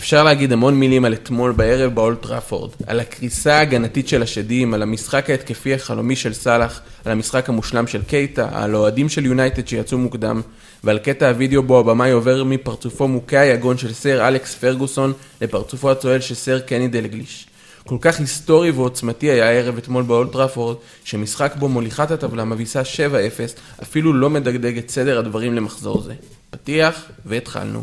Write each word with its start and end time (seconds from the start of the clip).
אפשר 0.00 0.24
להגיד 0.24 0.52
המון 0.52 0.74
מילים 0.74 1.04
על 1.04 1.12
אתמול 1.12 1.52
בערב 1.52 1.94
באולד 1.94 2.23
טראפורד, 2.23 2.70
על 2.86 3.00
הקריסה 3.00 3.54
ההגנתית 3.54 4.08
של 4.08 4.22
השדים, 4.22 4.74
על 4.74 4.82
המשחק 4.82 5.30
ההתקפי 5.30 5.74
החלומי 5.74 6.16
של 6.16 6.32
סאלח, 6.32 6.80
על 7.04 7.12
המשחק 7.12 7.48
המושלם 7.48 7.86
של 7.86 8.02
קייטה, 8.02 8.48
על 8.52 8.76
אוהדים 8.76 9.08
של 9.08 9.26
יונייטד 9.26 9.68
שיצאו 9.68 9.98
מוקדם, 9.98 10.40
ועל 10.84 10.98
קטע 10.98 11.30
הוידאו 11.30 11.62
בו 11.62 11.80
הבמאי 11.80 12.10
עובר 12.10 12.44
מפרצופו 12.44 13.08
מוכה 13.08 13.40
היגון 13.40 13.78
של 13.78 13.92
סר 13.92 14.28
אלכס 14.28 14.54
פרגוסון 14.54 15.12
לפרצופו 15.40 15.90
הצוהל 15.90 16.20
של 16.20 16.34
סר 16.34 16.58
קני 16.58 16.88
דלגליש. 16.88 17.46
כל 17.86 17.96
כך 18.00 18.20
היסטורי 18.20 18.70
ועוצמתי 18.70 19.30
היה 19.30 19.48
הערב 19.48 19.78
אתמול 19.78 20.02
באולד 20.02 20.30
טראפורד, 20.30 20.76
שמשחק 21.04 21.52
בו 21.58 21.68
מוליכת 21.68 22.10
הטבלה 22.10 22.44
מביסה 22.44 22.82
7-0, 22.82 22.84
אפילו 23.82 24.12
לא 24.12 24.30
מדגדג 24.30 24.78
את 24.78 24.90
סדר 24.90 25.18
הדברים 25.18 25.54
למחזור 25.54 26.02
זה. 26.02 26.14
פתיח, 26.50 27.04
והתחלנו. 27.26 27.82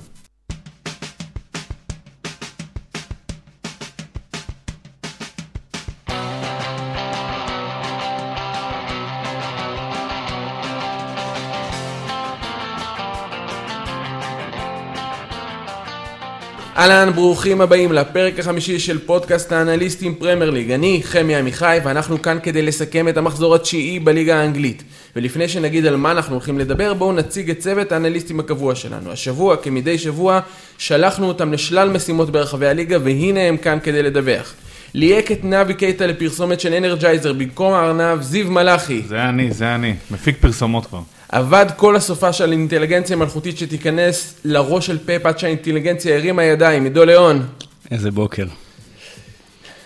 אהלן, 16.87 17.13
ברוכים 17.13 17.61
הבאים 17.61 17.91
לפרק 17.91 18.39
החמישי 18.39 18.79
של 18.79 18.99
פודקאסט 19.05 19.51
האנליסטים 19.51 20.15
פרמייר 20.15 20.49
ליג. 20.51 20.71
אני 20.71 21.01
חמי 21.03 21.35
עמיחי, 21.35 21.77
ואנחנו 21.83 22.21
כאן 22.21 22.37
כדי 22.43 22.61
לסכם 22.61 23.07
את 23.07 23.17
המחזור 23.17 23.55
התשיעי 23.55 23.99
בליגה 23.99 24.39
האנגלית. 24.39 24.83
ולפני 25.15 25.49
שנגיד 25.49 25.85
על 25.85 25.95
מה 25.95 26.11
אנחנו 26.11 26.35
הולכים 26.35 26.59
לדבר, 26.59 26.93
בואו 26.93 27.11
נציג 27.11 27.49
את 27.49 27.59
צוות 27.59 27.91
האנליסטים 27.91 28.39
הקבוע 28.39 28.75
שלנו. 28.75 29.11
השבוע, 29.11 29.57
כמדי 29.57 29.97
שבוע, 29.97 30.39
שלחנו 30.77 31.27
אותם 31.27 31.53
לשלל 31.53 31.89
משימות 31.89 32.29
ברחבי 32.29 32.67
הליגה, 32.67 32.97
והנה 33.03 33.39
הם 33.39 33.57
כאן 33.57 33.77
כדי 33.83 34.03
לדווח. 34.03 34.53
ליהק 34.93 35.31
את 35.31 35.39
נבי 35.43 35.73
קייטה 35.73 36.07
לפרסומת 36.07 36.59
של 36.59 36.73
Energizer 36.73 37.33
במקום 37.33 37.73
הארנב, 37.73 38.21
זיו 38.21 38.51
מלאכי. 38.51 39.01
זה 39.07 39.23
אני, 39.23 39.51
זה 39.51 39.75
אני. 39.75 39.95
מפיק 40.11 40.37
פרסומות 40.39 40.85
כבר. 40.85 41.01
עבד 41.29 41.65
כל 41.75 41.95
הסופ"ש 41.95 42.33
על 42.33 42.51
אינטליגנציה 42.51 43.15
מלאכותית 43.15 43.57
שתיכנס 43.57 44.33
לראש 44.45 44.85
של 44.87 44.97
פפ 45.05 45.25
עד 45.25 45.39
שהאינטליגנציה 45.39 46.15
הרימה 46.15 46.43
ידיים, 46.43 46.83
עידו 46.83 47.05
ליאון. 47.05 47.45
איזה 47.91 48.11
בוקר. 48.11 48.45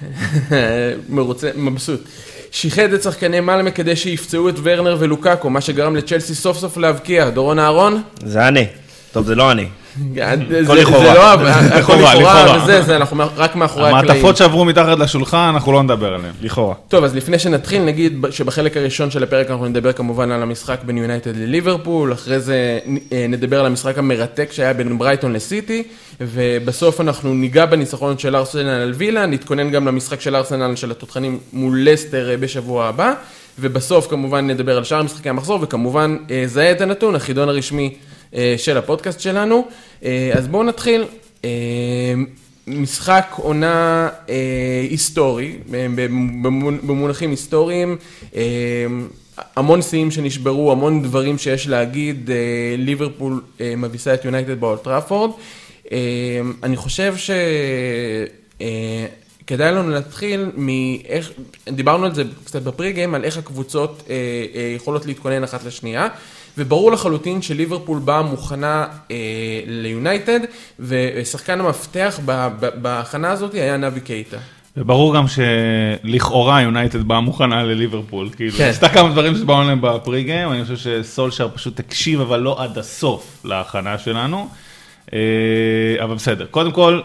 מרוצה, 1.09 1.49
מבסוט. 1.55 2.01
שיחד 2.51 2.93
את 2.93 3.03
שחקני 3.03 3.39
מלמה 3.39 3.71
כדי 3.71 3.95
שיפצעו 3.95 4.49
את 4.49 4.55
ורנר 4.63 4.97
ולוקאקו, 4.99 5.49
מה 5.49 5.61
שגרם 5.61 5.95
לצ'לסי 5.95 6.35
סוף 6.35 6.57
סוף 6.57 6.77
להבקיע. 6.77 7.29
דורון 7.29 7.59
אהרון? 7.59 8.01
זה 8.25 8.47
אני. 8.47 8.67
טוב, 9.11 9.25
זה 9.25 9.35
לא 9.35 9.51
אני. 9.51 9.67
הכל 10.63 10.75
לכאורה. 10.75 11.05
זה 11.05 11.13
לא, 11.13 11.33
הכל 11.33 11.93
לכאורה, 11.93 12.15
לכאורה, 12.15 12.15
לכאורה. 12.15 12.63
וזה, 12.63 12.81
זה, 12.81 12.95
אנחנו 12.95 13.23
רק 13.37 13.55
מאחורי 13.55 13.87
הקלעים. 13.87 14.09
המעטפות 14.09 14.37
שעברו 14.37 14.65
מתחת 14.65 14.99
לשולחן, 14.99 15.51
אנחנו 15.53 15.71
לא 15.71 15.83
נדבר 15.83 16.13
עליהן. 16.13 16.33
לכאורה. 16.41 16.75
טוב, 16.87 17.03
אז 17.03 17.15
לפני 17.15 17.39
שנתחיל, 17.39 17.83
נגיד 17.83 18.25
שבחלק 18.29 18.77
הראשון 18.77 19.11
של 19.11 19.23
הפרק 19.23 19.49
אנחנו 19.49 19.65
נדבר 19.65 19.91
כמובן 19.91 20.31
על 20.31 20.41
המשחק 20.41 20.79
בין 20.85 20.97
יונייטד 20.97 21.37
לליברפול, 21.37 22.13
אחרי 22.13 22.39
זה 22.39 22.79
אה, 23.11 23.25
נדבר 23.29 23.59
על 23.59 23.65
המשחק 23.65 23.97
המרתק 23.97 24.49
שהיה 24.51 24.73
בין 24.73 24.97
ברייטון 24.97 25.33
לסיטי, 25.33 25.83
ובסוף 26.21 27.01
אנחנו 27.01 27.33
ניגע 27.33 27.65
בניצחון 27.65 28.17
של 28.17 28.35
ארסנל 28.35 28.69
על 28.69 28.93
וילה, 28.95 29.25
נתכונן 29.25 29.69
גם 29.69 29.87
למשחק 29.87 30.21
של 30.21 30.35
ארסנל 30.35 30.75
של 30.75 30.91
התותחנים 30.91 31.39
מול 31.53 31.79
לסטר 31.89 32.29
אה, 32.29 32.37
בשבוע 32.37 32.85
הבא, 32.85 33.13
ובסוף 33.59 34.07
כמובן 34.07 34.47
נדבר 34.47 34.77
על 34.77 34.83
שאר 34.83 35.03
משחקי 35.03 35.29
המחזור, 35.29 35.59
וכמובן 35.61 36.17
אה, 36.31 36.43
זהה 36.45 36.71
את 36.71 36.81
הנתון, 36.81 37.15
החידון 37.15 37.49
הרשמי 37.49 37.93
של 38.57 38.77
הפודקאסט 38.77 39.19
שלנו. 39.19 39.67
אה, 40.03 40.31
אז 40.33 40.47
בואו 40.47 40.63
נתחיל. 40.63 41.05
אה, 41.45 41.49
משחק 42.67 43.25
עונה 43.35 44.09
אה, 44.29 44.35
היסטורי, 44.89 45.55
במונ- 46.41 46.85
במונחים 46.85 47.29
היסטוריים, 47.31 47.97
אה, 48.35 48.41
המון 49.55 49.81
שיאים 49.81 50.11
שנשברו, 50.11 50.71
המון 50.71 51.01
דברים 51.03 51.37
שיש 51.37 51.67
להגיד, 51.67 52.29
אה, 52.31 52.35
ליברפול 52.77 53.41
אה, 53.61 53.73
מביסה 53.77 54.13
את 54.13 54.25
יונייטד 54.25 54.59
באולד 54.59 54.87
טראפורד. 54.87 55.31
אה, 55.91 55.97
אני 56.63 56.77
חושב 56.77 57.13
ש... 57.17 57.29
אה, 58.61 59.05
כדאי 59.51 59.71
לנו 59.71 59.89
להתחיל 59.89 60.51
מאיך, 60.55 61.31
דיברנו 61.69 62.05
על 62.05 62.15
זה 62.15 62.23
קצת 62.43 62.61
ב 62.61 62.93
pre-game, 62.93 63.15
על 63.15 63.23
איך 63.23 63.37
הקבוצות 63.37 64.03
אה, 64.09 64.15
אה, 64.55 64.73
יכולות 64.75 65.05
להתכונן 65.05 65.43
אחת 65.43 65.63
לשנייה, 65.63 66.07
וברור 66.57 66.91
לחלוטין 66.91 67.41
שליברפול 67.41 67.99
באה 67.99 68.21
מוכנה 68.21 68.87
אה, 69.11 69.15
ליונייטד, 69.67 70.39
ושחקן 70.79 71.59
המפתח 71.59 72.19
בהכנה 72.81 73.31
הזאת 73.31 73.53
היה 73.53 73.77
נבי 73.77 73.99
קייטה. 74.01 74.37
וברור 74.77 75.15
גם 75.15 75.25
שלכאורה 75.27 76.61
יונייטד 76.61 77.03
באה 77.03 77.19
מוכנה 77.19 77.63
לליברפול. 77.63 78.29
כאילו, 78.35 78.57
כן. 78.57 78.69
עשתה 78.69 78.89
כמה 78.89 79.09
דברים 79.09 79.35
שדיברנו 79.35 79.61
עליהם 79.61 79.81
ב 79.81 80.23
pre-game, 80.23 80.51
אני 80.51 80.63
חושב 80.63 80.77
שסולשר 80.77 81.49
פשוט 81.53 81.79
הקשיב, 81.79 82.21
אבל 82.21 82.39
לא 82.39 82.63
עד 82.63 82.77
הסוף 82.77 83.41
להכנה 83.45 83.97
שלנו. 83.97 84.47
אה, 85.13 85.19
אבל 86.03 86.15
בסדר. 86.15 86.45
קודם 86.45 86.71
כל, 86.71 87.01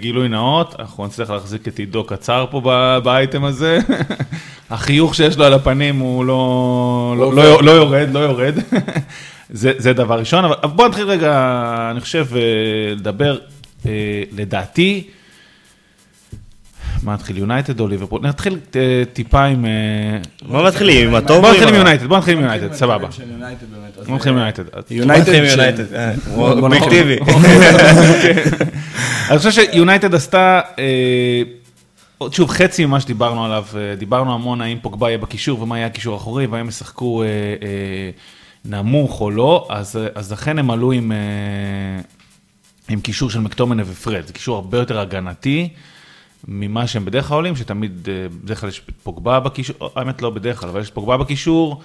גילוי 0.00 0.28
נאות, 0.28 0.74
אנחנו 0.78 1.06
נצטרך 1.06 1.30
להחזיק 1.30 1.68
את 1.68 1.78
עידו 1.78 2.04
קצר 2.04 2.46
פה 2.50 2.60
ב- 2.64 2.98
באייטם 3.04 3.44
הזה. 3.44 3.78
החיוך 4.70 5.14
שיש 5.14 5.38
לו 5.38 5.44
על 5.44 5.54
הפנים 5.54 5.98
הוא 5.98 6.24
לא, 6.24 7.14
לא, 7.18 7.34
לא, 7.34 7.62
לא 7.62 7.70
יורד, 7.70 8.08
לא 8.12 8.18
יורד. 8.18 8.54
זה, 9.50 9.72
זה 9.76 9.92
דבר 9.92 10.18
ראשון, 10.18 10.44
אבל 10.44 10.54
אבל 10.62 10.72
בוא 10.72 10.88
נתחיל 10.88 11.04
רגע, 11.04 11.88
אני 11.90 12.00
חושב, 12.00 12.26
אה, 12.36 12.40
לדבר, 12.94 13.38
אה, 13.86 14.22
לדעתי, 14.32 15.06
מה 17.02 17.12
נתחיל, 17.14 17.38
יונייטד 17.38 17.80
או 17.80 17.88
ליברפול? 17.88 18.20
נתחיל 18.22 18.58
אה, 18.76 19.02
טיפה 19.12 19.44
עם... 19.44 19.64
אה, 19.66 19.70
בוא 20.42 20.66
מתחילים 20.66 21.08
עם 21.08 21.14
הטוב 21.14 21.40
בוא 21.40 21.48
או 21.48 21.52
נתחיל 21.52 21.68
עם? 21.68 21.74
יונייטד, 21.74 22.06
בוא 22.06 22.18
נתחיל 22.18 22.36
עם 22.36 22.44
יונייטד, 22.44 22.72
סבבה. 22.72 23.08
של 24.06 24.10
יונייטד 24.90 25.34
עם 25.34 25.44
יונייטד. 25.44 25.94
אה, 25.94 26.12
אובייקטיבי. 26.36 27.16
אני 29.30 29.38
חושב 29.38 29.50
שיונייטד 29.50 30.14
עשתה, 30.14 30.60
אה, 30.78 31.42
עוד 32.18 32.34
שוב, 32.34 32.50
חצי 32.50 32.86
ממה 32.86 33.00
שדיברנו 33.00 33.44
עליו, 33.44 33.64
אה, 33.76 33.96
דיברנו 33.96 34.34
המון 34.34 34.60
האם 34.60 34.78
פוגבה 34.82 35.08
יהיה 35.08 35.18
בקישור 35.18 35.62
ומה 35.62 35.76
יהיה 35.76 35.86
הקישור 35.86 36.14
האחורי, 36.14 36.46
והאם 36.46 36.68
ישחקו 36.68 37.24
נמוך 38.64 39.20
או 39.20 39.30
לא, 39.30 39.68
אז 40.14 40.32
לכן 40.32 40.58
הם 40.58 40.70
עלו 40.70 40.92
עם, 40.92 41.12
עם 42.88 43.00
קישור 43.00 43.30
של 43.30 43.40
מקטומנה 43.40 43.82
ופרד, 43.86 44.26
זה 44.26 44.32
קישור 44.32 44.56
הרבה 44.56 44.78
יותר 44.78 45.00
הגנתי. 45.00 45.68
ממה 46.48 46.86
שהם 46.86 47.04
בדרך 47.04 47.28
כלל 47.28 47.34
עולים, 47.34 47.56
שתמיד, 47.56 48.08
בדרך 48.42 48.60
כלל 48.60 48.68
יש 48.68 48.82
פוגבה 49.02 49.40
בקישור, 49.40 49.90
האמת 49.96 50.22
לא 50.22 50.30
בדרך 50.30 50.60
כלל, 50.60 50.68
אבל 50.68 50.80
יש 50.80 50.90
פוגבה 50.90 51.16
בקישור, 51.16 51.80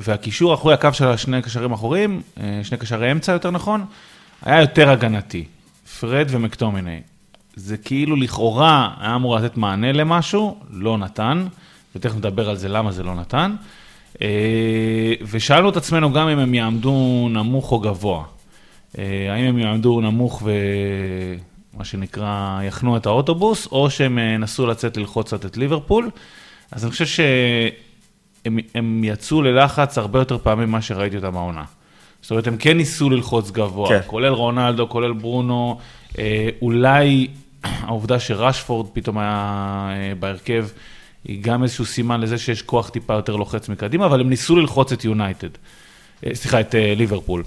והקישור 0.00 0.54
אחורי 0.54 0.74
הקו 0.74 0.88
של 0.92 1.04
השני 1.04 1.42
קשרים 1.42 1.72
אחוריים, 1.72 2.22
אה, 2.40 2.60
שני 2.62 2.78
קשרי 2.78 3.12
אמצע 3.12 3.32
יותר 3.32 3.50
נכון, 3.50 3.84
היה 4.42 4.60
יותר 4.60 4.90
הגנתי, 4.90 5.44
פרד 6.00 6.26
ומקטומיני. 6.30 7.00
זה 7.56 7.76
כאילו 7.76 8.16
לכאורה 8.16 8.90
היה 9.00 9.14
אמור 9.14 9.36
לתת 9.36 9.56
מענה 9.56 9.92
למשהו, 9.92 10.56
לא 10.70 10.98
נתן, 10.98 11.46
ותכף 11.96 12.16
נדבר 12.16 12.50
על 12.50 12.56
זה 12.56 12.68
למה 12.68 12.92
זה 12.92 13.02
לא 13.02 13.14
נתן. 13.14 13.54
אה, 14.22 15.12
ושאלנו 15.30 15.68
את 15.68 15.76
עצמנו 15.76 16.12
גם 16.12 16.28
אם 16.28 16.38
הם 16.38 16.54
יעמדו 16.54 17.28
נמוך 17.30 17.72
או 17.72 17.78
גבוה. 17.78 18.24
אה, 18.98 19.32
האם 19.32 19.44
הם 19.44 19.58
יעמדו 19.58 20.00
נמוך 20.00 20.42
ומה 20.42 21.84
שנקרא 21.84 22.60
יחנו 22.62 22.96
את 22.96 23.06
האוטובוס, 23.06 23.66
או 23.72 23.90
שהם 23.90 24.18
אה, 24.18 24.24
ינסו 24.24 24.66
לצאת 24.66 24.96
ללחוץ 24.96 25.26
קצת 25.26 25.46
את 25.46 25.56
ליברפול. 25.56 26.10
אז 26.72 26.84
אני 26.84 26.92
חושב 26.92 27.06
שהם 28.46 28.58
הם 28.74 29.04
יצאו 29.04 29.42
ללחץ 29.42 29.98
הרבה 29.98 30.18
יותר 30.18 30.38
פעמים 30.38 30.68
ממה 30.68 30.82
שראיתי 30.82 31.16
אותם 31.16 31.36
העונה. 31.36 31.64
זאת 32.22 32.30
אומרת, 32.30 32.46
הם 32.46 32.56
כן 32.56 32.76
ניסו 32.76 33.10
ללחוץ 33.10 33.50
גבוה, 33.50 33.88
כן. 33.88 34.00
כולל 34.06 34.32
רונלדו, 34.32 34.88
כולל 34.88 35.12
ברונו, 35.12 35.78
אה, 36.18 36.48
אולי 36.62 37.28
העובדה 37.62 38.20
שרשפורד 38.20 38.86
פתאום 38.92 39.18
היה 39.18 39.88
אה, 39.90 40.12
בהרכב, 40.18 40.66
היא 41.24 41.42
גם 41.42 41.62
איזשהו 41.62 41.84
סימן 41.86 42.20
לזה 42.20 42.38
שיש 42.38 42.62
כוח 42.62 42.88
טיפה 42.88 43.14
יותר 43.14 43.36
לוחץ 43.36 43.68
מקדימה, 43.68 44.06
אבל 44.06 44.20
הם 44.20 44.28
ניסו 44.28 44.56
ללחוץ 44.56 44.92
את 44.92 45.04
יונייטד, 45.04 45.48
אה, 46.26 46.34
סליחה, 46.34 46.60
את 46.60 46.74
אה, 46.74 46.94
ליברפול. 46.96 47.42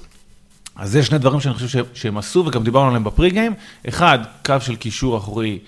אז 0.76 0.92
זה 0.92 1.04
שני 1.04 1.18
דברים 1.18 1.40
שאני 1.40 1.54
חושב 1.54 1.86
שהם 1.94 2.18
עשו, 2.18 2.44
וגם 2.46 2.64
דיברנו 2.64 2.88
עליהם 2.88 3.04
בפרי 3.04 3.30
גיים. 3.30 3.54
אחד, 3.88 4.20
קו 4.46 4.56
של 4.60 4.76
קישור 4.76 5.18
אחורי, 5.18 5.60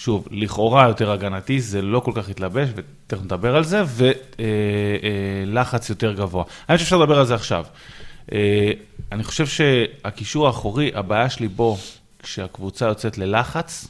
שוב, 0.00 0.28
לכאורה 0.30 0.88
יותר 0.88 1.10
הגנתי, 1.10 1.60
זה 1.60 1.82
לא 1.82 2.00
כל 2.00 2.12
כך 2.14 2.28
התלבש, 2.28 2.68
ותכף 2.74 3.22
נדבר 3.22 3.56
על 3.56 3.64
זה, 3.64 3.82
ולחץ 5.46 5.90
יותר 5.90 6.12
גבוה. 6.12 6.44
אני 6.68 6.76
חושב 6.76 6.86
שאפשר 6.86 6.96
לדבר 6.96 7.18
על 7.18 7.26
זה 7.26 7.34
עכשיו. 7.34 7.64
אה, 8.32 8.70
אני 9.12 9.24
חושב 9.24 9.46
שהקישור 9.46 10.46
האחורי, 10.46 10.90
הבעיה 10.94 11.30
שלי 11.30 11.48
בו, 11.48 11.76
כשהקבוצה 12.22 12.86
יוצאת 12.86 13.18
ללחץ, 13.18 13.88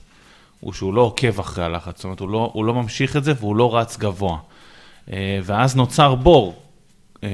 הוא 0.61 0.73
שהוא 0.73 0.95
לא 0.95 1.01
עוקב 1.01 1.41
אחרי 1.41 1.65
הלחץ, 1.65 1.97
זאת 1.97 2.05
אומרת, 2.05 2.21
הוא 2.21 2.29
לא, 2.29 2.51
הוא 2.55 2.65
לא 2.65 2.75
ממשיך 2.75 3.17
את 3.17 3.25
זה 3.25 3.33
והוא 3.39 3.57
לא 3.57 3.77
רץ 3.77 3.97
גבוה. 3.97 4.39
אה, 5.13 5.39
ואז 5.43 5.77
נוצר 5.77 6.15
בור 6.15 6.63
אה, 7.25 7.29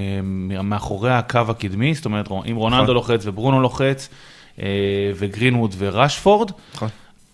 מאחורי 0.62 1.12
הקו 1.12 1.40
הקדמי, 1.48 1.94
זאת 1.94 2.04
אומרת, 2.04 2.28
אם 2.50 2.56
רונלדו 2.56 2.94
לוחץ 2.94 3.20
וברונו 3.26 3.60
לוחץ, 3.60 4.08
אה, 4.62 4.66
וגרינווד 5.14 5.74
וראשפורד. 5.78 6.50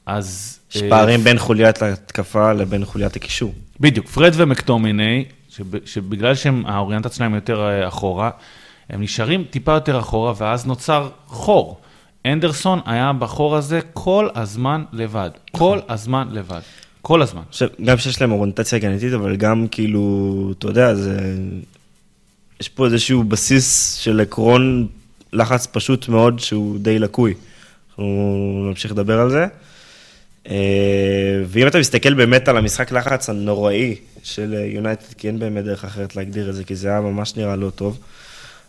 נכון. 0.06 0.18
אז... 0.18 0.58
יש 0.74 0.82
אה, 0.82 0.90
פערים 0.90 1.24
בין 1.24 1.38
חוליית 1.38 1.82
ההתקפה 1.82 2.52
לבין 2.52 2.84
חוליית 2.84 3.16
הקישור. 3.16 3.54
בדיוק, 3.80 4.06
פרד 4.06 4.32
ומקטומיני, 4.36 5.24
שב- 5.48 5.86
שבגלל 5.86 6.34
שהאוריינטציה 6.34 7.16
שלהם 7.16 7.34
יותר 7.34 7.68
אה, 7.68 7.88
אחורה, 7.88 8.30
הם 8.90 9.02
נשארים 9.02 9.44
טיפה 9.50 9.72
יותר 9.72 9.98
אחורה, 9.98 10.32
ואז 10.36 10.66
נוצר 10.66 11.08
חור. 11.26 11.80
אנדרסון 12.26 12.80
היה 12.86 13.12
בחור 13.12 13.56
הזה 13.56 13.80
כל 13.92 14.28
הזמן 14.34 14.84
לבד. 14.92 15.30
כל 15.52 15.78
הזמן 15.88 16.28
לבד. 16.30 16.60
כל 17.02 17.22
הזמן. 17.22 17.42
עכשיו, 17.48 17.68
גם 17.84 17.98
שיש 17.98 18.20
להם 18.20 18.32
אוריינטציה 18.32 18.78
הגנתית, 18.78 19.12
אבל 19.12 19.36
גם 19.36 19.66
כאילו, 19.70 20.52
אתה 20.58 20.66
יודע, 20.66 20.94
זה... 20.94 21.34
יש 22.60 22.68
פה 22.68 22.86
איזשהו 22.86 23.24
בסיס 23.24 23.94
של 23.94 24.20
עקרון 24.20 24.88
לחץ 25.32 25.66
פשוט 25.66 26.08
מאוד 26.08 26.38
שהוא 26.38 26.78
די 26.78 26.98
לקוי. 26.98 27.34
אנחנו 27.90 28.66
נמשיך 28.68 28.92
לדבר 28.92 29.20
על 29.20 29.30
זה. 29.30 29.46
אה, 30.50 31.42
ואם 31.46 31.66
אתה 31.66 31.78
מסתכל 31.78 32.14
באמת 32.14 32.48
על 32.48 32.56
המשחק 32.56 32.92
לחץ 32.92 33.30
הנוראי 33.30 33.96
של 34.22 34.54
יונייטד, 34.66 35.14
כי 35.18 35.28
אין 35.28 35.38
באמת 35.38 35.64
דרך 35.64 35.84
אחרת 35.84 36.16
להגדיר 36.16 36.50
את 36.50 36.54
זה, 36.54 36.64
כי 36.64 36.74
זה 36.74 36.88
היה 36.88 37.00
ממש 37.00 37.36
נראה 37.36 37.56
לא 37.56 37.70
טוב, 37.70 37.98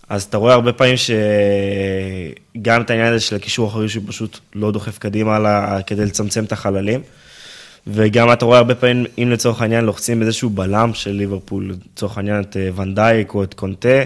אז 0.09 0.23
אתה 0.23 0.37
רואה 0.37 0.53
הרבה 0.53 0.73
פעמים 0.73 0.95
שגם 0.97 2.81
את 2.81 2.89
העניין 2.89 3.13
הזה 3.13 3.19
של 3.19 3.35
הקישור 3.35 3.65
האחורי 3.65 3.89
שהוא 3.89 4.03
פשוט 4.07 4.39
לא 4.55 4.71
דוחף 4.71 4.97
קדימה 4.97 5.39
לה, 5.39 5.81
כדי 5.87 6.05
לצמצם 6.05 6.43
את 6.43 6.51
החללים. 6.51 7.01
וגם 7.87 8.33
אתה 8.33 8.45
רואה 8.45 8.57
הרבה 8.57 8.75
פעמים, 8.75 9.05
אם 9.17 9.29
לצורך 9.31 9.61
העניין 9.61 9.85
לוחצים 9.85 10.21
איזשהו 10.21 10.49
בלם 10.49 10.93
של 10.93 11.11
ליברפול, 11.11 11.75
לצורך 11.93 12.17
העניין 12.17 12.41
את 12.41 12.57
אה, 12.57 12.69
ונדייק 12.75 13.33
או 13.33 13.43
את 13.43 13.53
קונטה, 13.53 14.03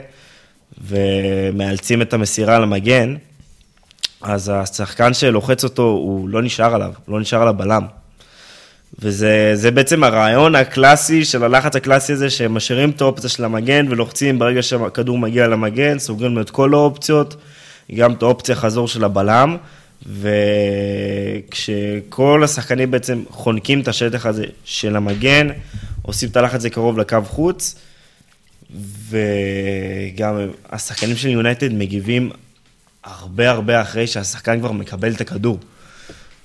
ומאלצים 0.87 2.01
את 2.01 2.13
המסירה 2.13 2.59
למגן, 2.59 3.15
אז 4.21 4.51
השחקן 4.53 5.13
שלוחץ 5.13 5.63
אותו, 5.63 5.83
הוא 5.83 6.29
לא 6.29 6.41
נשאר 6.41 6.75
עליו, 6.75 6.93
לא 7.07 7.19
נשאר 7.19 7.41
על 7.41 7.47
הבלם. 7.47 7.83
וזה 8.99 9.51
זה 9.53 9.71
בעצם 9.71 10.03
הרעיון 10.03 10.55
הקלאסי 10.55 11.25
של 11.25 11.43
הלחץ 11.43 11.75
הקלאסי 11.75 12.13
הזה, 12.13 12.29
שהם 12.29 12.53
משאירים 12.53 12.89
את 12.89 13.01
האופציה 13.01 13.29
של 13.29 13.45
המגן 13.45 13.85
ולוחצים 13.89 14.39
ברגע 14.39 14.61
שהכדור 14.61 15.17
מגיע 15.17 15.47
למגן, 15.47 15.99
סוגרים 15.99 16.35
לו 16.35 16.41
את 16.41 16.49
כל 16.49 16.73
האופציות, 16.73 17.35
גם 17.95 18.13
את 18.13 18.21
האופציה 18.21 18.55
חזור 18.55 18.87
של 18.87 19.03
הבלם, 19.03 19.57
וכשכל 21.41 22.41
השחקנים 22.43 22.91
בעצם 22.91 23.23
חונקים 23.29 23.81
את 23.81 23.87
השטח 23.87 24.25
הזה 24.25 24.45
של 24.65 24.95
המגן, 24.95 25.47
עושים 26.01 26.29
את 26.29 26.37
הלחץ 26.37 26.55
הזה 26.55 26.69
קרוב 26.69 26.97
לקו 26.97 27.21
חוץ, 27.25 27.75
וגם 29.09 30.37
השחקנים 30.69 31.15
של 31.15 31.27
יונייטד 31.27 31.73
מגיבים 31.73 32.31
הרבה 33.07 33.51
הרבה 33.51 33.81
אחרי 33.81 34.07
שהשחקן 34.07 34.59
כבר 34.59 34.71
מקבל 34.71 35.11
את 35.13 35.21
הכדור. 35.21 35.59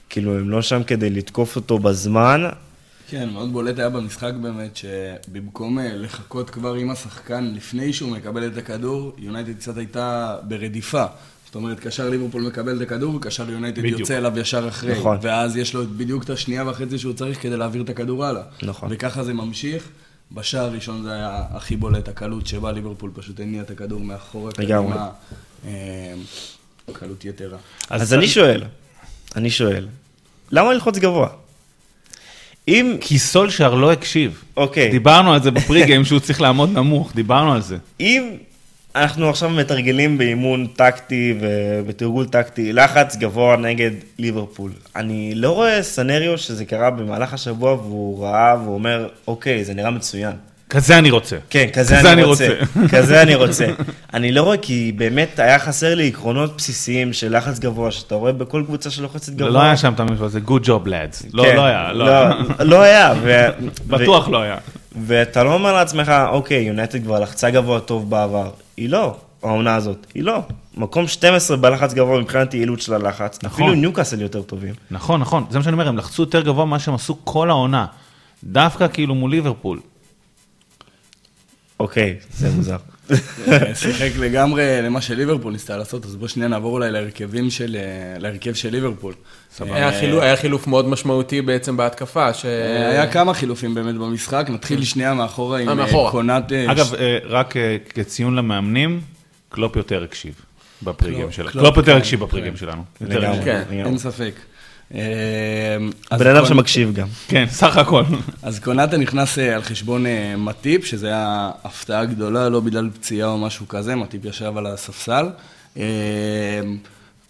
כאילו, 0.09 0.39
הם 0.39 0.51
לא 0.51 0.63
שם 0.63 0.83
כדי 0.83 1.11
לתקוף 1.11 1.57
אותו 1.57 1.79
בזמן. 1.79 2.43
כן, 3.09 3.29
מאוד 3.29 3.53
בולט 3.53 3.79
היה 3.79 3.89
במשחק 3.89 4.33
באמת, 4.43 4.77
שבמקום 4.77 5.79
אה, 5.79 5.97
לחכות 5.97 6.51
כבר 6.51 6.75
עם 6.75 6.91
השחקן 6.91 7.53
לפני 7.55 7.93
שהוא 7.93 8.11
מקבל 8.11 8.47
את 8.47 8.57
הכדור, 8.57 9.13
יונייטד 9.19 9.57
קצת 9.57 9.77
הייתה 9.77 10.37
ברדיפה. 10.43 11.05
זאת 11.47 11.55
אומרת, 11.55 11.81
קשר 11.81 12.09
ליברפול 12.09 12.43
מקבל 12.43 12.77
את 12.77 12.83
הכדור, 12.83 13.21
קשר 13.21 13.51
יונייטד. 13.51 13.85
יוצא 13.85 14.19
אליו 14.19 14.39
ישר 14.39 14.69
אחרי. 14.69 14.99
נכון. 14.99 15.19
ואז 15.23 15.57
יש 15.57 15.75
לו 15.75 15.85
בדיוק 15.97 16.25
את 16.25 16.31
השנייה 16.31 16.69
וחצי 16.69 16.99
שהוא 16.99 17.13
צריך 17.15 17.43
כדי 17.43 17.57
להעביר 17.57 17.83
את 17.83 17.91
הכדור 17.91 18.25
הלאה. 18.25 18.43
נכון. 18.63 18.89
וככה 18.93 19.25
זה 19.25 19.35
ממשיך. 19.35 19.89
בשער 20.33 20.65
הראשון 20.65 21.03
זה 21.03 21.13
היה 21.13 21.43
הכי 21.51 21.77
בולט, 21.77 22.09
הקלות 22.09 22.47
שבה 22.47 22.73
ליברפול 22.73 23.11
פשוט 23.15 23.41
הניע 23.41 23.63
את 23.63 23.71
הכדור 23.71 24.01
מאחורה. 24.01 24.51
לגמרי. 24.59 24.97
אה, 25.67 25.73
קלות 26.93 27.25
יתרה. 27.25 27.59
אז 27.91 28.15
אני 28.15 28.29
שואל, 28.29 28.65
אני 29.37 29.51
שואל, 29.51 29.89
למה 30.51 30.73
ללחוץ 30.73 30.99
גבוה? 30.99 31.29
אם, 32.69 32.97
כי 33.01 33.19
סולשאר 33.19 33.75
לא 33.75 33.93
הקשיב. 33.93 34.45
אוקיי, 34.57 34.91
דיברנו 34.91 35.33
על 35.33 35.43
זה 35.43 35.51
בפריגיים 35.51 36.05
שהוא 36.09 36.21
צריך 36.21 36.41
לעמוד 36.41 36.71
נמוך, 36.73 37.13
דיברנו 37.15 37.53
על 37.53 37.63
זה. 37.63 37.77
אם 38.01 38.37
אנחנו 38.95 39.29
עכשיו 39.29 39.51
מתרגלים 39.51 40.19
באימון 40.19 40.67
טקטי 40.67 41.35
ובתרגול 41.41 42.27
טקטי, 42.27 42.73
לחץ 42.73 43.17
גבוה 43.17 43.57
נגד 43.57 43.91
ליברפול, 44.19 44.73
אני 44.97 45.35
לא 45.35 45.51
רואה 45.51 45.83
סנריו 45.83 46.39
שזה 46.39 46.65
קרה 46.65 46.91
במהלך 46.91 47.35
השבוע 47.35 47.73
והוא 47.73 48.25
ראה 48.25 48.57
והוא 48.63 48.75
אומר, 48.75 49.09
אוקיי, 49.27 49.65
זה 49.65 49.75
נראה 49.75 49.91
מצוין. 49.91 50.37
כזה 50.73 50.99
אני 50.99 51.11
רוצה. 51.11 51.37
כן, 51.51 51.67
כזה, 51.73 51.97
כזה 51.99 52.13
אני 52.13 52.23
רוצה. 52.23 52.49
רוצה. 52.49 52.89
כזה 52.97 53.23
אני 53.23 53.35
רוצה. 53.35 53.67
אני 54.15 54.33
לא 54.33 54.43
רואה, 54.43 54.57
כי 54.57 54.93
באמת 54.97 55.39
היה 55.39 55.59
חסר 55.59 55.95
לי 55.95 56.09
עקרונות 56.09 56.57
בסיסיים 56.57 57.13
של 57.13 57.37
לחץ 57.37 57.59
גבוה, 57.59 57.91
שאתה 57.91 58.15
רואה 58.15 58.33
בכל 58.33 58.63
קבוצה 58.67 58.91
שלוחצת 58.91 59.33
גבוה. 59.33 59.51
לא 59.51 59.61
היה 59.61 59.77
שם 59.77 59.93
את 59.93 60.01
המשפט 60.01 60.21
הזה, 60.23 60.41
good 60.47 60.65
job 60.67 60.87
lads. 60.87 61.27
לא, 61.33 61.43
כן, 61.43 61.57
לא 61.57 61.65
היה, 61.65 61.93
לא. 61.93 62.07
לא, 62.07 62.35
לא 62.61 62.83
היה. 62.83 63.15
ו- 63.23 63.47
בטוח 63.87 64.29
לא 64.29 64.43
היה. 64.43 64.57
ואתה 65.07 65.45
לא 65.45 65.55
אומר 65.55 65.73
לעצמך, 65.73 66.13
אוקיי, 66.29 66.63
יונייטד 66.63 67.03
כבר 67.03 67.21
לחצה 67.21 67.51
גבוה 67.51 67.81
טוב 67.81 68.11
בעבר. 68.11 68.51
היא 68.77 68.89
לא, 68.89 69.17
העונה 69.43 69.75
הזאת, 69.75 70.07
היא 70.15 70.23
לא. 70.23 70.39
מקום 70.77 71.07
12 71.07 71.57
בלחץ 71.57 71.95
גבוה 71.95 72.21
מבחינת 72.21 72.55
יעילות 72.55 72.81
של 72.81 72.95
הלחץ. 72.95 73.39
נכון. 73.43 73.65
אפילו 73.65 73.81
ניוקאסל 73.81 74.21
יותר 74.21 74.43
טובים. 74.43 74.75
נכון, 74.91 75.21
נכון, 75.21 75.45
זה 75.51 75.59
מה 75.59 75.65
שאני 75.65 75.73
אומר, 75.73 75.89
הם 75.89 75.97
לחצו 75.97 76.23
יותר 76.23 76.41
גבוה 76.41 76.65
ממה 76.65 76.79
שהם 76.79 76.95
עשו 76.95 77.17
כל 77.25 77.51
העונה. 77.51 77.87
דווקא 78.45 78.87
כאילו 78.93 79.15
מול 79.15 79.31
ליברפול. 79.31 79.81
אוקיי, 81.83 82.17
זה 82.39 82.51
מוזר. 82.51 82.77
אה, 83.11 83.17
שיחק 83.81 84.11
לגמרי 84.19 84.63
למה 84.83 85.01
שליברפול 85.01 85.53
ניסתה 85.53 85.77
לעשות, 85.77 86.05
אז 86.05 86.17
בוא 86.17 86.29
שנייה 86.29 86.49
נעבור 86.49 86.73
אולי 86.73 86.91
להרכבים 86.91 87.51
של, 87.51 87.77
אה, 87.77 87.83
להרכב 88.19 88.55
של 88.55 88.71
ליברפול. 88.71 89.15
היה 89.61 90.01
חילוף- 90.01 90.23
היה 90.23 90.37
חילוף 90.37 90.67
מאוד 90.67 90.89
משמעותי 90.89 91.43
בעצם 91.43 91.77
בהתקפה, 91.77 92.35
ש... 92.35 92.45
אה, 92.45 92.89
היה 92.91 93.13
כמה 93.13 93.35
חילופים 93.35 93.75
באמת 93.75 93.95
במשחק, 93.95 94.47
נתחיל 94.51 94.85
שנייה 94.85 95.15
מאחורה 95.15 95.59
עם 95.59 95.69
אה, 95.81 95.85
אה. 95.85 96.11
קונת... 96.11 96.53
אה, 96.53 96.73
אגב, 96.73 96.95
אה, 96.95 97.19
רק 97.25 97.57
אה, 97.57 97.77
כציון 97.95 98.35
למאמנים, 98.37 99.01
קלופ 99.49 99.77
יותר 99.77 100.03
הקשיב 100.05 100.35
ב 100.83 100.88
pre-game 100.88 101.29
קלופ- 101.29 101.33
שלנו. 101.33 101.51
קלופ, 101.53 101.77
יותר 101.77 101.93
כן, 101.93 101.99
הקשיב 101.99 102.21
כן. 102.21 102.27
ב 102.27 102.30
pre-game 102.30 102.57
שלנו. 102.57 102.83
כן, 102.99 103.07
לגמרי. 103.09 103.83
אין 103.85 103.99
ספק. 103.99 104.33
אה, 104.95 106.19
בן 106.19 106.37
אדם 106.37 106.47
שמקשיב 106.47 106.93
גם. 106.95 107.09
כן, 107.29 107.45
סך 107.51 107.77
הכל. 107.77 108.03
אז 108.43 108.59
קונאטה 108.59 108.97
נכנס 108.97 109.39
אה, 109.39 109.55
על 109.55 109.63
חשבון 109.63 110.07
אה, 110.07 110.35
מטיפ, 110.37 110.85
שזה 110.85 111.07
היה 111.07 111.51
הפתעה 111.65 112.05
גדולה, 112.05 112.49
לא 112.49 112.61
בגלל 112.61 112.91
פציעה 112.95 113.29
או 113.29 113.39
משהו 113.39 113.69
כזה, 113.69 113.97
מטיפ 113.97 114.25
ישב 114.25 114.53
על 114.57 114.67
הספסל. 114.67 115.27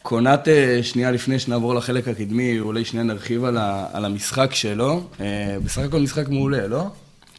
קונאטה, 0.02 0.50
שנייה 0.82 1.10
לפני 1.10 1.38
שנעבור 1.38 1.74
לחלק 1.74 2.08
הקדמי, 2.08 2.60
אולי 2.60 2.84
שנייה 2.84 3.04
נרחיב 3.04 3.44
על, 3.44 4.04
המשחק 4.04 4.54
שלו. 4.54 5.08
בסך 5.64 5.78
הכל 5.82 5.98
משחק 5.98 6.28
מעולה, 6.28 6.66
לא? 6.66 6.86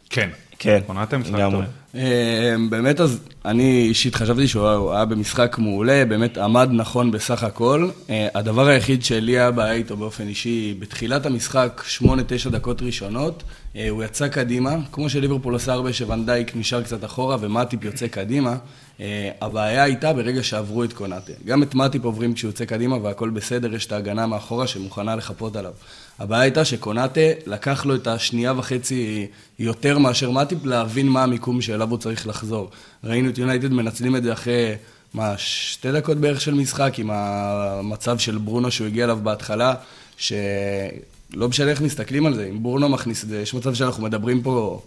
כן. 0.10 0.30
כן, 0.64 0.80
קונאטה 0.88 1.18
משחק 1.18 1.34
לגמרי. 1.34 1.66
טוב. 1.66 1.66
אה, 1.96 2.56
באמת, 2.70 3.00
אז 3.02 3.20
אני 3.46 3.86
אישית 3.90 4.16
חשבתי 4.16 4.48
שהוא 4.48 4.68
היה- 4.68 4.76
הוא 4.76 4.94
היה 4.94 5.06
במשחק 5.06 5.56
מעולה, 5.60 6.04
באמת 6.06 6.38
עמד 6.38 6.70
נכון 6.72 7.12
בסך 7.12 7.44
הכל. 7.44 7.90
אה, 8.10 8.28
הדבר 8.36 8.68
היחיד 8.68 9.04
שלי 9.04 9.32
היה 9.32 9.52
בעיה 9.52 9.74
איתו 9.74 9.98
באופן 9.98 10.28
אישי, 10.28 10.76
בתחילת 10.80 11.26
המשחק, 11.26 11.84
8-9 11.88 12.02
דקות 12.50 12.82
ראשונות, 12.82 13.44
אה, 13.76 13.90
הוא 13.90 14.04
יצא 14.04 14.28
קדימה, 14.28 14.76
כמו 14.92 15.10
שליברפול 15.10 15.54
עושה 15.54 15.74
הרבה, 15.74 15.94
שוונדייק 15.94 16.52
נשאר 16.56 16.82
קצת 16.84 17.06
אחורה 17.06 17.38
ומטיפ 17.40 17.84
יוצא 17.84 18.08
קדימה. 18.08 18.56
אה, 19.02 19.30
הבעיה 19.42 19.84
הייתה 19.84 20.14
ברגע 20.14 20.44
שעברו 20.44 20.84
את 20.84 20.94
קונאטה. 20.94 21.32
גם 21.46 21.64
את 21.64 21.76
מטיפ 21.76 22.06
עוברים 22.06 22.34
כשהוא 22.34 22.50
יוצא 22.50 22.66
קדימה 22.66 22.98
והכל 23.04 23.30
בסדר, 23.30 23.74
יש 23.76 23.86
את 23.86 23.92
ההגנה 23.92 24.28
מאחורה 24.28 24.68
שמוכנה 24.68 25.16
לחפות 25.16 25.56
עליו. 25.56 25.72
הבעיה 26.20 26.42
הייתה 26.42 26.66
שקונאטה 26.66 27.22
לקח 27.46 27.86
לו 27.86 27.96
את 27.96 28.08
השנייה 28.08 28.54
וחצי 28.58 29.28
יותר 29.60 29.98
מאשר 29.98 30.32
מטיפ 30.32 30.66
להבין 30.66 31.08
מה 31.08 31.24
המיקום 31.24 31.62
שאליו 31.62 31.90
הוא 31.90 31.98
צריך 31.98 32.28
לחזור. 32.28 32.70
ראינו 33.04 33.30
את 33.30 33.38
יונייטד 33.38 33.72
מנצלים 33.74 34.16
את 34.16 34.24
זה 34.24 34.34
אחרי, 34.34 34.72
מה, 35.14 35.34
שתי 35.38 35.92
דקות 35.92 36.18
בערך 36.18 36.42
של 36.42 36.54
משחק, 36.54 36.94
עם 36.98 37.10
המצב 37.14 38.18
של 38.18 38.38
ברונו 38.38 38.72
שהוא 38.72 38.88
הגיע 38.88 39.04
אליו 39.04 39.20
בהתחלה, 39.24 39.74
שלא 40.18 41.50
משנה 41.50 41.72
איך 41.72 41.82
מסתכלים 41.82 42.26
על 42.26 42.34
זה, 42.34 42.48
אם 42.50 42.64
ברונו 42.64 42.90
מכניס 42.90 43.24
את 43.24 43.30
זה, 43.30 43.42
יש 43.42 43.54
מצב 43.54 43.74
שאנחנו 43.74 44.04
מדברים 44.04 44.42
פה 44.42 44.82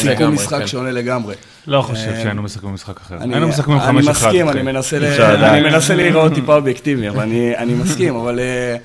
סיכום 0.00 0.34
משחק 0.34 0.58
כן. 0.60 0.66
שונה 0.66 0.90
לגמרי. 0.90 1.34
לא 1.66 1.82
חושב 1.82 2.08
אה, 2.08 2.22
שהיינו 2.22 2.42
משחקים 2.42 2.68
במשחק 2.70 3.00
אחר. 3.00 3.16
אני- 3.16 3.34
היינו 3.34 3.48
משחקים 3.48 3.74
אני 3.80 3.98
5-1. 4.00 4.10
מסכים, 4.10 4.48
אני 4.48 4.58
כן. 4.58 4.64
מנסה. 4.66 4.96
אני 4.96 5.96
להיראות 5.96 6.32
טיפה 6.34 6.54
אובייקטיבי, 6.54 7.08
אבל 7.08 7.20
אני, 7.22 7.56
אני 7.56 7.74
מסכים, 7.74 8.14
אבל 8.16 8.38
אה, 8.40 8.76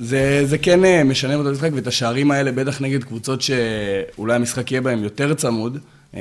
זה, 0.00 0.40
זה 0.44 0.58
כן 0.58 0.84
אה, 0.84 1.04
משנה 1.04 1.34
את 1.34 1.46
המשחק, 1.46 1.70
ואת 1.74 1.86
השערים 1.86 2.30
האלה, 2.30 2.52
בטח 2.52 2.80
נגד 2.80 3.04
קבוצות 3.04 3.42
שאולי 3.42 4.34
המשחק 4.34 4.72
יהיה 4.72 4.80
בהם 4.80 5.04
יותר 5.04 5.34
צמוד. 5.34 5.78
אה, 6.14 6.20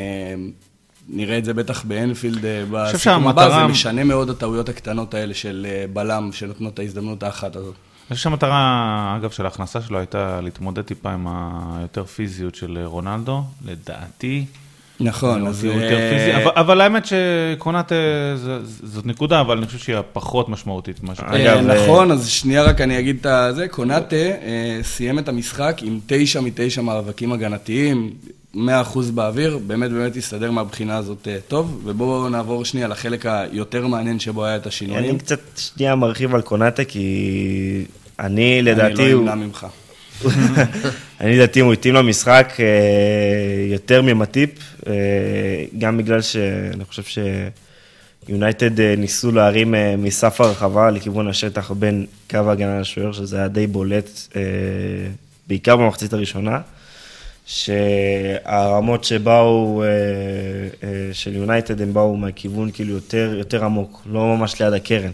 נראה 1.10 1.38
את 1.38 1.46
זה 1.46 1.54
בטח 1.54 1.84
באנפילד 1.84 2.46
אה, 2.46 2.64
בסיכום 2.72 3.28
הבא, 3.28 3.50
זה 3.50 3.68
משנה 3.68 4.04
מאוד 4.04 4.30
הטעויות 4.30 4.70
הקטנות 4.70 5.14
האלה 5.14 5.34
של 5.34 5.68
בלם, 5.94 6.30
שנותנות 6.32 6.74
את 6.74 6.80
ההזדמנות 6.80 7.24
האחת 7.24 7.56
הזאת. 7.56 7.74
אני 8.10 8.16
חושב 8.16 8.24
שהמטרה, 8.24 9.16
אגב, 9.20 9.32
של 9.32 9.46
ההכנסה 9.46 9.82
שלו 9.82 9.98
הייתה 9.98 10.42
להתמודד 10.42 10.82
טיפה 10.82 11.12
עם 11.12 11.28
היותר 11.78 12.06
פיזיות 12.06 12.56
של 12.56 12.78
רונלדו. 12.86 13.44
לדעתי, 13.66 14.46
נכון, 15.02 15.48
אז... 15.48 15.66
אה, 15.66 16.50
אבל- 16.62 16.82
האמת 16.82 17.04
שקונאטה 17.06 17.96
זה- 18.36 18.60
זאת 18.84 19.06
נקודה, 19.06 19.42
אבל 19.42 19.58
אני 19.58 19.66
חושב 19.66 19.78
שהיא 19.80 19.96
הפחות 19.96 20.50
משמעותית. 20.50 21.00
אה, 21.34 21.62
נכון, 21.62 22.12
אז 22.12 22.28
שנייה 22.28 22.64
רק 22.64 22.82
אני 22.82 23.00
אגיד 23.00 23.28
את 23.28 23.56
זה, 23.56 23.68
קונאטה 23.68 24.16
אה, 24.16 24.80
סיים 24.84 25.20
את 25.20 25.30
המשחק 25.30 25.80
עם 25.84 26.00
תשע 26.08 26.42
מתשע 26.42 26.82
מאבקים 26.82 27.32
הגנתיים, 27.32 28.10
100% 28.56 28.58
באוויר, 29.14 29.58
באמת 29.68 29.92
באמת 29.92 30.16
הסתדר 30.18 30.52
מהבחינה 30.52 30.98
הזאת 30.98 31.28
אה, 31.28 31.38
טוב, 31.48 31.82
ובואו 31.86 32.30
נעבור 32.30 32.66
שנייה 32.66 32.88
לחלק 32.88 33.26
היותר 33.26 33.88
מעניין 33.88 34.20
שבו 34.20 34.46
היה 34.46 34.56
את 34.56 34.68
השינויים. 34.68 35.10
אני 35.10 35.20
קצת 35.20 35.40
שנייה 35.58 35.96
מרחיב 35.96 36.36
על 36.36 36.42
קונאטה, 36.42 36.84
כי 36.84 37.06
אני 38.20 38.26
אני 38.60 38.62
לדעתי, 38.62 38.94
לא 38.94 39.12
הוא- 39.12 39.22
אמנע 39.22 39.36
ממך. 39.36 39.68
אני 41.22 41.36
לדעתי 41.36 41.62
התאים 41.74 41.96
למשחק 41.96 42.54
אה, 42.60 42.66
יותר 43.72 44.02
ממטיפ, 44.02 44.50
אה, 44.88 44.94
גם 45.78 45.98
בגלל 45.98 46.22
שאני 46.22 46.86
חושב 46.86 47.22
שיונייטד 48.28 48.80
אה, 48.80 48.96
ניסו 48.98 49.32
להרים 49.32 49.76
מסף 49.98 50.42
הרחבה 50.42 50.92
לכיוון 50.92 51.28
השטח 51.28 51.72
בין 51.72 52.06
קו 52.30 52.38
ההגנה 52.38 52.80
לשוער, 52.80 53.12
שזה 53.12 53.38
היה 53.38 53.48
די 53.48 53.68
בולט, 53.68 54.10
בעיקר 55.48 55.76
במחצית 55.76 56.14
הראשונה, 56.14 56.60
שהרמות 57.46 59.04
שבאו, 59.04 59.84
של 61.14 61.36
יונייטד, 61.36 61.82
הם 61.82 61.94
באו 61.94 62.18
מהכיוון 62.18 62.72
כאילו 62.72 62.94
יותר, 62.94 63.34
יותר 63.38 63.66
עמוק, 63.66 64.02
לא 64.12 64.36
ממש 64.38 64.62
ליד 64.62 64.74
הקרן. 64.74 65.12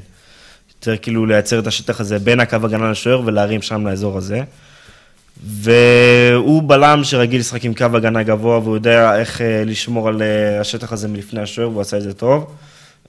יותר 0.75 0.97
כאילו 0.97 1.25
לייצר 1.25 1.59
את 1.59 1.67
השטח 1.67 1.99
הזה 1.99 2.19
בין 2.19 2.39
הקו 2.39 2.55
הגנה 2.63 2.91
לשוער 2.91 3.21
ולהרים 3.25 3.61
שם 3.61 3.87
לאזור 3.87 4.17
הזה. 4.17 4.41
והוא 5.43 6.63
בלם 6.63 7.03
שרגיל 7.03 7.39
לשחק 7.39 7.65
עם 7.65 7.73
קו 7.73 7.85
הגנה 7.93 8.23
גבוה, 8.23 8.59
והוא 8.59 8.75
יודע 8.75 9.19
איך 9.19 9.41
אה, 9.41 9.63
לשמור 9.65 10.07
על 10.07 10.21
אה, 10.21 10.59
השטח 10.59 10.91
הזה 10.91 11.07
מלפני 11.07 11.41
השוער, 11.41 11.69
והוא 11.69 11.81
עשה 11.81 11.97
את 11.97 12.01
זה 12.01 12.13
טוב. 12.13 12.55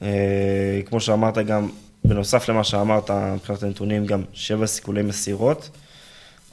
אה, 0.02 0.80
כמו 0.87 1.00
שאמרת 1.00 1.38
גם, 1.38 1.68
בנוסף 2.04 2.49
למה 2.49 2.64
שאמרת, 2.64 3.11
מבחינת 3.11 3.62
הנתונים, 3.62 4.06
גם 4.06 4.23
שבע 4.33 4.66
סיכולי 4.66 5.02
מסירות. 5.02 5.71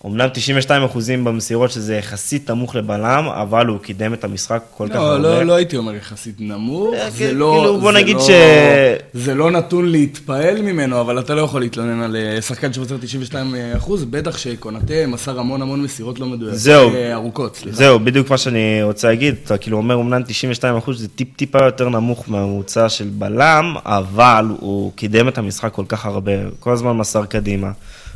אמנם 0.05 0.27
92 0.33 0.83
אחוזים 0.83 1.23
במסירות, 1.23 1.71
שזה 1.71 1.95
יחסית 1.95 2.49
נמוך 2.49 2.75
לבלם, 2.75 3.25
אבל 3.27 3.67
הוא 3.67 3.79
קידם 3.79 4.13
את 4.13 4.23
המשחק 4.23 4.61
כל 4.77 4.87
כך 4.89 4.95
לא, 4.95 4.99
הרבה. 5.11 5.17
לא, 5.17 5.43
לא 5.43 5.53
הייתי 5.53 5.77
אומר 5.77 5.95
יחסית 5.95 6.35
נמוך, 6.39 6.93
אה, 6.93 7.09
זה 7.09 7.17
כן, 7.19 7.35
לא... 7.35 7.55
כאילו, 7.59 7.79
בוא 7.79 7.91
זה 7.91 7.97
נגיד 7.97 8.15
לא- 8.15 8.21
ש- 8.21 8.29
זה 9.13 9.35
לא 9.35 9.51
נתון 9.51 9.89
להתפעל 9.91 10.61
ממנו, 10.61 11.01
אבל 11.01 11.19
אתה 11.19 11.35
לא 11.35 11.41
יכול 11.41 11.61
להתלונן 11.61 12.01
על 12.01 12.15
אה, 12.15 12.41
שחקן 12.41 12.73
שמוסר 12.73 12.97
92 13.01 13.55
אחוז, 13.77 14.03
בטח 14.03 14.37
שקונאטה 14.37 14.93
מסר 15.07 15.39
המון 15.39 15.61
המון 15.61 15.81
מסירות 15.81 16.19
לא 16.19 16.25
מדויקות. 16.25 16.59
זהו. 16.59 16.93
אה, 16.93 17.13
ארוכות, 17.13 17.55
סליחה. 17.55 17.77
זהו, 17.77 17.99
בדיוק 17.99 18.29
מה 18.29 18.37
שאני 18.37 18.83
רוצה 18.83 19.07
להגיד, 19.07 19.35
אתה 19.45 19.57
כאילו 19.57 19.77
אומר 19.77 19.95
אמנם 19.95 20.23
92 20.27 20.77
אחוז, 20.77 20.99
זה 21.01 21.07
טיפ-טיפה 21.07 21.63
יותר 21.65 21.89
נמוך 21.89 22.23
מהממוצע 22.27 22.89
של 22.89 23.07
בלם, 23.11 23.75
אבל 23.85 24.45
הוא 24.59 24.91
קידם 24.95 25.27
את 25.27 25.37
המשחק 25.37 25.71
כל 25.73 25.85
כך 25.87 26.05
הרבה, 26.05 26.31
כל 26.59 26.71
הזמן 26.71 26.91
מסר 26.97 27.25
קדימה, 27.25 27.71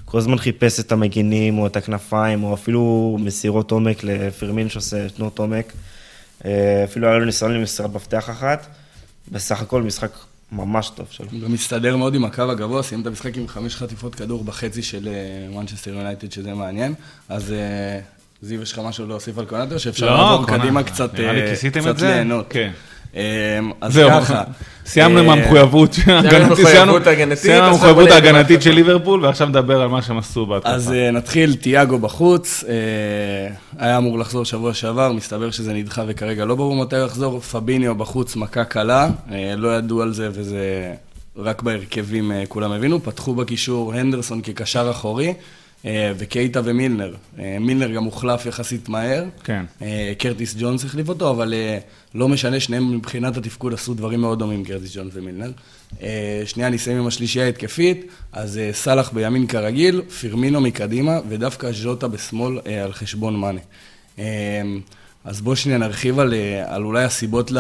כל 0.10 0.18
הזמן 0.18 0.38
חיפש 0.38 0.80
את 0.80 0.92
המגינים 0.92 1.60
או 1.60 1.68
את 1.68 1.76
הכנפיים, 1.76 2.44
או 2.44 2.54
אפילו 2.54 3.18
מסירות 3.20 3.72
עומק 3.72 4.04
לפרמין 4.04 4.70
שעושה 4.70 5.10
תנועות 5.10 5.40
עומק. 5.40 5.74
אה, 6.46 6.84
אפילו 6.84 7.08
היה 7.08 7.18
לו 7.18 7.26
ניסיון 7.26 7.54
למסירת 7.54 7.94
מפתח 7.94 8.30
אחת. 8.30 8.68
בסך 9.32 9.62
הכל 9.62 9.82
משחק 9.84 10.12
ממש 10.52 10.92
טוב 10.96 11.08
שלו. 11.10 11.28
הוא 11.32 11.42
גם 11.42 11.52
מסתדר 11.52 11.98
מאוד 11.98 12.16
עם 12.16 12.26
הקו 12.26 12.42
הגבוה, 12.42 12.84
סיים 12.84 13.02
את 13.02 13.08
המשחק 13.08 13.38
עם 13.38 13.48
חמש 13.48 13.76
חטיפות 13.76 14.16
כדור 14.16 14.44
בחצי 14.44 14.84
של 14.84 15.10
מנצ'סטר 15.54 15.94
יונייטד, 15.94 16.32
שזה 16.32 16.54
מעניין. 16.54 16.94
אז 17.30 17.52
אה, 17.52 18.00
זיו, 18.42 18.62
יש 18.62 18.72
לך 18.72 18.80
משהו 18.80 19.08
להוסיף 19.08 19.38
על 19.38 19.46
קונאטה, 19.46 19.74
או 19.74 19.80
שאפשר 19.80 20.06
לא, 20.06 20.32
לעבור 20.32 20.48
קדימה 20.48 20.84
קצת 20.84 21.14
נראה 21.14 21.34
לי 21.34 21.42
אה, 21.42 21.50
כיסיתם 21.50 21.90
את 21.90 21.98
זה? 21.98 22.08
ליהנות? 22.08 22.46
כן. 22.50 22.72
אז 23.82 23.94
זהו, 23.94 24.10
ככה. 24.10 24.44
סיימנו 24.88 25.20
עם 25.20 25.30
המחויבות 25.30 25.98
ההגנתית, 28.12 28.62
של 28.62 28.72
ליברפול, 28.72 29.26
ועכשיו 29.26 29.48
נדבר 29.48 29.82
על 29.82 29.88
מה 29.88 30.02
שהם 30.02 30.18
עשו 30.18 30.46
בהתקפה. 30.46 30.72
אז 30.72 30.92
אה, 30.92 31.12
נתחיל, 31.12 31.56
תיאגו 31.56 32.00
בחוץ, 32.00 32.64
אה, 32.68 32.74
היה 33.80 33.98
אמור 33.98 34.20
לחזור 34.20 34.46
שבוע 34.46 34.74
שעבר, 34.74 35.12
מסתבר 35.12 35.52
שזה 35.52 35.74
נדחה 35.74 36.04
וכרגע 36.08 36.46
לא 36.46 36.56
ברור 36.56 36.76
מתי 36.76 36.96
הוא 36.96 37.06
יחזור. 37.06 37.40
פביניו 37.40 37.96
בחוץ, 37.96 38.36
מכה 38.36 38.64
קלה, 38.64 39.10
אה, 39.32 39.54
לא 39.58 39.78
ידעו 39.78 40.02
על 40.02 40.14
זה 40.14 40.30
וזה 40.32 40.94
רק 41.38 41.62
בהרכבים 41.62 42.32
כולם 42.48 42.72
הבינו. 42.72 43.04
פתחו 43.04 43.36
בקישור 43.36 43.94
הנדרסון 43.94 44.42
כקשר 44.42 44.88
אחורי, 44.92 45.34
וקייטה 46.18 46.62
ומילנר. 46.64 47.16
אה, 47.40 47.58
מילנר 47.60 47.92
גם 47.92 48.04
הוחלף 48.04 48.46
יחסית 48.46 48.90
מהר. 48.90 49.26
כן. 49.44 49.66
אה, 49.82 50.14
קרטיס 50.18 50.56
ג'ונס 50.60 50.86
החליף 50.86 51.10
אותו, 51.10 51.30
אבל 51.30 51.54
אה, 51.54 51.78
לא 52.16 52.30
משנה, 52.30 52.60
שניהם 52.60 52.96
מבחינת 52.96 53.38
התפקוד 53.38 53.74
עשו 53.74 53.94
דברים 53.94 54.22
מאוד 54.22 54.40
דומים, 54.40 54.66
קרטיס 54.66 54.96
ג'ונס 54.96 55.12
ומילנר. 55.16 55.52
אה, 56.02 56.42
שנייה, 56.46 56.70
נסיים 56.70 56.98
עם 56.98 57.08
השלישייה 57.08 57.46
ההתקפית, 57.46 58.06
אז 58.34 58.58
אה, 58.58 58.70
סאלח 58.74 59.12
בימין 59.12 59.48
כרגיל, 59.48 60.02
פירמינו 60.20 60.62
מקדימה, 60.62 61.20
ודווקא 61.30 61.72
ז'וטה 61.72 62.08
בשמאל 62.08 62.60
אה, 62.68 62.84
על 62.84 62.94
חשבון 62.94 63.36
מאנה. 63.36 63.60
אה, 64.20 64.62
אז 65.26 65.42
בואו 65.42 65.56
שנייה 65.56 65.78
נרחיב 65.78 66.20
על, 66.20 66.34
אה, 66.34 66.76
על 66.76 66.84
אולי 66.84 67.04
הסיבות 67.04 67.52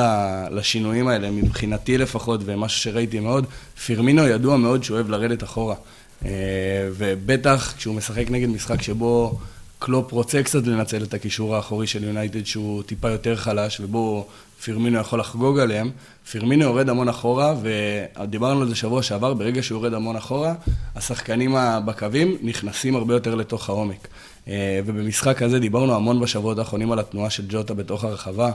לשינויים 0.51 1.07
האלה, 1.07 1.31
מבחינתי 1.31 1.97
לפחות, 1.97 2.41
ומשהו 2.45 2.81
שראיתי 2.81 3.19
מאוד, 3.19 3.45
פירמינו 3.85 4.27
ידוע 4.27 4.57
מאוד 4.57 4.83
שהוא 4.83 4.95
אוהב 4.95 5.09
לרדת 5.09 5.43
אחורה. 5.43 5.75
אה, 6.25 6.31
ובטח 6.97 7.73
כשהוא 7.77 7.95
משחק 7.95 8.25
נגד 8.29 8.49
משחק 8.49 8.81
שבו 8.81 9.39
קלופ 9.79 10.11
רוצה 10.11 10.43
קצת 10.43 10.67
לנצל 10.67 11.03
את 11.03 11.13
הקישור 11.13 11.55
האחורי 11.55 11.87
של 11.87 12.03
יונייטד 12.03 12.45
שהוא 12.45 12.83
טיפה 12.83 13.09
יותר 13.09 13.35
חלש, 13.35 13.79
ובו 13.79 14.27
פירמינו 14.63 14.99
יכול 14.99 15.19
לחגוג 15.19 15.59
עליהם. 15.59 15.91
פירמינו 16.31 16.63
יורד 16.63 16.89
המון 16.89 17.09
אחורה, 17.09 17.55
ודיברנו 17.61 18.61
על 18.61 18.69
זה 18.69 18.75
שבוע 18.75 19.03
שעבר, 19.03 19.33
ברגע 19.33 19.63
שהוא 19.63 19.77
יורד 19.77 19.93
המון 19.93 20.15
אחורה, 20.15 20.53
השחקנים 20.95 21.55
בקווים 21.85 22.37
נכנסים 22.41 22.95
הרבה 22.95 23.13
יותר 23.13 23.35
לתוך 23.35 23.69
העומק. 23.69 24.07
אה, 24.49 24.79
ובמשחק 24.85 25.41
הזה 25.41 25.59
דיברנו 25.59 25.95
המון 25.95 26.19
בשבועות 26.19 26.59
האחרונים 26.59 26.91
על 26.91 26.99
התנועה 26.99 27.29
של 27.29 27.43
ג'וטה 27.49 27.73
בתוך 27.73 28.03
הרחבה. 28.03 28.51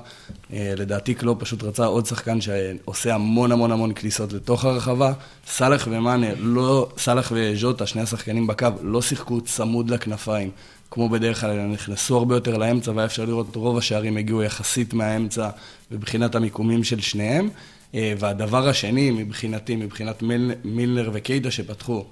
אה, 0.52 0.72
לדעתי 0.76 1.14
קלופ 1.14 1.40
פשוט 1.40 1.62
רצה 1.62 1.84
עוד 1.84 2.06
שחקן 2.06 2.38
שעושה 2.40 3.14
המון 3.14 3.52
המון 3.52 3.72
המון 3.72 3.92
כניסות 3.94 4.32
לתוך 4.32 4.64
הרחבה. 4.64 5.12
סאלח 5.46 5.88
ומאנה, 5.90 6.26
לא, 6.38 6.88
סאלח 6.98 7.32
וז'וטה, 7.34 7.86
שני 7.86 8.02
השחקנים 8.02 8.46
בקו, 8.46 8.68
לא 8.82 9.02
שיחקו 9.02 9.40
צמוד 9.40 9.90
לכנפיים. 9.90 10.50
כמו 10.90 11.08
בדרך 11.08 11.40
כלל, 11.40 11.66
נכנסו 11.66 12.16
הרבה 12.16 12.36
יותר 12.36 12.58
לאמצע, 12.58 12.92
והיה 12.94 13.06
אפשר 13.06 13.24
לראות 13.24 13.56
רוב 13.56 13.78
השערים 13.78 14.16
הגיעו 14.16 14.42
יחסית 14.42 14.94
מהאמצע 14.94 15.48
מבחינת 15.90 16.34
המיקומים 16.34 16.84
של 16.84 17.00
שניהם. 17.00 17.48
אה, 17.94 18.12
והדבר 18.18 18.68
השני, 18.68 19.10
מבחינתי, 19.10 19.76
מבחינת 19.76 20.22
מיל, 20.22 20.52
מילנר 20.64 21.10
וקייטה 21.12 21.50
שפתחו, 21.50 22.04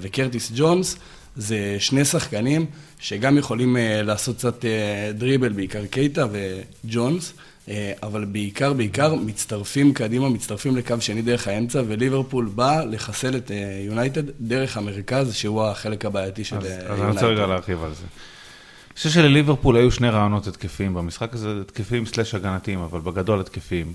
וקרטיס 0.00 0.52
ג'ונס, 0.54 0.96
זה 1.36 1.76
שני 1.78 2.04
שחקנים 2.04 2.66
שגם 3.00 3.38
יכולים 3.38 3.76
אה, 3.76 4.02
לעשות 4.02 4.36
קצת 4.36 4.64
אה, 4.64 5.10
דריבל, 5.14 5.52
בעיקר 5.52 5.86
קייטה 5.86 6.26
וג'ונס, 6.32 7.32
אה, 7.68 7.92
אבל 8.02 8.24
בעיקר, 8.24 8.72
בעיקר 8.72 9.14
מצטרפים 9.14 9.94
קדימה, 9.94 10.28
מצטרפים 10.28 10.76
לקו 10.76 10.94
שני 11.00 11.22
דרך 11.22 11.48
האמצע, 11.48 11.82
וליברפול 11.86 12.50
בא 12.54 12.84
לחסל 12.84 13.36
את 13.36 13.50
יונייטד 13.86 14.22
דרך 14.40 14.76
המרכז, 14.76 15.34
שהוא 15.34 15.64
החלק 15.64 16.04
הבעייתי 16.04 16.44
של 16.44 16.56
אז, 16.56 16.64
אה, 16.64 16.76
אז 16.78 17.00
אני 17.00 17.10
רוצה 17.10 17.26
רגע 17.26 17.46
להרחיב 17.46 17.82
על 17.82 17.94
זה. 17.94 18.04
אני 18.04 18.96
חושב 18.96 19.10
שלליברפול 19.10 19.76
היו 19.76 19.90
שני 19.90 20.08
רעיונות 20.08 20.46
התקפיים 20.46 20.94
במשחק 20.94 21.34
הזה, 21.34 21.60
התקפיים 21.60 22.06
סלאש 22.06 22.34
הגנתיים, 22.34 22.78
אבל 22.78 23.00
בגדול 23.00 23.40
התקפיים. 23.40 23.92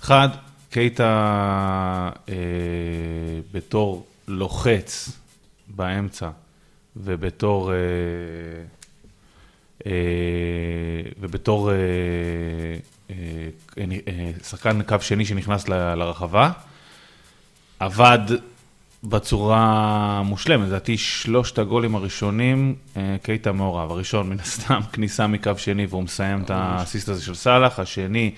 אחד, 0.00 0.28
קייטה 0.70 2.10
אה, 2.28 2.34
בתור 3.52 4.06
לוחץ 4.28 5.10
באמצע, 5.68 6.28
ובתור, 6.96 7.72
אה, 7.72 7.76
אה, 9.86 9.92
ובתור 11.20 11.70
אה, 11.72 11.76
שחקן 14.42 14.82
קו 14.82 14.96
שני 15.00 15.24
שנכנס 15.24 15.68
לרחבה, 15.68 16.50
עבד 17.80 18.18
בצורה 19.04 20.22
מושלמת, 20.24 20.68
לדעתי 20.68 20.98
שלושת 20.98 21.58
הגולים 21.58 21.94
הראשונים, 21.94 22.74
קייטה 23.22 23.52
מעורב. 23.52 23.90
הראשון, 23.90 24.28
מן 24.28 24.40
הסתם, 24.40 24.80
כניסה 24.92 25.26
מקו 25.26 25.52
שני 25.56 25.86
והוא 25.86 26.02
מסיים 26.02 26.42
את 26.42 26.50
האסיסט 26.50 27.08
הזה 27.08 27.24
של 27.24 27.34
סאלח, 27.34 27.78
השני, 27.78 28.34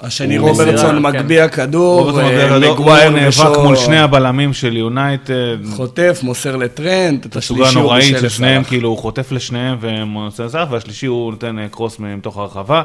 השני 0.00 0.38
רוברטסון 0.38 0.96
מסירה, 0.96 1.12
מגביה 1.12 1.48
כדור, 1.48 2.20
אה, 2.20 2.54
הוא 2.54 2.72
מגווייר 2.72 3.10
נאבק 3.10 3.28
ושו- 3.28 3.62
מול 3.62 3.76
שני 3.76 3.98
הבלמים 3.98 4.52
של 4.52 4.76
יונייטד, 4.76 5.56
חוטף, 5.76 6.20
מוסר 6.22 6.56
לטרנט, 6.56 7.26
את 7.26 7.36
השלישי 7.36 7.74
הוא 7.74 7.82
נוראית 7.82 8.14
בישל 8.14 8.28
ששניהם, 8.28 8.60
לסאלח. 8.60 8.68
כאילו, 8.68 8.88
הוא 8.88 8.98
חוטף 8.98 9.32
לשניהם 9.32 9.76
ומוסר 9.80 10.46
לסאלח, 10.46 10.68
והשלישי 10.70 11.06
הוא 11.06 11.30
נותן 11.30 11.58
אה, 11.58 11.68
קרוס 11.68 11.98
מתוך 11.98 12.38
הרחבה. 12.38 12.82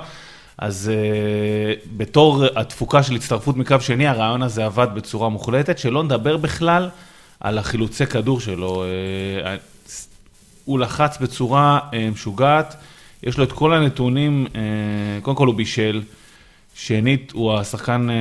אז 0.58 0.92
uh, 0.94 1.88
בתור 1.98 2.44
התפוקה 2.56 3.04
של 3.04 3.16
הצטרפות 3.16 3.58
מקו 3.58 3.76
שני, 3.80 4.08
הרעיון 4.08 4.42
הזה 4.42 4.66
עבד 4.66 4.88
בצורה 4.94 5.30
מוחלטת, 5.30 5.78
שלא 5.78 6.04
נדבר 6.04 6.38
בכלל 6.38 6.90
על 7.40 7.58
החילוצי 7.58 8.06
כדור 8.06 8.40
שלו. 8.40 8.84
Uh, 8.86 9.48
הוא 10.66 10.80
לחץ 10.80 11.18
בצורה 11.22 11.80
uh, 11.92 11.96
משוגעת, 12.14 12.76
יש 13.24 13.38
לו 13.38 13.44
את 13.44 13.52
כל 13.52 13.74
הנתונים, 13.74 14.46
uh, 14.52 14.56
קודם 15.22 15.38
כל 15.38 15.48
הוא 15.48 15.56
בישל, 15.56 16.02
שנית, 16.76 17.32
הוא 17.32 17.54
השחקן 17.54 18.08
אה, 18.10 18.16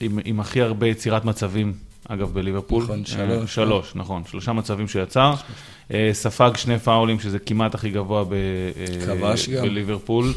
עם, 0.00 0.18
עם 0.24 0.40
הכי 0.40 0.62
הרבה 0.62 0.86
יצירת 0.86 1.24
מצבים, 1.24 1.72
אגב, 2.08 2.34
בליברפול. 2.34 2.82
נכון, 2.82 2.98
אה, 3.00 3.06
שלוש. 3.06 3.54
שלוש, 3.54 3.92
נכון. 3.94 4.22
שלושה 4.30 4.52
מצבים 4.52 4.88
שיצר. 4.88 5.34
אה, 5.94 6.10
ספג 6.12 6.50
שני 6.56 6.78
פאולים, 6.78 7.20
שזה 7.20 7.38
כמעט 7.38 7.74
הכי 7.74 7.90
גבוה 7.90 8.24
ב, 8.24 8.32
אה, 8.32 9.06
כבש 9.06 9.48
גם. 9.48 9.62
בליברפול. 9.62 10.32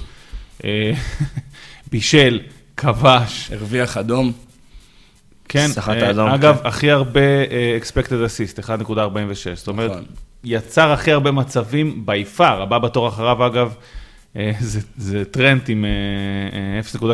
אה, 0.64 0.92
בישל, 1.92 2.40
כבש. 2.78 3.52
הרוויח 3.52 3.98
אדום. 3.98 4.32
כן, 5.50 5.68
סחט 5.68 5.96
אה, 5.96 6.08
האדום, 6.08 6.30
אגב, 6.30 6.58
כן. 6.58 6.68
הכי 6.68 6.92
הרבה 6.92 7.22
אה, 7.22 7.78
expected 7.82 8.10
assist, 8.10 8.64
1.46. 8.64 8.96
זאת 9.56 9.68
אומרת, 9.68 9.92
נכון. 9.92 10.04
יצר 10.44 10.92
הכי 10.92 11.12
הרבה 11.12 11.32
מצבים 11.32 12.06
by 12.08 12.40
far, 12.40 12.44
הבא 12.44 12.78
בתור 12.78 13.08
אחריו, 13.08 13.48
אגב, 13.48 13.74
זה, 14.60 14.80
זה 14.98 15.26
טרנט 15.26 15.70
עם 15.70 15.86
אה, 15.86 16.80
אה, 16.80 17.12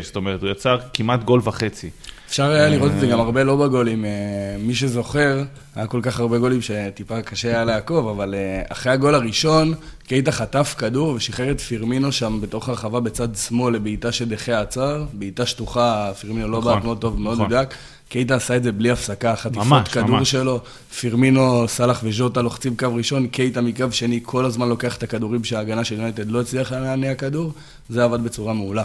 0.86, 0.00 0.04
זאת 0.04 0.16
אומרת, 0.16 0.42
הוא 0.42 0.50
יצר 0.50 0.78
כמעט 0.94 1.24
גול 1.24 1.40
וחצי. 1.44 1.90
אפשר 2.28 2.50
היה 2.50 2.68
לראות 2.68 2.92
את 2.92 3.00
זה 3.00 3.06
גם 3.06 3.20
הרבה 3.20 3.44
לא 3.44 3.56
בגולים. 3.56 4.04
אה, 4.04 4.10
מי 4.58 4.74
שזוכר, 4.74 5.44
היה 5.74 5.86
כל 5.86 6.00
כך 6.02 6.20
הרבה 6.20 6.38
גולים 6.38 6.62
שטיפה 6.62 7.22
קשה 7.22 7.48
היה 7.48 7.64
לעקוב, 7.64 8.08
אבל 8.08 8.34
אה, 8.34 8.62
אחרי 8.68 8.92
הגול 8.92 9.14
הראשון, 9.14 9.74
קייטה 10.06 10.32
חטף 10.32 10.74
כדור 10.78 11.08
ושחרר 11.08 11.50
את 11.50 11.60
פירמינו 11.60 12.12
שם 12.12 12.40
בתוך 12.40 12.68
הרחבה 12.68 13.00
בצד 13.00 13.36
שמאל 13.36 13.74
לבעיטה 13.74 14.12
שדחה 14.12 14.60
עצר. 14.60 15.04
בעיטה 15.12 15.46
שטוחה, 15.46 16.12
פירמינו 16.20 16.48
לא 16.48 16.58
נכון, 16.58 16.74
בעט 16.74 16.84
מאוד 16.84 16.98
טוב, 16.98 17.20
מאוד 17.20 17.34
נכון. 17.34 17.46
מדויק. 17.46 17.68
קייטה 18.08 18.34
עשה 18.34 18.56
את 18.56 18.62
זה 18.62 18.72
בלי 18.72 18.90
הפסקה, 18.90 19.36
חטיפות 19.36 19.66
ממש, 19.66 19.88
כדור 19.88 20.08
ממש. 20.08 20.30
שלו, 20.30 20.60
פירמינו, 21.00 21.68
סאלח 21.68 22.00
וז'וטה 22.04 22.42
לוחצים 22.42 22.76
קו 22.76 22.94
ראשון, 22.94 23.26
קייטה 23.26 23.60
מקו 23.60 23.84
שני, 23.90 24.20
כל 24.22 24.44
הזמן 24.44 24.68
לוקח 24.68 24.96
את 24.96 25.02
הכדורים 25.02 25.44
שההגנה 25.44 25.84
של 25.84 25.94
יונייטד 25.94 26.30
לא 26.30 26.40
הצליחה 26.40 26.80
להניע 26.80 27.14
כדור, 27.14 27.52
זה 27.88 28.04
עבד 28.04 28.24
בצורה 28.24 28.52
מעולה. 28.54 28.82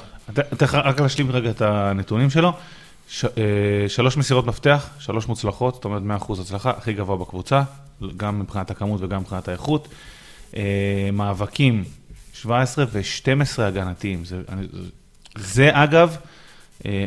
לך 0.61 0.75
רק 0.75 1.01
להשלים 1.01 1.31
רגע 1.31 1.49
את 1.49 1.61
הנתונים 1.61 2.29
שלו. 2.29 2.53
ש, 3.09 3.25
אה, 3.25 3.31
שלוש 3.87 4.17
מסירות 4.17 4.45
מפתח, 4.45 4.89
שלוש 4.99 5.27
מוצלחות, 5.27 5.73
זאת 5.73 5.85
אומרת 5.85 6.21
100% 6.21 6.39
הצלחה, 6.39 6.69
הכי 6.77 6.93
גבוה 6.93 7.17
בקבוצה, 7.17 7.63
גם 8.17 8.39
מבחינת 8.39 8.71
הכמות 8.71 9.01
וגם 9.01 9.21
מבחינת 9.21 9.47
האיכות. 9.47 9.87
אה, 10.57 11.09
מאבקים, 11.13 11.83
17 12.33 12.85
ו-12 12.91 13.61
הגנתיים. 13.61 14.25
זה, 14.25 14.41
אני, 14.49 14.67
זה 15.37 15.69
אגב 15.73 16.09
אה, 16.09 16.32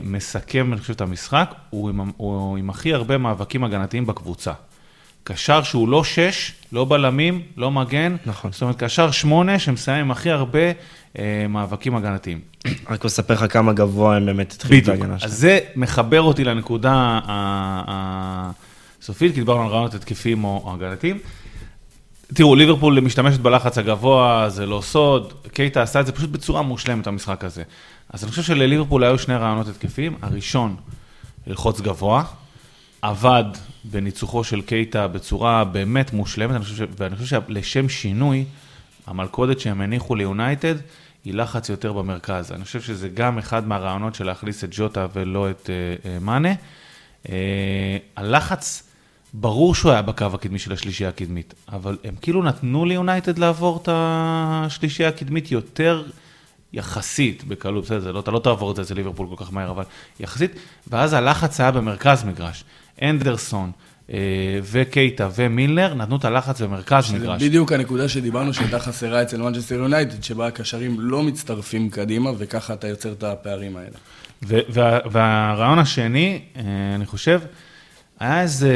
מסכם, 0.04 0.72
אני 0.72 0.80
חושב, 0.80 0.92
את 0.92 1.00
המשחק, 1.00 1.54
הוא 1.70 1.88
עם, 1.88 2.10
הוא 2.16 2.58
עם 2.58 2.70
הכי 2.70 2.94
הרבה 2.94 3.18
מאבקים 3.18 3.64
הגנתיים 3.64 4.06
בקבוצה. 4.06 4.52
קשר 5.24 5.62
שהוא 5.62 5.88
לא 5.88 6.04
שש, 6.04 6.52
לא 6.72 6.84
בלמים, 6.84 7.42
לא 7.56 7.70
מגן. 7.70 8.16
נכון. 8.26 8.52
זאת 8.52 8.62
אומרת, 8.62 8.82
קשר 8.82 9.10
שמונה 9.10 9.58
שמסיים 9.58 10.04
עם 10.04 10.10
הכי 10.10 10.30
הרבה 10.30 10.58
אה, 11.18 11.46
מאבקים 11.48 11.96
הגנתיים. 11.96 12.40
רק 12.90 13.04
לספר 13.04 13.34
לך 13.34 13.52
כמה 13.52 13.72
גבוה 13.72 14.16
הם 14.16 14.26
באמת 14.26 14.52
התחילו 14.52 14.78
את 14.78 14.82
בדיוק. 14.82 14.96
ההגנה 15.00 15.14
אז 15.14 15.20
שלהם. 15.20 15.32
זה 15.32 15.58
מחבר 15.76 16.22
אותי 16.22 16.44
לנקודה 16.44 17.20
הסופית, 19.00 19.34
כי 19.34 19.40
דיברנו 19.40 19.62
על 19.62 19.68
רעיונות 19.68 19.94
התקפיים 19.94 20.44
או 20.44 20.74
הגנתיים. 20.74 21.18
תראו, 22.34 22.54
ליברפול 22.54 23.00
משתמשת 23.00 23.40
בלחץ 23.40 23.78
הגבוה, 23.78 24.48
זה 24.48 24.66
לא 24.66 24.80
סוד. 24.84 25.32
קייטה 25.52 25.82
עשה 25.82 26.00
את 26.00 26.06
זה 26.06 26.12
פשוט 26.12 26.30
בצורה 26.30 26.62
מושלמת, 26.62 27.06
המשחק 27.06 27.44
הזה. 27.44 27.62
אז 28.10 28.24
אני 28.24 28.30
חושב 28.30 28.42
שלליברפול 28.42 29.04
היו 29.04 29.18
שני 29.18 29.34
רעיונות 29.34 29.68
התקפיים. 29.68 30.16
הראשון, 30.22 30.76
ללחוץ 31.46 31.80
גבוה, 31.80 32.24
עבד 33.02 33.44
בניצוחו 33.84 34.44
של 34.44 34.62
קייטה 34.62 35.08
בצורה 35.08 35.64
באמת 35.64 36.12
מושלמת, 36.12 36.56
אני 36.56 36.64
ש... 36.64 36.80
ואני 36.98 37.16
חושב 37.16 37.40
שלשם 37.48 37.88
שינוי, 37.88 38.44
המלכודת 39.06 39.60
שהם 39.60 39.80
הניחו 39.80 40.14
ליונייטד 40.14 40.74
היא 41.24 41.34
לחץ 41.34 41.68
יותר 41.68 41.92
במרכז. 41.92 42.52
אני 42.52 42.64
חושב 42.64 42.80
שזה 42.80 43.08
גם 43.08 43.38
אחד 43.38 43.68
מהרעיונות 43.68 44.14
של 44.14 44.26
להכניס 44.26 44.64
את 44.64 44.68
ג'וטה 44.72 45.06
ולא 45.12 45.50
את 45.50 45.70
אה, 45.70 46.10
אה, 46.10 46.18
מאנה. 46.18 46.52
אה, 47.28 47.96
הלחץ, 48.16 48.82
ברור 49.34 49.74
שהוא 49.74 49.92
היה 49.92 50.02
בקו 50.02 50.24
הקדמי 50.24 50.58
של 50.58 50.72
השלישייה 50.72 51.08
הקדמית, 51.08 51.54
אבל 51.68 51.98
הם 52.04 52.14
כאילו 52.20 52.42
נתנו 52.42 52.84
ליונייטד 52.84 53.38
לעבור 53.38 53.80
את 53.82 53.88
השלישייה 53.92 55.08
הקדמית 55.08 55.52
יותר 55.52 56.04
יחסית 56.72 57.44
בקלות, 57.44 57.84
בסדר, 57.84 58.00
זה 58.00 58.12
לא, 58.12 58.20
אתה 58.20 58.30
לא 58.30 58.38
תעבור 58.38 58.70
את 58.70 58.76
זה 58.76 58.82
אצל 58.82 58.94
ליברפול 58.94 59.26
כל 59.36 59.44
כך 59.44 59.52
מהר, 59.52 59.70
אבל 59.70 59.84
יחסית, 60.20 60.50
ואז 60.86 61.12
הלחץ 61.12 61.60
היה 61.60 61.70
במרכז 61.70 62.24
מגרש. 62.24 62.64
אנדרסון 63.02 63.70
אה, 64.12 64.16
וקייטה 64.62 65.28
ומילנר 65.36 65.94
נתנו 65.94 66.16
את 66.16 66.24
הלחץ 66.24 66.60
במרכז 66.60 67.12
מגרש. 67.12 67.42
בדיוק 67.42 67.72
הנקודה 67.72 68.08
שדיברנו 68.08 68.54
שהייתה 68.54 68.78
חסרה 68.78 69.22
אצל 69.22 69.42
מנצ'סטר 69.42 69.74
יונייטד, 69.74 70.22
שבה 70.22 70.46
הקשרים 70.46 71.00
לא 71.00 71.22
מצטרפים 71.22 71.90
קדימה, 71.90 72.30
וככה 72.38 72.74
אתה 72.74 72.88
יוצר 72.88 73.12
את 73.12 73.22
הפערים 73.22 73.76
האלה. 73.76 73.96
וה- 74.42 74.98
והרעיון 75.10 75.78
השני, 75.78 76.42
אה, 76.56 76.62
אני 76.94 77.06
חושב, 77.06 77.40
היה 78.20 78.42
איזה 78.42 78.72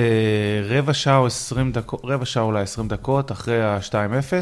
רבע 0.69 0.93
שעה 0.95 1.17
או 1.17 1.27
עשרים 1.27 1.73
דקות, 1.73 2.01
רבע 2.05 2.25
שעה 2.25 2.43
אולי 2.43 2.63
עשרים 2.63 2.89
דקות 2.89 3.33
אחרי 3.33 3.63
ה-2-0, 3.63 4.33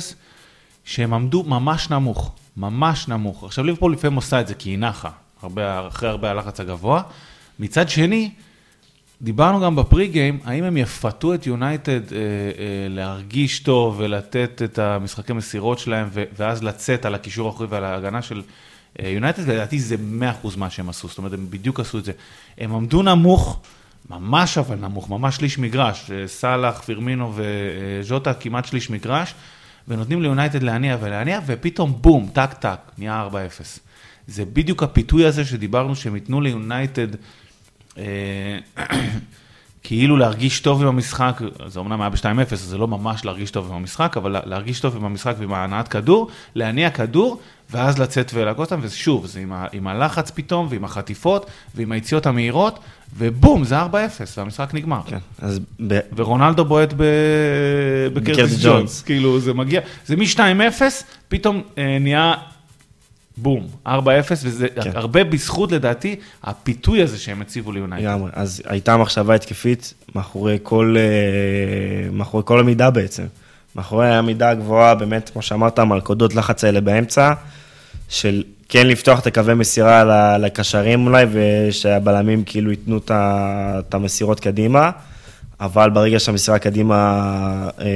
שהם 0.84 1.14
עמדו 1.14 1.42
ממש 1.42 1.90
נמוך, 1.90 2.34
ממש 2.58 3.08
נמוך. 3.08 3.44
עכשיו 3.44 3.64
ליברפול 3.64 3.92
לפעמים 3.92 4.16
עושה 4.16 4.40
את 4.40 4.48
זה 4.48 4.54
כי 4.54 4.70
היא 4.70 4.78
נחה, 4.78 5.10
הרבה, 5.42 5.88
אחרי 5.88 6.08
הרבה 6.08 6.30
הלחץ 6.30 6.60
הגבוה. 6.60 7.02
מצד 7.58 7.88
שני, 7.88 8.30
דיברנו 9.22 9.60
גם 9.60 9.76
בפרי 9.76 10.08
גיים, 10.08 10.38
האם 10.44 10.64
הם 10.64 10.76
יפתו 10.76 11.34
את 11.34 11.46
יונייטד 11.46 12.12
אה, 12.12 12.18
אה, 12.18 12.22
להרגיש 12.88 13.60
טוב 13.60 13.94
ולתת 13.98 14.62
את 14.64 14.78
המשחקי 14.78 15.32
מסירות 15.32 15.78
שלהם, 15.78 16.08
ו- 16.12 16.24
ואז 16.36 16.62
לצאת 16.62 17.04
על 17.04 17.14
הקישור 17.14 17.46
האחורי 17.46 17.68
ועל 17.70 17.84
ההגנה 17.84 18.22
של 18.22 18.42
אה, 19.02 19.08
יונייטד, 19.08 19.42
ולדעתי 19.46 19.78
זה 19.78 19.96
100% 20.42 20.48
מה 20.56 20.70
שהם 20.70 20.88
עשו, 20.88 21.08
זאת 21.08 21.18
אומרת, 21.18 21.32
הם 21.32 21.46
בדיוק 21.50 21.80
עשו 21.80 21.98
את 21.98 22.04
זה. 22.04 22.12
הם 22.58 22.74
עמדו 22.74 23.02
נמוך, 23.02 23.60
ממש 24.10 24.58
אבל 24.58 24.76
נמוך, 24.76 25.10
ממש 25.10 25.36
שליש 25.36 25.58
מגרש, 25.58 26.10
אה, 26.10 26.28
סאלח, 26.28 26.80
פירמינו 26.80 27.32
וז'וטה 27.34 28.34
כמעט 28.34 28.64
שליש 28.64 28.90
מגרש, 28.90 29.34
ונותנים 29.88 30.22
ליונייטד 30.22 30.62
להניע 30.62 30.96
ולהניע, 31.00 31.40
ופתאום 31.46 31.94
בום, 32.00 32.28
טק 32.32 32.52
טק, 32.52 32.78
נהיה 32.98 33.28
4-0. 33.32 33.34
זה 34.26 34.44
בדיוק 34.44 34.82
הפיתוי 34.82 35.26
הזה 35.26 35.44
שדיברנו 35.44 35.96
שהם 35.96 36.14
ייתנו 36.14 36.40
ליונייטד 36.40 37.06
אה, 37.98 38.58
כאילו 39.82 40.16
להרגיש 40.16 40.60
טוב 40.60 40.82
עם 40.82 40.88
המשחק, 40.88 41.40
זה 41.66 41.80
אמנם 41.80 42.00
היה 42.00 42.10
ב-2-0, 42.10 42.52
אז 42.52 42.60
זה 42.60 42.78
לא 42.78 42.88
ממש 42.88 43.24
להרגיש 43.24 43.50
טוב 43.50 43.68
עם 43.68 43.74
המשחק, 43.74 44.16
אבל 44.16 44.30
לה- 44.32 44.40
להרגיש 44.44 44.80
טוב 44.80 44.96
עם 44.96 45.04
המשחק 45.04 45.34
ועם 45.38 45.52
ההנעת 45.52 45.88
כדור, 45.88 46.28
להניע 46.54 46.90
כדור, 46.90 47.40
ואז 47.70 47.98
לצאת 47.98 48.30
ולהכות 48.34 48.72
אותם, 48.72 48.84
ושוב, 48.86 49.26
זה 49.26 49.40
עם, 49.40 49.52
ה- 49.52 49.66
עם 49.72 49.86
הלחץ 49.86 50.30
פתאום, 50.30 50.66
ועם 50.70 50.84
החטיפות, 50.84 51.46
ועם 51.74 51.92
היציאות 51.92 52.26
המהירות, 52.26 52.78
ובום, 53.18 53.64
זה 53.64 53.82
4-0, 53.82 53.84
והמשחק 54.36 54.74
נגמר. 54.74 55.00
כן, 55.06 55.18
אז 55.38 55.60
ב- 55.86 55.98
ורונלדו 56.16 56.64
בועט 56.64 56.92
ב... 56.96 57.02
בקרטיס 58.14 58.64
ג'ונס. 58.64 59.02
כאילו 59.02 59.40
זה 59.40 59.54
מגיע, 59.54 59.80
זה 60.06 60.16
מ-2-0, 60.16 60.82
פתאום 61.28 61.62
אה, 61.78 61.96
נהיה 62.00 62.34
בום, 63.36 63.66
4-0, 63.86 63.90
וזה 64.44 64.68
כן. 64.82 64.90
הרבה 64.94 65.24
בזכות 65.24 65.72
לדעתי 65.72 66.16
הפיתוי 66.42 67.02
הזה 67.02 67.18
שהם 67.18 67.40
הציבו 67.42 67.72
ליונייטד. 67.72 68.04
לגמרי. 68.08 68.30
אז 68.34 68.62
הייתה 68.66 68.96
מחשבה 68.96 69.34
התקפית 69.34 69.94
מאחורי 70.14 70.58
כל, 70.62 70.96
אה, 70.98 72.10
מאחורי 72.10 72.42
כל 72.46 72.60
המידה 72.60 72.90
בעצם. 72.90 73.24
מאחורי 73.76 74.08
המידה 74.08 74.50
הגבוהה, 74.50 74.94
באמת, 74.94 75.30
כמו 75.30 75.42
שאמרת, 75.42 75.78
המלכודות 75.78 76.34
לחץ 76.34 76.64
האלה 76.64 76.80
באמצע, 76.80 77.32
של 78.08 78.42
כן 78.68 78.86
לפתוח 78.86 79.20
את 79.20 79.26
הקווי 79.26 79.54
מסירה 79.54 80.38
לקשרים 80.38 81.06
אולי, 81.06 81.26
ושהבלמים 81.32 82.44
כאילו 82.44 82.70
ייתנו 82.70 83.00
את 83.08 83.94
המסירות 83.94 84.40
קדימה, 84.40 84.90
אבל 85.60 85.90
ברגע 85.90 86.18
שהמסירה 86.18 86.58
קדימה 86.58 87.70
אה, 87.80 87.86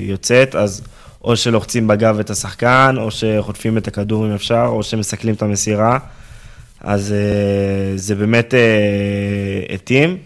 יוצאת, 0.00 0.54
אז 0.54 0.82
או 1.24 1.36
שלוחצים 1.36 1.86
בגב 1.86 2.18
את 2.18 2.30
השחקן, 2.30 2.94
או 2.98 3.10
שחוטפים 3.10 3.78
את 3.78 3.88
הכדור 3.88 4.26
אם 4.26 4.32
אפשר, 4.34 4.64
או 4.66 4.82
שמסכלים 4.82 5.34
את 5.34 5.42
המסירה. 5.42 5.98
אז 6.80 7.12
אה, 7.12 7.96
זה 7.96 8.14
באמת 8.14 8.54
אה, 8.54 9.74
התאים. 9.74 10.16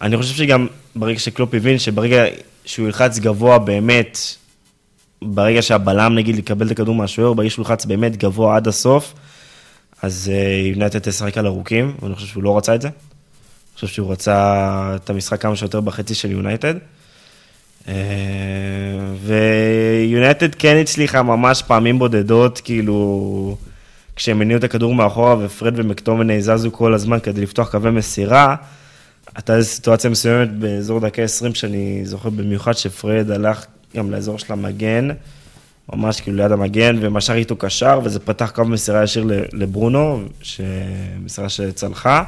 אני 0.00 0.16
חושב 0.16 0.34
שגם 0.34 0.66
ברגע 0.96 1.18
שקלופ 1.18 1.54
הבין 1.54 1.78
שברגע 1.78 2.24
שהוא 2.64 2.86
ילחץ 2.86 3.18
גבוה 3.18 3.58
באמת, 3.58 4.18
ברגע 5.22 5.62
שהבלם 5.62 6.14
נגיד 6.14 6.38
יקבל 6.38 6.66
את 6.66 6.70
הכדור 6.70 6.94
מהשוער, 6.94 7.32
ברגע 7.32 7.50
שהוא 7.50 7.62
ילחץ 7.62 7.84
באמת 7.84 8.16
גבוה 8.16 8.56
עד 8.56 8.68
הסוף, 8.68 9.14
אז 10.02 10.30
אה, 10.34 10.68
יונייטד 10.72 10.98
תשחק 10.98 11.38
על 11.38 11.46
ארוכים, 11.46 11.94
ואני 12.02 12.14
חושב 12.14 12.26
שהוא 12.26 12.42
לא 12.42 12.58
רצה 12.58 12.74
את 12.74 12.82
זה. 12.82 12.88
אני 12.88 13.74
חושב 13.74 13.86
שהוא 13.86 14.12
רצה 14.12 14.92
את 14.96 15.10
המשחק 15.10 15.42
כמה 15.42 15.56
שיותר 15.56 15.80
בחצי 15.80 16.14
של 16.14 16.30
יונייטד. 16.30 16.74
אה, 17.88 17.94
ויונייטד 19.24 20.54
כן 20.54 20.76
הצליחה 20.76 21.22
ממש 21.22 21.62
פעמים 21.62 21.98
בודדות, 21.98 22.60
כאילו, 22.64 23.56
כשהם 24.16 24.40
הניעו 24.40 24.58
את 24.58 24.64
הכדור 24.64 24.94
מאחורה 24.94 25.36
ופרד 25.40 25.72
ומקטומני 25.76 26.42
זזו 26.42 26.72
כל 26.72 26.94
הזמן 26.94 27.20
כדי 27.20 27.40
לפתוח 27.40 27.70
קווי 27.70 27.90
מסירה, 27.90 28.56
הייתה 29.36 29.56
איזו 29.56 29.68
סיטואציה 29.68 30.10
מסוימת 30.10 30.52
באזור 30.58 31.00
דקה 31.00 31.22
20, 31.22 31.54
שאני 31.54 32.00
זוכר 32.04 32.30
במיוחד 32.30 32.72
שפרד 32.72 33.30
הלך 33.30 33.64
גם 33.96 34.10
לאזור 34.10 34.38
של 34.38 34.52
המגן, 34.52 35.08
ממש 35.92 36.20
כאילו 36.20 36.36
ליד 36.36 36.52
המגן, 36.52 36.96
ומשך 37.00 37.32
איתו 37.34 37.56
קשר, 37.56 38.00
וזה 38.04 38.20
פתח 38.20 38.50
קו 38.54 38.64
מסירה 38.64 39.02
ישיר 39.04 39.24
ל- 39.24 39.32
לברונו, 39.52 40.22
ש- 40.42 40.60
מסירה 41.24 41.48
שצלחה. 41.48 42.24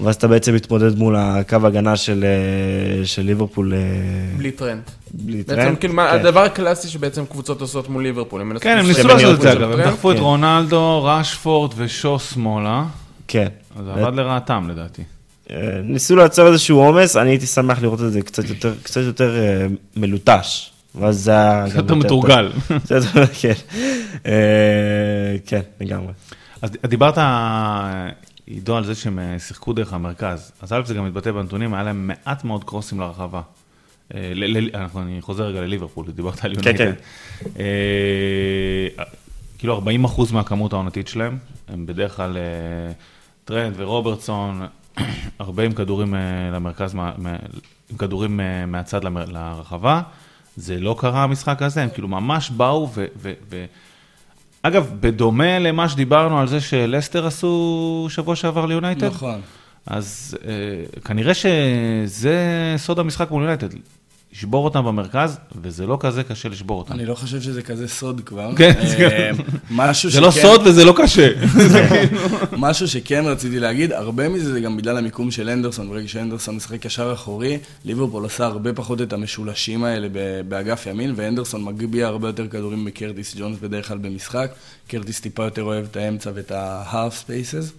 ואז 0.00 0.14
אתה 0.14 0.28
בעצם 0.28 0.54
מתמודד 0.54 0.98
מול 0.98 1.16
הקו 1.16 1.56
הגנה 1.66 1.96
של, 1.96 2.24
אה, 2.24 3.06
של 3.06 3.22
ליברפול. 3.22 3.74
אה, 3.74 3.78
בלי 4.38 4.50
טרנט. 4.50 4.82
בלי 5.14 5.42
טרנט. 5.42 5.58
בעצם 5.58 5.76
כאילו, 5.76 5.94
כן. 5.94 5.98
הדבר 6.00 6.40
הקלאסי 6.40 6.88
שבעצם 6.88 7.26
קבוצות 7.26 7.60
עושות 7.60 7.88
מול 7.88 8.02
ליברפול. 8.02 8.40
הם 8.40 8.48
מנסים 8.48 8.62
כן, 8.70 8.78
הם 8.78 8.86
ניסו 8.86 9.08
לעשות 9.08 9.34
את 9.36 9.40
זה 9.40 9.52
אגב, 9.52 9.62
הם 9.62 9.72
טרנט. 9.76 9.86
דחפו 9.86 10.10
את 10.12 10.16
כן. 10.16 10.22
רונלדו, 10.22 11.04
רשפורד 11.04 11.72
ושו 11.76 12.18
שמאלה, 12.18 12.84
כן. 13.28 13.48
אז 13.78 13.84
זה 13.84 13.92
עבד 13.92 14.14
לרעתם 14.14 14.68
לדעתי. 14.70 15.02
אה, 15.52 15.80
ניסו 15.84 16.16
לייצר 16.16 16.46
איזשהו 16.46 16.78
עומס, 16.78 17.16
אני 17.16 17.30
הייתי 17.30 17.46
שמח 17.46 17.82
לראות 17.82 18.00
את 18.00 18.12
זה 18.12 18.22
קצת 18.22 18.48
יותר, 18.48 18.74
קצת 18.82 19.00
יותר 19.00 19.36
אה, 19.36 19.66
מלוטש. 19.96 20.70
ואז 20.94 21.18
זה 21.18 21.30
היה... 21.30 21.64
קצת 21.66 21.76
יותר 21.76 21.94
מתורגל. 21.94 22.52
כן. 23.40 23.52
אה, 24.26 25.36
כן, 25.46 25.60
לגמרי. 25.80 26.12
אז 26.62 26.70
דיברת, 26.86 27.18
עידו, 28.46 28.76
על 28.76 28.84
זה 28.84 28.94
שהם 28.94 29.18
שיחקו 29.38 29.72
דרך 29.72 29.92
המרכז. 29.92 30.52
אז 30.62 30.72
א', 30.72 30.80
זה 30.84 30.94
גם 30.94 31.06
מתבטא 31.06 31.32
בנתונים, 31.32 31.74
היה 31.74 31.82
להם 31.82 32.06
מעט 32.06 32.44
מאוד 32.44 32.64
קרוסים 32.64 33.00
לרחבה. 33.00 33.40
אני 34.14 35.18
חוזר 35.20 35.44
רגע 35.44 35.60
לליברפול, 35.60 36.06
דיברת 36.14 36.44
על 36.44 36.54
כן, 36.54 36.60
יונייטד. 36.66 36.92
אה, 37.58 39.04
כאילו 39.58 39.74
40 39.74 40.04
אחוז 40.04 40.32
מהכמות 40.32 40.72
העונתית 40.72 41.08
שלהם, 41.08 41.38
הם 41.68 41.86
בדרך 41.86 42.16
כלל 42.16 42.36
טרנט 43.44 43.74
ורוברטסון, 43.76 44.62
הרבה 45.38 45.62
עם 45.62 45.72
כדורים 45.72 46.14
אה, 46.14 46.20
למרכז, 46.52 46.94
עם 47.90 47.96
כדורים 47.98 48.40
אה, 48.40 48.66
מהצד 48.66 49.04
לרחבה. 49.04 50.02
זה 50.56 50.80
לא 50.80 50.96
קרה 50.98 51.22
המשחק 51.22 51.62
הזה, 51.62 51.82
הם 51.82 51.88
כאילו 51.90 52.08
ממש 52.08 52.50
באו 52.50 52.90
ו... 52.94 53.04
ו- 53.16 53.32
ו- 53.50 53.64
אגב, 54.62 54.92
בדומה 55.00 55.58
למה 55.58 55.88
שדיברנו 55.88 56.40
על 56.40 56.48
זה 56.48 56.60
שלסטר 56.60 57.26
עשו 57.26 58.06
שבוע 58.10 58.36
שעבר 58.36 58.66
ליונייטד, 58.66 59.06
נכון. 59.06 59.40
אז 59.86 60.38
אה, 60.44 61.00
כנראה 61.00 61.34
שזה 61.34 62.74
סוד 62.76 62.98
המשחק 62.98 63.30
מול 63.30 63.42
יונייטד, 63.42 63.68
לשבור 64.32 64.64
אותם 64.64 64.84
במרכז, 64.84 65.38
וזה 65.62 65.86
לא 65.86 65.96
כזה 66.00 66.22
קשה 66.22 66.48
לשבור 66.48 66.78
אותם. 66.78 66.92
אני 66.92 67.06
לא 67.06 67.14
חושב 67.14 67.40
שזה 67.40 67.62
כזה 67.62 67.88
סוד 67.88 68.20
כבר. 68.26 68.50
כן, 68.56 68.72
אה, 68.78 68.86
זה- 68.86 69.30
משהו 69.70 70.10
זה 70.10 70.20
לא 70.20 70.30
שכן- 70.30 70.42
סוד 70.42 70.66
וזה 70.66 70.84
לא 70.84 70.94
קשה. 71.02 71.28
משהו 72.56 72.88
שכן 72.88 73.22
רציתי 73.26 73.58
להגיד, 73.60 73.92
הרבה 73.92 74.28
מזה 74.28 74.52
זה 74.52 74.60
גם 74.60 74.76
בגלל 74.76 74.96
המיקום 74.98 75.30
של 75.30 75.48
אנדרסון, 75.48 75.88
ברגע 75.88 76.08
שאנדרסון 76.08 76.56
משחק 76.56 76.80
קשר 76.80 77.12
אחורי, 77.12 77.58
ליברפול 77.84 78.22
עושה 78.22 78.44
הרבה 78.46 78.72
פחות 78.72 79.02
את 79.02 79.12
המשולשים 79.12 79.84
האלה 79.84 80.08
באגף 80.48 80.86
ימין, 80.86 81.12
והנדרסון 81.16 81.64
מגביה 81.64 82.06
הרבה 82.06 82.28
יותר 82.28 82.48
כדורים 82.48 82.84
מקרטיס 82.84 83.34
ג'ונס 83.38 83.58
בדרך 83.62 83.88
כלל 83.88 83.98
במשחק. 83.98 84.50
קרטיס 84.88 85.20
טיפה 85.20 85.44
יותר 85.44 85.62
אוהב 85.62 85.84
את 85.90 85.96
האמצע 85.96 86.30
ואת 86.34 86.50
ה- 86.52 86.72
half 86.72 87.12
spaces, 87.26 87.72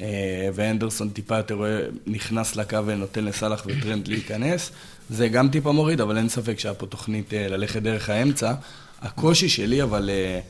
אה, 0.00 0.06
והנדרסון 0.54 1.08
טיפה 1.08 1.36
יותר 1.36 1.58
נכנס 2.06 2.56
לקו 2.56 2.86
ונותן 2.86 3.24
לסאלח 3.24 3.62
וטרנט 3.66 4.08
להיכנס. 4.08 4.70
זה 5.10 5.28
גם 5.28 5.48
טיפה 5.48 5.72
מוריד, 5.72 6.00
אבל 6.00 6.16
אין 6.16 6.28
ספק 6.28 6.58
שהיה 6.58 6.74
פה 6.74 6.86
תוכנית 6.86 7.34
אה, 7.34 7.48
ללכת 7.48 7.82
דרך 7.82 8.10
האמצע. 8.10 8.54
הקושי 9.02 9.48
שלי, 9.48 9.82
אבל... 9.82 10.10
אה, 10.12 10.40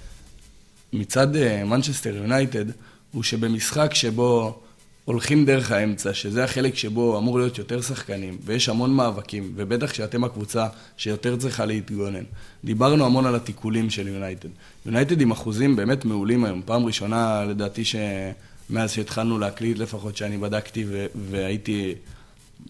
מצד 0.92 1.26
מנצ'סטר 1.64 2.16
יונייטד, 2.16 2.64
הוא 3.12 3.22
שבמשחק 3.22 3.94
שבו 3.94 4.60
הולכים 5.04 5.44
דרך 5.44 5.72
האמצע, 5.72 6.14
שזה 6.14 6.44
החלק 6.44 6.74
שבו 6.74 7.18
אמור 7.18 7.38
להיות 7.38 7.58
יותר 7.58 7.82
שחקנים, 7.82 8.38
ויש 8.44 8.68
המון 8.68 8.94
מאבקים, 8.94 9.52
ובטח 9.56 9.94
שאתם 9.94 10.24
הקבוצה 10.24 10.66
שיותר 10.96 11.36
צריכה 11.36 11.64
להתגונן. 11.64 12.24
דיברנו 12.64 13.06
המון 13.06 13.26
על 13.26 13.34
התיקולים 13.34 13.90
של 13.90 14.08
יונייטד. 14.08 14.48
יונייטד 14.86 15.20
עם 15.20 15.30
אחוזים 15.30 15.76
באמת 15.76 16.04
מעולים 16.04 16.44
היום. 16.44 16.62
פעם 16.64 16.86
ראשונה, 16.86 17.44
לדעתי, 17.44 17.82
שמאז 17.84 18.92
שהתחלנו 18.92 19.38
להקליט 19.38 19.78
לפחות, 19.78 20.16
שאני 20.16 20.38
בדקתי 20.38 20.86
והייתי 21.30 21.94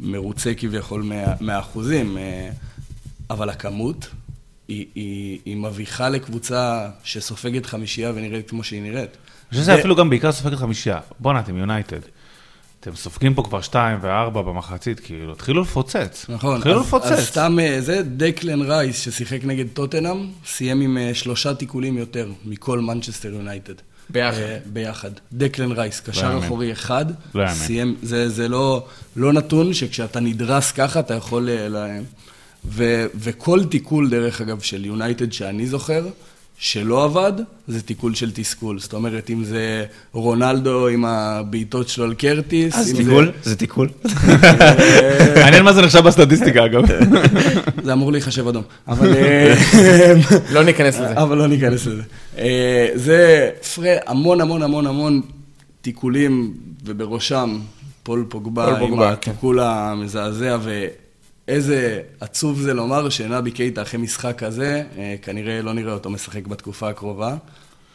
מרוצה 0.00 0.52
כביכול 0.56 1.02
מה- 1.02 1.34
מהאחוזים, 1.40 2.18
אה, 2.18 2.50
אבל 3.30 3.50
הכמות 3.50 4.08
היא, 4.68 4.86
היא, 4.94 5.38
היא 5.44 5.56
מביכה 5.56 6.08
לקבוצה 6.08 6.88
שסופגת 7.04 7.66
חמישייה 7.66 8.12
ונראית 8.14 8.50
כמו 8.50 8.64
שהיא 8.64 8.82
נראית. 8.82 9.10
אני 9.10 9.50
חושב 9.50 9.62
שזה 9.62 9.74
אפילו 9.74 9.96
גם 9.96 10.10
בעיקר 10.10 10.32
סופגת 10.32 10.58
חמישייה. 10.58 11.00
בואנה, 11.20 11.40
אתם 11.40 11.56
יונייטד. 11.56 12.00
אתם 12.80 12.96
סופגים 12.96 13.34
פה 13.34 13.42
כבר 13.42 13.60
שתיים 13.60 13.98
וארבע 14.02 14.42
במחצית, 14.42 15.00
כאילו, 15.00 15.32
התחילו 15.32 15.62
לפוצץ. 15.62 16.26
נכון, 16.28 16.56
התחילו 16.56 16.80
אז, 16.80 16.86
לפוצץ. 16.86 17.06
אז 17.06 17.26
סתם 17.26 17.58
אה, 17.60 17.80
זה, 17.80 18.02
דקלן 18.02 18.62
רייס 18.62 19.00
ששיחק 19.00 19.44
נגד 19.44 19.64
טוטנאם, 19.74 20.26
סיים 20.46 20.80
עם 20.80 20.98
אה, 20.98 21.14
שלושה 21.14 21.54
תיקולים 21.54 21.98
יותר 21.98 22.30
מכל 22.44 22.80
מנצ'סטר 22.80 23.28
יונייטד. 23.34 23.74
ביחד. 24.10 24.38
אה, 24.38 24.58
ביחד. 24.66 25.10
דקלן 25.32 25.72
רייס, 25.72 26.00
קשר 26.00 26.26
יאמן. 26.26 26.44
אחורי 26.44 26.72
אחד, 26.72 27.06
לא 27.34 27.42
יאמן. 27.42 27.54
סיים, 27.54 27.96
זה, 28.02 28.28
זה 28.28 28.48
לא, 28.48 28.86
לא 29.16 29.32
נתון 29.32 29.74
שכשאתה 29.74 30.20
נדרס 30.20 30.72
ככה 30.72 31.00
אתה 31.00 31.14
יכול... 31.14 31.48
אה, 31.48 31.68
ל... 31.68 32.00
ו, 32.64 33.06
וכל 33.14 33.64
תיקול, 33.64 34.10
דרך 34.10 34.40
אגב, 34.40 34.60
של 34.60 34.84
יונייטד 34.84 35.32
שאני 35.32 35.66
זוכר, 35.66 36.06
שלא 36.60 37.04
עבד, 37.04 37.32
זה 37.68 37.82
תיקול 37.82 38.14
של 38.14 38.30
תסכול. 38.34 38.78
זאת 38.78 38.92
אומרת, 38.94 39.30
אם 39.30 39.44
זה 39.44 39.84
רונלדו 40.12 40.88
עם 40.88 41.04
הבעיטות 41.04 41.88
שלו 41.88 42.04
על 42.04 42.14
קרטיס, 42.14 42.74
אז 42.74 42.94
תיקול? 42.96 43.32
זה 43.42 43.56
תיקול? 43.56 43.88
מעניין 45.42 45.64
מה 45.64 45.72
זה 45.72 45.82
נחשב 45.82 45.98
בסטטיסטיקה, 45.98 46.64
אגב. 46.64 46.82
זה, 47.84 47.92
אמור 47.92 48.12
להיחשב 48.12 48.48
אדום. 48.48 48.62
אבל... 48.88 49.14
אה, 49.14 49.54
לא 50.54 50.64
ניכנס 50.64 50.94
לזה. 50.94 51.22
אבל 51.22 51.38
לא 51.38 51.46
ניכנס 51.46 51.86
לזה. 51.86 52.02
אה, 52.38 52.88
זה 52.94 53.50
פרה, 53.74 53.96
המון 54.06 54.40
המון 54.40 54.62
המון 54.62 54.86
המון 54.86 55.20
תיקולים, 55.80 56.54
ובראשם 56.84 57.58
פול 58.02 58.24
פוגבה, 58.28 58.76
פול 58.78 58.92
עם 58.92 58.98
כן. 58.98 59.02
התיקול 59.02 59.60
המזעזע, 59.60 60.58
ואיזה 61.48 62.00
עצוב 62.20 62.60
זה 62.60 62.74
לומר 62.74 63.08
שנבי 63.08 63.50
קייטה 63.50 63.82
אחרי 63.82 64.00
משחק 64.00 64.34
כזה, 64.38 64.82
אה, 64.98 65.14
כנראה 65.22 65.62
לא 65.62 65.72
נראה 65.72 65.92
אותו 65.92 66.10
משחק 66.10 66.46
בתקופה 66.46 66.88
הקרובה. 66.88 67.36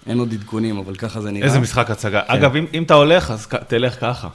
אין 0.07 0.19
עוד 0.19 0.33
עדכונים, 0.33 0.77
אבל 0.77 0.95
ככה 0.95 1.21
זה 1.21 1.31
נראה. 1.31 1.45
איזה 1.47 1.59
משחק 1.59 1.91
הצגה. 1.91 2.21
כן. 2.27 2.33
אגב, 2.33 2.55
אם- 2.55 2.65
אם 2.73 2.83
אתה 2.83 2.93
הולך, 2.93 3.31
אז 3.31 3.45
כ- 3.45 3.55
תלך 3.67 3.95
ככה. 4.01 4.27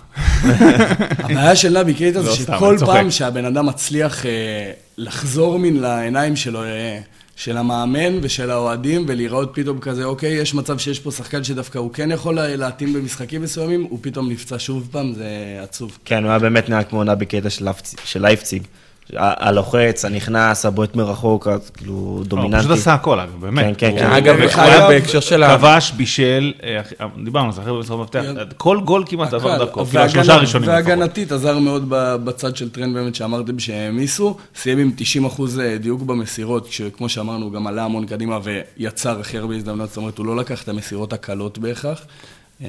הבעיה 1.19 1.57
של 1.57 1.79
נבי 1.79 1.95
קייטה 1.95 2.23
זה 2.23 2.29
לא, 2.31 2.35
סתם, 2.35 2.55
שכל 2.57 2.75
צוחק. 2.79 2.93
פעם 2.93 3.11
שהבן 3.11 3.45
אדם 3.45 3.67
מצליח 3.67 4.27
אה, 4.27 4.31
לחזור 4.99 5.59
מן 5.59 5.77
לעיניים 5.77 6.37
שלו, 6.37 6.63
אה, 6.65 6.99
של 7.37 7.57
המאמן 7.57 8.19
ושל 8.23 8.51
האוהדים, 8.51 9.05
ולראות 9.09 9.51
פתאום 9.55 9.79
כזה, 9.79 10.05
אוקיי, 10.05 10.31
יש 10.33 10.55
מצב 10.55 10.79
שיש 10.79 10.99
פה 11.01 11.11
שחקן 11.11 11.45
שדווקא 11.45 11.79
הוא 11.79 11.93
כן 11.93 12.11
יכול 12.11 12.35
לה- 12.35 12.57
להתאים 12.57 12.93
במשחקים 12.93 13.43
מסוימים, 13.43 13.83
הוא 13.91 13.99
פתאום 14.03 14.29
נפצע 14.31 14.57
שוב 14.59 14.89
פעם, 14.91 15.13
זה 15.15 15.29
עצוב. 15.63 15.99
כן, 16.05 16.23
הוא 16.23 16.31
היה 16.31 16.39
באמת 16.39 16.69
נראה 16.69 16.85
כמו 16.85 17.05
נבי 17.05 17.25
לייפצ- 17.61 17.95
של 18.05 18.23
לייפציג. 18.23 18.63
הלוחץ, 19.17 20.05
הנכנס, 20.05 20.67
הבועט 20.67 20.97
מרחוק, 20.97 21.49
אז 21.49 21.71
כאילו 21.71 21.93
לא, 21.93 21.99
הוא 21.99 22.25
דומיננטי. 22.25 22.59
פשוט 22.65 22.79
עשה 22.79 22.95
הכל, 22.95 23.21
אגב, 23.21 23.31
באמת. 23.41 23.65
כן, 23.65 23.73
כן, 23.79 23.91
הוא- 23.91 23.99
כן. 23.99 24.11
אגב, 24.13 24.37
הוא 24.41 24.89
בהקשר 24.89 25.21
של 25.21 25.43
ה... 25.43 25.59
כבש, 25.59 25.93
בישל, 25.93 26.53
אה, 26.63 26.81
דיברנו 27.25 27.47
על 27.47 27.53
זה, 27.53 27.61
אחרי 27.63 27.73
במשחק 27.73 27.95
מפתח, 27.95 28.23
כל 28.57 28.81
גול 28.85 29.05
כמעט 29.07 29.33
עבר. 29.35 29.59
דרכו, 29.59 29.85
כאילו 29.87 30.03
השלושה 30.03 30.35
הראשונים. 30.35 30.69
והגנתית 30.69 31.33
עזר 31.33 31.59
מאוד 31.59 31.85
ב- 31.89 32.17
בצד 32.25 32.57
של 32.57 32.69
טרנד 32.71 32.95
באמת 32.95 33.15
שאמרתם 33.15 33.59
שהעמיסו, 33.59 34.37
סיים 34.57 34.79
עם 34.79 34.91
90 34.97 35.25
אחוז 35.25 35.61
דיוק 35.81 36.03
במסירות, 36.03 36.69
כשכמו 36.69 37.09
שאמרנו, 37.09 37.45
הוא 37.45 37.53
גם 37.53 37.67
עלה 37.67 37.85
המון 37.85 38.07
קדימה 38.07 38.39
ויצר 38.79 39.21
הכי 39.21 39.39
הרבה 39.39 39.55
הזדמנויות, 39.55 39.89
זאת 39.89 39.97
אומרת, 39.97 40.19
הוא 40.19 40.27
לא 40.27 40.37
לקח 40.37 40.63
את 40.63 40.69
המסירות 40.69 41.13
הקלות 41.13 41.59
בהכרח. 41.59 42.01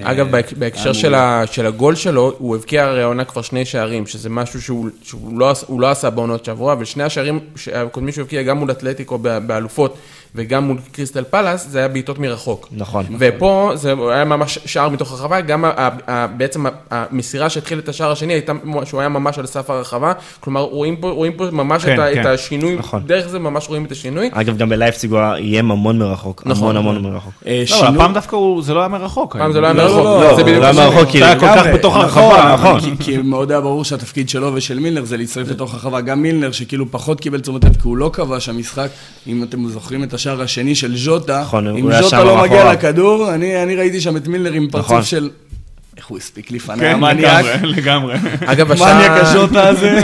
אגב, 0.02 0.26
אה, 0.26 0.32
בהק- 0.32 0.54
בהקשר 0.58 0.94
של. 0.94 1.14
ה, 1.16 1.44
של 1.52 1.66
הגול 1.66 1.96
שלו, 1.96 2.34
הוא 2.38 2.56
הבקיע 2.56 2.84
הרי 2.86 3.02
העונה 3.04 3.26
כבר 3.26 3.42
שני 3.42 3.66
שערים, 3.66 4.08
שזה 4.08 4.30
משהו 4.30 4.62
שהוא, 4.62 4.90
שהוא 5.04 5.40
לא, 5.40 5.54
לא 5.80 5.90
עשה 5.92 6.10
בעונות 6.10 6.46
שעברה, 6.46 6.76
ושני 6.80 7.04
השערים 7.04 7.40
הקודמים 7.74 8.12
שהוא 8.14 8.22
הבקיע, 8.22 8.42
גם 8.44 8.58
מול 8.58 8.72
אתלטיקו 8.72 9.18
באלופות 9.18 9.98
וגם 10.36 10.64
מול 10.64 10.78
קריסטל 10.92 11.24
פלאס, 11.24 11.68
זה 11.70 11.80
היה 11.80 11.88
בעיטות 11.88 12.20
מרחוק. 12.20 12.68
נכון. 12.72 13.06
ופה 13.20 13.72
זה 13.76 13.94
היה 14.12 14.26
ממש 14.26 14.60
שער 14.66 14.90
מתוך 14.90 15.12
הרחבה, 15.12 15.42
גם 15.42 15.66
בעצם 16.38 16.66
המסירה 16.92 17.50
שהתחיל 17.50 17.80
את 17.80 17.90
השער 17.90 18.12
השני, 18.12 18.34
הייתה, 18.34 18.54
שהוא 18.86 19.00
היה 19.00 19.10
ממש 19.10 19.40
על 19.40 19.46
סף 19.46 19.70
הרחבה, 19.70 20.12
כלומר 20.40 20.62
רואים 20.62 20.96
פה, 20.96 21.10
רואים 21.10 21.34
פה 21.34 21.46
ממש 21.52 21.86
כן, 21.86 21.94
את, 21.94 22.14
כן. 22.14 22.22
את 22.22 22.26
השינוי, 22.26 22.76
נכון. 22.76 23.04
דרך 23.06 23.28
זה 23.28 23.40
ממש 23.40 23.70
רואים 23.70 23.86
את 23.86 23.92
השינוי. 23.92 24.30
אגב, 24.34 24.58
גם 24.58 24.70
בלייפציג 24.70 25.12
הוא 25.12 25.20
איים 25.36 25.72
המון 25.72 26.00
מרחוק. 26.00 26.44
נכון. 26.46 26.76
המון 26.78 26.96
המון 26.98 27.12
מרחוק. 27.14 27.34
אה, 27.48 27.52
לא, 27.52 27.58
אבל 27.58 27.66
שינוי- 27.66 27.96
הפעם 27.96 28.14
דווקא 28.14 28.36
הוא- 28.36 28.62
זה 28.62 28.74
לא 28.74 28.80
היה 28.80 28.88
מרחוק. 28.88 29.38
פעם 29.38 29.52
זה 29.54 29.62
לא 29.62 29.66
היה 29.68 29.74
לא, 29.74 29.84
מרחוק, 29.84 30.04
לא, 30.04 30.22
לא, 30.24 30.36
זה 30.36 30.44
בדיוק 30.44 30.64
לא. 30.64 30.72
מרחוק, 30.72 31.10
כי 31.10 31.18
זה 31.20 31.26
היה 31.26 31.40
כל 31.40 31.46
כך 31.48 31.66
בתוך 31.74 31.98
נכון, 31.98 32.24
הרחבה, 32.24 32.54
נכון. 32.54 32.80
כי, 32.80 33.04
כי 33.04 33.18
מאוד 33.18 33.52
היה 33.52 33.62
ברור 33.62 33.84
שהתפקיד 33.84 34.30
שלו 34.30 34.52
ושל 34.54 34.80
מילנר 34.80 35.04
זה 35.06 35.18
להצטרף 35.18 35.50
לתוך 35.50 35.74
הרחבה. 35.74 36.02
גם 36.02 36.22
מילנר, 36.22 36.52
שכאילו 36.52 36.92
פחות 36.92 37.20
קיבל 37.22 37.40
תשומת 37.40 37.66
לב, 37.66 37.74
כי 37.76 37.82
הוא 37.84 37.98
לא 37.98 38.10
כבש 38.14 38.50
המשחק. 38.50 38.88
אם 39.28 39.44
אתם 39.44 39.68
זוכרים 39.68 40.04
את 40.04 40.14
השער 40.20 40.42
השני 40.42 40.76
של 40.76 40.98
ז'וטה, 40.98 41.42
נכון, 41.42 41.68
אם 41.68 42.02
ז'וטה 42.02 42.24
לא 42.24 42.42
מגיע. 42.42 42.74
לכדור, 42.74 43.34
אני, 43.34 43.64
אני 43.64 43.76
ראיתי 43.76 44.02
שם 44.02 44.18
את 44.18 44.28
מילנר 44.28 44.52
עם 44.52 44.68
פרצוף 44.72 44.92
נכון. 44.92 45.04
של... 45.04 45.30
איך 45.98 46.08
הוא 46.08 46.18
הספיק 46.18 46.52
לפני 46.52 46.80
כן, 46.80 46.92
המניאק. 46.92 47.46
לגמרי, 47.46 47.74
לגמרי. 47.78 48.16
אגב, 48.46 48.68
מניאק 48.68 49.12
השער... 49.12 49.22
השוטה 49.22 49.68
הזה. 49.68 50.02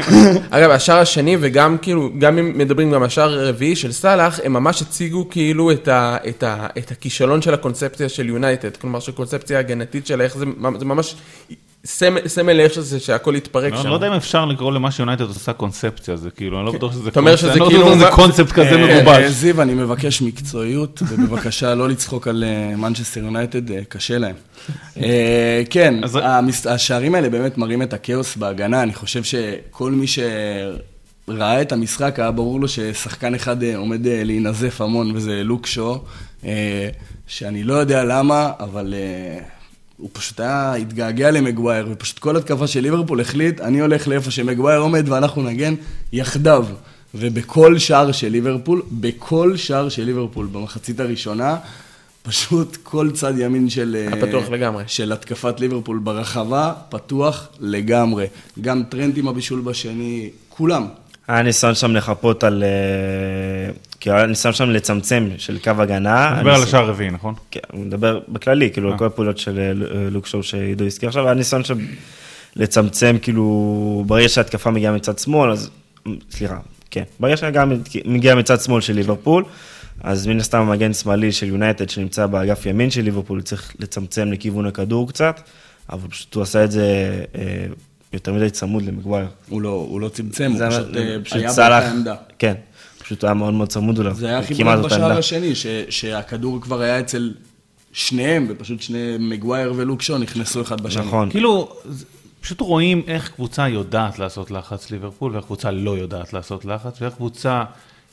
אגב, 0.50 0.70
השער 0.70 0.98
השני, 0.98 1.36
וגם 1.40 1.78
כאילו, 1.82 2.10
גם 2.18 2.38
אם 2.38 2.58
מדברים 2.58 2.90
גם 2.90 3.02
על 3.02 3.06
השער 3.06 3.38
הרביעי 3.38 3.76
של 3.76 3.92
סאלח, 3.92 4.40
הם 4.44 4.52
ממש 4.52 4.82
הציגו 4.82 5.28
כאילו 5.30 5.70
את, 5.70 5.88
ה, 5.88 6.16
את, 6.28 6.42
ה, 6.42 6.66
את 6.78 6.90
הכישלון 6.90 7.42
של 7.42 7.54
הקונספציה 7.54 8.08
של 8.08 8.28
יונייטד. 8.28 8.76
כלומר, 8.76 9.00
של 9.00 9.12
קונספציה 9.12 9.58
הגנתית 9.58 10.06
שלה, 10.06 10.24
איך 10.24 10.36
זה, 10.36 10.44
זה 10.78 10.84
ממש 10.84 11.14
סמל, 12.26 12.52
לאיך 12.52 12.72
שזה, 12.74 13.00
שהכל 13.00 13.34
התפרק 13.34 13.72
לא 13.72 13.82
שם. 13.82 13.88
לא 13.88 13.94
יודע 13.94 14.06
אם 14.08 14.12
אפשר 14.12 14.44
לקרוא 14.44 14.72
למה 14.72 14.90
שיונייטד 14.90 15.24
עושה 15.24 15.52
קונספציה, 15.52 16.16
זה 16.16 16.30
כאילו, 16.30 16.58
אני 16.58 16.66
לא 16.66 16.72
בטוח 16.72 16.92
שזה 16.92 17.08
אתה 17.08 17.20
אומר 17.20 17.30
קונספט- 17.36 17.40
שזה 17.40 17.50
אני 17.52 17.60
לא 17.60 17.66
כאילו- 17.68 18.12
קונספט 18.12 18.52
כזה 18.52 18.70
אה, 18.70 18.96
מגובש. 19.00 19.16
אה, 19.22 19.30
זיו, 19.30 19.62
אני 19.62 19.74
מבקש 19.74 20.22
מקצועיות, 20.22 21.02
ובבקשה 21.08 21.74
לא 21.74 21.88
לצחוק 21.88 22.28
על 22.28 22.44
מנצ'סטר 22.76 23.20
יונייטד, 23.20 23.70
אה, 23.70 23.80
קשה 23.88 24.18
להם. 24.18 24.34
כן, 25.70 25.94
השערים 26.70 27.14
האלה 27.14 27.28
באמת 27.28 27.58
מראים 27.58 27.82
את 27.82 27.92
הכאוס 27.92 28.36
בהגנה, 28.36 28.82
אני 28.82 28.94
חושב 28.94 29.22
שכל 29.22 29.92
מי 29.92 30.06
שראה 30.06 31.62
את 31.62 31.72
המשחק, 31.72 32.18
היה 32.18 32.30
ברור 32.30 32.60
לו 32.60 32.68
ששחקן 32.68 33.34
אחד 33.34 33.64
עומד 33.64 34.00
להינזף 34.06 34.80
המון, 34.80 35.12
וזה 35.16 35.42
לוק 35.44 35.66
שו, 35.66 36.02
שאני 37.26 37.62
לא 37.64 37.74
יודע 37.74 38.04
למה, 38.04 38.50
אבל... 38.60 38.94
הוא 39.96 40.10
פשוט 40.12 40.40
היה, 40.40 40.74
התגעגע 40.74 41.30
למגווייר, 41.30 41.88
ופשוט 41.90 42.18
כל 42.18 42.36
התקפה 42.36 42.66
של 42.66 42.80
ליברפול 42.80 43.20
החליט, 43.20 43.60
אני 43.60 43.80
הולך 43.80 44.08
לאיפה 44.08 44.30
שמגווייר 44.30 44.80
עומד 44.80 45.08
ואנחנו 45.08 45.42
נגן 45.42 45.74
יחדיו. 46.12 46.66
ובכל 47.14 47.78
שער 47.78 48.12
של 48.12 48.28
ליברפול, 48.28 48.82
בכל 48.90 49.56
שער 49.56 49.88
של 49.88 50.04
ליברפול 50.04 50.46
במחצית 50.46 51.00
הראשונה, 51.00 51.56
פשוט 52.22 52.76
כל 52.82 53.10
צד 53.14 53.38
ימין 53.38 53.68
של... 53.68 53.96
היה 54.12 54.22
אה, 54.22 54.50
לגמרי. 54.50 54.84
של 54.86 55.12
התקפת 55.12 55.60
ליברפול 55.60 55.98
ברחבה, 55.98 56.72
פתוח 56.88 57.48
לגמרי. 57.60 58.26
גם 58.60 58.82
טרנט 58.88 59.18
עם 59.18 59.28
הבישול 59.28 59.60
בשני, 59.60 60.30
כולם. 60.48 60.86
היה 61.28 61.42
ניסיון 61.42 61.74
שם 61.74 61.96
לחפות 61.96 62.44
על... 62.44 62.62
אה, 62.66 63.72
כי 64.00 64.10
היה 64.10 64.26
ניסיון 64.26 64.54
שם 64.54 64.70
לצמצם 64.70 65.28
של 65.38 65.58
קו 65.58 65.70
הגנה. 65.78 66.34
נדבר 66.36 66.50
על 66.50 66.56
הניס- 66.56 66.68
השער 66.68 66.84
הרביעי, 66.84 67.10
נכון? 67.10 67.34
כן, 67.50 67.60
הוא 67.72 67.84
מדבר 67.84 68.20
בכללי, 68.28 68.70
כאילו, 68.70 68.88
אה. 68.88 68.92
על 68.92 68.98
כל 68.98 69.06
הפעולות 69.06 69.38
של 69.38 69.58
אה, 69.58 70.10
לוק 70.10 70.26
שואו 70.26 70.42
שעידו 70.42 70.84
הזכיר 70.84 71.08
עכשיו, 71.08 71.24
היה 71.24 71.34
ניסיון 71.34 71.64
שם 71.64 71.78
לצמצם, 72.56 73.16
כאילו, 73.22 74.04
ברגע 74.06 74.28
שההתקפה 74.28 74.70
מגיעה 74.70 74.92
מצד 74.92 75.18
שמאל, 75.18 75.50
אז, 75.50 75.70
סליחה, 76.30 76.58
כן, 76.90 77.02
ברגע 77.20 77.36
שההתקפה 77.36 77.64
מגיעה 78.04 78.34
מצד 78.34 78.60
שמאל 78.60 78.80
של 78.80 78.92
ליברפול, 78.92 79.44
אז 80.02 80.26
מן 80.26 80.40
הסתם 80.40 80.58
המגן 80.58 80.92
שמאלי 80.92 81.32
של 81.32 81.46
יונייטד 81.46 81.90
שנמצא 81.90 82.26
באגף 82.26 82.66
ימין 82.66 82.90
של 82.90 83.02
ליברפול, 83.02 83.42
צריך 83.42 83.72
לצמצם 83.78 84.32
לכיוון 84.32 84.66
הכדור 84.66 85.08
קצת, 85.08 85.40
אבל 85.90 86.08
פשוט 86.08 86.34
הוא 86.34 86.42
עשה 86.42 86.64
את 86.64 86.70
זה 86.70 86.84
יותר 88.12 88.32
מדי 88.32 88.50
צמוד 88.50 88.82
למגווייר. 88.82 89.26
הוא 89.48 89.62
לא, 89.62 89.68
הוא 89.68 90.00
לא 90.00 90.08
צמצם, 90.08 90.52
הוא 90.52 90.70
פשוט, 90.70 90.86
פשוט 91.24 91.36
היה 91.36 91.48
באותה 91.48 91.90
עמדה. 91.90 92.14
כן, 92.38 92.54
פשוט 92.98 93.24
היה 93.24 93.34
מאוד 93.34 93.54
מאוד 93.54 93.68
צמוד 93.68 94.00
אליו. 94.00 94.14
זה 94.14 94.26
היה 94.26 94.38
אותה 94.38 94.86
בשער 94.86 95.04
עמדה. 95.04 95.18
השני, 95.18 95.54
ש, 95.54 95.66
שהכדור 95.88 96.60
כבר 96.60 96.80
היה 96.80 97.00
אצל 97.00 97.34
שניהם, 97.92 98.46
ופשוט 98.48 98.82
שני 98.82 99.16
מגווייר 99.18 99.72
ולוקשון 99.76 100.22
נכנסו 100.22 100.62
אחד 100.62 100.80
בשני. 100.80 101.02
נכון. 101.06 101.30
כאילו, 101.30 101.72
פשוט 102.40 102.60
רואים 102.60 103.02
איך 103.06 103.28
קבוצה 103.28 103.68
יודעת 103.68 104.18
לעשות 104.18 104.50
לחץ 104.50 104.90
ליברפול, 104.90 105.32
ואיך 105.32 105.44
קבוצה 105.44 105.70
לא 105.70 105.98
יודעת 105.98 106.32
לעשות 106.32 106.64
לחץ, 106.64 107.02
ואיך 107.02 107.14
קבוצה 107.14 107.64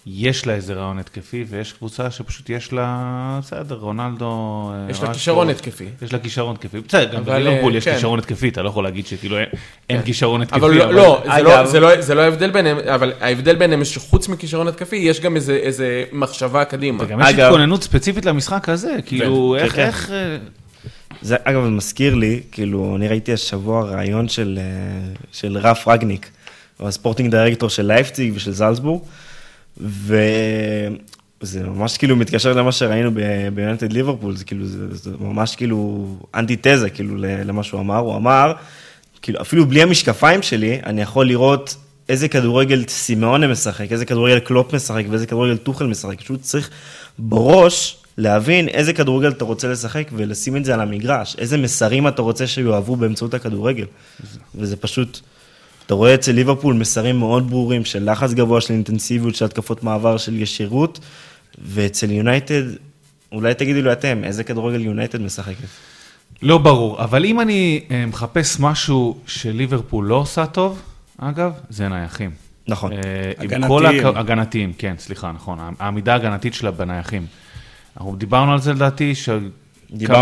יש 0.08 0.48
לה 0.48 0.54
איזה 0.54 0.74
רעיון 0.74 1.00
התקפי, 1.00 1.46
ויש 1.50 1.74
קבוצה 1.74 2.12
שפשוט 2.12 2.50
יש 2.50 2.74
לה, 2.74 3.40
בסדר, 3.44 3.76
רונלדו... 3.76 4.26
אה, 4.74 4.92
יש 4.92 5.04
לה 5.04 5.14
כישרון 5.14 5.50
התקפי. 5.50 5.86
יש 6.02 6.14
לה 6.14 6.20
כישרון 6.20 6.56
התקפי. 6.56 6.80
בסדר, 6.88 7.16
גם 7.16 7.24
בליברפול 7.24 7.72
אה, 7.74 7.78
יש 7.78 7.86
כן. 7.88 7.94
כישרון 7.96 8.20
התקפי, 8.20 8.50
אתה 8.50 8.62
לא 8.62 8.70
יכול 8.70 8.84
להגיד 8.84 9.06
שכאילו 9.08 9.38
אין- 9.38 9.46
אין 9.90 10.02
כישרון 10.02 10.42
התקפי. 10.42 10.60
אבל 10.60 10.74
לא, 10.74 10.94
לא, 10.94 11.24
זה 11.66 11.80
לא- 11.80 12.02
זה 12.02 12.16
לא- 12.16 12.22
לא 12.22 12.22
ההבדל 12.22 12.52
ביניהם, 12.52 12.78
אבל 12.78 13.14
ההבדל 13.22 13.56
ביניהם 13.56 13.84
זה 13.84 13.90
שחוץ 13.90 14.28
מכישרון 14.30 14.68
התקפי, 14.68 14.96
יש 14.96 15.20
גם 15.22 15.36
איזה- 15.36 16.04
מחשבה 16.12 16.66
קדימה. 16.66 17.04
וגם 17.04 17.20
יש 17.22 17.28
התכוננות 17.34 17.84
ספציפית 17.84 18.26
למשחק 18.26 18.70
הזה, 18.70 18.96
כאילו, 19.06 19.56
כן, 19.60 19.64
איך, 19.66 19.76
כן. 19.76 19.82
איך... 19.86 20.12
אה, 20.12 20.38
זה 21.22 21.36
אגב 21.44 21.64
זה 21.64 21.70
מזכיר 21.70 22.16
לי, 22.16 22.42
כאילו, 22.52 22.96
אני 22.96 23.08
ראיתי 23.08 23.34
השבוע 23.34 23.84
ראיון 23.96 24.28
של, 24.30 24.60
של 25.32 25.58
ראלף 25.58 25.88
רנגניק, 25.88 26.30
ה 26.80 26.86
sporting 26.86 27.32
director 27.32 27.70
של 27.70 27.86
לייפציג 27.86 28.34
ושל 28.36 28.52
זלצבורג, 28.52 29.02
וזה 29.78 31.64
ממש 31.64 31.98
כאילו 31.98 32.16
מתקשר 32.16 32.54
למה 32.54 32.72
שראינו 32.72 33.12
ביונייטד 33.54 33.94
ליברפול, 33.94 34.36
זה 34.36 34.46
כאילו, 34.46 34.66
זה, 34.66 34.96
זה 34.96 35.12
ממש 35.20 35.56
כאילו 35.56 36.08
אנטיתזה 36.36 36.90
כאילו 36.90 37.16
למה 37.18 37.64
שהוא 37.64 37.80
אמר, 37.80 37.98
הוא 37.98 38.16
אמר, 38.16 38.54
כאילו 39.22 39.42
אפילו 39.42 39.66
בלי 39.66 39.82
המשקפיים 39.82 40.42
שלי, 40.42 40.80
אני 40.86 41.02
יכול 41.02 41.28
לראות 41.28 41.76
איזה 42.10 42.28
כדורגל 42.28 42.84
סימאונה 42.88 43.48
משחק, 43.48 43.92
איזה 43.92 44.06
כדורגל 44.06 44.40
קלופ 44.40 44.74
משחק 44.74 45.04
ואיזה 45.10 45.28
כדורגל 45.28 45.58
טוחל 45.58 45.88
משחק, 45.88 46.22
פשוט 46.22 46.42
צריך 46.42 46.70
בראש 47.20 47.98
להבין 48.18 48.68
איזה 48.68 48.94
כדורגל 48.94 49.30
אתה 49.32 49.46
רוצה 49.46 49.68
לשחק 49.68 50.08
ולשים 50.14 50.58
את 50.58 50.66
זה 50.66 50.74
על 50.74 50.82
המגרש, 50.82 51.36
איזה 51.40 51.58
מסרים 51.58 52.08
אתה 52.08 52.22
רוצה 52.22 52.48
שיואהבו 52.48 52.96
באמצעות 52.96 53.34
הכדורגל. 53.34 53.86
וזה 54.56 54.78
פשוט, 54.78 55.20
אתה 55.86 55.94
רואה 55.94 56.14
אצל 56.16 56.32
ליברפול 56.32 56.74
מסרים 56.76 57.20
מאוד 57.20 57.50
ברורים 57.50 57.86
של 57.86 58.12
לחץ 58.12 58.34
גבוה, 58.34 58.62
של 58.62 58.74
אינטנסיביות, 58.74 59.36
של 59.36 59.46
התקפות 59.46 59.84
מעבר, 59.84 60.18
של 60.18 60.42
ישירות, 60.42 61.00
ואצל 61.66 62.12
יונייטד, 62.12 62.64
אולי 63.32 63.54
תגידו 63.54 63.82
לי 63.82 63.92
אתם, 63.92 64.24
איזה 64.24 64.44
כדורגל 64.44 64.82
יונייטד 64.82 65.22
משחקת? 65.22 65.68
לא 66.42 66.58
ברור, 66.58 67.04
אבל 67.04 67.26
אם 67.26 67.40
אני 67.40 67.84
אה, 67.92 68.06
מחפש 68.06 68.60
משהו 68.60 69.18
שליברפול 69.28 70.06
לא 70.06 70.16
עושה 70.16 70.46
טוב, 70.46 70.82
אגב, 71.18 71.52
זה 71.70 71.88
נייחים. 71.90 72.32
נכון. 72.68 72.94
אה, 72.94 72.98
הגנתיים. 73.38 73.68
כל 73.68 73.86
הכ- 73.86 74.18
הגנתיים, 74.20 74.74
כן, 74.78 74.96
סליחה, 75.00 75.32
נכון. 75.32 75.60
העמידה 75.80 76.14
ההגנתית 76.14 76.54
שלה 76.54 76.72
בנייחים. 76.72 77.26
אנחנו 77.98 78.16
דיברנו 78.16 78.52
על 78.54 78.62
זה 78.62 78.74
לדעתי, 78.74 79.16
דיברנו 79.16 79.40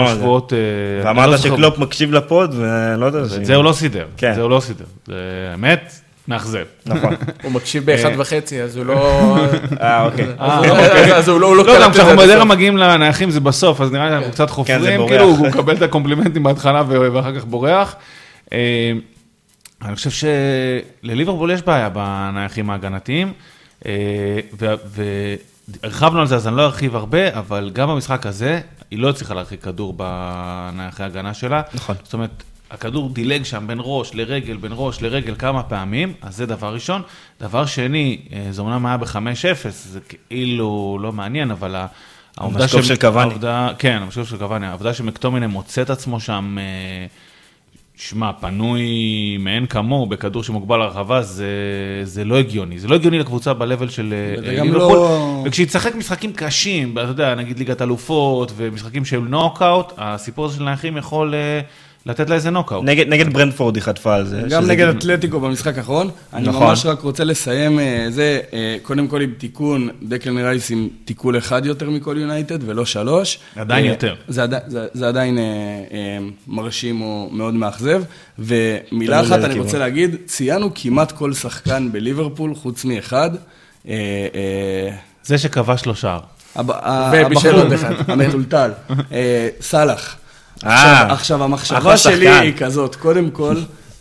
זה. 0.08 0.16
שבועות... 0.16 0.54
אה, 0.54 0.58
לא 1.04 1.08
ואמרת 1.10 1.40
שקלופ 1.40 1.78
מקשיב 1.78 2.12
לפוד, 2.14 2.54
ולא 2.58 3.06
יודע. 3.06 3.20
את 3.20 3.46
זה 3.46 3.56
הוא 3.56 3.64
לא 3.64 3.74
סידר, 3.74 4.06
כן. 4.18 4.30
את 4.30 4.36
זה 4.36 4.42
הוא 4.42 4.50
לא 4.50 4.60
סידר. 4.60 4.86
זה 5.08 5.14
האמת, 5.52 5.94
מאכזב. 6.28 6.64
נכון. 6.86 7.14
הוא 7.44 7.52
מקשיב 7.52 7.86
באחד 7.86 8.10
וחצי, 8.18 8.62
אז 8.62 8.78
הוא 8.78 8.86
לא... 8.86 9.36
אה, 9.82 10.04
אוקיי. 10.06 10.26
אז 10.40 10.64
הוא- 10.66 10.78
אז 11.16 11.28
הוא 11.30 11.40
לא 11.42 11.56
לא 11.58 11.66
לא, 11.66 11.82
גם 11.82 11.92
כשאנחנו 11.92 12.18
בדרך 12.18 12.44
מגיעים 12.44 12.78
לנייחים 12.78 13.32
זה 13.32 13.40
בסוף, 13.40 13.82
אז 13.82 13.92
נראה 13.92 14.10
לי 14.10 14.16
אנחנו 14.16 14.32
קצת 14.32 14.48
כן, 14.48 14.54
חופרים. 14.54 15.08
כאילו 15.08 15.24
הוא 15.24 15.48
מקבל 15.48 15.76
את 15.76 15.82
הקומפלימנטים 15.82 16.44
בהתחלה 16.44 16.84
ואחר 16.88 17.36
כך 17.36 17.46
בורח. 17.46 17.96
אה, 18.54 18.92
אני 19.86 19.96
חושב 19.96 20.28
שלליברפול 21.04 21.52
יש 21.52 21.62
בעיה 21.62 21.90
בנייחים 21.90 22.70
ההגנתיים, 22.70 23.34
ו- 25.74 25.80
והרחבנו 25.84 26.20
על 26.20 26.28
זה 26.28 26.36
אז 26.36 26.48
אני 26.48 26.58
לא 26.58 26.66
ארחיב 26.66 26.96
הרבה, 26.96 27.40
אבל 27.40 27.72
גם 27.74 27.90
במשחק 27.90 28.26
הזה, 28.26 28.62
היא 28.92 29.00
לא 29.00 29.10
הצליחה 29.10 29.34
להרחיק 29.34 29.64
כדור 29.64 29.94
בנייחי 29.98 31.04
ההגנה 31.04 31.34
שלה. 31.34 31.62
נכון. 31.74 31.96
זאת 32.04 32.14
אומרת, 32.14 32.44
הכדור 32.72 33.10
דילג 33.10 33.44
שם 33.44 33.68
בין 33.68 33.78
ראש 33.82 34.16
לרגל, 34.16 34.58
בין 34.58 34.72
ראש 34.76 35.02
לרגל 35.02 35.36
כמה 35.38 35.64
פעמים, 35.64 36.14
אז 36.22 36.36
זה 36.36 36.46
דבר 36.46 36.74
ראשון. 36.74 37.02
דבר 37.42 37.66
שני, 37.66 38.22
אה, 38.34 38.48
זה 38.52 38.62
אומנם 38.62 38.86
היה 38.86 38.98
ב-5-0, 38.98 39.70
זה 39.70 40.00
כאילו 40.30 40.98
לא 41.02 41.12
מעניין, 41.12 41.52
אבל 41.52 41.76
העובדה 42.38 42.64
המשקוף 42.64 42.86
של 42.86 42.96
קוואני. 42.96 43.34
כן, 43.78 44.00
המשקוף 44.02 44.30
של 44.30 44.38
קוואני, 44.38 44.68
העובדה 44.68 44.94
שמקטומינם 44.94 45.50
מוצא 45.50 45.82
את 45.82 45.90
עצמו 45.90 46.20
שם, 46.20 46.58
אה, 46.60 47.06
שמע, 48.04 48.32
פנוי 48.40 48.84
מאין 49.40 49.66
כמוהו 49.66 50.06
בכדור 50.06 50.44
שמוגבל 50.44 50.78
לרחבה, 50.78 51.22
זה, 51.22 51.46
זה 52.04 52.26
לא 52.26 52.38
הגיוני. 52.40 52.80
זה 52.80 52.88
לא 52.88 52.96
הגיוני 52.96 53.20
לקבוצה 53.20 53.54
ב-level 53.54 53.90
של 53.90 54.14
אה, 54.14 54.42
וזה 54.42 54.56
גם 54.56 54.66
ליברפול. 54.66 54.96
לא- 54.96 55.42
וכשהיא 55.46 55.68
תשחק 55.68 55.96
משחקים 55.96 56.34
קשים, 56.34 56.92
אתה 56.92 57.02
יודע, 57.02 57.36
נגיד 57.36 57.60
ליגת 57.60 57.82
אלופות 57.82 58.52
ומשחקים 58.56 59.06
של 59.06 59.20
נוקאוט, 59.20 59.94
הסיפור 59.98 60.46
הזה 60.46 60.58
של 60.58 60.64
נייחים 60.64 60.98
יכול 60.98 61.34
אה, 61.34 61.60
לתת 62.06 62.30
לה 62.30 62.36
איזה 62.36 62.50
נוקאוט. 62.50 62.84
נגד, 62.86 63.08
נגד 63.08 63.34
ברנדפורד 63.34 63.76
היא 63.76 63.84
חטפה 63.84 64.16
על 64.16 64.26
זה. 64.28 64.42
גם 64.50 64.64
נגד 64.66 64.78
כאילו- 64.86 64.92
אתלטיקו 65.00 65.40
במשחק 65.40 65.78
האחרון. 65.78 66.10
אני 66.34 66.48
נכון. 66.48 66.68
ממש 66.68 66.86
רק 66.86 67.02
רוצה 67.02 67.24
לסיים 67.24 67.80
אה, 67.80 68.06
זה, 68.10 68.40
אה, 68.54 68.78
קודם 68.82 69.08
כל 69.08 69.22
עם 69.22 69.32
תיקון, 69.38 69.90
דקלן 70.04 70.38
רייס 70.38 70.72
עם 70.72 70.90
תיקול 71.06 71.38
אחד 71.38 71.66
יותר 71.66 71.90
מכל 71.90 72.16
יונייטד 72.20 72.60
ולא 72.70 72.86
שלוש. 72.86 73.40
עדיין 73.56 73.86
אה, 73.86 73.90
יותר. 73.92 74.16
זה, 74.28 74.44
עדי- 74.44 74.56
זה, 74.68 74.88
זה 74.94 75.08
עדיין 75.08 75.38
מרשים 76.48 77.02
או 77.02 77.30
מאוד 77.32 77.54
מאכזב. 77.54 78.04
ומילה 78.40 79.22
אחת 79.22 79.40
אני 79.44 79.60
רוצה. 79.60 79.78
להגיד, 79.80 80.16
ציינו 80.26 80.70
כמעט 80.76 81.12
כל 81.12 81.34
שחקן 81.34 81.90
בליברפול 81.92 82.56
חוץ 82.56 82.86
מאחד. 82.86 83.30
זה 85.24 85.38
שכבש 85.38 85.86
לו 85.86 85.96
שער. 85.96 86.20
הבחור. 86.56 87.52
המטולטל, 88.08 88.72
סאלח. 89.62 90.16
אה. 90.66 91.02
עכשיו, 91.02 91.08
עכשיו, 91.10 91.44
המחשבה 91.44 91.98
שלי 91.98 92.26
שחקן. 92.26 92.42
היא 92.42 92.54
כזאת, 92.58 92.96
קודם 92.96 93.30
כל, 93.30 93.56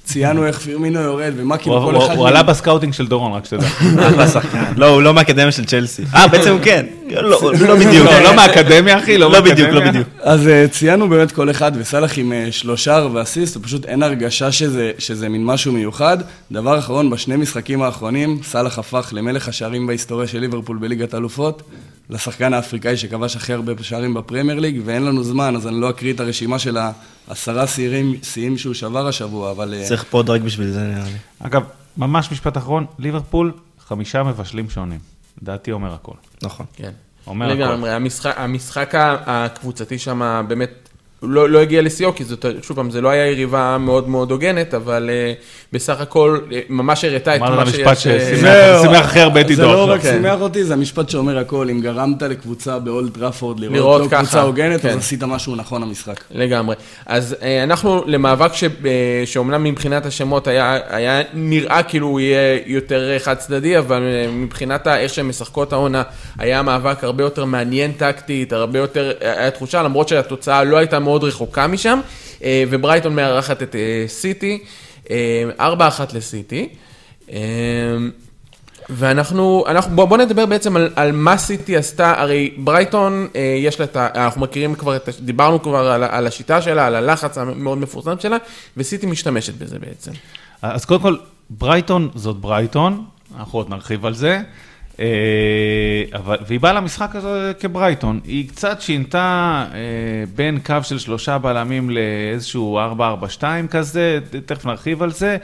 ציינו 0.05 0.47
איך 0.47 0.59
פירמינו 0.59 1.01
יורד, 1.01 1.33
ומה 1.37 1.57
כאילו 1.57 1.81
כל 1.83 1.97
אחד... 1.97 2.17
הוא 2.17 2.29
עלה 2.29 2.43
בסקאוטינג 2.43 2.93
של 2.93 3.07
דורון, 3.07 3.33
רק 3.33 3.45
שתדע. 3.45 3.67
אחלה 4.09 4.29
שחקן. 4.29 4.65
לא, 4.77 4.87
הוא 4.87 5.03
לא 5.03 5.15
מהאקדמיה 5.15 5.53
של 5.53 5.65
צ'לסי. 5.65 6.03
אה, 6.15 6.29
בעצם 6.29 6.51
הוא 6.51 6.61
כן. 6.63 6.87
לא, 7.11 7.53
לא 7.61 7.77
בדיוק. 7.87 8.07
לא, 8.07 8.21
לא 8.21 8.35
מהאקדמיה, 8.37 8.99
אחי, 8.99 9.19
לא 9.19 9.33
לא 9.33 9.41
בדיוק, 9.41 9.71
לא. 9.71 9.81
בדיוק. 9.89 10.09
אז 10.21 10.49
אה, 10.49 10.67
ציינו 10.71 11.09
באמת 11.09 11.33
כל 11.33 11.51
אחד, 11.51 11.73
וסאלח 11.75 12.19
עם 12.19 12.33
אה, 12.33 12.49
שלושה 12.51 13.07
ואסיסט, 13.13 13.57
ופשוט 13.57 13.87
אין 13.87 14.03
הרגשה 14.03 14.53
שזה, 14.53 14.91
שזה 14.99 15.29
מין 15.29 15.45
משהו 15.45 15.73
מיוחד. 15.73 16.19
דבר 16.53 16.79
אחרון, 16.79 17.11
בשני 17.11 17.37
משחקים 17.37 17.83
האחרונים, 17.83 18.39
סאלח 18.43 18.79
הפך 18.79 19.09
למלך 19.13 19.49
השערים 19.49 19.87
בהיסטוריה 19.87 20.27
של 20.27 20.39
ליברפול 20.39 20.79
בליגת 20.79 21.15
האלופות, 21.15 21.63
לשחקן 22.11 22.55
האפריקאי 22.55 22.97
שכבש 22.97 23.37
הכי 23.37 23.53
הרבה 23.53 23.73
שערים 23.83 24.15
בפרמייר 24.15 24.59
ליג, 24.59 24.81
ואין 24.85 25.05
לנו 25.05 25.25
זמן, 25.25 25.57
אז 25.57 25.67
אני 25.67 25.81
לא 25.81 25.91
אקריא 25.91 26.13
את 26.13 26.21
הרשימה 26.21 26.59
של 26.59 26.79
העשרה 27.29 27.65
שיאים, 28.23 28.59
שהוא 28.59 28.75
שבר 28.75 29.09
השבוע, 29.09 29.51
אבל... 29.51 29.75
אה, 29.75 29.85
צריך 29.85 30.05
פוד 30.05 30.31
רק 30.31 30.41
בשביל 30.41 30.71
זה, 30.71 30.81
נראה 30.81 31.05
לי. 31.05 31.19
אגב, 31.39 31.63
ממש 31.97 32.33
משפט 32.33 32.57
אחרון, 32.57 32.87
ליברפול, 32.99 33.53
חמישה 33.89 34.23
מבשלים 34.23 34.71
שונים. 34.71 34.99
דעתי 35.43 35.73
אומר 35.73 35.95
הכל. 35.95 36.13
נכון. 36.43 36.67
כן. 36.77 36.91
אומר 37.27 37.47
הכל. 37.47 37.55
לגמרי, 37.55 37.91
המשחק, 38.37 38.95
הקבוצתי 39.27 39.99
שם 39.99 40.45
באמת 40.49 40.80
לא, 41.23 41.49
לא 41.51 41.59
הגיע 41.59 41.83
לשיאו, 41.83 42.15
כי 42.15 42.25
זאת, 42.25 42.47
שוב 42.63 42.77
פעם, 42.77 42.91
זה 42.91 43.01
לא 43.01 43.09
היה 43.09 43.27
יריבה 43.31 43.77
מאוד 43.81 44.09
מאוד 44.09 44.31
הוגנת, 44.31 44.75
אבל 44.75 45.11
uh, 45.11 45.43
בסך 45.73 46.01
הכל 46.01 46.39
uh, 46.49 46.53
ממש 46.69 47.05
הראתה 47.05 47.37
את 47.37 47.41
אמרת 47.41 47.51
מה 47.55 47.63
המשפט 47.63 47.99
שיש... 47.99 48.07
אה, 48.07 48.37
ששימח- 48.37 48.41
זהו. 48.41 48.83
שימח 48.83 49.05
הכי 49.05 49.21
הרבה 49.21 49.41
את 49.41 49.49
עידו 49.51 49.63
זה 49.63 49.69
לא. 49.69 49.91
רק 49.91 50.01
כן. 50.01 50.13
שימח 50.13 50.41
אותי, 50.41 50.65
זה 50.65 50.75
המשפט 50.75 51.09
שאומר 51.09 51.39
הכל. 51.39 51.69
אם 51.71 51.81
גרמת 51.81 52.23
לקבוצה 52.23 52.79
באולד 52.79 53.11
טראפורד 53.15 53.61
לראות 53.61 53.75
לראות 53.77 54.01
לא 54.01 54.07
ככה, 54.09 54.23
קבוצה 54.23 54.41
הוגנת, 54.43 54.81
כן. 54.81 54.89
אז 54.89 54.97
עשית 54.97 55.23
משהו 55.23 55.57
נכון 55.57 55.83
המשחק. 55.83 56.25
לגמרי. 56.31 56.77
אז 57.07 57.37
אה, 57.43 57.63
אנחנו 57.63 58.03
למאבק 58.07 58.55
ש, 58.55 58.65
אה, 58.65 58.69
שאומנם 59.25 59.65
מבחינת 59.65 60.07
השמות 60.07 60.47
היה, 60.49 60.79
היה 60.89 61.21
נראה 61.35 61.83
כאילו 61.83 62.07
הוא 62.07 62.21
יהיה 62.21 62.59
יותר 62.67 63.19
חד 63.19 63.35
צדדי, 63.35 63.79
אבל 63.79 64.03
אה, 64.03 64.31
מבחינת 64.33 64.87
איך 64.89 65.15
שהן 65.15 65.27
משחקות 65.27 65.73
העונה, 65.73 66.03
היה 66.39 66.63
מאבק 66.63 67.05
הרבה 67.05 67.25
יותר 67.25 67.45
מעניין 67.45 67.93
טקטית, 67.93 68.53
הרבה 68.53 68.79
יותר, 68.79 69.13
היה 69.21 69.51
תחושה, 69.51 69.83
למרות 69.83 70.09
שהתוצאה 70.09 70.65
לא 70.65 70.77
הייתה 70.77 70.99
מאוד 70.99 71.10
רחוקה 71.19 71.67
משם, 71.67 72.01
אה, 72.45 72.65
וברייטון 72.71 73.17
מארחת 73.17 73.63
את 73.63 73.77
אה, 73.77 74.05
סיטי, 74.09 74.59
אה, 75.11 75.45
4-1 75.59 76.15
לסיטי. 76.15 76.69
אה, 77.33 77.39
ואנחנו, 78.91 79.65
אנחנו, 79.69 79.97
בוא, 79.97 80.05
בוא 80.05 80.19
נדבר 80.19 80.47
בעצם 80.47 80.77
על, 80.77 80.91
על 80.97 81.13
מה 81.13 81.37
סיטי 81.37 81.77
עשתה, 81.77 82.21
הרי 82.21 82.55
ברייטון, 82.59 83.27
אה, 83.37 83.57
יש 83.59 83.81
לה 83.81 83.85
את 83.85 83.97
ה... 83.97 84.09
אנחנו 84.15 84.41
מכירים 84.41 84.75
כבר, 84.75 84.97
את, 84.97 85.09
דיברנו 85.21 85.63
כבר 85.63 85.91
על, 85.91 86.05
על 86.05 86.27
השיטה 86.27 86.63
שלה, 86.63 86.87
על 86.87 86.95
הלחץ 86.95 87.39
המאוד 87.39 87.79
מפורסם 87.79 88.15
שלה, 88.21 88.37
וסיטי 88.77 89.07
משתמשת 89.07 89.55
בזה 89.55 89.79
בעצם. 89.79 90.11
אז 90.63 90.85
קודם 90.85 91.01
כל, 91.01 91.17
ברייטון 91.51 92.09
זאת 92.15 92.37
ברייטון, 92.37 93.05
אנחנו 93.39 93.59
עוד 93.59 93.71
נרחיב 93.71 94.07
על 94.07 94.15
זה, 94.15 94.41
אבל, 96.13 96.37
והיא 96.47 96.61
באה 96.61 96.73
למשחק 96.73 97.17
הזה 97.17 97.53
כברייטון. 97.61 98.21
היא 98.25 98.49
קצת 98.49 98.81
שינתה 98.81 99.67
אה, 99.75 99.79
בין 100.35 100.59
קו 100.67 100.77
של 100.83 100.99
שלושה 100.99 101.39
בלמים 101.39 101.91
לאיזשהו 101.91 102.81
4-4-2 103.41 103.43
כזה, 103.71 104.19
תכף 104.47 104.67
נרחיב 104.67 105.03
על 105.03 105.11
זה, 105.11 105.37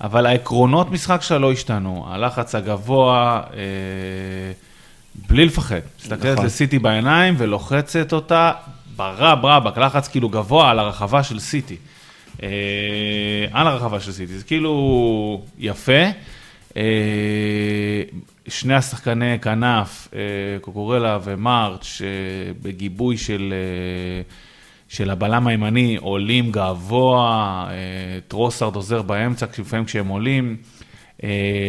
אבל 0.00 0.26
העקרונות 0.26 0.90
משחק 0.90 1.22
שלה 1.22 1.38
לא 1.38 1.52
השתנו. 1.52 2.06
הלחץ 2.08 2.54
הגבוה, 2.54 3.40
אה, 3.54 3.60
בלי 5.28 5.44
לפחד. 5.44 5.80
מסתכלת 6.00 6.32
נכון. 6.32 6.46
לסיטי 6.46 6.78
בעיניים 6.78 7.34
ולוחצת 7.38 8.12
אותה 8.12 8.52
ברב 8.96 9.44
רבק, 9.44 9.78
לחץ 9.78 10.08
כאילו 10.08 10.28
גבוה 10.28 10.70
על 10.70 10.78
הרחבה 10.78 11.22
של 11.22 11.38
סיטי. 11.38 11.76
אה, 12.42 12.48
על 13.52 13.66
הרחבה 13.66 14.00
של 14.00 14.12
סיטי, 14.12 14.38
זה 14.38 14.44
כאילו 14.44 15.42
יפה. 15.58 16.02
אה, 16.76 16.82
שני 18.48 18.74
השחקני 18.74 19.38
כנף, 19.38 20.08
אה, 20.14 20.20
קוקורלה 20.60 21.18
ומרץ', 21.24 22.00
אה, 22.04 22.52
בגיבוי 22.62 23.16
של, 23.16 23.54
אה, 23.56 24.22
של 24.88 25.10
הבלם 25.10 25.46
הימני, 25.46 25.96
עולים 26.00 26.52
גבוה, 26.52 27.66
טרוסארד 28.28 28.76
עוזר 28.76 29.02
באמצע, 29.02 29.46
לפעמים 29.58 29.84
כשהם 29.84 30.08
עולים. 30.08 30.56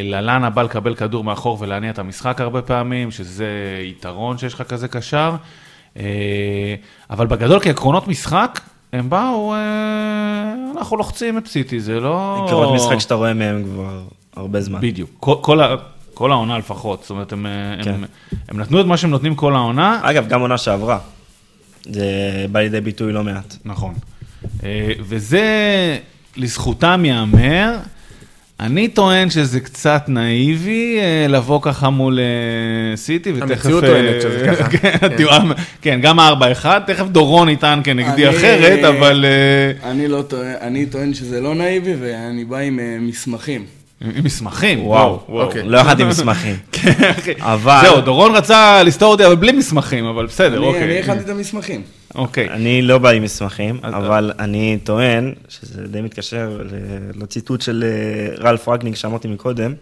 ללאנה 0.03 0.49
בא 0.49 0.61
לקבל 0.61 0.95
כדור 0.95 1.23
מאחור 1.23 1.57
ולהניע 1.61 1.89
את 1.89 1.99
המשחק 1.99 2.41
הרבה 2.41 2.61
פעמים, 2.61 3.11
שזה 3.11 3.47
יתרון 3.83 4.37
שיש 4.37 4.53
לך 4.53 4.61
כזה 4.61 4.87
קשר. 4.87 5.35
אבל 7.09 7.27
בגדול 7.27 7.59
כעקרונות 7.59 8.07
משחק, 8.07 8.59
הם 8.93 9.09
באו, 9.09 9.53
אנחנו 10.77 10.97
לוחצים 10.97 11.37
את 11.37 11.47
סיטי, 11.47 11.79
זה 11.79 11.99
לא... 11.99 12.43
עקרונות 12.45 12.75
משחק 12.75 12.99
שאתה 12.99 13.15
רואה 13.15 13.33
מהם 13.33 13.63
כבר 13.63 14.01
הרבה 14.35 14.61
זמן. 14.61 14.81
בדיוק, 14.81 15.09
כל, 15.19 15.35
כל, 15.41 15.59
כל 16.15 16.31
העונה 16.31 16.57
לפחות, 16.57 17.01
זאת 17.01 17.09
אומרת, 17.09 17.33
הם, 17.33 17.45
אה, 17.45 17.51
כן. 17.83 17.93
הם, 17.93 18.03
הם 18.49 18.59
נתנו 18.59 18.81
את 18.81 18.85
מה 18.85 18.97
שהם 18.97 19.09
נותנים 19.09 19.35
כל 19.35 19.55
העונה, 19.55 19.99
אגב, 20.03 20.27
גם 20.27 20.41
עונה 20.41 20.57
שעברה. 20.57 20.99
זה 21.89 22.05
בא 22.51 22.59
לידי 22.59 22.81
ביטוי 22.81 23.13
לא 23.13 23.23
מעט. 23.23 23.55
נכון. 23.65 23.93
אה, 24.63 24.69
וזה 24.99 25.43
לזכותם 26.37 27.01
ייאמר. 27.05 27.77
אני 28.59 28.87
טוען 28.87 29.29
שזה 29.29 29.59
קצת 29.59 30.03
נאיבי 30.07 30.97
אה, 30.99 31.27
לבוא 31.29 31.59
ככה 31.61 31.89
מול 31.89 32.19
סיטי, 32.95 33.31
ותכף... 33.31 33.51
המציאות 33.51 33.83
טוענת 33.83 34.21
שזה 34.21 34.45
ככה. 34.47 34.69
כן, 34.77 34.97
התיאום- 35.01 35.51
כן, 35.81 35.99
גם 36.01 36.19
ה-4-1, 36.19 36.65
תכף 36.87 37.05
דורון 37.07 37.49
יטען 37.49 37.81
כנגדי 37.83 38.27
אני- 38.27 38.37
אחרת, 38.37 38.83
אבל 38.83 39.25
אני 39.83 40.07
לא 40.07 40.21
טוען, 40.21 40.53
אני 40.61 40.85
טוען 40.85 41.13
שזה 41.13 41.41
לא 41.41 41.55
נאיבי, 41.55 41.93
ואני 41.99 42.45
בא 42.45 42.57
עם 42.57 42.79
מסמכים. 42.99 43.65
עם 44.01 44.23
מסמכים. 44.23 44.85
וואו, 44.85 45.19
אוקיי. 45.27 45.63
לא 45.63 45.77
יחד 45.77 45.99
עם 45.99 46.09
מסמכים. 46.09 46.55
כן, 46.71 46.91
אחי. 47.19 47.33
אבל- 47.39 47.81
זהו, 47.81 48.01
דורון 48.01 48.35
רצה 48.35 48.83
לסתור 48.83 49.11
אותי, 49.11 49.25
אבל 49.25 49.35
בלי 49.35 49.51
מסמכים, 49.51 50.05
אבל 50.05 50.25
בסדר, 50.25 50.57
אני- 50.57 50.65
אוקיי. 50.67 50.83
אני 50.83 50.99
הכנתי 50.99 51.23
את 51.23 51.29
המסמכים. 51.29 51.81
אוקיי. 52.15 52.49
אני 52.49 52.81
לא 52.81 52.97
בא 52.97 53.09
עם 53.09 53.23
מסמכים, 53.23 53.79
אבל 53.83 54.31
אני 54.39 54.77
טוען, 54.83 55.33
שזה 55.49 55.87
די 55.87 56.01
מתקשר 56.01 56.61
ל- 56.63 57.21
לציטוט 57.23 57.61
של 57.61 57.83
אה, 57.87 58.43
רלף 58.49 58.67
רגניק 58.69 58.95
שאמרתי 58.95 59.27
מקודם, 59.27 59.73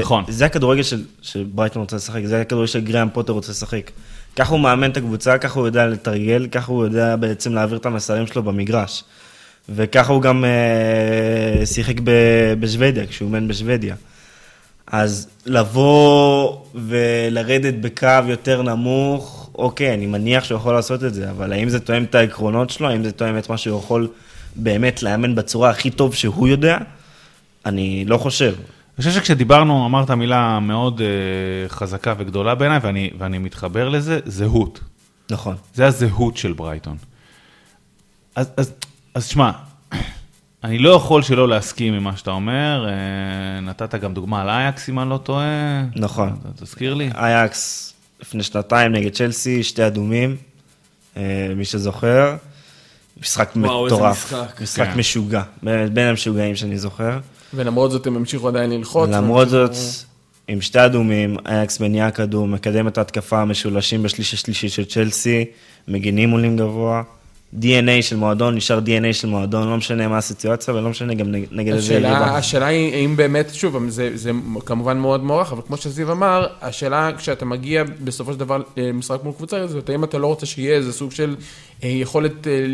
נכון. 0.00 0.24
שזה 0.26 0.46
הכדורגל 0.46 0.82
של- 0.82 1.02
שברייטון 1.22 1.82
רוצה 1.82 1.96
לשחק, 1.96 2.20
זה 2.24 2.40
הכדורגל 2.40 2.66
שגריאם 2.66 3.08
פוטר 3.10 3.32
רוצה 3.32 3.52
לשחק. 3.52 3.90
ככה 4.36 4.52
הוא 4.52 4.60
מאמן 4.60 4.90
את 4.90 4.96
הקבוצה, 4.96 5.38
ככה 5.38 5.58
הוא 5.58 5.66
יודע 5.68 5.86
לתרגל, 5.86 6.46
ככה 6.52 6.72
הוא 6.72 6.84
יודע 6.84 7.16
בעצם 7.16 7.54
להעביר 7.54 7.78
את 7.78 7.86
המסרים 7.86 8.26
שלו 8.26 8.42
במגרש. 8.42 9.04
וככה 9.68 10.12
הוא 10.12 10.22
גם 10.22 10.44
אה, 10.44 11.66
שיחק 11.66 12.00
ב- 12.04 12.54
בשוודיה, 12.60 13.06
כשהוא 13.06 13.26
אימן 13.26 13.48
בשוודיה. 13.48 13.94
אז 14.86 15.28
לבוא 15.46 16.56
ולרדת 16.74 17.74
בקו 17.74 18.08
יותר 18.28 18.62
נמוך, 18.62 19.50
אוקיי, 19.54 19.94
אני 19.94 20.06
מניח 20.06 20.44
שהוא 20.44 20.58
יכול 20.58 20.74
לעשות 20.74 21.04
את 21.04 21.14
זה, 21.14 21.30
אבל 21.30 21.52
האם 21.52 21.68
זה 21.68 21.80
תואם 21.80 22.04
את 22.04 22.14
העקרונות 22.14 22.70
שלו? 22.70 22.88
האם 22.88 23.04
זה 23.04 23.12
תואם 23.12 23.38
את 23.38 23.50
מה 23.50 23.56
שהוא 23.56 23.78
יכול 23.78 24.08
באמת 24.56 25.02
לאמן 25.02 25.34
בצורה 25.34 25.70
הכי 25.70 25.90
טוב 25.90 26.14
שהוא 26.14 26.48
יודע? 26.48 26.78
אני 27.66 28.04
לא 28.04 28.18
חושב. 28.18 28.54
אני 28.56 29.04
חושב 29.04 29.10
שכשדיברנו, 29.10 29.86
אמרת 29.86 30.10
מילה 30.10 30.60
מאוד 30.60 31.00
uh, 31.00 31.02
חזקה 31.68 32.14
וגדולה 32.18 32.54
בעיניי, 32.54 32.78
ואני, 32.82 33.10
ואני 33.18 33.38
מתחבר 33.38 33.88
לזה, 33.88 34.20
זהות. 34.24 34.80
נכון. 35.30 35.56
זה 35.74 35.86
הזהות 35.86 36.36
של 36.36 36.52
ברייטון. 36.52 36.96
אז, 38.34 38.50
אז, 38.56 38.72
אז 39.18 39.26
שמע, 39.26 39.50
אני 40.64 40.78
לא 40.78 40.90
יכול 40.90 41.22
שלא 41.22 41.48
להסכים 41.48 41.94
עם 41.94 42.04
מה 42.04 42.16
שאתה 42.16 42.30
אומר, 42.30 42.86
uh, 42.86 43.64
נתת 43.64 43.94
גם 43.94 44.14
דוגמה 44.14 44.42
על 44.42 44.48
אייקס, 44.48 44.88
אם 44.88 45.00
אני 45.00 45.10
לא 45.10 45.16
טועה. 45.16 45.84
נכון. 45.96 46.36
תזכיר 46.56 46.94
לי. 46.94 47.10
אייקס 47.14 47.92
לפני 48.20 48.42
שנתיים 48.42 48.92
נגד 48.92 49.12
צ'לסי, 49.12 49.62
שתי 49.62 49.86
אדומים, 49.86 50.36
אה, 51.16 51.22
מי 51.56 51.64
שזוכר. 51.64 52.36
משחק 53.22 53.50
וואו, 53.56 53.84
איזה 53.84 53.96
מטורף. 53.96 54.24
משחק. 54.24 54.62
משחק 54.62 54.86
כן. 54.92 54.98
משוגע, 54.98 55.42
בין 55.62 56.08
המשוגעים 56.08 56.56
שאני 56.56 56.78
זוכר. 56.78 57.18
ולמרות 57.54 57.90
זאת 57.90 58.06
הם 58.06 58.16
המשיכו 58.16 58.48
עדיין 58.48 58.70
ללחוץ. 58.70 59.10
למרות 59.10 59.48
זאת, 59.48 59.72
עם 60.48 60.60
שתי 60.60 60.84
אדומים, 60.84 61.36
אייקס 61.46 61.80
מניעה 61.80 62.10
כדור, 62.10 62.48
מקדם 62.48 62.88
את 62.88 62.98
ההתקפה, 62.98 63.44
משולשים 63.44 64.02
בשליש 64.02 64.34
השלישי 64.34 64.68
של 64.68 64.84
צ'לסי, 64.84 65.44
מגינים 65.88 66.30
עולים 66.30 66.56
גבוה. 66.56 67.02
DNA 67.54 68.02
של 68.02 68.16
מועדון, 68.16 68.54
נשאר 68.54 68.78
DNA 68.78 69.12
של 69.12 69.28
מועדון, 69.28 69.68
לא 69.70 69.76
משנה 69.76 70.08
מה 70.08 70.18
הסיטואציה 70.18 70.74
ולא 70.74 70.90
משנה 70.90 71.14
גם 71.14 71.32
נג- 71.32 71.46
נגד 71.52 71.72
איזה 71.74 71.94
יריבה. 71.94 72.36
השאלה 72.36 72.66
היא 72.66 72.94
האם 72.94 73.16
באמת, 73.16 73.50
שוב, 73.54 73.88
זה, 73.88 74.10
זה 74.14 74.30
כמובן 74.64 74.98
מאוד 74.98 75.24
מוערך, 75.24 75.52
אבל 75.52 75.62
כמו 75.66 75.76
שזיו 75.76 76.12
אמר, 76.12 76.46
השאלה 76.62 77.10
כשאתה 77.18 77.44
מגיע 77.44 77.82
בסופו 78.04 78.32
של 78.32 78.38
דבר 78.38 78.62
למשחק 78.76 79.18
מול 79.24 79.32
קבוצה 79.36 79.56
כזאת, 79.62 79.88
האם 79.90 80.04
אתה 80.04 80.18
לא 80.18 80.26
רוצה 80.26 80.46
שיהיה 80.46 80.74
איזה 80.76 80.92
סוג 80.92 81.12
של 81.12 81.36
אה, 81.84 81.88
יכולת, 81.88 82.46
אה, 82.46 82.66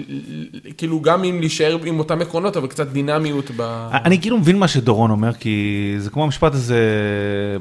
כאילו 0.78 1.00
גם 1.02 1.24
אם 1.24 1.40
להישאר 1.40 1.78
עם 1.84 1.98
אותם 1.98 2.20
עקרונות, 2.20 2.56
אבל 2.56 2.66
קצת 2.66 2.86
דינמיות 2.88 3.50
ב... 3.56 3.88
אני 4.04 4.20
כאילו 4.20 4.38
מבין 4.38 4.58
מה 4.58 4.68
שדורון 4.68 5.10
אומר, 5.10 5.32
כי 5.32 5.60
זה 5.98 6.10
כמו 6.10 6.24
המשפט 6.24 6.54
הזה 6.54 6.78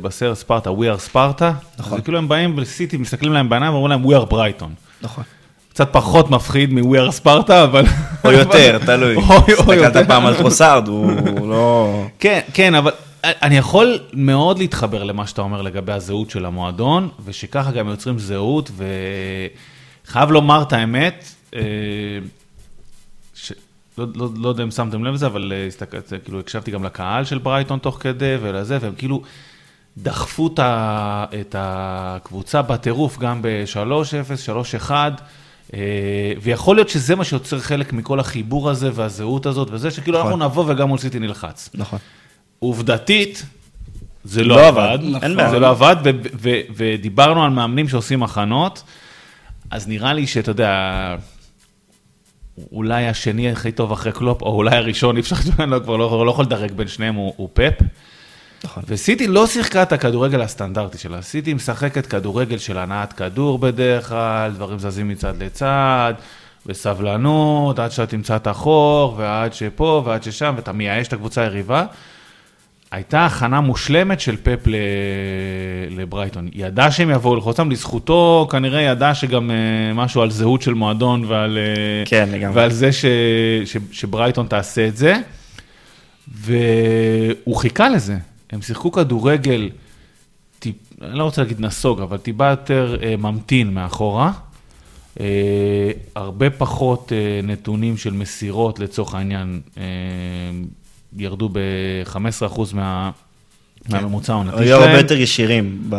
בסרט 0.01 0.37
ספרטה, 0.37 0.69
We 0.69 0.95
are 0.95 0.99
ספרטה. 0.99 1.53
נכון. 1.79 1.97
זה 1.97 2.03
כאילו 2.03 2.17
הם 2.17 2.27
באים 2.27 2.59
לסיטי, 2.59 2.97
מסתכלים 2.97 3.33
להם 3.33 3.49
בעיניים 3.49 3.73
ואומרים 3.73 3.91
להם 4.01 4.11
We 4.11 4.23
are 4.23 4.25
ברייטון. 4.25 4.73
נכון. 5.01 5.23
קצת 5.73 5.89
פחות 5.91 6.29
מפחיד 6.29 6.73
מ-We 6.73 7.07
are 7.07 7.11
ספרטה, 7.11 7.63
אבל... 7.63 7.85
או 8.23 8.31
יותר, 8.31 8.79
תלוי. 8.85 9.17
הסתכלת 9.17 10.07
פעם 10.07 10.25
על 10.25 10.35
טרוסארד, 10.35 10.87
הוא 10.87 11.49
לא... 11.49 12.05
כן, 12.19 12.39
כן, 12.53 12.75
אבל 12.75 12.91
אני 13.23 13.57
יכול 13.57 13.99
מאוד 14.13 14.59
להתחבר 14.59 15.03
למה 15.03 15.27
שאתה 15.27 15.41
אומר 15.41 15.61
לגבי 15.61 15.91
הזהות 15.91 16.29
של 16.29 16.45
המועדון, 16.45 17.09
ושככה 17.25 17.71
גם 17.71 17.87
יוצרים 17.87 18.19
זהות, 18.19 18.71
וחייב 20.07 20.31
לומר 20.31 20.61
את 20.61 20.73
האמת, 20.73 21.25
אה, 21.55 21.61
ש... 23.35 23.51
לא, 23.97 24.05
לא, 24.15 24.29
לא 24.35 24.49
יודע 24.49 24.63
אם 24.63 24.71
שמתם 24.71 25.03
לב 25.03 25.13
לזה, 25.13 25.25
אבל 25.25 25.53
אה, 25.55 25.67
הסתכלתי, 25.67 26.15
כאילו 26.23 26.39
הקשבתי 26.39 26.71
גם 26.71 26.83
לקהל 26.83 27.25
של 27.25 27.37
ברייטון 27.37 27.79
תוך 27.79 27.97
כדי 27.99 28.35
ולזה, 28.41 28.77
והם 28.81 28.93
כאילו 28.97 29.21
דחפו 29.97 30.49
את, 30.57 31.55
הקבוצה 31.57 32.61
בטירוף 32.61 33.19
גם 33.19 33.41
ב-3-0, 33.41 34.85
3-1, 34.87 34.91
אה, 34.91 35.09
ויכול 36.41 36.75
להיות 36.75 36.89
שזה 36.89 37.15
מה 37.15 37.23
שיוצר 37.23 37.59
חלק 37.59 37.93
מכל 37.93 38.19
החיבור 38.19 38.69
הזה 38.69 38.89
והזהות 38.93 39.45
הזאת, 39.45 39.67
וזה 39.71 39.91
שכאילו 39.91 40.19
נכון. 40.19 40.31
אנחנו 40.31 40.45
נבוא 40.45 40.63
וגם 40.67 40.87
מול 40.87 40.97
סיטי 40.97 41.19
נלחץ. 41.19 41.69
נכון. 41.73 41.99
עובדתית, 42.59 43.45
זה 44.23 44.43
לא 44.43 44.55
לא 44.55 44.67
עבד, 44.67 44.79
עבד, 44.79 45.05
נכון. 45.05 45.49
זה 45.49 45.59
לא 45.59 45.69
עבד, 45.69 45.95
ו- 46.03 46.09
ו- 46.41 46.61
ודיברנו 46.75 47.43
על 47.43 47.49
מאמנים 47.49 47.87
שעושים 47.87 48.23
הכנות, 48.23 48.83
אז 49.71 49.87
נראה 49.87 50.13
לי 50.13 50.27
שאתה 50.27 50.51
יודע, 50.51 51.15
אולי 52.71 53.07
השני 53.07 53.51
הכי 53.51 53.71
טוב 53.71 53.91
אחרי 53.91 54.11
קלופ, 54.11 54.41
או 54.41 54.55
אולי 54.55 54.75
הראשון, 54.75 55.15
אי 55.15 55.21
אפשר, 55.21 55.35
אני 55.59 55.71
לא, 55.71 55.79
כבר 55.79 55.97
לא, 55.97 56.25
לא 56.25 56.31
יכול 56.31 56.45
לדרג 56.45 56.71
בין 56.71 56.87
שניהם, 56.87 57.15
הוא, 57.15 57.33
הוא 57.37 57.49
פפ. 57.53 57.73
נכון. 58.63 58.83
וסיטי 58.87 59.27
לא 59.27 59.47
שיחקה 59.47 59.83
את 59.83 59.91
הכדורגל 59.91 60.41
הסטנדרטי 60.41 60.97
שלה, 60.97 61.21
סיטי 61.21 61.53
משחקת 61.53 62.05
כדורגל 62.05 62.57
של 62.57 62.77
הנעת 62.77 63.13
כדור 63.13 63.59
בדרך 63.59 64.09
כלל, 64.09 64.51
דברים 64.55 64.79
זזים 64.79 65.07
מצד 65.07 65.43
לצד, 65.43 66.13
בסבלנות, 66.65 67.79
עד 67.79 67.91
שאתה 67.91 68.11
תמצא 68.11 68.35
את 68.35 68.47
החור, 68.47 69.15
ועד 69.17 69.53
שפה, 69.53 70.03
ועד 70.05 70.23
ששם, 70.23 70.53
ואתה 70.57 70.71
מייאש 70.71 71.07
את 71.07 71.13
הקבוצה 71.13 71.41
היריבה. 71.41 71.85
הייתה 72.91 73.25
הכנה 73.25 73.61
מושלמת 73.61 74.19
של 74.19 74.37
פפ 74.43 74.67
ל... 74.67 74.75
לברייטון. 75.89 76.49
ידע 76.53 76.91
שהם 76.91 77.09
יבואו 77.09 77.41
אותם, 77.41 77.71
לזכותו 77.71 78.47
כנראה 78.51 78.81
ידע 78.81 79.15
שגם 79.15 79.51
אה, 79.51 79.93
משהו 79.93 80.21
על 80.21 80.31
זהות 80.31 80.61
של 80.61 80.73
מועדון 80.73 81.25
ועל, 81.25 81.57
אה, 81.57 82.03
כן, 82.05 82.29
לגמרי. 82.31 82.55
ועל 82.55 82.71
זה 82.71 82.91
ש... 82.91 83.05
ש... 83.65 83.77
שברייטון 83.91 84.47
תעשה 84.47 84.87
את 84.87 84.97
זה. 84.97 85.15
והוא 86.27 87.57
חיכה 87.57 87.89
לזה. 87.89 88.17
הם 88.53 88.61
שיחקו 88.61 88.91
כדורגל, 88.91 89.69
טיפ... 90.59 90.75
אני 91.01 91.17
לא 91.17 91.23
רוצה 91.23 91.41
להגיד 91.41 91.59
נסוג, 91.61 92.01
אבל 92.01 92.17
טיפה 92.17 92.49
יותר 92.49 92.97
אה, 93.03 93.15
ממתין 93.17 93.73
מאחורה. 93.73 94.31
אה, 95.19 95.91
הרבה 96.15 96.49
פחות 96.49 97.11
אה, 97.11 97.41
נתונים 97.43 97.97
של 97.97 98.13
מסירות 98.13 98.79
לצורך 98.79 99.15
העניין, 99.15 99.61
אה, 99.77 99.83
ירדו 101.17 101.49
ב-15% 101.49 102.61
מה... 102.73 103.11
מהממוצע 103.89 104.33
העונתי 104.33 104.63
היו 104.63 104.75
הרבה 104.75 104.85
שלהם. 104.85 104.97
יותר 104.99 105.15
ישירים. 105.15 105.83
ב... 105.89 105.95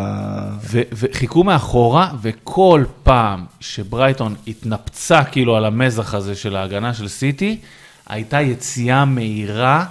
וחיכו 0.70 1.44
מאחורה, 1.44 2.12
וכל 2.22 2.84
פעם 3.02 3.44
שברייטון 3.60 4.34
התנפצה 4.46 5.24
כאילו 5.24 5.56
על 5.56 5.64
המזח 5.64 6.14
הזה 6.14 6.34
של 6.34 6.56
ההגנה 6.56 6.94
של 6.94 7.08
סיטי, 7.08 7.58
הייתה 8.06 8.40
יציאה 8.40 9.04
מהירה 9.04 9.86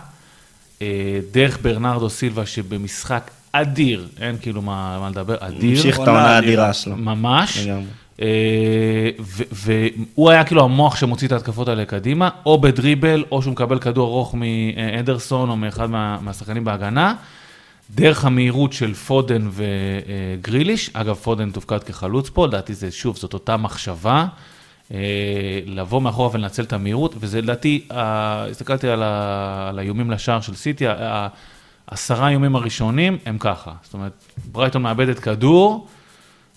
דרך 1.31 1.57
ברנרדו 1.61 2.09
סילבה, 2.09 2.45
שבמשחק 2.45 3.31
אדיר, 3.51 4.07
אין 4.19 4.35
כאילו 4.41 4.61
מה, 4.61 4.97
מה 4.99 5.09
לדבר, 5.09 5.35
אדיר. 5.39 5.69
המשיך 5.69 5.95
את 5.95 5.99
עונה 5.99 6.11
העונה 6.11 6.37
אדירה. 6.37 6.51
האדירה 6.63 6.73
שלו. 6.73 6.95
ממש. 6.95 7.57
לגמרי. 7.57 7.85
אה, 8.21 9.09
והוא 9.51 10.29
היה 10.29 10.43
כאילו 10.43 10.63
המוח 10.63 10.95
שמוציא 10.95 11.27
את 11.27 11.31
ההתקפות 11.31 11.67
האלה 11.67 11.85
קדימה, 11.85 12.29
או 12.45 12.61
בדריבל, 12.61 13.23
או 13.31 13.41
שהוא 13.41 13.51
מקבל 13.51 13.79
כדור 13.79 14.07
ארוך 14.07 14.35
מאנדרסון 14.35 15.49
או 15.49 15.55
מאחד 15.55 15.89
מה- 15.89 16.17
מהשחקנים 16.21 16.63
בהגנה, 16.63 17.13
דרך 17.95 18.25
המהירות 18.25 18.73
של 18.73 18.93
פודן 18.93 19.47
וגריליש, 19.51 20.89
אגב 20.93 21.15
פודן 21.15 21.51
תופקד 21.51 21.83
כחלוץ 21.83 22.29
פה, 22.29 22.47
לדעתי 22.47 22.73
זה 22.73 22.91
שוב, 22.91 23.17
זאת 23.17 23.33
אותה 23.33 23.57
מחשבה, 23.57 24.15
אה, 24.15 24.25
לבוא 25.65 26.01
מאחורה 26.01 26.29
ולנצל 26.33 26.63
את 26.63 26.73
המהירות, 26.73 27.15
וזה 27.19 27.41
לדעתי, 27.41 27.87
אה, 27.91 28.45
הסתכלתי 28.49 28.87
על, 28.87 29.03
על 29.69 29.79
האיומים 29.79 30.11
לשער 30.11 30.41
של 30.41 30.55
סיטי, 30.55 30.85
העשרה 31.87 32.29
איומים 32.29 32.55
הראשונים 32.55 33.17
הם 33.25 33.37
ככה, 33.39 33.71
זאת 33.83 33.93
אומרת, 33.93 34.23
ברייטון 34.51 34.81
מאבדת 34.81 35.19
כדור, 35.19 35.87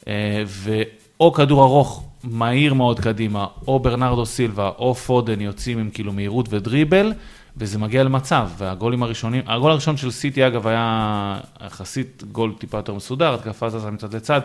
אה, 0.08 0.42
ואו 0.46 1.32
כדור 1.32 1.62
ארוך 1.62 2.04
מהיר 2.24 2.74
מאוד 2.74 3.00
קדימה, 3.00 3.46
או 3.66 3.80
ברנרדו 3.80 4.26
סילבה, 4.26 4.70
או 4.78 4.94
פודן 4.94 5.40
יוצאים 5.40 5.78
עם 5.78 5.90
כאילו 5.90 6.12
מהירות 6.12 6.46
ודריבל, 6.50 7.12
וזה 7.56 7.78
מגיע 7.78 8.04
למצב, 8.04 8.48
והגולים 8.58 9.02
הראשונים, 9.02 9.42
הגול 9.46 9.70
הראשון 9.70 9.96
של 9.96 10.10
סיטי 10.10 10.46
אגב 10.46 10.66
היה 10.66 11.38
יחסית 11.66 12.22
גול 12.32 12.54
טיפה 12.58 12.78
יותר 12.78 12.94
מסודר, 12.94 13.34
התקפה 13.34 13.68
זזה 13.68 13.90
מצד 13.90 14.14
לצד, 14.14 14.40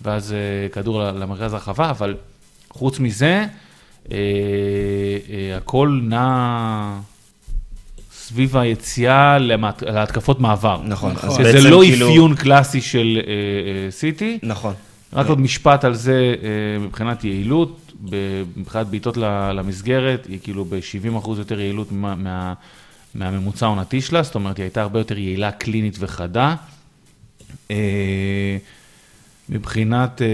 ואז 0.00 0.32
אה, 0.32 0.68
כדור 0.68 1.02
למרכז 1.02 1.52
הרחבה, 1.52 1.90
אבל 1.90 2.14
חוץ 2.72 2.98
מזה, 3.00 3.44
אה, 4.12 4.16
אה, 5.30 5.56
הכל 5.56 6.00
נע 6.02 6.98
סביב 8.12 8.56
היציאה 8.56 9.38
למעט- 9.38 9.82
להתקפות 9.82 10.40
מעבר. 10.40 10.80
נכון, 10.86 11.14
אז 11.22 11.34
שזה 11.34 11.70
לא 11.70 11.80
כאילו- 11.84 12.08
אפיון 12.08 12.34
קלאסי 12.34 12.80
של 12.80 13.18
אה, 13.26 13.32
אה, 13.32 13.90
סיטי. 13.90 14.38
נכון. 14.42 14.74
רק 15.12 15.26
עוד 15.26 15.40
משפט 15.40 15.84
על 15.84 15.94
זה 15.94 16.34
אה, 16.42 16.48
מבחינת 16.84 17.24
יעילות, 17.24 17.92
מבחינת 18.56 18.86
בעיטות 18.86 19.16
למסגרת, 19.54 20.26
היא 20.26 20.38
כאילו 20.42 20.64
ב-70% 20.64 21.28
יותר 21.38 21.60
יעילות 21.60 21.92
מה- 21.92 22.14
מה- 22.14 22.54
מהממוצע 23.14 23.66
העונתי 23.66 24.00
שלה, 24.00 24.22
זאת 24.22 24.34
אומרת, 24.34 24.56
היא 24.56 24.64
הייתה 24.64 24.82
הרבה 24.82 25.00
יותר 25.00 25.18
יעילה 25.18 25.50
קלינית 25.52 25.96
וחדה. 26.00 26.54
אה, 29.52 29.58
מבחינת 29.58 30.22
אה, 30.22 30.26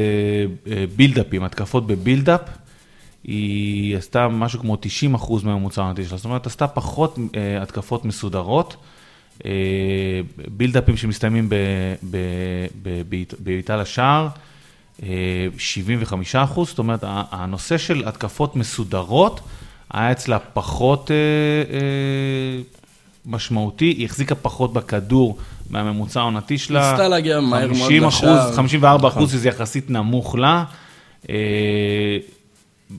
אה, 0.72 0.84
בילדאפים, 0.96 1.44
התקפות 1.44 1.86
בבילדאפ, 1.86 2.40
היא 3.24 3.96
עשתה 3.96 4.28
משהו 4.28 4.60
כמו 4.60 4.76
90% 4.76 4.78
מהממוצע 5.44 5.82
העונתי 5.82 6.04
שלה, 6.04 6.16
זאת 6.16 6.24
אומרת, 6.24 6.46
עשתה 6.46 6.66
פחות 6.66 7.18
אה, 7.36 7.62
התקפות 7.62 8.04
מסודרות. 8.04 8.76
אה, 9.44 9.50
בילדאפים 10.48 10.96
שמסתיימים 10.96 11.48
ב- 11.48 11.54
ב- 12.10 12.16
ב- 12.82 13.02
בעיט- 13.08 13.34
בעיטה 13.38 13.76
לשער, 13.76 14.28
אה, 15.02 15.08
75 15.58 16.36
אחוז, 16.36 16.68
זאת 16.68 16.78
אומרת, 16.78 17.00
הנושא 17.30 17.78
של 17.78 18.08
התקפות 18.08 18.56
מסודרות 18.56 19.40
היה 19.92 20.12
אצלה 20.12 20.38
פחות 20.38 21.10
אה, 21.10 21.16
אה, 21.74 22.78
משמעותי, 23.29 23.85
היא 23.85 24.05
החזיקה 24.05 24.35
פחות 24.35 24.72
בכדור 24.72 25.39
מהממוצע 25.70 26.20
העונתי 26.20 26.59
שלה. 26.59 26.91
ניסתה 26.91 27.09
להגיע 27.09 27.41
מהר 27.41 27.66
מאוד 27.66 27.79
50 27.79 28.05
אחוז, 28.05 28.22
לשער. 28.22 28.53
54 28.53 29.09
אחוז, 29.09 29.33
שזה 29.33 29.49
יחסית 29.49 29.91
נמוך 29.91 30.35
לה. 30.35 30.64
אה, 31.31 31.35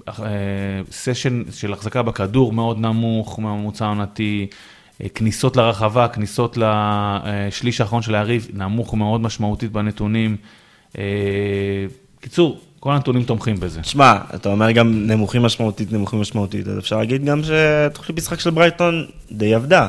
אה, 0.07 0.25
סשן 0.91 1.43
של 1.51 1.73
החזקה 1.73 2.01
בכדור 2.01 2.53
מאוד 2.53 2.79
נמוך 2.79 3.39
מהממוצע 3.39 3.85
העונתי, 3.85 4.47
אה, 5.03 5.09
כניסות 5.09 5.57
לרחבה, 5.57 6.07
כניסות 6.07 6.57
לשליש 6.57 7.81
האחרון 7.81 8.01
של 8.01 8.15
היריב, 8.15 8.47
נמוך 8.53 8.93
מאוד 8.93 9.21
משמעותית 9.21 9.71
בנתונים. 9.71 10.37
קיצור, 12.21 12.59
כל 12.79 12.91
הנתונים 12.91 13.23
תומכים 13.23 13.59
בזה. 13.59 13.83
שמע, 13.83 14.17
אתה 14.35 14.49
אומר 14.49 14.71
גם 14.71 15.07
נמוכים 15.07 15.41
משמעותית, 15.41 15.91
נמוכים 15.91 16.21
משמעותית, 16.21 16.67
אז 16.67 16.77
אפשר 16.77 16.97
להגיד 16.97 17.25
גם 17.25 17.41
שתוכנית 17.43 18.17
משחק 18.17 18.39
של 18.39 18.49
ברייטון 18.49 19.05
די 19.31 19.53
עבדה. 19.53 19.87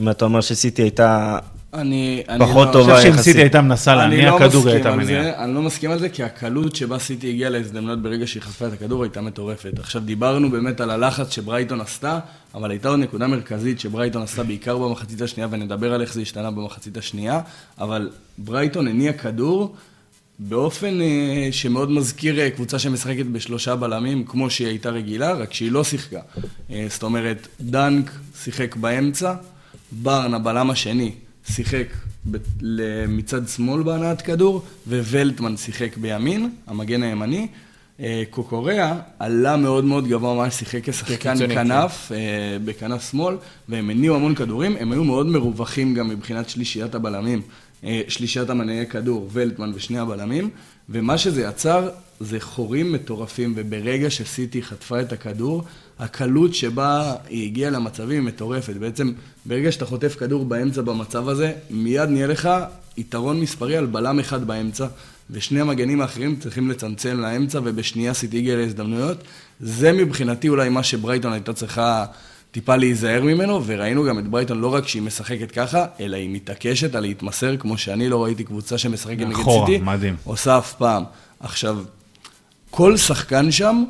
אם 0.00 0.10
אתה 0.10 0.24
אומר 0.24 0.40
שסיטי 0.40 0.82
הייתה 0.82 1.38
אני, 1.74 2.22
אני 2.28 2.38
פחות 2.38 2.68
לא, 2.68 2.72
טובה. 2.72 2.92
אני 2.92 2.96
חושב 2.96 3.02
שאם 3.02 3.14
יחסית. 3.14 3.32
סיטי 3.32 3.40
הייתה 3.40 3.60
מנסה 3.60 3.92
אני 3.92 4.00
להניע 4.00 4.30
לא 4.30 4.38
כדור, 4.38 4.68
הייתה 4.68 4.96
מניעה. 4.96 5.44
אני 5.44 5.54
לא 5.54 5.62
מסכים 5.62 5.90
על 5.90 5.98
זה, 5.98 6.08
כי 6.08 6.22
הקלות 6.22 6.76
שבה 6.76 6.98
סיטי 6.98 7.28
הגיעה 7.28 7.50
להזדמנויות 7.50 8.02
ברגע 8.02 8.26
שהיא 8.26 8.42
חשפה 8.42 8.66
את 8.66 8.72
הכדור 8.72 9.02
הייתה 9.02 9.20
מטורפת. 9.20 9.78
עכשיו 9.78 10.02
דיברנו 10.02 10.50
באמת 10.50 10.80
על 10.80 10.90
הלחץ 10.90 11.30
שברייטון 11.30 11.80
עשתה, 11.80 12.18
אבל 12.54 12.70
הייתה 12.70 12.88
עוד 12.88 12.98
נקודה 12.98 13.26
מרכזית 13.26 13.80
שברייטון 13.80 14.22
עשתה 14.22 14.42
בעיקר 14.42 14.78
במחצית 14.78 15.20
השנייה, 15.20 15.48
ונדבר 15.50 15.94
על 15.94 16.00
איך 16.00 16.14
זה 16.14 16.20
השתנה 16.20 16.50
במחצית 16.50 16.96
השנייה, 16.96 17.40
אבל 17.78 18.10
ברייטון 18.38 18.88
הניע 18.88 19.12
כדור 19.12 19.74
באופן 20.38 21.00
אה, 21.00 21.48
שמאוד 21.50 21.90
מזכיר 21.90 22.40
אה, 22.40 22.50
קבוצה 22.50 22.78
שמשחקת 22.78 23.26
בשלושה 23.26 23.76
בלמים, 23.76 24.24
כמו 24.24 24.50
שהיא 24.50 24.68
הייתה 24.68 24.90
רגילה, 24.90 25.32
רק 25.32 25.52
שהיא 25.52 25.72
לא 25.72 25.84
שיחקה. 25.84 26.20
אה, 26.70 26.86
זאת 26.90 27.02
אומרת, 27.02 27.48
דנק 27.60 28.10
שיחק 28.42 28.76
באמצע, 28.76 29.34
ברן, 29.92 30.34
הבלם 30.34 30.70
השני, 30.70 31.12
שיחק 31.48 31.86
ב- 32.30 32.36
מצד 33.08 33.48
שמאל 33.48 33.82
בהנעת 33.82 34.22
כדור, 34.22 34.62
וולטמן 34.88 35.56
שיחק 35.56 35.96
בימין, 35.96 36.50
המגן 36.66 37.02
הימני. 37.02 37.48
אה, 38.00 38.22
קוקוריאה 38.30 38.98
עלה 39.18 39.56
מאוד 39.56 39.84
מאוד 39.84 40.08
גבוה, 40.08 40.34
ממש 40.34 40.54
שיחק 40.54 40.88
כשחקן 40.88 41.16
כקיצוני, 41.16 41.54
כנף, 41.54 42.12
אה, 42.14 42.18
בכנף 42.64 43.10
שמאל, 43.10 43.36
והם 43.68 43.90
הניעו 43.90 44.16
המון 44.16 44.34
כדורים, 44.34 44.76
הם 44.80 44.92
היו 44.92 45.04
מאוד 45.04 45.26
מרווחים 45.26 45.94
גם 45.94 46.08
מבחינת 46.08 46.48
שלישיית 46.48 46.94
הבלמים, 46.94 47.42
אה, 47.84 48.02
שלישיית 48.08 48.50
המנהיגי 48.50 48.90
כדור, 48.90 49.28
ולטמן 49.32 49.72
ושני 49.74 49.98
הבלמים, 49.98 50.50
ומה 50.88 51.18
שזה 51.18 51.42
יצר 51.42 51.88
זה 52.20 52.40
חורים 52.40 52.92
מטורפים, 52.92 53.52
וברגע 53.56 54.10
שסיטי 54.10 54.62
חטפה 54.62 55.00
את 55.00 55.12
הכדור, 55.12 55.64
הקלות 55.98 56.54
שבה 56.54 57.14
היא 57.28 57.46
הגיעה 57.46 57.70
למצבים 57.70 58.26
היא 58.26 58.32
מטורפת. 58.32 58.74
בעצם, 58.74 59.12
ברגע 59.46 59.72
שאתה 59.72 59.86
חוטף 59.86 60.16
כדור 60.18 60.44
באמצע 60.44 60.82
במצב 60.82 61.28
הזה, 61.28 61.52
מיד 61.70 62.08
נהיה 62.08 62.26
לך 62.26 62.48
יתרון 62.96 63.40
מספרי 63.40 63.76
על 63.76 63.86
בלם 63.86 64.18
אחד 64.18 64.46
באמצע, 64.46 64.86
ושני 65.30 65.60
המגנים 65.60 66.00
האחרים 66.00 66.36
צריכים 66.36 66.70
לצמצם 66.70 67.20
לאמצע, 67.20 67.60
ובשנייה 67.64 68.14
סיטי 68.14 68.38
הגיעה 68.38 68.56
להזדמנויות. 68.56 69.18
זה 69.60 69.92
מבחינתי 69.92 70.48
אולי 70.48 70.68
מה 70.68 70.82
שברייטון 70.82 71.32
הייתה 71.32 71.52
צריכה 71.52 72.04
טיפה 72.50 72.76
להיזהר 72.76 73.22
ממנו, 73.22 73.62
וראינו 73.66 74.04
גם 74.04 74.18
את 74.18 74.28
ברייטון 74.28 74.60
לא 74.60 74.74
רק 74.74 74.88
שהיא 74.88 75.02
משחקת 75.02 75.50
ככה, 75.50 75.86
אלא 76.00 76.16
היא 76.16 76.30
מתעקשת 76.30 76.94
על 76.94 77.02
להתמסר, 77.02 77.56
כמו 77.56 77.78
שאני 77.78 78.08
לא 78.08 78.24
ראיתי 78.24 78.44
קבוצה 78.44 78.78
שמשחקת 78.78 79.20
נגד 79.20 79.32
אחורה, 79.32 79.66
סיטי. 79.66 79.84
מדהים. 79.84 80.16
עושה 80.24 80.58
אף 80.58 80.74
פעם. 80.74 81.04
עכשיו, 81.40 81.78
כל 82.70 82.96
שחקן 82.96 83.50
שם 83.50 83.84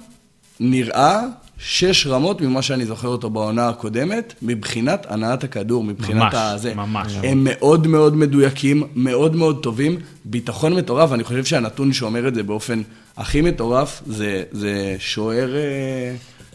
נראה 0.61 1.23
שש 1.59 2.07
רמות 2.07 2.41
ממה 2.41 2.63
שאני 2.63 2.87
זוכר 2.87 3.09
אותו 3.09 3.31
בעונה 3.31 3.69
הקודמת, 3.69 4.35
מבחינת 4.43 5.07
הנעת 5.09 5.45
הכדור, 5.45 5.85
מבחינת 5.85 6.23
ממש, 6.23 6.35
הזה. 6.35 6.75
ממש. 6.75 7.13
הם 7.23 7.45
מאוד 7.45 7.87
מאוד 7.87 8.17
מדויקים, 8.17 8.83
מאוד 8.95 9.37
מאוד 9.37 9.63
טובים, 9.63 9.99
ביטחון 10.25 10.75
מטורף, 10.75 11.13
אני 11.13 11.25
חושב 11.25 11.45
שהנתון 11.45 11.93
שאומר 11.93 12.29
את 12.29 12.35
זה 12.35 12.43
באופן 12.43 12.83
הכי 13.17 13.41
מטורף, 13.41 14.03
זה, 14.07 14.43
זה 14.53 14.97
שוער, 14.99 15.57
אה, 15.57 16.15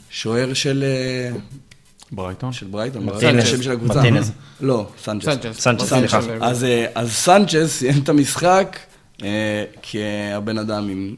שוער 0.09 0.53
של, 0.53 0.83
אה, 0.83 1.37
ברייטון? 2.11 2.53
של 2.53 2.65
ברייטון, 2.65 3.05
מרטינז. 3.05 3.43
השם 3.43 3.61
של 3.61 3.71
הקבוצה. 3.71 3.93
מרטינז. 3.93 4.31
לא, 4.61 4.87
סנצ'ס. 5.03 5.25
סנצ'ס. 5.25 5.59
סנצ'ס, 5.59 5.89
סליחה. 5.89 6.21
סליחה. 6.21 6.45
אז, 6.45 6.63
אה, 6.63 6.85
אז 6.95 7.11
סנצ'ס 7.11 7.79
סיים 7.79 8.03
את 8.03 8.09
המשחק 8.09 8.79
כהבן 9.81 10.57
אדם 10.57 10.89
עם 10.89 11.15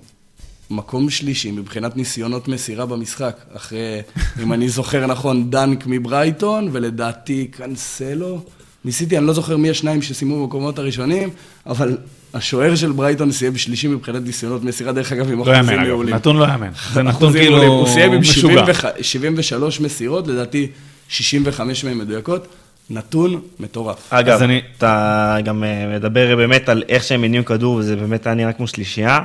מקום 0.72 1.10
שלישי 1.10 1.52
מבחינת 1.52 1.98
ניסיונות 1.98 2.48
מסירה 2.48 2.86
במשחק. 2.86 3.38
אחרי, 3.56 4.02
אם 4.44 4.54
אני 4.54 4.70
זוכר 4.70 5.08
נכון, 5.08 5.50
דנק 5.52 5.84
מברייטון, 5.88 6.70
ולדעתי 6.72 7.48
קאנסלו. 7.52 8.40
ניסיתי, 8.86 9.18
אני 9.18 9.28
לא 9.28 9.34
זוכר 9.34 9.58
מי 9.58 9.70
השניים 9.70 10.02
שסיימו 10.02 10.42
במקומות 10.44 10.80
הראשונים, 10.80 11.30
אבל 11.66 11.98
השוער 12.34 12.76
של 12.76 12.92
ברייטון 12.92 13.32
סיים 13.32 13.58
שלישי 13.58 13.88
מבחינת 13.88 14.22
ניסיונות 14.26 14.64
מסירה, 14.64 14.92
דרך 14.92 15.12
אגב, 15.12 15.32
עם 15.32 15.38
לא 15.40 15.44
אחוזים 15.44 15.80
מעולים. 15.88 16.16
נתון 16.16 16.38
לא 16.38 16.46
יאמן. 16.46 16.70
זה 16.94 17.04
נתון 17.04 17.34
כאילו. 17.34 17.64
הוא 17.64 17.88
סיים 17.88 18.12
עם 18.12 18.20
משוגע. 18.22 18.66
75 18.66 18.86
73 19.02 19.80
מסירות, 19.82 20.28
לדעתי 20.28 20.68
65 21.10 21.84
מהן 21.84 21.98
מדויקות. 21.98 22.48
נתון 22.90 23.42
מטורף. 23.60 23.98
אגב, 24.14 24.34
אז 24.34 24.44
אני- 24.44 24.62
אתה 24.78 25.38
גם 25.44 25.64
אה, 25.64 25.96
מדבר 25.96 26.36
באמת 26.36 26.70
על 26.70 26.84
איך 26.90 27.04
שהם 27.04 27.24
הניעו 27.24 27.46
כדור, 27.46 27.76
וזה 27.76 27.96
באמת 27.96 28.26
היה 28.26 28.36
נראה 28.36 28.54
כמו 28.54 28.68
שלישייה, 28.68 29.20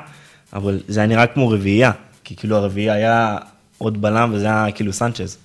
אבל 0.53 0.81
זה 0.89 1.01
היה 1.01 1.07
נראה 1.07 1.27
כמו 1.27 1.49
רביעייה, 1.49 1.91
כי 2.25 2.37
כאילו 2.37 2.57
הרביעייה 2.57 2.93
היה 2.95 3.37
עוד 3.79 4.03
בלם, 4.03 4.31
וזה 4.35 4.47
היה 4.47 4.73
כאילו 4.75 4.93
סנצ'ז. 4.93 5.37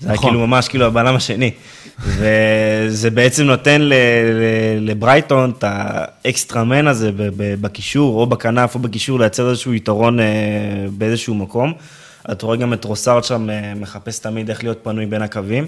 זה 0.00 0.08
היה 0.08 0.14
נכון. 0.14 0.30
כאילו 0.30 0.46
ממש 0.46 0.68
כאילו 0.68 0.86
הבלם 0.86 1.14
השני. 1.14 1.50
וזה 2.06 3.10
בעצם 3.10 3.44
נותן 3.44 3.80
ל- 3.80 3.92
ל- 3.94 4.90
לברייטון 4.90 5.52
את 5.58 5.64
ה 5.66 5.79
extra 5.79 6.46
man 6.46 6.86
הזה 6.86 7.12
ב- 7.12 7.22
ב- 7.36 7.54
בקישור, 7.60 8.20
או 8.20 8.26
בכנף 8.26 8.74
או 8.74 8.80
בקישור, 8.80 9.18
לייצר 9.18 9.50
איזשהו 9.50 9.74
יתרון 9.74 10.20
אה, 10.20 10.24
באיזשהו 10.98 11.34
מקום. 11.34 11.72
אתה 12.32 12.46
רואה 12.46 12.56
גם 12.56 12.72
את 12.72 12.84
טרוסארד 12.84 13.24
שם 13.24 13.50
אה, 13.50 13.72
מחפש 13.76 14.18
תמיד 14.18 14.50
איך 14.50 14.62
להיות 14.64 14.78
פנוי 14.82 15.06
בין 15.06 15.22
הקווים. 15.22 15.66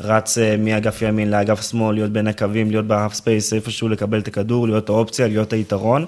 רץ 0.00 0.38
אה, 0.38 0.56
מאגף 0.58 1.02
ימין 1.02 1.30
לאגף 1.30 1.70
שמאל, 1.70 1.94
להיות 1.94 2.10
בין 2.12 2.26
הקווים, 2.26 2.70
להיות 2.70 2.86
ב 2.86 3.14
half 3.14 3.29
space, 3.29 3.52
איפשהו 3.52 3.88
לקבל 3.88 4.18
את 4.18 4.28
הכדור, 4.28 4.66
להיות 4.68 4.88
האופציה, 4.88 5.28
להיות 5.28 5.52
היתרון. 5.52 6.06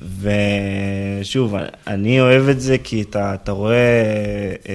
ושוב, 0.00 1.54
אני 1.86 2.20
אוהב 2.20 2.48
את 2.48 2.60
זה 2.60 2.78
כי 2.78 3.02
אתה, 3.02 3.34
אתה 3.34 3.52
רואה 3.52 3.74
אה, 4.68 4.74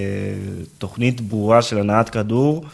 תוכנית 0.78 1.22
ברורה 1.22 1.62
של 1.62 1.80
הנעת 1.80 2.10
כדור, 2.10 2.66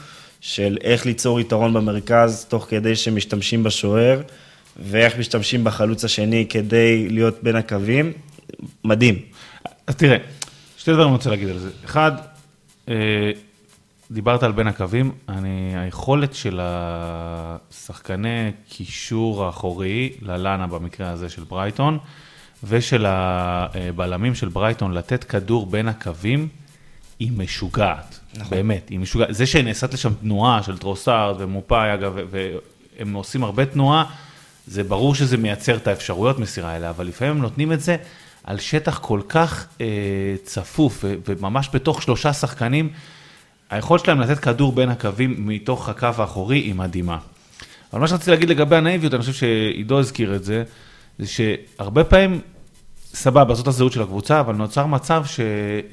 של 0.41 0.77
איך 0.83 1.05
ליצור 1.05 1.39
יתרון 1.39 1.73
במרכז 1.73 2.45
תוך 2.49 2.65
כדי 2.69 2.95
שמשתמשים 2.95 3.63
בשוער, 3.63 4.21
ואיך 4.79 5.17
משתמשים 5.19 5.63
בחלוץ 5.63 6.05
השני 6.05 6.45
כדי 6.49 7.09
להיות 7.09 7.43
בין 7.43 7.55
הקווים. 7.55 8.13
מדהים. 8.83 9.19
אז 9.87 9.95
תראה, 9.95 10.17
שתי 10.77 10.91
דברים 10.91 11.07
אני 11.07 11.15
רוצה 11.15 11.29
להגיד 11.29 11.49
על 11.49 11.57
זה. 11.57 11.69
אחד, 11.85 12.11
אה, 12.89 13.31
דיברת 14.11 14.43
על 14.43 14.51
בין 14.51 14.67
הקווים, 14.67 15.11
אני, 15.29 15.73
היכולת 15.77 16.33
של 16.33 16.59
השחקני 16.61 18.51
קישור 18.69 19.45
האחורי, 19.45 20.13
ללאנה 20.21 20.67
במקרה 20.67 21.09
הזה 21.09 21.29
של 21.29 21.43
ברייטון, 21.43 21.97
ושל 22.63 23.05
הבלמים 23.07 24.35
של 24.35 24.47
ברייטון 24.47 24.93
לתת 24.93 25.23
כדור 25.23 25.65
בין 25.65 25.87
הקווים, 25.87 26.47
היא 27.19 27.31
משוגעת. 27.37 28.19
נכון. 28.35 28.57
באמת, 28.57 28.89
היא 28.89 28.99
משוגעת. 28.99 29.35
זה 29.35 29.45
שנעשית 29.45 29.93
לשם 29.93 30.13
תנועה 30.13 30.63
של 30.63 30.77
טרוסארד 30.77 31.35
ומופאי, 31.39 31.93
אגב, 31.93 32.15
והם 32.29 33.13
עושים 33.13 33.43
הרבה 33.43 33.65
תנועה, 33.65 34.05
זה 34.67 34.83
ברור 34.83 35.15
שזה 35.15 35.37
מייצר 35.37 35.75
את 35.75 35.87
האפשרויות 35.87 36.39
מסירה 36.39 36.71
האלה, 36.71 36.89
אבל 36.89 37.07
לפעמים 37.07 37.35
הם 37.35 37.41
נותנים 37.41 37.71
את 37.71 37.81
זה 37.81 37.97
על 38.43 38.59
שטח 38.59 38.99
כל 38.99 39.21
כך 39.29 39.67
אה, 39.81 39.85
צפוף, 40.43 40.99
ו- 41.03 41.15
וממש 41.27 41.69
בתוך 41.73 42.01
שלושה 42.01 42.33
שחקנים, 42.33 42.89
היכולת 43.69 44.05
שלהם 44.05 44.21
לתת 44.21 44.39
כדור 44.39 44.71
בין 44.71 44.89
הקווים 44.89 45.47
מתוך 45.47 45.89
הקו 45.89 46.09
האחורי 46.17 46.57
היא 46.57 46.75
מדהימה. 46.75 47.17
אבל 47.93 48.01
מה 48.01 48.07
שרציתי 48.07 48.31
להגיד 48.31 48.49
לגבי 48.49 48.75
הנאיביות, 48.75 49.13
אני 49.13 49.21
חושב 49.21 49.33
שעידו 49.33 49.99
הזכיר 49.99 50.35
את 50.35 50.43
זה, 50.43 50.63
זה 51.19 51.27
שהרבה 51.27 52.03
פעמים, 52.03 52.41
סבבה, 53.13 53.53
זאת 53.53 53.67
הזהות 53.67 53.91
של 53.91 54.01
הקבוצה, 54.01 54.39
אבל 54.39 54.55
נוצר 54.55 54.85
מצב 54.85 55.23
ש... 55.25 55.39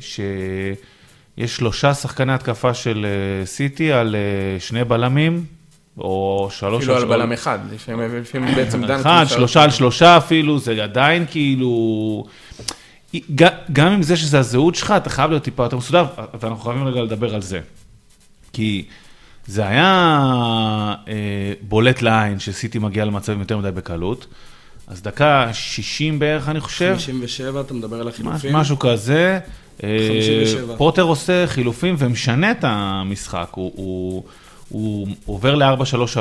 שיש 0.01 1.57
שלושה 1.57 1.95
שחקני 1.95 2.33
התקפה 2.33 2.75
של 2.75 3.07
אה, 3.07 3.47
סיטי 3.47 3.93
על 3.93 4.17
אה, 4.17 4.61
שני 4.61 4.85
בלמים, 4.85 5.45
או 5.99 6.49
שלוש... 6.51 6.83
אפילו 6.83 6.97
על 6.97 7.05
בלם 7.05 7.33
אחד, 7.33 7.59
לפעמים 7.73 8.55
בעצם 8.55 8.85
דנק. 8.85 9.01
אחד, 9.01 9.25
שלושה 9.29 9.63
על 9.63 9.71
שלושה 9.71 10.17
אפילו, 10.17 10.59
זה 10.59 10.85
עדיין 10.85 11.27
כאילו... 11.31 12.25
גם 13.73 13.93
עם 13.93 14.03
זה 14.03 14.17
שזה 14.17 14.39
הזהות 14.39 14.75
שלך, 14.75 14.95
אתה 14.97 15.11
חייב 15.11 15.31
להיות 15.31 15.43
טיפה 15.43 15.63
יותר 15.63 15.77
מסודר, 15.77 16.07
ואנחנו 16.41 16.63
חייבים 16.65 16.87
רגע 16.87 17.03
לדבר 17.03 17.35
על 17.35 17.43
זה. 17.43 17.61
כי 18.53 18.85
זה 19.47 19.67
היה 19.67 20.95
אה, 21.09 21.53
בולט 21.61 22.03
לעין 22.03 22.39
שסיטי 22.39 22.79
מגיע 22.79 23.05
למצבים 23.05 23.41
יותר 23.41 23.59
מדי 23.59 23.71
בקלות. 23.71 24.27
אז 24.89 25.03
דקה 25.03 25.51
60 25.53 26.19
בערך, 26.19 26.49
אני 26.49 26.61
חושב. 26.61 26.95
57, 26.95 27.61
אתה 27.61 27.75
מדבר 27.75 28.01
על 28.01 28.09
החילופים? 28.09 28.53
משהו 28.53 28.79
כזה. 28.79 29.39
אה, 29.85 29.97
57. 30.09 30.77
פוטר 30.77 31.03
עושה 31.03 31.47
חילופים 31.47 31.95
ומשנה 31.99 32.51
את 32.51 32.59
המשחק. 32.63 33.49
הוא, 33.51 33.73
הוא, 33.77 34.25
הוא 34.69 35.07
עובר 35.27 35.55
ל-4-3-3, 35.55 36.19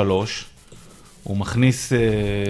הוא 1.24 1.36
מכניס... 1.36 1.92
אה, 1.92 1.98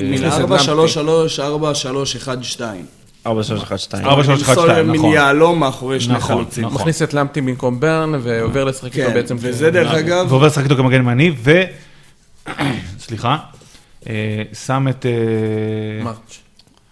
מן 0.02 0.10
נכנס 0.10 0.34
את 0.34 0.40
4, 0.40 0.54
למפטי. 0.54 0.64
3, 0.64 0.94
3, 0.94 1.40
4, 1.40 1.74
3, 1.74 2.16
1, 2.16 2.44
2. 2.44 2.86
4, 3.26 3.42
3, 3.42 3.62
1, 3.62 3.78
2. 3.78 4.06
ארבע, 4.06 4.24
שלוש, 4.24 4.42
אחד, 4.42 4.54
שתיים, 4.54 4.90
מין 4.90 5.00
נכון. 5.00 5.14
יהלום 5.14 5.60
מאחורי 5.60 6.00
שני 6.00 6.14
נכון, 6.14 6.36
חלוצים. 6.36 6.64
נכון. 6.64 6.80
מכניס 6.80 7.02
את 7.02 7.14
למפטי 7.14 7.40
במקום 7.40 7.80
ברן 7.80 8.12
ועובר 8.22 8.64
לשחק 8.64 8.96
איתו 8.96 9.08
כן, 9.08 9.14
בעצם. 9.14 9.36
וזה 9.38 9.70
דרך 9.70 9.94
אגב, 9.94 10.26
ועובר 10.28 10.46
לשחק 10.46 10.64
איתו 10.64 10.76
כמגן 10.76 11.00
ימני, 11.00 11.32
ו... 11.44 11.62
סליחה, 13.06 13.28
אה, 13.28 13.36
שם 14.66 14.86
את 14.90 15.06
אה, 15.06 16.04
מרץ'. 16.04 16.38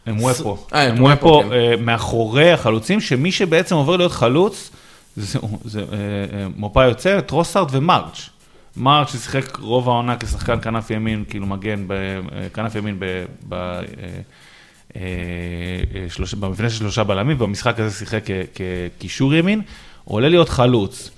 אמואפו. 0.09 0.67
אה, 0.75 0.91
אמואפו 0.91 1.43
כן. 1.43 1.53
אה, 1.53 1.75
מאחורי 1.81 2.53
החלוצים, 2.53 3.01
שמי 3.01 3.33
שבעצם 3.33 3.75
עובר 3.75 3.97
להיות 3.97 4.13
חלוץ, 4.13 4.71
זה 5.17 5.39
אה, 5.79 5.85
אה, 5.93 6.47
מופע 6.57 6.85
יוצא, 6.85 7.21
טרוסארד 7.21 7.69
ומרץ'. 7.73 8.29
מרץ' 8.77 9.09
ששיחק 9.13 9.57
רוב 9.57 9.89
העונה 9.89 10.17
כשחקן 10.17 10.61
כנף 10.63 10.91
ימין, 10.91 11.25
כאילו 11.31 11.47
מגן, 11.47 11.87
אה, 11.91 12.49
כנף 12.55 12.75
ימין 12.75 12.97
ב- 12.99 13.05
אה, 13.53 13.81
אה, 14.97 15.01
אה, 15.01 15.01
שלוש- 16.09 16.35
במבנה 16.35 16.71
של 16.71 16.77
שלושה 16.79 17.05
בלמים, 17.05 17.39
במשחק 17.39 17.81
הזה 17.81 17.99
שיחק 17.99 18.25
כקישור 18.99 19.35
ימין, 19.35 19.63
עולה 20.05 20.29
להיות 20.29 20.49
חלוץ. 20.49 21.11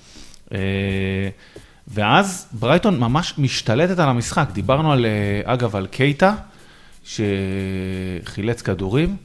ואז 1.93 2.45
ברייטון 2.51 2.99
ממש 2.99 3.33
משתלטת 3.37 3.99
על 3.99 4.09
המשחק. 4.09 4.49
דיברנו 4.53 4.91
על, 4.91 5.05
אה, 5.05 5.53
אגב, 5.53 5.75
על 5.75 5.87
קייטה, 5.87 6.35
שחילץ 7.03 8.61
כדורים. 8.61 9.15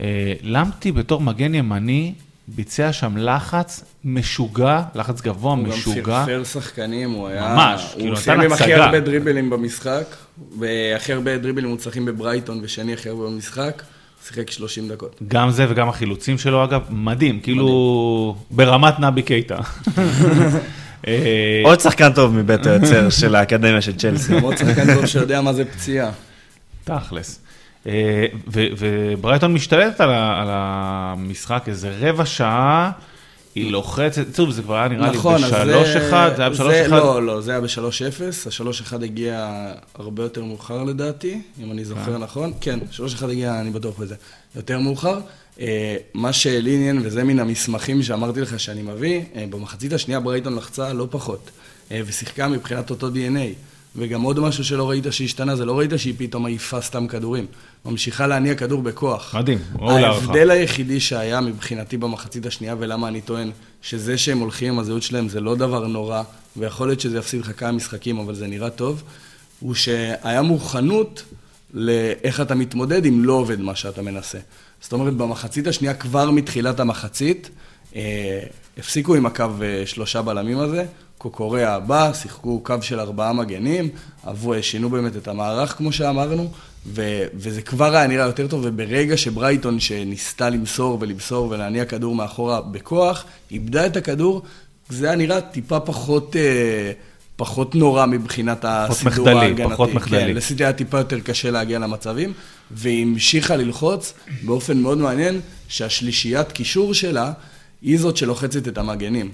אה, 0.00 0.32
למפטי 0.42 0.92
בתור 0.92 1.20
מגן 1.20 1.54
ימני 1.54 2.14
ביצע 2.48 2.92
שם 2.92 3.16
לחץ 3.16 3.84
משוגע, 4.04 4.82
לחץ 4.94 5.20
גבוה, 5.20 5.54
הוא 5.54 5.64
גם 5.64 5.70
משוגע. 5.70 6.24
פרפר 6.26 6.44
שחקנים, 6.44 7.10
הוא 7.10 7.28
היה... 7.28 7.54
ממש, 7.54 7.92
כאילו, 7.92 8.04
הוא 8.04 8.12
נתן 8.12 8.22
סיים 8.22 8.40
עם 8.40 8.52
הכי 8.52 8.64
הצגה. 8.64 8.84
הרבה 8.84 9.00
דריבלים 9.00 9.50
במשחק, 9.50 10.16
והכי 10.58 11.12
הרבה 11.12 11.38
דריבלים 11.38 11.70
מוצלחים 11.70 12.04
בברייטון, 12.04 12.60
ושני 12.62 12.92
הכי 12.92 13.08
הרבה 13.08 13.24
במשחק. 13.24 13.82
שיחק 14.26 14.50
30 14.50 14.88
דקות. 14.88 15.20
גם 15.28 15.50
זה 15.50 15.66
וגם 15.68 15.88
החילוצים 15.88 16.38
שלו, 16.38 16.64
אגב, 16.64 16.82
מדהים, 16.90 17.40
כאילו 17.40 18.36
ברמת 18.50 19.00
נבי 19.00 19.22
קייטה. 19.22 19.58
אה, 21.06 21.60
עוד 21.64 21.80
שחקן 21.80 22.12
טוב 22.12 22.34
מבית 22.34 22.66
היוצר 22.66 23.10
של 23.20 23.34
האקדמיה 23.34 23.80
של 23.80 23.96
צ'לסי. 23.96 24.34
למרות 24.34 24.58
שחקן 24.58 24.94
טוב 24.94 25.06
שיודע 25.06 25.40
מה 25.40 25.52
זה 25.52 25.64
פציעה. 25.64 26.10
תכלס. 26.84 27.40
אה, 27.86 28.26
וברייטון 28.48 29.54
משתלטת 29.54 30.00
על 30.00 30.48
המשחק 30.50 31.64
איזה 31.68 31.90
רבע 32.00 32.26
שעה, 32.26 32.90
היא 33.56 33.72
לוחצת, 33.72 34.24
טוב, 34.34 34.50
זה 34.50 34.62
כבר 34.62 34.74
היה 34.74 34.88
נראה 34.88 35.10
נכון, 35.12 35.40
לי 35.40 35.44
אז 35.46 35.52
בשלוש 35.52 35.88
זה... 35.88 36.08
אחד, 36.08 36.30
זה 36.36 36.42
היה 36.42 36.50
בשלוש 36.50 36.74
זה- 36.74 36.86
אחד. 36.86 36.90
לא, 36.96 37.26
לא, 37.26 37.40
זה 37.40 37.50
היה 37.50 37.60
בשלוש 37.60 38.02
אפס, 38.02 38.46
השלוש 38.46 38.80
אחד 38.80 39.02
הגיע 39.02 39.62
הרבה 39.94 40.22
יותר 40.22 40.44
מאוחר 40.44 40.82
לדעתי, 40.84 41.40
אם 41.64 41.72
אני 41.72 41.84
זוכר 41.84 42.18
נכון. 42.18 42.52
כן, 42.60 42.78
שלוש 42.90 43.14
אחד 43.14 43.30
הגיע, 43.30 43.60
אני 43.60 43.70
בטוח 43.70 43.98
בזה, 43.98 44.14
יותר 44.56 44.78
מאוחר. 44.78 45.18
אה, 45.60 45.96
מה 46.14 46.32
שלי 46.32 46.74
עניין, 46.74 47.00
וזה 47.04 47.24
מן 47.24 47.38
המסמכים 47.38 48.02
שאמרתי 48.02 48.40
לך 48.40 48.60
שאני 48.60 48.82
מביא, 48.82 49.20
אה, 49.36 49.44
במחצית 49.50 49.92
השנייה 49.92 50.20
ברייטון 50.20 50.54
לחצה 50.56 50.92
לא 50.92 51.06
פחות, 51.10 51.50
אה, 51.92 52.00
ושיחקה 52.06 52.48
מבחינת 52.48 52.90
אותו 52.90 53.08
DNA. 53.08 53.54
וגם 53.98 54.22
עוד 54.22 54.40
משהו 54.40 54.64
שלא 54.64 54.90
ראית 54.90 55.04
שהשתנה, 55.10 55.56
זה 55.56 55.64
לא 55.64 55.78
ראית 55.78 55.90
שהיא 55.96 56.14
פתאום 56.18 56.42
מעיפה 56.42 56.80
סתם 56.80 57.06
כדורים. 57.06 57.46
ממשיכה 57.86 58.26
להניע 58.26 58.54
כדור 58.54 58.82
בכוח. 58.82 59.34
מדהים, 59.34 59.58
ראוי 59.78 60.02
להערכה. 60.02 60.20
ההבדל 60.20 60.50
היחידי 60.50 61.00
שהיה 61.00 61.40
מבחינתי 61.40 61.96
במחצית 61.96 62.46
השנייה, 62.46 62.74
ולמה 62.78 63.08
אני 63.08 63.20
טוען 63.20 63.50
שזה 63.82 64.18
שהם 64.18 64.38
הולכים 64.38 64.72
עם 64.72 64.78
הזהות 64.78 65.02
שלהם 65.02 65.28
זה 65.28 65.40
לא 65.40 65.54
דבר 65.54 65.86
נורא, 65.86 66.22
ויכול 66.56 66.88
להיות 66.88 67.00
שזה 67.00 67.18
יפסיד 67.18 67.40
לך 67.40 67.50
כמה 67.56 67.72
משחקים, 67.72 68.18
אבל 68.18 68.34
זה 68.34 68.46
נראה 68.46 68.70
טוב, 68.70 69.02
הוא 69.60 69.74
שהיה 69.74 70.42
מוכנות 70.42 71.22
לאיך 71.74 72.40
אתה 72.40 72.54
מתמודד 72.54 73.06
אם 73.06 73.24
לא 73.24 73.32
עובד 73.32 73.60
מה 73.60 73.74
שאתה 73.74 74.02
מנסה. 74.02 74.38
זאת 74.80 74.92
אומרת, 74.92 75.14
במחצית 75.14 75.66
השנייה, 75.66 75.94
כבר 75.94 76.30
מתחילת 76.30 76.80
המחצית, 76.80 77.50
אה, 77.96 78.40
הפסיקו 78.78 79.14
עם 79.14 79.26
הקו 79.26 79.44
אה, 79.62 79.82
שלושה 79.86 80.22
בלמים 80.22 80.58
הזה, 80.58 80.84
קוקוריאה 81.18 81.74
הבא, 81.74 82.12
שיחקו 82.12 82.60
קו 82.60 82.74
של 82.80 83.00
ארבעה 83.00 83.32
מגנים, 83.32 83.88
עברו, 84.22 84.54
שינו 84.62 84.90
באמת 84.90 85.16
את 85.16 85.28
המערך, 85.28 85.76
כמו 85.76 85.92
שאמרנו, 85.92 86.50
ו- 86.94 87.26
וזה 87.34 87.62
כבר 87.62 87.96
היה 87.96 88.06
נראה 88.06 88.26
יותר 88.26 88.46
טוב, 88.46 88.60
וברגע 88.64 89.16
שברייטון, 89.16 89.80
שניסתה 89.80 90.50
למסור 90.50 90.98
ולמסור 91.00 91.50
ולהניע 91.50 91.84
כדור 91.84 92.14
מאחורה 92.14 92.60
בכוח, 92.60 93.24
איבדה 93.50 93.86
את 93.86 93.96
הכדור, 93.96 94.42
זה 94.88 95.06
היה 95.06 95.16
נראה 95.16 95.40
טיפה 95.40 95.80
פחות, 95.80 96.36
אה, 96.36 96.92
פחות 97.36 97.74
נורא 97.74 98.06
מבחינת 98.06 98.64
הסידור 98.68 99.26
מחדלי, 99.26 99.46
ההגנתי. 99.46 99.74
פחות 99.74 99.94
מחדלי. 99.94 100.20
כן, 100.20 100.34
לסיטי 100.34 100.64
היה 100.64 100.72
טיפה 100.72 100.98
יותר 100.98 101.20
קשה 101.20 101.50
להגיע 101.50 101.78
למצבים, 101.78 102.32
והיא 102.70 103.02
המשיכה 103.02 103.56
ללחוץ 103.56 104.14
באופן 104.42 104.78
מאוד 104.78 104.98
מעניין, 104.98 105.40
שהשלישיית 105.68 106.52
קישור 106.52 106.94
שלה 106.94 107.32
היא 107.82 107.98
זאת 107.98 108.16
שלוחצת 108.16 108.68
את 108.68 108.78
המגנים. 108.78 109.30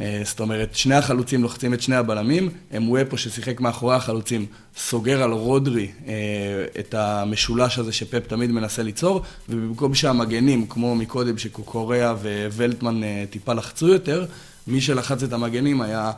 אה, 0.00 0.22
זאת 0.24 0.40
אומרת, 0.40 0.74
שני 0.74 0.94
החלוצים 0.94 1.42
לוחצים 1.42 1.74
את 1.74 1.82
שני 1.82 1.96
הבלמים, 1.96 2.48
אמוופו 2.76 3.18
ששיחק 3.18 3.60
מאחורי 3.60 3.96
החלוצים 3.96 4.46
סוגר 4.76 5.22
על 5.22 5.30
רודרי 5.32 5.88
אה, 6.06 6.12
את 6.78 6.94
המשולש 6.94 7.78
הזה 7.78 7.92
שפפ 7.92 8.26
תמיד 8.26 8.50
מנסה 8.50 8.82
ליצור, 8.82 9.22
ובמקום 9.48 9.94
שהמגנים, 9.94 10.66
כמו 10.66 10.94
מקודם 10.94 11.38
שקוקוריאה 11.38 12.14
וולטמן 12.56 13.04
אה, 13.04 13.24
טיפה 13.30 13.52
לחצו 13.52 13.88
יותר, 13.88 14.26
מי 14.66 14.80
שלחץ 14.80 15.22
את 15.22 15.32
המגנים 15.32 15.80
היה, 15.80 16.12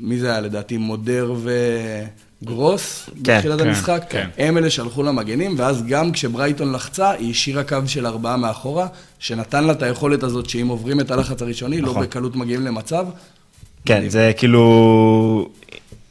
מי 0.00 0.18
זה 0.18 0.30
היה 0.30 0.40
לדעתי? 0.40 0.76
מודר 0.76 1.34
וגרוס, 2.42 3.10
כן, 3.24 3.36
בתחילת 3.36 3.60
כן, 3.60 3.68
המשחק. 3.68 4.04
כן. 4.08 4.28
הם 4.38 4.58
אלה 4.58 4.70
שהלכו 4.70 5.02
למגנים, 5.02 5.54
ואז 5.58 5.82
גם 5.88 6.12
כשברייטון 6.12 6.72
לחצה, 6.72 7.10
היא 7.10 7.30
השאירה 7.30 7.64
קו 7.64 7.76
של 7.86 8.06
ארבעה 8.06 8.36
מאחורה, 8.36 8.86
שנתן 9.22 9.64
לה 9.64 9.72
את 9.72 9.82
היכולת 9.82 10.22
הזאת 10.22 10.48
שאם 10.48 10.68
עוברים 10.68 11.00
את 11.00 11.10
הלחץ 11.10 11.42
הראשוני, 11.42 11.80
לא 11.80 11.88
נכון. 11.88 12.02
בקלות 12.02 12.36
מגיעים 12.36 12.66
למצב. 12.66 13.06
כן, 13.84 14.08
זה 14.08 14.32
כאילו... 14.36 15.48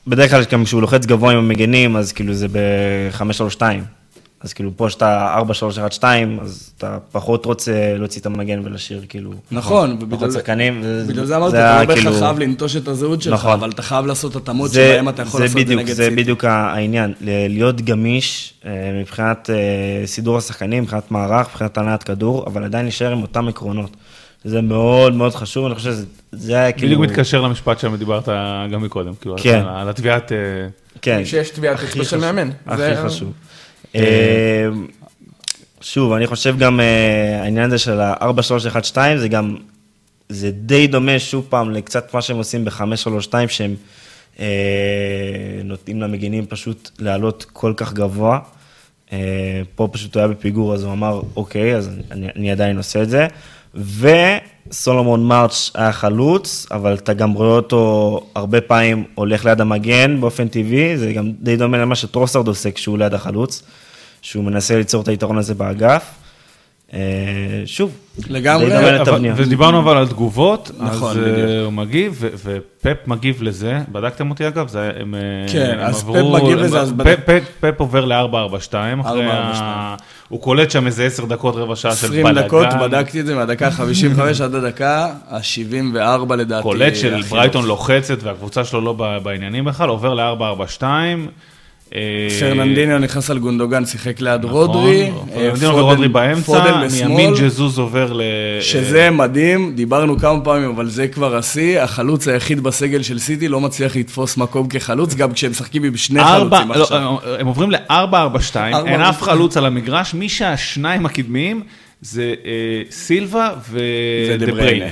בדרך 0.07 0.31
כלל 0.31 0.43
גם 0.51 0.63
כשהוא 0.63 0.81
לוחץ 0.81 1.05
גבוה 1.05 1.31
עם 1.31 1.37
המגנים, 1.37 1.95
אז 1.95 2.11
כאילו 2.11 2.33
זה 2.33 2.47
ב-5-3-2. 2.47 3.61
אז 4.43 4.53
כאילו 4.53 4.71
פה 4.75 4.89
שאתה 4.89 5.37
4-3-1-2, 5.99 6.03
אז 6.41 6.71
אתה 6.77 6.97
פחות 7.11 7.45
רוצה 7.45 7.71
להוציא 7.97 8.21
את 8.21 8.25
המגן 8.25 8.61
ולשיר 8.63 9.01
כאילו... 9.09 9.31
נכון, 9.51 9.97
ובגלל 10.01 10.29
זה- 10.29 10.39
שחקנים. 10.39 10.83
בגלל 11.07 11.25
זה 11.25 11.37
אמרתי, 11.37 11.57
אתה 11.57 11.79
לא 11.81 11.85
בהכרח 11.87 12.03
כאילו- 12.03 12.19
חייב 12.19 12.39
לנטוש 12.39 12.75
את 12.75 12.87
הזהות 12.87 13.21
שלך, 13.21 13.33
נכון. 13.33 13.51
אבל 13.51 13.69
אתה 13.69 13.81
חייב 13.81 14.05
לעשות 14.05 14.35
התאמות 14.35 14.71
זה, 14.71 14.91
שבהם 14.93 15.09
אתה 15.09 15.21
יכול 15.21 15.39
זה 15.39 15.45
לעשות 15.45 15.61
את 15.61 15.67
זה 15.67 15.75
נגד 15.75 15.93
זה 15.93 16.03
סיטי. 16.03 16.15
בדיוק 16.15 16.45
העניין, 16.45 17.13
להיות 17.49 17.81
גמיש 17.81 18.53
אה, 18.65 18.71
מבחינת 19.01 19.49
אה, 19.49 19.55
סידור 20.07 20.37
השחקנים, 20.37 20.83
מבחינת 20.83 21.11
מערך, 21.11 21.47
מבחינת 21.47 21.77
הנעת 21.77 22.03
כדור, 22.03 22.47
אבל 22.47 22.63
עדיין 22.63 22.85
להישאר 22.85 23.11
עם 23.11 23.21
אותם 23.21 23.47
עקרונות. 23.47 23.95
זה 24.43 24.61
מאוד 24.61 25.13
מאוד 25.15 25.35
חשוב, 25.35 25.65
אני 25.65 25.75
חושב 25.75 25.91
שזה 25.91 26.05
זה 26.31 26.55
היה 26.55 26.71
כאילו... 26.71 26.87
בדיוק 26.97 27.11
מתקשר 27.11 27.41
למשפט 27.41 27.79
שם 27.79 27.95
דיברת 27.95 28.29
גם 28.71 28.81
מקודם, 28.83 29.13
כאילו, 29.21 29.35
כן. 29.41 29.59
על- 29.67 29.75
על 29.81 29.89
התביעת... 29.89 30.31
אה, 30.31 30.37
כן, 31.01 31.21
שיש 31.25 31.49
טביעת 31.49 31.75
הכי 31.75 31.85
אצבע 31.85 32.03
של 32.03 32.17
מאמן. 32.17 32.49
הכי 32.67 32.77
זה- 32.77 33.01
חשוב. 33.05 33.31
אה, 33.95 34.69
שוב, 35.81 36.13
אני 36.13 36.27
חושב 36.27 36.57
גם 36.57 36.79
אה, 36.79 37.41
העניין 37.41 37.65
הזה 37.65 37.77
של 37.77 37.99
ה-4-3-1-2, 37.99 38.97
זה 39.17 39.27
גם, 39.27 39.55
זה 40.29 40.51
די 40.51 40.87
דומה 40.87 41.19
שוב 41.19 41.45
פעם 41.49 41.71
לקצת 41.71 42.13
מה 42.13 42.21
שהם 42.21 42.37
עושים 42.37 42.65
ב-5-3-2, 42.65 43.33
שהם 43.47 43.75
אה, 44.39 44.45
נותנים 45.63 46.01
למגינים 46.01 46.45
פשוט 46.45 46.89
לעלות 46.99 47.45
כל 47.53 47.73
כך 47.77 47.93
גבוה. 47.93 48.39
אה, 49.13 49.61
פה 49.75 49.89
פשוט 49.91 50.15
הוא 50.15 50.21
היה 50.21 50.27
בפיגור, 50.27 50.73
אז 50.73 50.83
הוא 50.83 50.93
אמר, 50.93 51.21
אוקיי, 51.35 51.75
אז 51.75 51.89
אני, 52.11 52.27
אני 52.35 52.51
עדיין 52.51 52.77
עושה 52.77 53.01
את 53.01 53.09
זה. 53.09 53.27
וסולומון 53.75 55.25
מרץ' 55.25 55.71
היה 55.75 55.91
חלוץ, 55.91 56.65
אבל 56.71 56.93
אתה 56.93 57.13
גם 57.13 57.31
רואה 57.31 57.55
אותו 57.55 58.21
הרבה 58.35 58.61
פעמים 58.61 59.03
הולך 59.15 59.45
ליד 59.45 59.61
המגן 59.61 60.21
באופן 60.21 60.47
טבעי, 60.47 60.97
זה 60.97 61.13
גם 61.13 61.31
די 61.39 61.57
דומה 61.57 61.77
למה 61.77 61.95
שטרוסרד 61.95 62.47
עושה 62.47 62.71
כשהוא 62.71 62.97
ליד 62.97 63.13
החלוץ, 63.13 63.63
שהוא 64.21 64.43
מנסה 64.43 64.77
ליצור 64.77 65.01
את 65.03 65.07
היתרון 65.07 65.37
הזה 65.37 65.53
באגף. 65.53 66.20
אה, 66.93 66.99
שוב, 67.65 67.91
לגמרי, 68.29 68.77
אבל- 68.77 69.01
לתבניות. 69.01 69.35
ודיברנו 69.39 69.79
אבל 69.79 69.97
על 69.97 70.07
תגובות, 70.07 70.71
נכון, 70.79 71.11
אז 71.11 71.17
אה, 71.17 71.23
בדיוק. 71.31 71.47
הוא 71.65 71.73
מגיב, 71.73 72.23
ופפ 72.43 73.07
מגיב 73.07 73.43
לזה, 73.43 73.79
בדקתם 73.91 74.29
אותי 74.29 74.47
אגב? 74.47 74.67
זה, 74.67 74.91
הם, 74.99 75.15
אה, 75.15 75.19
כן, 75.53 75.71
הם 75.73 75.79
אז 75.79 76.01
עברו- 76.01 76.13
פפ 76.37 76.43
מגיב 76.43 76.57
הם- 76.57 76.63
לזה, 76.63 76.79
אז 76.79 76.89
פפ- 76.91 76.93
בדק- 76.95 77.19
פפ- 77.25 77.43
פפ 77.61 77.79
עובר 77.79 78.05
ל-442, 78.05 78.73
אחרי 79.01 79.25
ה... 79.25 79.29
442. 79.29 79.97
הוא 80.29 80.41
קולט 80.41 80.71
שם 80.71 80.85
איזה 80.85 81.05
10 81.05 81.25
דקות, 81.25 81.55
רבע 81.55 81.75
שעה 81.75 81.91
של 81.95 82.05
20 82.07 82.23
בלאגן. 82.25 82.47
דקות, 82.47 82.67
בדקתי 82.81 83.19
את 83.19 83.25
זה 83.25 83.35
מהדקה 83.35 83.67
ה-55 83.67 83.81
עד 84.43 84.55
הדקה 84.55 85.13
ה-74 85.29 86.35
לדעתי. 86.35 86.63
קולט 86.63 86.95
של 86.95 87.21
ברייטון. 87.29 87.65
לוחצת 87.65 88.23
והקבוצה 88.23 88.63
שלו 88.65 88.81
לא 88.81 88.93
ב- 88.97 89.17
בעניינים 89.23 89.65
בכלל, 89.65 89.89
עובר 89.89 90.13
ל-442. 90.13 90.83
אה, 91.95 92.27
פרננדיניו 92.39 92.99
נכנס 92.99 93.29
על 93.29 93.39
גונדוגן, 93.39 93.85
שיחק 93.85 94.21
ליד 94.21 94.45
נכון, 94.45 94.51
רודרי. 94.51 95.11
פרננדיניו 95.33 95.69
אה, 95.77 95.83
ורודרי 95.83 96.09
פודן- 96.09 96.13
באמצע. 96.13 97.07
מימין 97.07 97.33
ג'זוז 97.33 97.79
עובר 97.79 98.13
ל... 98.13 98.21
שזה 98.61 99.09
מדהים, 99.09 99.71
דיברנו 99.75 100.17
כמה 100.19 100.41
פעמים, 100.41 100.69
אבל 100.69 100.89
זה 100.89 101.07
כבר 101.07 101.35
השיא. 101.35 101.79
החלוץ 101.81 102.27
היחיד 102.27 102.63
בסגל 102.63 103.01
של 103.03 103.19
סיטי 103.19 103.47
לא 103.47 103.59
מצליח 103.59 103.95
לתפוס 103.95 104.37
מקום 104.37 104.67
כחלוץ, 104.67 105.15
גם 105.15 105.31
כשהם 105.33 105.51
משחקים 105.51 105.83
עם 105.83 105.97
שני 105.97 106.23
חלוצים 106.23 106.69
לא, 106.71 106.81
עכשיו. 106.83 107.15
הם 107.39 107.47
עוברים 107.47 107.71
ל-4-4-2, 107.71 108.57
אין 108.87 109.01
4-4-2. 109.01 109.09
אף 109.09 109.21
חלוץ 109.21 109.57
על 109.57 109.65
המגרש, 109.65 110.13
מי 110.13 110.29
שהשניים 110.29 111.05
הקדמיים 111.05 111.61
זה 112.01 112.33
אה, 112.45 112.51
סילבה 112.91 113.49
ודה 113.71 113.81
ודה 114.45 114.51
בריינה. 114.51 114.85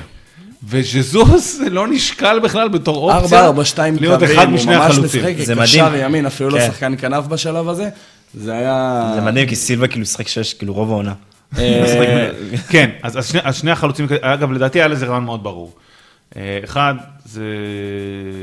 וז'זוס 0.64 1.60
לא 1.72 1.88
נשקל 1.88 2.40
בכלל 2.40 2.70
בתור 2.70 3.14
אופציה 3.14 3.50
4-4-2 3.50 3.54
להיות 4.00 4.20
קווים, 4.20 4.38
אחד 4.40 4.46
הוא 4.46 4.54
משני 4.54 4.76
ממש 4.76 4.92
החלוצים. 4.92 5.22
משחק 5.22 5.34
זה 5.46 5.56
מדהים. 5.56 5.86
ימין, 6.04 6.26
אפילו 6.26 6.50
לא 6.50 6.60
כן. 6.60 6.68
שחקן 6.68 6.94
כנף 6.98 7.28
בשלב 7.28 7.70
הזה. 7.70 7.90
זה 8.34 8.54
היה... 8.54 9.12
זה 9.16 9.22
מדהים, 9.22 9.48
כי 9.48 9.56
סילבה 9.56 9.88
כאילו 9.88 10.06
שיחק 10.06 10.28
שש, 10.28 10.54
כאילו 10.54 10.74
רוב 10.74 10.92
העונה. 10.92 11.14
אה, 11.58 12.30
כן, 12.70 12.90
אז, 13.04 13.18
אז, 13.18 13.30
שני, 13.30 13.40
אז 13.44 13.56
שני 13.56 13.72
החלוצים, 13.72 14.08
אגב, 14.22 14.52
לדעתי 14.52 14.80
היה 14.80 14.88
לזה 14.88 15.06
רעיון 15.06 15.24
מאוד 15.24 15.44
ברור. 15.44 15.74
אה, 16.38 16.60
אחד, 16.64 16.96
זה... 17.26 17.44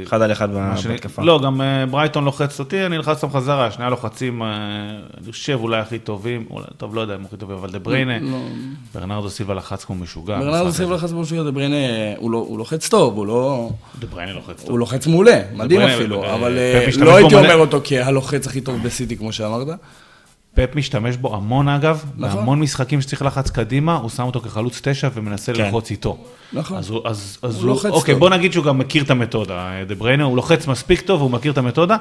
אחד 0.03 0.23
על 0.23 0.33
אחד 0.33 0.49
בהתקפה. 0.89 1.23
לא, 1.23 1.41
גם 1.45 1.61
אה, 1.61 1.87
ברייטון 1.87 2.25
לוחץ 2.25 2.59
אותי, 2.59 2.87
אני 2.87 2.97
אלחץ 2.97 3.23
אותם 3.23 3.37
חזרה, 3.37 3.71
שני 3.71 3.85
הלוחצים, 3.85 4.43
אה, 4.43 4.49
אני 5.19 5.33
חושב 5.33 5.59
אולי 5.63 5.81
הכי 5.81 5.99
טובים, 5.99 6.45
אולי, 6.51 6.67
טוב, 6.77 6.95
לא 6.95 7.01
יודע 7.01 7.15
אם 7.15 7.25
הכי 7.25 7.37
טובים, 7.37 7.57
אבל 7.57 7.71
דה 7.71 7.79
בריינה, 7.79 8.19
ברנרדו 8.95 9.31
סילבה 9.31 9.55
לחץ 9.55 9.85
כמו 9.85 9.97
משוגע. 9.97 10.39
ברנרדו 10.39 10.73
סילבה 10.73 10.95
לחץ 10.95 11.11
במשהו, 11.13 11.45
דה 11.45 11.51
בריינה, 11.51 11.77
הוא 12.17 12.31
לא- 12.31 12.45
הוא 12.49 12.59
לוחץ 12.59 12.89
טוב, 12.89 13.17
הוא 13.17 13.27
לא... 13.27 13.71
דה 13.99 14.07
בריינה 14.07 14.33
לוחץ 14.33 14.61
טוב. 14.61 14.71
הוא 14.71 14.79
לוחץ 14.79 15.07
מעולה, 15.07 15.43
מדהים 15.55 15.81
אפילו, 15.81 16.35
אבל 16.35 16.59
לא 16.99 17.17
הייתי 17.17 17.35
מלא. 17.35 17.45
אומר 17.45 17.57
אותו 17.57 17.81
כהלוחץ 17.85 18.47
הכי 18.47 18.61
טוב 18.61 18.83
בסיטי, 18.83 19.17
כמו 19.17 19.33
שאמרת. 19.33 19.69
פפ 20.57 20.77
משתמש 20.77 21.17
בו 21.17 21.35
המון 21.35 21.69
אגב, 21.69 22.05
נכון. 22.17 22.37
בהמון 22.37 22.61
משחקים 22.61 23.01
שצריך 23.01 23.23
לחץ 23.23 23.51
קדימה, 23.51 23.97
הוא 23.97 24.11
שם 24.11 24.23
אותו 24.23 24.41
כחלוץ 24.41 24.81
תשע 24.83 25.09
ומנסה 25.15 25.53
כן. 25.53 25.65
ללחוץ 25.65 25.91
איתו. 25.91 26.19
נכון. 26.53 26.79
אז 26.79 26.91
הוא, 26.91 27.01
אז, 27.05 27.39
אז 27.43 27.55
הוא 27.55 27.63
הוא, 27.63 27.69
לוחץ 27.69 27.91
אוקיי, 27.91 28.15
טוב. 28.15 28.21
בוא 28.21 28.31
נגיד 28.31 28.53
שהוא 28.53 28.65
גם 28.65 28.79
מכיר 28.79 29.03
את 29.03 29.11
המתודה, 29.11 29.71
דה 29.87 29.95
בריינה, 29.95 30.25
הוא 30.25 30.37
לוחץ 30.37 30.67
מספיק 30.67 31.01
טוב, 31.01 31.21
הוא 31.21 31.31
מכיר 31.31 31.53
את 31.53 31.59
המתודה, 31.59 31.97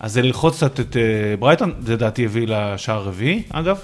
אז 0.00 0.12
זה 0.12 0.22
ללחוץ 0.22 0.56
קצת 0.56 0.80
את 0.80 0.96
אה, 0.96 1.36
ברייטון, 1.38 1.72
זה 1.80 1.92
לדעתי 1.92 2.24
הביא 2.24 2.46
לשער 2.46 2.96
הרביעי, 2.96 3.42
אגב. 3.50 3.78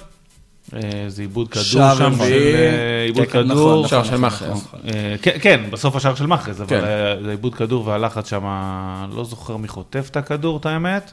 אה, 0.73 0.79
זה 1.07 1.21
עיבוד 1.21 1.49
כדור 1.49 1.63
שם, 1.63 2.13
רביעי. 2.13 2.29
של 2.29 2.55
אה, 2.55 3.03
עיבוד 3.03 3.25
כן, 3.25 3.31
כן, 3.31 3.43
כדור. 3.43 3.79
נכון, 3.79 3.89
שער 3.89 3.99
נכון, 3.99 4.11
של 4.11 4.17
נכון, 4.17 4.21
מאחז. 4.21 4.63
נכון. 4.65 4.79
אה, 4.87 5.15
כן, 5.21 5.37
כן, 5.41 5.61
בסוף 5.69 5.95
השער 5.95 6.15
של 6.15 6.25
מאחז, 6.25 6.61
אבל 6.61 6.69
כן. 6.69 6.83
אה, 6.83 7.23
זה 7.23 7.31
עיבוד 7.31 7.55
כדור 7.55 7.87
והלחץ 7.87 8.29
שם, 8.29 8.43
לא 9.15 9.23
זוכר 9.23 9.57
מי 9.57 9.67
חוטף 9.67 10.07
את 10.11 10.17
הכדור, 10.17 10.57
את 10.57 10.65
האמת. 10.65 11.11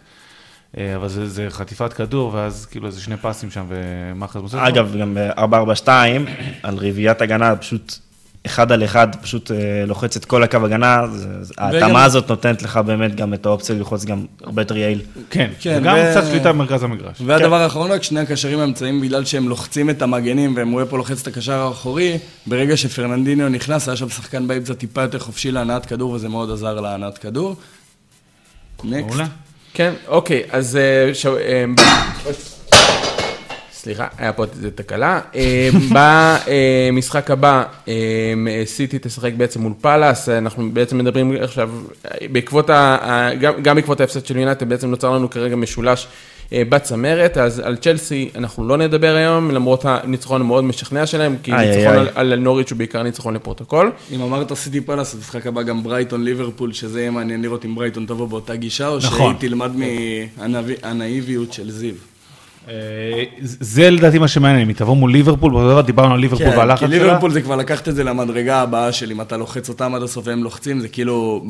אה, 0.79 0.97
אבל 0.97 1.09
זה, 1.09 1.29
זה 1.29 1.47
חטיפת 1.51 1.93
כדור, 1.93 2.35
ואז 2.35 2.66
כאילו 2.66 2.87
איזה 2.87 3.01
שני 3.01 3.16
פסים 3.16 3.51
שם, 3.51 3.64
ומאחז 3.68 4.41
מוסר. 4.43 4.68
אגב, 4.68 4.97
גם 5.01 5.14
ב-442, 5.14 5.89
על 6.62 6.77
רביעיית 6.77 7.20
הגנה, 7.22 7.57
פשוט 7.57 7.95
אחד 8.47 8.72
על 8.72 8.85
אחד, 8.85 9.16
פשוט 9.22 9.51
אה, 9.51 9.57
לוחץ 9.87 10.16
את 10.16 10.25
כל 10.25 10.43
הקו 10.43 10.57
הגנה, 10.64 11.07
זה- 11.12 11.29
וגם- 11.29 11.45
ההתאמה 11.59 12.05
הזאת 12.05 12.31
נותנת 12.31 12.62
לך 12.62 12.77
באמת 12.77 13.14
גם 13.14 13.35
את 13.35 13.47
האופציה 13.47 13.75
ללחוץ 13.77 14.05
גם 14.05 14.25
הרבה 14.45 14.62
יותר 14.62 14.77
יעיל. 14.77 15.01
כן, 15.31 15.51
כן, 15.61 15.79
וגם 15.83 15.97
ו- 15.97 16.11
קצת 16.11 16.25
שליטה 16.31 16.53
במרכז 16.53 16.83
המגרש. 16.83 17.16
והדבר 17.27 17.57
האחרון 17.61 17.91
רק, 17.91 18.03
שני 18.03 18.20
הקשרים 18.20 18.59
האמצעיים, 18.59 19.01
בגלל 19.01 19.25
שהם 19.25 19.49
לוחצים 19.49 19.91
את 19.91 20.03
המגנים, 20.03 20.55
ומואפו 20.57 20.97
לוחץ 20.97 21.20
את 21.22 21.27
הקשר 21.27 21.53
האחורי, 21.61 22.18
ברגע 22.47 22.77
שפרננדיניו 22.77 23.49
נכנס, 23.49 23.89
היה 23.89 23.97
שם 23.97 24.09
שחקן 24.09 24.47
באמצע 24.49 24.75
טיפה 24.75 25.03
יותר 25.03 25.18
חופשי 25.18 25.51
להנעת 25.51 25.87
כדור, 25.87 26.11
וזה 26.11 26.29
מאוד 26.29 26.51
עזר 26.51 26.81
להנעת 26.81 27.18
כדור. 27.18 27.57
נקסט. 28.85 29.18
כן, 29.75 29.93
אוקיי, 30.09 30.43
אז... 30.51 30.77
אה, 30.77 31.11
אה, 31.41 31.64
סליחה, 33.72 34.07
היה 34.18 34.33
פה 34.33 34.45
איזו 34.45 34.68
תקלה. 34.75 35.20
אה, 35.35 35.68
במשחק 36.93 37.31
הבא, 37.31 37.62
סיטי 38.64 38.99
תשחק 39.03 39.33
בעצם 39.37 39.61
מול 39.61 39.72
פאלאס, 39.81 40.29
אנחנו 40.29 40.70
בעצם 40.72 40.99
מדברים 40.99 41.37
עכשיו, 41.43 41.70
בעקבות 42.33 42.70
ה... 42.70 43.29
גם- 43.62 43.75
בעקבות 43.75 44.01
ההפסד 44.01 44.27
של 44.27 44.37
יונייטד, 44.37 44.69
בעצם 44.68 44.91
נוצר 44.91 45.11
לנו 45.11 45.31
כרגע 45.31 45.57
משולש 45.57 46.07
בצמרת, 46.53 47.37
אז 47.39 47.59
על 47.59 47.77
צ'לסי 47.77 48.29
אנחנו 48.37 48.69
לא 48.69 48.77
נדבר 48.77 49.15
היום, 49.15 49.51
למרות 49.51 49.85
הניצחון 49.85 50.41
המאוד 50.41 50.65
משכנע 50.65 51.07
שלהם, 51.07 51.37
כי 51.43 51.53
איי, 51.55 51.67
ניצחון 51.77 51.97
איי, 51.99 52.09
על- 52.15 52.33
על 52.33 52.37
נוריץ' 52.39 52.71
הוא 52.71 52.79
בעיקר 52.79 53.03
ניצחון 53.03 53.35
לפרוטוקול. 53.35 53.93
אם 54.13 54.23
אמרת 54.23 54.53
סיטי 54.53 54.81
פאלאס, 54.81 55.15
במשחק 55.15 55.47
הבא 55.47 55.63
גם 55.63 55.83
ברייטון 55.83 56.25
ליברפול, 56.25 56.73
שזה 56.73 57.01
יהיה 57.01 57.11
מעניין 57.11 57.43
לראות 57.43 57.65
אם 57.65 57.75
ברייטון 57.75 58.07
תבוא 58.07 58.29
באותה 58.29 58.57
גישה, 58.57 58.89
או 58.89 58.99
נכון. 58.99 59.35
שהיא 59.39 59.49
תלמד 59.51 59.71
מהנאיביות 60.83 61.53
של 61.53 61.71
זיו. 61.71 61.95
אה, 62.69 62.75
זה 63.43 63.91
לדעתי 63.91 64.19
מה 64.19 64.29
שמעניין, 64.29 64.61
אם 64.63 64.69
היא 64.69 64.77
תבוא 64.77 64.97
מול 64.97 65.13
ליברפול, 65.13 65.53
באותו 65.53 65.69
דבר 65.71 65.81
דיברנו 65.81 66.15
על 66.15 66.21
ליברפול 66.21 66.51
כן, 66.51 66.59
והלחץ 66.59 66.79
כי 66.81 66.87
שלה. 66.87 67.05
ליברפול 67.05 67.31
זה 67.31 67.43
כבר 67.43 67.57
לקחת 67.57 67.89
את 67.89 67.95
זה 67.95 68.05
למדרגה 68.05 68.61
הבאה 68.63 68.93
של 68.93 69.11
אם 69.11 69.21
אתה 69.21 69.37
לוחץ 69.37 69.69
אותם 69.69 69.95
עד 69.95 70.03
הסוף 70.03 70.27
והם 70.27 70.45
לוחצים, 70.45 70.81
זה 70.81 70.89
כאילו 70.89 71.45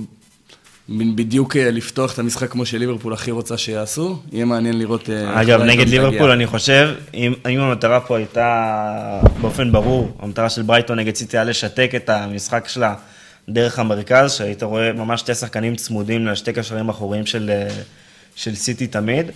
בדיוק 0.89 1.57
אה, 1.57 1.71
לפתוח 1.71 2.15
את 2.15 2.19
המשחק 2.19 2.51
כמו 2.51 2.67
שליברפול 2.67 3.13
הכי 3.13 3.31
רוצה 3.31 3.59
שיעשו. 3.59 4.19
יהיה 4.33 4.45
מעניין 4.45 4.79
לראות... 4.79 5.11
אה, 5.11 5.41
אגב, 5.41 5.63
נגד. 5.63 5.89
ליברפול, 5.89 6.31
אני 6.31 6.47
חושב, 6.47 6.95
אם 7.15 7.33
אם 7.51 7.61
המטרה 7.61 8.01
פה 8.01 8.17
הייתה 8.17 9.21
באופן 9.41 9.73
ברור, 9.73 10.17
המטרה 10.19 10.51
של 10.51 10.63
ברייטון 10.63 10.99
נגד 10.99 11.15
סיטי 11.15 11.37
היה 11.37 11.45
לשתק 11.45 11.91
את 11.97 12.09
המשחק 12.11 12.69
שלה 12.69 12.95
דרך 13.49 13.79
המרכז, 13.79 14.33
שהיית 14.33 14.63
רואה 14.63 14.93
ממש 14.93 15.21
שתי 15.21 15.35
שחקנים 15.35 15.77
צמודים 15.77 16.27
לשתי 16.27 16.53
קשרים 16.53 16.89
אחוריים 16.89 17.27
של, 17.27 17.51
אה, 17.51 17.69
של 18.37 18.55
סיטי 18.55 18.87
תמיד. 18.87 19.27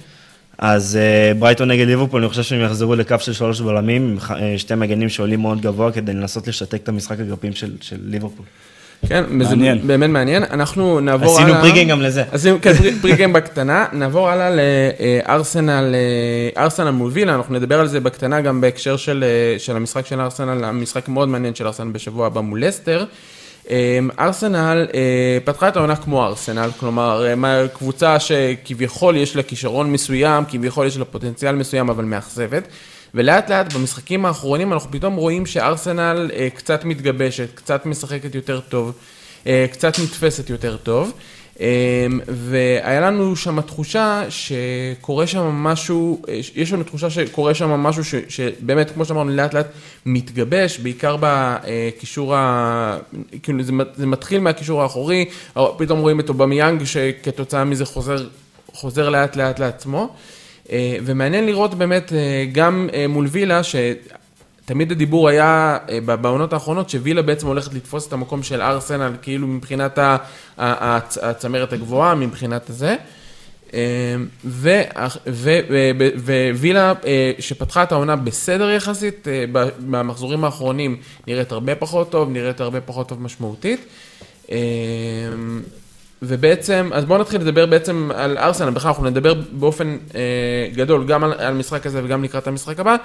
אז 0.59 0.99
ברייטון 1.38 1.70
נגד 1.70 1.86
ליברפול, 1.86 2.20
אני 2.20 2.28
חושב 2.28 2.42
שהם 2.42 2.61
יחזרו 2.61 2.94
לקו 2.94 3.16
של 3.20 3.32
שלוש 3.32 3.61
בלמים, 3.61 4.18
שתי 4.57 4.74
מגנים 4.74 5.09
שעולים 5.09 5.40
מאוד 5.40 5.61
גבוה, 5.61 5.92
כדי 5.92 6.12
לנסות 6.12 6.49
לשתק 6.49 6.82
את 6.82 6.88
המשחק 6.88 7.20
אגפים 7.20 7.53
של, 7.53 7.72
של 7.80 7.96
ליברפול. 8.05 8.44
כן, 9.09 9.24
מעניין. 9.28 9.86
באמת 9.86 10.11
מעניין. 10.11 10.42
אנחנו 10.51 11.01
נעבור 11.01 11.34
עשינו 11.34 11.49
הלאה. 11.49 11.61
פריגיים 11.61 11.88
גם 11.88 12.01
לזה. 12.03 12.22
עשינו 12.32 12.59
כן, 12.62 12.74
פרי- 12.74 12.94
פריגיים 13.03 13.32
בקטנה. 13.32 13.86
נעבור 13.92 14.28
הלאה 14.30 14.51
לארסנל, 14.51 15.94
אה, 15.94 16.62
ארסנל 16.62 16.90
מול 16.90 17.11
וילה, 17.14 17.34
אנחנו 17.34 17.55
נדבר 17.55 17.80
על 17.80 17.86
זה 17.86 18.01
בקטנה 18.01 18.40
גם 18.40 18.61
בהקשר 18.61 18.96
של, 18.96 19.24
אה, 19.26 19.59
של 19.59 19.76
המשחק 19.76 20.07
של 20.07 20.20
ארסנל, 20.20 20.64
המשחק 20.64 21.09
מאוד 21.09 21.28
מעניין 21.28 21.55
של 21.55 21.66
ארסנל 21.66 21.90
בשבוע 21.92 22.26
הבא 22.26 22.40
מול 22.40 22.64
לסטר. 22.64 23.05
אה, 23.70 23.99
ארסנל 24.18 24.86
פתחה 25.44 25.68
את 25.68 25.76
העונה 25.76 25.96
כמו 25.96 26.24
ארסנל, 26.26 26.70
כלומר, 26.80 27.24
קבוצה 27.78 28.20
שכביכול 28.20 29.16
יש 29.16 29.36
לה 29.36 29.42
כישרון 29.42 29.92
מסוים, 29.92 30.44
כביכול 30.49 30.86
יש 30.86 30.99
לה 30.99 31.05
פוטנציאל 31.05 31.55
מסוים, 31.55 31.88
אבל 31.90 32.05
מאכזבת. 32.05 32.68
ולאט 33.15 33.51
לאט 33.51 33.73
במשחקים 33.73 34.25
האחרונים 34.27 34.73
אנחנו 34.73 34.91
פתאום 34.91 35.15
רואים 35.15 35.47
שארסנל 35.47 36.31
אה, 36.35 36.49
קצת 36.55 36.85
מתגבשת, 36.85 37.55
קצת 37.55 37.87
משחקת 37.87 38.35
יותר 38.35 38.61
טוב, 38.61 38.93
אה, 39.47 39.67
קצת 39.73 39.99
נתפסת 39.99 40.51
יותר 40.51 40.77
טוב. 40.77 41.13
אה, 41.61 42.07
והיה 42.29 43.01
לנו 43.01 43.37
שם 43.37 43.61
תחושה 43.61 44.25
שקורה 44.29 45.27
שם 45.27 45.41
משהו, 45.41 46.23
אה, 46.29 46.41
יש 46.55 46.73
לנו 46.73 46.85
תחושה 46.85 47.11
שקורה 47.11 47.55
שם 47.55 47.71
משהו 47.71 48.05
ש, 48.05 48.15
שבאמת, 48.29 48.91
כמו 48.91 49.05
שאמרנו, 49.05 49.31
לאט 49.31 49.55
לאט 49.55 49.67
מתגבש, 50.07 50.79
בעיקר 50.79 51.17
בקישור 51.21 52.35
ה... 52.35 52.99
כאילו 53.43 53.63
זה, 53.63 53.73
זה 53.97 54.07
מתחיל 54.07 54.41
מהקישור 54.41 54.83
האחורי, 54.83 55.25
פתאום 55.77 56.01
רואים 56.01 56.21
את 56.21 56.29
אובמיאנג 56.29 56.85
שכתוצאה 56.85 57.65
מזה 57.65 57.85
חוזר, 57.85 58.27
חוזר 58.73 59.09
לאט 59.09 59.37
לאט 59.37 59.59
לעצמו. 59.59 60.15
אה, 60.73 60.97
ומעניין 61.05 61.47
לראות 61.47 61.75
באמת 61.75 62.12
אה, 62.12 62.45
גם 62.53 62.89
אה, 62.95 63.07
מול 63.09 63.27
וילה, 63.27 63.61
שתמיד 63.64 64.93
הדיבור 64.93 65.29
היה 65.29 65.79
בעונות 66.03 66.53
האחרונות, 66.53 66.91
שווילה 66.91 67.23
בעצם 67.23 67.47
הולכת 67.47 67.75
לתפוס 67.75 68.09
את 68.09 68.12
המקום 68.12 68.43
של 68.43 68.62
ארסנל, 68.62 69.12
כאילו 69.23 69.47
מבחינת 69.47 69.99
הצמרת 70.59 71.73
הגבוהה, 71.73 72.14
מבחינת 72.14 72.71
הזה. 72.71 72.97
ווילה 76.55 76.93
שפתחה 77.39 77.83
את 77.83 77.93
העונה 77.93 78.16
בסדר 78.16 78.71
יחסית, 78.71 79.27
במחזורים 79.89 80.45
האחרונים 80.45 80.97
נראית 81.27 81.53
הרבה 81.53 81.75
פחות 81.75 82.11
טוב, 82.11 82.31
נראית 82.31 82.61
הרבה 82.61 82.81
פחות 82.81 83.09
טוב 83.09 83.23
משמעותית. 83.23 83.81
אה, 86.23 86.29
ובעצם, 86.29 86.91
אז 86.93 87.05
בואו 87.05 87.21
נתחיל 87.21 87.41
לדבר 87.41 87.66
בעצם 87.66 88.11
על 88.14 88.39
ארסנל, 88.39 88.71
בכלל 88.71 88.89
אנחנו 88.89 89.11
נדבר 89.11 89.35
באופן 89.53 89.97
אה, 90.14 90.21
גדול 90.75 91.07
גם 91.07 91.25
על, 91.25 91.33
על 91.33 91.55
המשחק 91.55 91.87
הזה 91.87 92.05
וגם 92.05 92.25
לקראת 92.25 92.47
המשחק 92.47 92.81
הבא. 92.81 92.97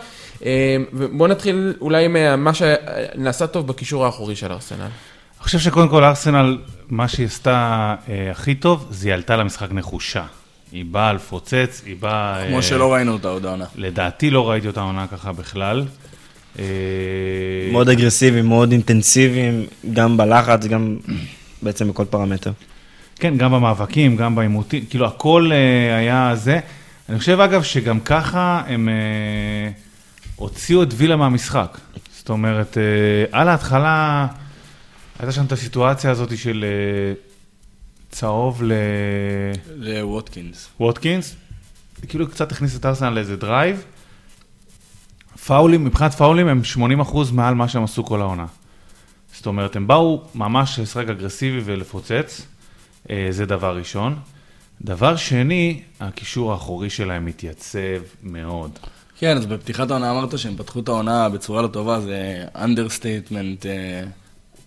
אה, 0.45 0.77
ובואו 0.93 1.29
נתחיל 1.29 1.73
אולי 1.81 2.07
ממה 2.09 2.51
שנעשה 2.53 3.47
טוב 3.47 3.67
בקישור 3.67 4.05
האחורי 4.05 4.35
של 4.35 4.51
ארסנל. 4.51 4.79
אני 4.79 4.89
חושב 5.39 5.59
שקודם 5.59 5.89
כל 5.89 6.03
ארסנל, 6.03 6.57
מה 6.89 7.07
שהיא 7.07 7.25
עשתה 7.25 7.95
אה, 8.09 8.31
הכי 8.31 8.55
טוב, 8.55 8.87
זה 8.89 9.07
היא 9.07 9.13
עלתה 9.13 9.35
למשחק 9.35 9.71
נחושה. 9.71 10.25
היא 10.71 10.85
באה 10.85 11.13
לפוצץ, 11.13 11.81
היא 11.85 11.95
באה... 11.99 12.47
כמו 12.47 12.57
אה, 12.57 12.61
שלא 12.61 12.93
ראינו 12.93 13.13
אותה 13.13 13.27
עוד 13.27 13.45
העונה. 13.45 13.65
לדעתי 13.75 14.29
לא 14.29 14.49
ראיתי 14.49 14.67
אותה 14.67 14.81
עונה 14.81 15.07
ככה 15.07 15.31
בכלל. 15.31 15.85
אה, 16.59 16.65
מאוד 17.71 17.89
אגרסיביים, 17.89 18.45
מאוד 18.45 18.71
אינטנסיביים, 18.71 19.65
גם 19.93 20.17
בלחץ, 20.17 20.65
גם 20.65 20.97
בעצם 21.61 21.89
בכל 21.89 22.05
פרמטר. 22.05 22.51
כן, 23.15 23.37
גם 23.37 23.51
במאבקים, 23.51 24.15
גם 24.15 24.35
בעימותים, 24.35 24.85
כאילו 24.85 25.05
הכל 25.07 25.51
אה, 25.53 25.97
היה 25.97 26.35
זה. 26.35 26.59
אני 27.09 27.19
חושב 27.19 27.39
אגב 27.39 27.63
שגם 27.63 27.99
ככה 27.99 28.63
הם 28.67 28.89
אה, 28.89 29.71
הוציאו 30.35 30.83
את 30.83 30.87
וילה 30.97 31.15
מהמשחק. 31.15 31.77
זאת 32.11 32.29
אומרת, 32.29 32.77
אה, 32.77 33.39
על 33.39 33.47
ההתחלה 33.47 34.27
הייתה 35.19 35.31
שם 35.31 35.45
את 35.45 35.51
הסיטואציה 35.51 36.11
הזאת 36.11 36.37
של 36.37 36.65
אה, 36.67 37.13
צהוב 38.09 38.61
לווטקינס. 39.75 40.69
לווטקינס, 40.79 41.35
כאילו 42.07 42.29
קצת 42.29 42.51
הכניס 42.51 42.75
את 42.75 42.85
ארסנל 42.85 43.09
לאיזה 43.09 43.37
drive. 43.37 43.83
פאולים, 45.45 45.85
מבחינת 45.85 46.13
פאולים 46.13 46.47
הם 46.47 46.61
80% 47.01 47.17
מעל 47.33 47.55
מה 47.55 47.67
שהם 47.67 47.83
עשו 47.83 48.03
כל 48.03 48.21
העונה. 48.21 48.45
זאת 49.33 49.45
אומרת, 49.45 49.75
הם 49.75 49.87
באו 49.87 50.23
ממש 50.35 50.79
לשחק 50.79 51.07
אגרסיבי 51.09 51.61
ולפוצץ, 51.65 52.47
זה 53.29 53.45
דבר 53.45 53.77
ראשון. 53.77 54.15
דבר 54.81 55.15
שני, 55.15 55.81
הקישור 55.99 56.51
האחורי 56.51 56.89
שלהם 56.89 57.25
מתייצב 57.25 58.01
מאוד. 58.23 58.71
כן, 59.19 59.37
אז 59.37 59.45
בפתיחת 59.45 59.91
העונה 59.91 60.11
אמרת 60.11 60.39
שהם 60.39 60.57
פתחו 60.57 60.79
את 60.79 60.87
העונה 60.87 61.29
בצורה 61.29 61.61
לא 61.61 61.67
טובה, 61.67 61.99
זה 61.99 62.45
understatement 62.55 63.65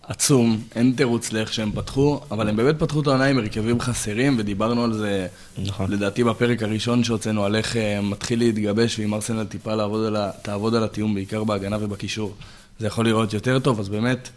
עצום, 0.09 0.61
אין 0.75 0.93
תירוץ 0.97 1.33
לאיך 1.33 1.53
שהם 1.53 1.73
פתחו, 1.73 2.21
אבל 2.31 2.49
הם 2.49 2.57
באמת 2.57 2.79
פתחו 2.79 3.01
את 3.01 3.07
העונה 3.07 3.25
עם 3.25 3.39
הרכבים 3.39 3.81
חסרים, 3.81 4.37
ודיברנו 4.39 4.85
על 4.85 4.93
זה, 4.93 5.27
נכון. 5.65 5.91
לדעתי 5.91 6.25
בפרק 6.25 6.63
הראשון 6.63 7.05
שהוצאנו, 7.05 7.45
על 7.45 7.57
איך 7.57 7.77
אה, 7.77 8.01
מתחיל 8.01 8.39
להתגבש, 8.39 8.99
ואם 8.99 9.15
ארסנל 9.15 9.45
טיפה 9.45 9.75
לעבוד 9.75 10.07
על 10.07 10.17
ה, 10.17 10.31
תעבוד 10.43 10.75
על 10.75 10.85
התיאום, 10.85 11.15
בעיקר 11.15 11.45
בהגנה 11.45 11.77
ובקישור, 11.81 12.35
זה 12.79 12.87
יכול 12.87 13.05
להיראות 13.05 13.33
יותר 13.33 13.59
טוב, 13.59 13.81
אז 13.81 13.89
באמת, 13.89 14.29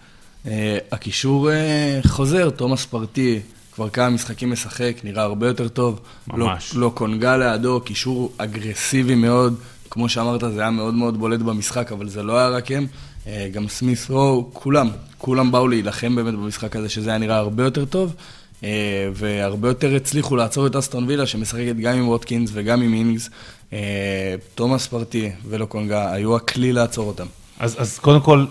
אה, 0.48 0.78
הקישור 0.92 1.52
אה, 1.52 2.00
חוזר, 2.08 2.50
תומאס 2.50 2.86
פרטי, 2.86 3.40
כבר 3.80 3.90
כמה 3.90 4.10
משחקים 4.10 4.52
משחק, 4.52 4.96
נראה 5.04 5.24
הרבה 5.24 5.48
יותר 5.48 5.68
טוב. 5.68 6.00
ממש. 6.28 6.74
לא, 6.74 6.82
לא 6.82 6.92
קונגה 6.94 7.38
לידו, 7.38 7.82
קישור 7.82 8.32
אגרסיבי 8.38 9.16
מאוד, 9.16 9.56
כמו 9.90 10.10
שאמרת, 10.10 10.42
זה 10.54 10.62
היה 10.62 10.70
מאוד 10.70 10.94
מאוד 10.94 11.18
בולט 11.18 11.40
במשחק, 11.40 11.92
אבל 11.92 12.10
זה 12.10 12.24
לא 12.24 12.38
היה 12.38 12.50
רק 12.50 12.72
הם. 12.72 12.88
אה, 13.28 13.50
גם 13.52 13.68
סמית 13.68 13.98
רו, 14.10 14.50
כולם, 14.54 14.90
כולם 15.18 15.52
באו 15.52 15.68
להילחם 15.68 16.16
באמת 16.16 16.34
במשחק 16.34 16.76
הזה, 16.76 16.90
שזה 16.90 17.10
היה 17.10 17.20
נראה 17.20 17.38
הרבה 17.38 17.64
יותר 17.64 17.86
טוב. 17.86 18.16
אה, 18.64 18.70
והרבה 19.14 19.68
יותר 19.68 19.96
הצליחו 19.96 20.36
לעצור 20.36 20.68
את 20.68 20.76
אסטון 20.76 21.06
וילה, 21.08 21.26
שמשחקת 21.26 21.76
גם 21.76 21.98
עם 21.98 22.08
ווטקינס 22.08 22.50
וגם 22.54 22.82
עם 22.82 22.94
אינגס. 22.94 23.30
אה, 23.74 24.36
תומאס 24.56 24.88
פרטי 24.88 25.32
ולוקונגה 25.50 26.14
היו 26.14 26.36
הכלי 26.36 26.74
לעצור 26.74 27.08
אותם. 27.08 27.26
אז, 27.60 27.76
אז 27.80 28.00
קודם 28.00 28.22
כל, 28.22 28.46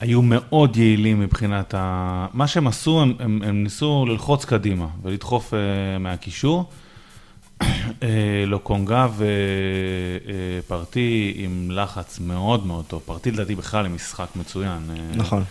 היו 0.00 0.20
מאוד 0.22 0.76
יעילים 0.76 1.20
מבחינת 1.20 1.74
ה... 1.76 2.26
מה 2.32 2.46
שהם 2.46 2.66
עשו, 2.66 3.00
הם, 3.02 3.14
הם, 3.18 3.40
הם 3.46 3.62
ניסו 3.62 4.06
ללחוץ 4.08 4.44
קדימה 4.44 4.86
ולדחוף 5.02 5.54
uh, 5.54 5.56
מהקישור. 6.00 6.64
אה, 8.02 8.08
לוקונגה 8.46 9.06
ופרטי 10.66 11.32
עם 11.36 11.68
לחץ 11.70 12.18
מאוד 12.20 12.66
מאוד 12.66 12.84
טוב. 12.84 13.02
פרטי 13.06 13.30
לדעתי 13.30 13.54
בכלל 13.54 13.86
עם 13.86 13.94
משחק 13.94 14.26
מצוין. 14.36 14.82
אה, 14.90 15.16
נכון. 15.16 15.44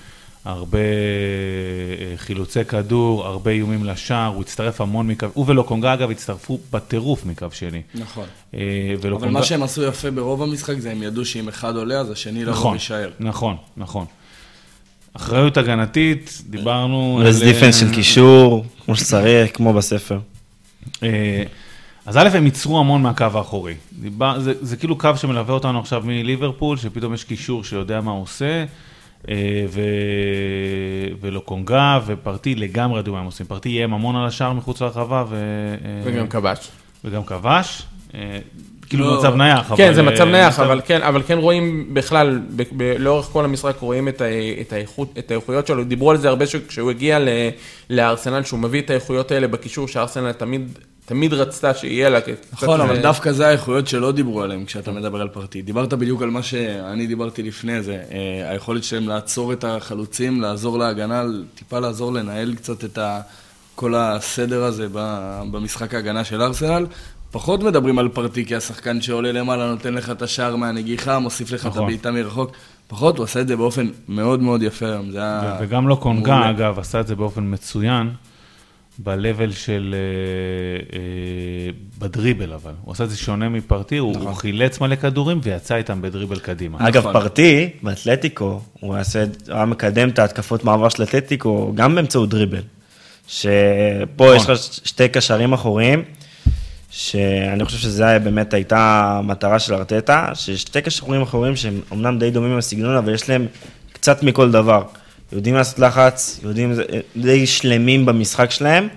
הרבה 0.46 0.78
אה, 0.80 2.18
חילוצי 2.18 2.66
כדור, 2.66 3.26
הרבה 3.26 3.52
איומים 3.52 3.84
לשער, 3.86 4.28
הוא 4.34 4.42
הצטרף 4.42 4.82
המון 4.82 5.08
מקו, 5.08 5.28
הוא 5.34 5.46
ולוקונגה 5.48 5.94
אגב 5.94 6.12
הצטרפו 6.12 6.60
בטירוף 6.72 7.26
מקו 7.26 7.48
שני. 7.52 7.82
נכון. 7.96 8.26
אה, 8.54 8.60
אבל 9.02 9.08
ולוקונגה- 9.08 9.32
מה 9.34 9.44
שהם 9.44 9.64
עשו 9.64 9.84
יפה 9.84 10.12
ברוב 10.12 10.44
המשחק 10.44 10.80
זה 10.80 10.92
הם 10.92 11.04
ידעו 11.04 11.26
שאם 11.26 11.48
אחד 11.48 11.76
עולה 11.76 12.00
אז 12.00 12.10
השני 12.12 12.46
לא 12.46 12.52
נכון, 12.52 12.60
יכול 12.62 12.72
להישאר. 12.72 13.12
נכון, 13.20 13.56
נכון. 13.78 14.06
אחריות 15.14 15.58
הגנתית, 15.58 16.42
דיברנו... 16.50 17.22
רז 17.24 17.44
דיפנס 17.44 17.80
של 17.80 17.88
אה, 17.88 17.94
קישור, 17.94 18.66
כמו 18.86 18.96
שצריך, 18.96 19.58
כמו 19.58 19.74
בספר. 19.74 20.20
אה, 21.04 21.44
אז 22.06 22.18
א', 22.18 22.30
הם 22.34 22.46
ייצרו 22.46 22.80
המון 22.80 23.02
מהקו 23.02 23.26
האחורי. 23.34 23.74
דיבר, 24.02 24.40
זה, 24.40 24.54
זה 24.62 24.78
כאילו 24.78 24.98
קו 24.98 25.10
שמלווה 25.16 25.54
אותנו 25.54 25.80
עכשיו 25.80 26.04
מליברפול, 26.06 26.78
שפתאום 26.78 27.14
יש 27.14 27.24
קישור 27.24 27.64
שיודע 27.64 28.02
מה 28.02 28.12
הוא 28.12 28.22
עושה, 28.22 28.66
אה, 29.30 29.66
ו... 29.70 29.82
ולוקונגה 31.22 32.00
ופרטי 32.06 32.56
לגמרי 32.56 33.00
ידעו 33.00 33.14
מה 33.14 33.20
הם 33.20 33.26
עושים. 33.26 33.46
פרטי 33.46 33.70
איים 33.70 33.94
המון 33.94 34.16
על 34.16 34.26
השער 34.26 34.54
מחוץ 34.54 34.82
לרחבה, 34.82 35.24
ו... 35.30 35.36
וגם 36.04 36.28
כבש. 36.28 36.70
וגם 37.06 37.24
כבש. 37.24 37.84
כאילו. 38.98 39.16
במצב 39.16 39.36
נייח, 39.36 39.68
אבל... 39.72 39.78
כן, 39.78 39.94
זה 39.94 40.02
מצב 40.02 40.22
אה, 40.22 40.32
נייח, 40.32 40.54
מצב- 40.54 40.64
אבל 40.64 40.82
כן, 40.86 41.02
אבל 41.02 41.22
כן 41.28 41.38
רואים 41.38 41.86
בכלל, 41.94 42.40
לאורך 43.00 43.26
כל 43.26 43.46
המשחק 43.46 43.76
רואים 43.80 44.08
את, 44.08 44.22
האיכויות 45.32 45.68
שלו. 45.68 45.84
דיברו 45.84 46.12
על 46.12 46.18
זה 46.18 46.30
הרבה 46.30 46.46
כשהוא 46.68 46.90
הגיע 46.90 47.20
ל, 47.20 47.28
לארסנל, 47.90 48.44
שהוא 48.44 48.60
מביא 48.60 48.82
את 48.82 48.90
האיכויות 48.90 49.32
האלה 49.32 49.48
בקישור, 49.48 49.88
שארסנל 49.88 50.32
תמיד, 50.32 50.78
תמיד 51.06 51.34
רצתה 51.34 51.74
שיהיה 51.74 52.10
לה. 52.10 52.20
נכון, 52.54 52.82
אבל 52.82 52.98
דווקא 52.98 53.32
זה 53.32 53.48
האיכויות 53.48 53.88
שלא 53.88 54.12
דיברו 54.12 54.42
עליהם 54.42 54.66
כשאתה 54.66 54.92
מדבר 54.92 55.22
על 55.22 55.28
פרטי. 55.28 55.62
דיברת 55.62 55.94
בדיוק 55.94 56.22
על 56.22 56.30
מה 56.30 56.44
שאני 56.44 57.08
דיברתי 57.08 57.44
לפני 57.44 57.82
זה, 57.84 57.98
אה, 58.12 58.50
היכולת 58.52 58.84
שלהם 58.84 59.08
לעצור 59.08 59.54
את 59.54 59.64
החלוצים, 59.68 60.42
לעזור 60.42 60.80
להגנה, 60.80 61.24
טיפה 61.56 61.80
לעזור 61.80 62.14
לנהל 62.14 62.56
קצת 62.56 62.84
את. 62.84 63.00
כל 63.76 63.96
הסדר 63.96 64.64
הזה 64.64 64.88
ב- 64.94 65.42
במשחק 65.52 65.94
ההגנה 65.94 66.24
של 66.24 66.42
ארסנל. 66.42 66.86
פחות 67.34 67.64
מדברים 67.64 68.00
על 68.00 68.10
פרטי 68.10 68.46
כשחקן 68.46 69.02
שעולה 69.02 69.32
למעלה, 69.32 69.70
נותן 69.72 69.94
לך 69.94 70.10
את 70.10 70.22
השער 70.22 70.56
מהנגיחה, 70.56 71.20
מוסיף 71.20 71.52
לך 71.52 71.62
את 71.62 71.66
נכון. 71.66 71.84
הבעיטה 71.84 72.12
מרחוק. 72.12 72.52
פחות, 72.88 73.18
הוא 73.18 73.24
עשה 73.24 73.42
את 73.42 73.48
זה 73.48 73.56
באופן 73.56 73.88
מאוד 74.10 74.42
מאוד 74.42 74.64
יפה 74.64 74.86
היום. 74.86 75.12
זה 75.12 75.18
היה... 75.18 75.58
וגם 75.62 75.88
לא 75.88 75.96
קונגה, 75.96 76.32
מעולה. 76.32 76.50
אגב, 76.50 76.80
עשה 76.80 77.00
את 77.00 77.08
זה 77.08 77.16
באופן 77.16 77.44
מצוין, 77.54 78.10
ב-level 79.00 79.52
של... 79.52 79.96
אה, 79.98 80.98
אה, 81.00 81.00
בדריבל 82.00 82.54
אבל. 82.54 82.72
הוא 82.84 82.92
עשה 82.92 83.04
את 83.04 83.10
זה 83.10 83.18
שונה 83.18 83.50
מפרטי, 83.50 83.98
הוא, 83.98 84.12
נכון. 84.12 84.28
הוא 84.28 84.34
חילץ 84.36 84.82
מלא 84.82 84.96
כדורים 84.96 85.40
ויצא 85.44 85.76
איתם 85.76 86.02
בדריבל 86.02 86.40
קדימה. 86.40 86.88
אגב, 86.88 86.98
נכון. 87.02 87.14
פרטי, 87.14 87.70
באתלטיקו, 87.84 88.62
הוא 88.80 88.96
עשה- 88.96 89.24
הוא 89.48 89.56
היה 89.56 89.66
מקדם 89.66 90.10
את 90.10 90.20
ההתקפות 90.20 90.64
מעבר 90.64 90.90
של 90.90 91.04
אתלטיקו 91.04 91.72
גם 91.76 91.96
באמצעות 91.96 92.30
דריבל. 92.30 92.62
שפה 93.28 94.36
יש 94.36 94.50
לך 94.50 94.58
שתי 94.84 95.10
קשרים 95.10 95.54
אחוריים, 95.54 96.04
שאני 96.96 97.66
חושב 97.66 97.78
שזה 97.78 98.20
באמת 98.20 98.54
הייתה 98.54 99.14
המטרה 99.20 99.60
של 99.60 99.74
ארטטה, 99.74 100.30
ששתי 100.34 100.82
קשרים 100.82 101.22
אחוריים 101.22 101.56
שהם 101.56 101.82
אמנם 101.94 102.20
די 102.20 102.32
דומים 102.32 102.58
בסגנון, 102.58 102.96
אבל 102.96 103.14
יש 103.14 103.30
להם 103.30 103.48
קצת 103.94 104.24
מכל 104.24 104.52
דבר. 104.52 104.84
יודעים 105.32 105.56
לעשות 105.56 105.80
לחץ, 105.80 106.40
יודעים, 106.44 106.74
די 107.18 107.48
שלמים 107.48 108.06
במשחק 108.06 108.52
שלהם, 108.52 108.88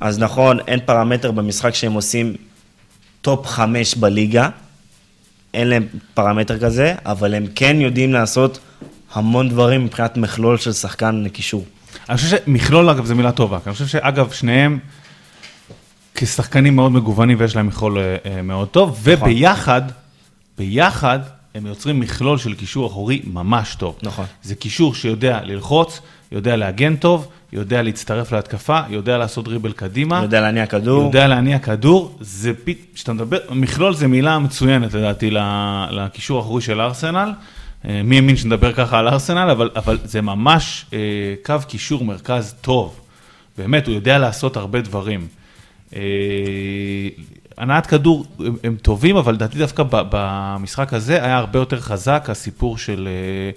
אז 0.00 0.18
נכון, 0.18 0.58
אין 0.68 0.80
פרמטר 0.84 1.30
במשחק 1.30 1.74
שהם 1.74 1.92
עושים 1.92 2.34
top 3.22 3.46
חמש 3.46 3.94
בליגה, 3.94 4.48
אין 5.54 5.68
להם 5.68 5.86
פרמטר 6.14 6.58
כזה, 6.58 6.94
אבל 7.06 7.34
הם 7.34 7.46
כן 7.54 7.76
יודעים 7.80 8.12
לעשות 8.12 8.58
המון 9.12 9.48
דברים 9.48 9.84
מבחינת 9.84 10.16
מכלול 10.16 10.58
של 10.58 10.72
שחקן 10.72 11.24
קישור. 11.32 11.64
אני 12.08 12.16
חושב 12.16 12.36
שמכלול, 12.36 12.90
אגב, 12.90 13.06
זו 13.06 13.14
מילה 13.14 13.32
טובה. 13.32 13.58
אני 13.66 13.72
חושב 13.72 13.86
שאגב, 13.86 14.30
שניהם 14.32 14.78
כשחקנים 16.14 16.76
מאוד 16.76 16.92
מגוונים 16.92 17.36
ויש 17.40 17.56
להם 17.56 17.66
מכלול 17.66 17.98
אה, 17.98 18.16
אה, 18.26 18.42
מאוד 18.42 18.68
טוב, 18.68 19.00
וביחד, 19.02 19.82
ביחד, 20.58 21.18
הם 21.54 21.66
יוצרים 21.66 22.00
מכלול 22.00 22.38
של 22.38 22.54
קישור 22.54 22.86
אחורי 22.86 23.22
ממש 23.24 23.74
טוב. 23.74 23.98
נכון. 24.02 24.24
זה 24.42 24.54
קישור 24.54 24.94
שיודע 24.94 25.40
ללחוץ, 25.42 26.00
יודע 26.32 26.56
להגן 26.56 26.96
טוב, 26.96 27.28
יודע 27.52 27.82
להצטרף 27.82 28.32
להתקפה, 28.32 28.80
יודע 28.88 29.18
לעשות 29.18 29.44
דריבל 29.44 29.72
קדימה. 29.72 30.20
יודע 30.22 30.40
להניע 30.40 30.66
כדור. 30.66 31.02
יודע 31.02 31.26
להניע 31.26 31.58
כדור, 31.58 32.18
זה 32.20 32.52
פית, 32.64 32.86
כשאתה 32.94 33.12
מדבר, 33.12 33.38
מכלול 33.50 33.94
זה 33.94 34.06
מילה 34.06 34.38
מצוינת 34.38 34.94
לדעתי 34.94 35.30
לקישור 35.90 36.38
האחורי 36.38 36.62
של 36.62 36.80
ארסנל. 36.80 37.32
אה, 37.88 38.02
מי 38.04 38.16
האמין 38.16 38.36
שנדבר 38.36 38.72
ככה 38.72 38.98
על 38.98 39.08
ארסנל, 39.08 39.50
אבל, 39.50 39.70
אבל 39.76 39.98
זה 40.04 40.20
ממש 40.20 40.86
קו 41.42 41.54
קישור 41.68 42.04
מרכז 42.04 42.54
טוב. 42.60 43.00
באמת, 43.58 43.86
הוא 43.86 43.94
יודע 43.94 44.18
לעשות 44.18 44.56
הרבה 44.56 44.80
דברים. 44.80 45.26
אה, 45.96 46.00
הנעת 47.58 47.86
כדור 47.86 48.24
הם, 48.64 48.76
טובים, 48.82 49.16
אבל 49.16 49.34
לדעתי 49.34 49.58
דווקא 49.58 49.82
במשחק 49.90 50.92
הזה 50.92 51.24
היה 51.24 51.36
הרבה 51.38 51.58
יותר 51.58 51.80
חזק 51.80 52.26
הסיפור 52.30 52.78
של 52.78 53.08
אה, 53.08 53.50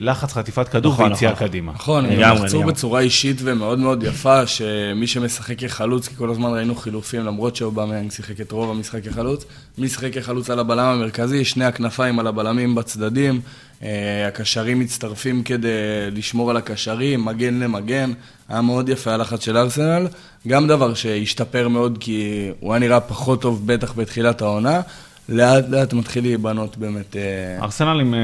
לחץ 0.00 0.32
חטיפת 0.32 0.68
כדור 0.68 0.92
נכון, 0.92 1.12
ויציאה 1.12 1.32
נכון. 1.32 1.48
קדימה. 1.48 1.72
נכון, 1.72 2.04
הם 2.04 2.12
לגמרי, 2.12 2.40
לחצו 2.42 2.56
לגמרי. 2.56 2.72
בצורה 2.72 3.00
אישית 3.00 3.36
ומאוד 3.40 3.78
מאוד 3.78 4.02
יפה, 4.02 4.46
שמי 4.46 5.06
שמשחק 5.06 5.58
כחלוץ, 5.58 6.08
כי 6.08 6.14
כל 6.16 6.30
הזמן 6.30 6.50
ראינו 6.50 6.74
חילופים, 6.74 7.24
למרות 7.24 7.56
שאובמיאנג 7.56 8.10
שיחק 8.10 8.40
את 8.40 8.52
רוב 8.52 8.70
המשחק 8.70 9.04
כחלוץ, 9.04 9.44
מי 9.78 9.88
שיחק 9.88 10.12
כחלוץ 10.12 10.50
על 10.50 10.58
הבלם 10.58 10.86
המרכזי, 10.86 11.44
שני 11.44 11.64
הכנפיים 11.64 12.18
על 12.18 12.26
הבלמים 12.26 12.74
בצדדים, 12.74 13.40
אה, 13.82 14.28
הקשרים 14.28 14.80
מצטרפים 14.80 15.42
כדי 15.42 15.68
לשמור 16.12 16.50
על 16.50 16.56
הקשרים, 16.56 17.24
מגן 17.24 17.54
למגן, 17.54 18.12
היה 18.48 18.60
מאוד 18.60 18.88
יפה 18.88 19.12
הלחץ 19.12 19.44
של 19.44 19.56
ארסנל, 19.56 20.06
גם 20.48 20.68
דבר 20.68 20.94
שהשתפר 20.94 21.68
מאוד, 21.68 21.98
כי 22.00 22.48
הוא 22.60 22.72
היה 22.72 22.80
נראה 22.80 23.00
פחות 23.00 23.42
טוב, 23.42 23.66
בטח 23.66 23.92
בתחילת 23.92 24.42
העונה. 24.42 24.80
לאט 25.28 25.64
לאט 25.68 25.92
מתחיל 25.92 26.24
להיבנות 26.24 26.76
באמת 26.76 27.16
אה, 27.16 27.62
ארסנל 27.64 28.00
עם 28.00 28.14
אה, 28.14 28.20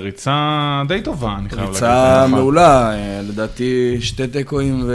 ריצה 0.00 0.32
די 0.88 1.00
טובה, 1.02 1.36
אני 1.38 1.48
חייב 1.48 1.60
להגיד. 1.60 1.74
ריצה. 1.74 2.26
מעולה, 2.28 2.90
אה, 2.94 3.20
לדעתי 3.28 3.96
שתי 4.00 4.26
תיקואים 4.26 4.90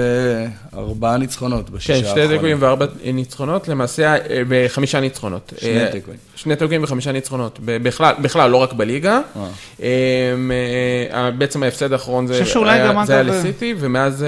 וארבעה 0.74 1.18
ניצחונות 1.18 1.70
בשישה 1.70 2.02
כן, 2.02 2.10
שתי 2.10 2.28
תיקואים 2.28 2.58
וארבע 2.60 2.86
ניצחונות, 3.14 3.68
למעשה, 3.68 4.16
וחמישה 4.48 5.00
ניצחונות. 5.00 5.54
שני 5.62 5.86
תיקואים. 5.92 6.20
שני 6.36 6.56
תיקואים 6.56 6.84
וחמישה 6.84 7.12
ניצחונות. 7.12 7.60
בכלל, 8.22 8.50
לא 8.50 8.58
רק 8.58 8.74
בליגה. 8.74 9.20
אה, 9.82 9.92
בעצם 11.38 11.64
ההפסד 11.64 11.94
האחרון 11.94 12.28
זה 12.28 12.34
היה- 12.34 12.44
לסיטי, 13.24 13.76
ומאז... 13.80 14.26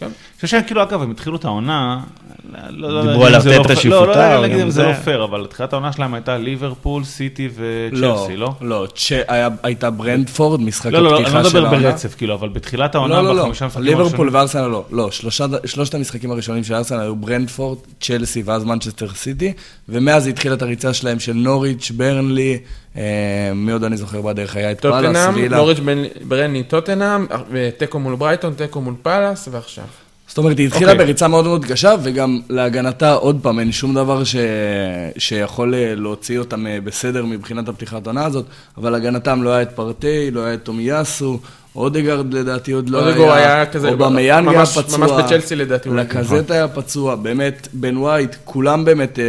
כן. 0.00 0.06
אני 0.06 0.12
חושב 0.46 0.60
שכאילו, 0.60 0.82
אגב, 0.82 1.02
הם 1.02 1.10
התחילו 1.10 1.36
את 1.36 1.44
העונה, 1.44 2.00
לא- 2.70 2.90
לא 2.94 3.02
דיברו 3.02 3.26
על 3.26 3.34
אם 3.34 3.40
זה 3.40 3.50
לא 3.50 3.54
ארטטה 3.56 3.74
פייר- 3.76 3.94
לא, 3.94 4.06
לא 4.06 4.12
שיפוטר, 4.12 4.40
להגיד 4.40 4.60
אם 4.60 4.70
זה 4.70 4.82
זה. 4.82 4.88
לא 4.88 4.94
פייר, 4.94 5.24
אבל 5.24 5.46
תחילת 5.50 5.72
העונה 5.72 5.92
שלהם 5.92 6.14
הייתה 6.14 6.38
ליברפול, 6.38 7.04
סיטי 7.04 7.48
לא, 7.92 8.06
וצ'לסי, 8.08 8.36
לא? 8.36 8.54
לא, 8.60 8.86
הייתה 9.62 9.90
ברנדפורד, 9.90 10.60
משחק 10.60 10.92
לא, 10.92 10.98
לא, 10.98 11.04
לא, 11.10 11.16
אני 11.16 11.20
הפתיחה 11.22 11.42
לא 11.42 11.50
של 11.50 11.56
מדבר 11.60 11.68
העונה. 11.68 11.90
ברצף, 11.90 12.14
כאילו, 12.14 12.34
אבל 12.34 12.48
בתחילת 12.48 12.94
העונה, 12.94 13.14
לא, 13.16 13.24
לא, 13.24 13.34
לא, 13.36 13.42
בחמישה 13.42 13.66
משחקים 13.66 13.84
ליברפול 13.84 14.06
הראשונים- 14.10 14.34
וארסנל 14.34 14.66
לא, 14.66 14.84
לא, 14.90 15.10
שלושה- 15.10 15.44
שלושת 15.66 15.94
המשחקים 15.94 16.30
הראשונים 16.30 16.64
של 16.64 16.74
ארסנל 16.74 17.00
היו 17.00 17.16
ברנדפורד, 17.16 17.78
צ'לסי 18.00 18.42
ואז 18.44 18.64
מנצ'סטר 18.64 19.08
סיטי, 19.14 19.52
ומאז 19.88 20.26
התחילה 20.26 20.54
את 20.54 20.62
הריצה 20.62 20.92
שלהם 20.92 21.20
של 21.20 21.32
נוריץ', 21.32 21.90
ברנלי, 21.96 22.58
אה, 22.96 23.02
מי 23.54 23.72
עוד 23.72 23.84
אני 23.84 23.96
זוכר 23.96 24.20
בדרך, 24.20 24.56
היה 24.56 24.70
את 24.70 24.80
פאלאס, 24.80 25.06
טוטנאם, 25.16 25.34
וילה. 25.34 25.56
נוריץ' 25.56 25.78
בן- 25.78 26.04
ברני 26.28 26.62
טוטנאם, 26.62 27.26
ותיקו 27.50 27.98
מול 27.98 28.14
ברייטון, 28.16 28.54
תיקו 28.54 28.80
מול 28.80 28.94
פאלאס, 29.02 29.48
ועכשיו. 29.52 29.84
זאת 30.32 30.38
אומרת, 30.38 30.58
היא 30.58 30.66
התחילה 30.66 30.92
אוקיי. 30.92 31.04
בריצה 31.04 31.28
מאוד 31.28 31.44
מאוד 31.44 31.64
קשה, 31.64 31.94
וגם 32.02 32.40
להגנתה, 32.48 33.12
עוד 33.12 33.38
פעם, 33.42 33.58
אין 33.58 33.72
שום 33.72 33.94
דבר 33.94 34.24
ש... 34.24 34.36
שיכול 35.18 35.74
אה, 35.74 35.94
להוציא 35.96 36.38
אותם 36.38 36.66
אה, 36.66 36.78
בסדר 36.84 37.24
מבחינת 37.24 37.68
הפתיחת 37.68 38.06
העונה 38.06 38.24
הזאת, 38.24 38.44
אבל 38.78 38.94
הגנתם 38.94 39.42
לא 39.42 39.50
היה 39.50 39.62
את 39.62 39.70
פרטי, 39.74 40.30
לא 40.30 40.40
היה 40.40 40.54
את 40.54 40.64
טומיאסו, 40.64 41.38
אודגרד 41.76 42.34
לדעתי 42.34 42.72
עוד 42.72 42.90
לא 42.90 43.06
היה. 43.06 43.54
היה 43.54 43.66
כזה, 43.66 43.88
אובמיאנג 43.88 44.18
היה 44.18 44.40
ממש- 44.40 44.78
פצוע. 44.78 44.98
ממש 44.98 45.10
בצ'לסי 45.10 45.56
לדעתי 45.56 45.88
לקזט 45.90 46.50
היה 46.50 46.68
פצוע, 46.68 47.14
באמת, 47.16 47.68
בן 47.72 47.96
ווייט, 47.96 48.36
כולם 48.44 48.84
באמת 48.84 49.18
אה, 49.18 49.24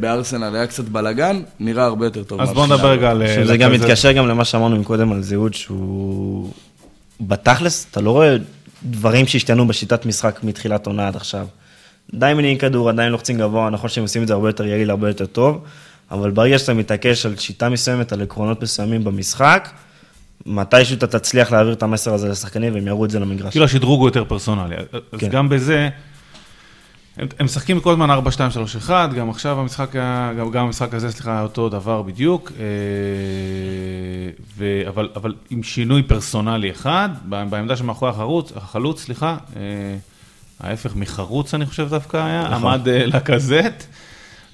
בארסנל, 0.00 0.56
היה 0.56 0.66
קצת 0.66 0.84
בלאגן, 0.84 1.40
נראה 1.60 1.84
הרבה 1.84 2.06
יותר 2.06 2.22
טוב. 2.22 2.40
אז 2.40 2.52
בואו 2.52 2.66
נדבר 2.66 2.90
רגע 2.90 3.10
על... 3.10 3.22
שזה 3.26 3.52
על 3.52 3.58
גם 3.58 3.72
מתקשר 3.72 4.12
גם 4.12 4.28
למה 4.28 4.44
שאמרנו 4.44 4.76
מקודם 4.76 5.12
על 5.12 5.22
זהות, 5.22 5.54
שהוא... 5.54 6.50
בתכלס, 7.20 7.86
אתה 7.90 8.00
לא 8.00 8.10
רואה 8.10 8.36
דברים 8.84 9.26
שהשתנו 9.26 9.68
בשיטת 9.68 10.06
משחק 10.06 10.40
מתחילת 10.42 10.86
עונה 10.86 11.08
עד 11.08 11.16
עכשיו. 11.16 11.46
עדיין 12.14 12.36
מניעים 12.36 12.58
כדור, 12.58 12.88
עדיין 12.88 13.12
לוחצים 13.12 13.38
גבוה, 13.38 13.70
נכון 13.70 13.90
שהם 13.90 14.02
עושים 14.02 14.22
את 14.22 14.28
זה 14.28 14.34
הרבה 14.34 14.48
יותר 14.48 14.66
יעיל, 14.66 14.90
הרבה 14.90 15.08
יותר 15.08 15.26
טוב, 15.26 15.64
אבל 16.10 16.30
ברגע 16.30 16.58
שאתה 16.58 16.74
מתעקש 16.74 17.26
על 17.26 17.36
שיטה 17.36 17.68
מסוימת, 17.68 18.12
על 18.12 18.22
עקרונות 18.22 18.62
מסוימים 18.62 19.04
במשחק, 19.04 19.68
מתישהו 20.46 20.96
אתה 20.96 21.06
תצליח 21.06 21.52
להעביר 21.52 21.72
את 21.72 21.82
המסר 21.82 22.14
הזה 22.14 22.28
לשחקנים 22.28 22.74
והם 22.74 22.86
יראו 22.86 23.04
את 23.04 23.10
זה 23.10 23.20
למגרש. 23.20 23.50
כאילו 23.50 23.64
השדרוג 23.64 24.00
הוא 24.00 24.08
יותר 24.08 24.24
פרסונלי. 24.24 24.76
אז 25.12 25.18
כן. 25.18 25.28
גם 25.28 25.48
בזה, 25.48 25.88
הם, 27.16 27.26
משחקים 27.44 27.80
כל 27.80 27.92
הזמן 27.92 28.10
4, 28.10 28.30
2, 28.30 28.50
3, 28.50 28.76
1, 28.76 29.12
גם 29.12 29.30
עכשיו 29.30 29.60
המשחק, 29.60 29.94
גם, 30.36 30.50
גם 30.50 30.64
המשחק 30.64 30.94
הזה, 30.94 31.10
סליחה, 31.10 31.42
אותו 31.42 31.68
דבר 31.68 32.02
בדיוק, 32.02 32.52
אה, 32.60 32.64
ו, 34.56 34.82
אבל, 34.88 35.08
אבל 35.16 35.34
עם 35.50 35.62
שינוי 35.62 36.02
פרסונלי 36.02 36.70
אחד, 36.70 37.08
בעמדה 37.24 37.76
שמאחורי 37.76 38.10
החלוץ, 38.10 38.52
החלוץ, 38.56 39.04
סליחה, 39.04 39.36
אה, 39.56 39.62
ההפך 40.60 40.96
מחרוץ 40.96 41.54
אני 41.54 41.66
חושב 41.66 41.88
דווקא 41.88 42.16
היה, 42.16 42.48
נכון. 42.50 42.72
עמד 42.72 42.88
אה, 42.88 43.06
לקזט. 43.06 43.84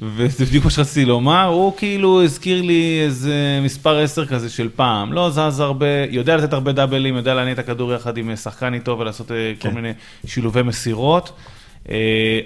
וזה 0.03 0.45
בדיוק 0.45 0.65
מה 0.65 0.71
שרציתי 0.71 1.05
לומר, 1.05 1.45
הוא 1.45 1.73
כאילו 1.77 2.25
הזכיר 2.25 2.63
לי 2.63 3.01
איזה 3.05 3.61
מספר 3.63 3.99
10 3.99 4.27
כזה 4.27 4.51
של 4.51 4.69
פעם, 4.77 5.13
לא 5.13 5.31
זז 5.31 5.61
הרבה, 5.61 5.87
יודע 6.11 6.37
לתת 6.37 6.53
הרבה 6.53 6.73
דאבלים, 6.73 7.17
יודע 7.17 7.35
להניע 7.35 7.53
את 7.53 7.59
הכדור 7.59 7.93
יחד 7.93 8.17
עם 8.17 8.37
שחקן 8.37 8.75
איתו 8.75 8.99
ולעשות 8.99 9.33
אה, 9.33 9.53
כל 9.59 9.69
כן. 9.69 9.75
מיני 9.75 9.93
שילובי 10.27 10.63
מסירות, 10.63 11.33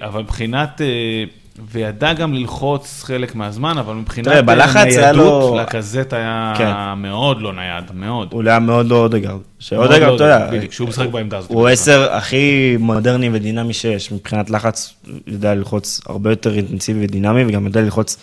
אבל 0.01 0.21
מבחינת, 0.23 0.81
אה, 0.81 1.25
וידע 1.73 2.13
גם 2.13 2.35
ללחוץ 2.35 3.03
חלק 3.05 3.35
מהזמן, 3.35 3.79
אבל 3.79 3.95
מבחינת 3.95 4.29
תראה, 4.29 4.43
בלחץ 4.43 4.77
אה, 4.77 4.83
היה 4.83 5.13
ניידות, 5.13 5.53
לו- 5.53 5.57
לקזט 5.61 6.13
היה 6.13 6.53
כן. 6.59 6.73
מאוד 6.97 7.41
לא 7.43 7.53
נייד, 7.53 7.85
מאוד. 7.95 8.29
הוא 8.33 8.43
היה 8.47 8.59
מאוד 8.59 8.87
לא 8.87 8.97
אודגרד. 8.97 9.39
שאודגרד, 9.59 10.01
לא 10.03 10.17
אתה 10.17 10.25
יודע, 10.25 10.49
כשהוא 10.69 10.89
משחק 10.89 11.09
בעמדה 11.09 11.39
הזאת. 11.39 11.51
הוא 11.51 11.69
עשר 11.69 12.13
הכי 12.13 12.77
מודרני 12.79 13.31
ודינמי 13.33 13.73
שיש, 13.73 14.13
מבחינת 14.13 14.51
לחץ, 14.51 14.95
יודע 15.27 15.55
ללחוץ 15.55 16.01
הרבה 16.07 16.31
יותר 16.31 16.55
אינטנסיבי 16.55 17.05
ודינמי, 17.05 17.45
וגם 17.45 17.67
יודע 17.67 17.81
ללחוץ 17.81 18.17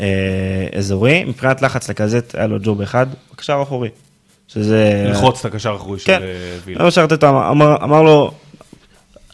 אה, 0.00 0.06
אזורי. 0.78 1.24
מבחינת 1.24 1.62
לחץ 1.62 1.90
לכזאת, 1.90 2.34
היה 2.34 2.46
לו 2.46 2.58
ג'וב 2.62 2.82
אחד, 2.82 3.06
בקשר 3.34 3.58
האחורי. 3.58 3.88
שזה... 4.48 5.04
ללחוץ 5.08 5.40
את 5.40 5.44
הקשר 5.44 5.72
האחורי 5.72 5.98
של 5.98 6.06
כן. 6.06 6.22
אה, 6.22 6.28
וילה. 6.64 6.90
שארטטה 6.90 7.28
אמר, 7.28 7.50
אמר, 7.50 7.76
אמר 7.84 8.02
לו, 8.02 8.30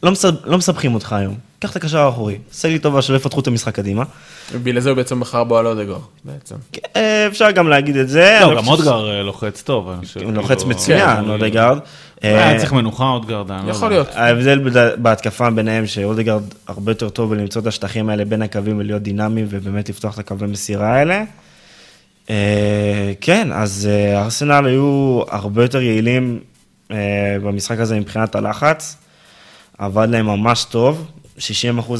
לא, 0.03 0.11
מסב, 0.13 0.33
לא 0.45 0.59
מסבכים 0.59 0.95
אותך 0.95 1.13
היום, 1.13 1.35
קח 1.59 1.71
את 1.71 1.77
הקשר 1.77 1.99
האחורי, 1.99 2.39
עשה 2.51 2.69
לי 2.69 2.79
טובה 2.79 3.03
שלא 3.03 3.17
יפתחו 3.17 3.41
את 3.41 3.47
המשחק 3.47 3.75
קדימה. 3.75 4.05
ובגלל 4.53 4.81
זה 4.81 4.89
הוא 4.91 4.97
בעצם 4.97 5.21
בחר 5.21 5.45
בו 5.45 5.59
על 5.59 5.67
אודגור, 5.67 6.03
בעצם. 6.25 6.55
אה, 6.97 7.27
אפשר 7.27 7.51
גם 7.51 7.69
להגיד 7.69 7.97
את 7.97 8.09
זה. 8.09 8.39
לא, 8.41 8.57
גם 8.57 8.69
אודגר 8.69 9.11
אה, 9.11 9.23
לוחץ 9.23 9.63
טוב. 9.63 9.89
הוא 10.25 10.33
לוחץ 10.33 10.59
כאילו, 10.59 10.71
מצוין, 10.71 11.17
כן, 11.25 11.31
אודגרד. 11.31 11.79
היה 12.23 12.53
אה, 12.53 12.59
צריך 12.59 12.73
מנוחה 12.73 13.05
אודגרד, 13.05 13.51
אני 13.51 13.67
לא 13.67 13.71
יכול. 13.71 13.89
להיות. 13.89 14.09
ההבדל 14.15 14.59
בד- 14.59 15.03
בהתקפה 15.03 15.51
ביניהם, 15.51 15.87
שאודגרד 15.87 16.43
הרבה 16.69 16.91
יותר 16.93 17.09
טוב 17.09 17.31
בלמצוא 17.35 17.63
את 17.63 17.67
השטחים 17.67 18.09
האלה 18.09 18.25
בין 18.25 18.43
הקווים 18.43 18.79
ולהיות 18.79 19.03
דינמי 19.03 19.45
ובאמת 19.49 19.89
לפתוח 19.89 20.15
את 20.15 20.19
הקווי 20.19 20.49
מסירה 20.49 20.95
האלה. 20.95 21.23
אה, 22.31 23.13
כן, 23.21 23.49
אז 23.53 23.89
אה, 23.91 24.23
ארסנל 24.25 24.67
היו 24.67 25.21
הרבה 25.31 25.63
יותר 25.63 25.81
יעילים 25.83 26.39
אה, 26.91 26.97
במשחק 27.43 27.79
הזה 27.79 28.01
מבחינת 28.01 28.35
הלחץ. 28.35 28.97
עבד 29.79 30.09
להם 30.11 30.27
ממש 30.27 30.65
טוב, 30.65 31.11
60% 31.39 31.41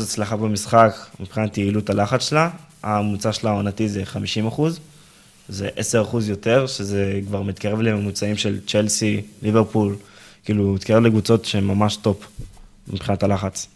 הצלחה 0.03 0.37
במשחק 0.37 0.95
מבחינת 1.21 1.59
יעילות 1.59 1.91
הלחץ 1.91 2.29
שלה. 2.29 2.51
הממוצע 2.83 3.33
שלה 3.33 3.51
העונתי 3.51 3.89
זה 3.89 4.03
50%, 4.51 4.63
זה 5.49 5.69
10% 6.13 6.17
יותר, 6.29 6.67
שזה 6.67 7.21
כבר 7.27 7.43
מתקרב 7.43 7.81
לממוצעים 7.81 8.37
של 8.37 8.59
צ'לסי, 8.67 9.23
ליברפול, 9.43 9.97
כאילו, 10.45 10.73
מתקרב 10.73 11.03
לקבוצות 11.03 11.45
שהן 11.45 11.65
ממש 11.65 11.97
top 11.97 12.27
מבחינת 12.89 13.23
הלחץ. 13.23 13.67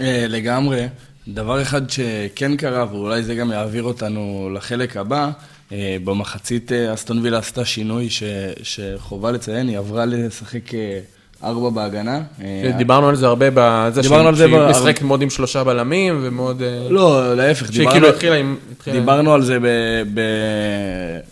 אה, 0.00 0.26
לגמרי. 0.28 0.86
דבר 1.28 1.62
אחד 1.62 1.90
שכן 1.90 2.56
קרה, 2.56 2.86
ואולי 2.90 3.22
זה 3.22 3.34
גם 3.34 3.52
יעביר 3.52 3.82
אותנו 3.82 4.50
לחלק 4.54 4.96
הבא, 4.96 5.30
אה, 5.72 5.96
במחצית 6.04 6.72
אה, 6.72 6.94
אסטון 6.94 7.18
וילה 7.18 7.38
עשתה 7.38 7.64
שינוי 7.64 8.10
ש, 8.10 8.22
שחובה 8.62 9.32
לציין, 9.32 9.68
היא 9.68 9.78
עברה 9.78 10.06
לשחק 10.06 10.62
ארבע 11.44 11.70
בהגנה. 11.70 12.20
אה, 12.42 12.70
דיברנו 12.78 13.08
על 13.08 13.16
זה 13.16 13.26
הרבה 13.26 13.46
בזה 13.54 14.02
דיברנו 14.02 14.28
על 14.28 14.34
זה 14.34 14.48
שהיא 14.48 14.60
משחקת 14.70 15.02
מאוד 15.02 15.22
עם 15.22 15.30
שלושה 15.30 15.64
בלמים 15.64 16.18
ומאוד... 16.22 16.62
אה, 16.62 16.86
לא, 16.90 17.36
להפך, 17.36 17.66
שהיא 17.66 17.78
דיברנו, 17.78 17.92
כאילו 17.92 18.08
התחילה 18.08 18.36
עם... 18.36 18.56
דיברנו 18.92 19.34
על 19.34 19.42
זה 19.42 19.58
ב, 19.60 19.66
ב, 20.14 20.20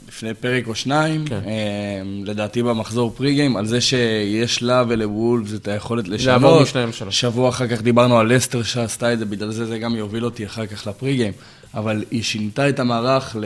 לפני 0.08 0.34
פרק 0.34 0.66
או 0.68 0.74
שניים, 0.74 1.24
כן. 1.24 1.40
אה, 1.46 1.52
לדעתי 2.24 2.62
במחזור 2.62 3.12
פרי-גיים, 3.16 3.56
על 3.56 3.66
זה 3.66 3.80
שיש 3.80 4.62
לה 4.62 4.84
ולוולפס 4.88 5.54
את 5.54 5.68
היכולת 5.68 6.08
לשנות. 6.08 6.66
שבוע 7.10 7.48
אחר 7.48 7.66
כך 7.66 7.82
דיברנו 7.82 8.18
על 8.18 8.34
לסטר 8.34 8.62
שעשתה 8.62 9.12
את 9.12 9.18
זה, 9.18 9.24
בגלל 9.24 9.50
זה 9.50 9.66
זה 9.66 9.78
גם 9.78 9.96
יוביל 9.96 10.24
אותי 10.24 10.46
אחר 10.46 10.66
כך 10.66 10.86
לפרי-גיים. 10.86 11.32
אבל 11.74 12.04
היא 12.10 12.22
שינתה 12.22 12.68
את 12.68 12.80
המערך 12.80 13.36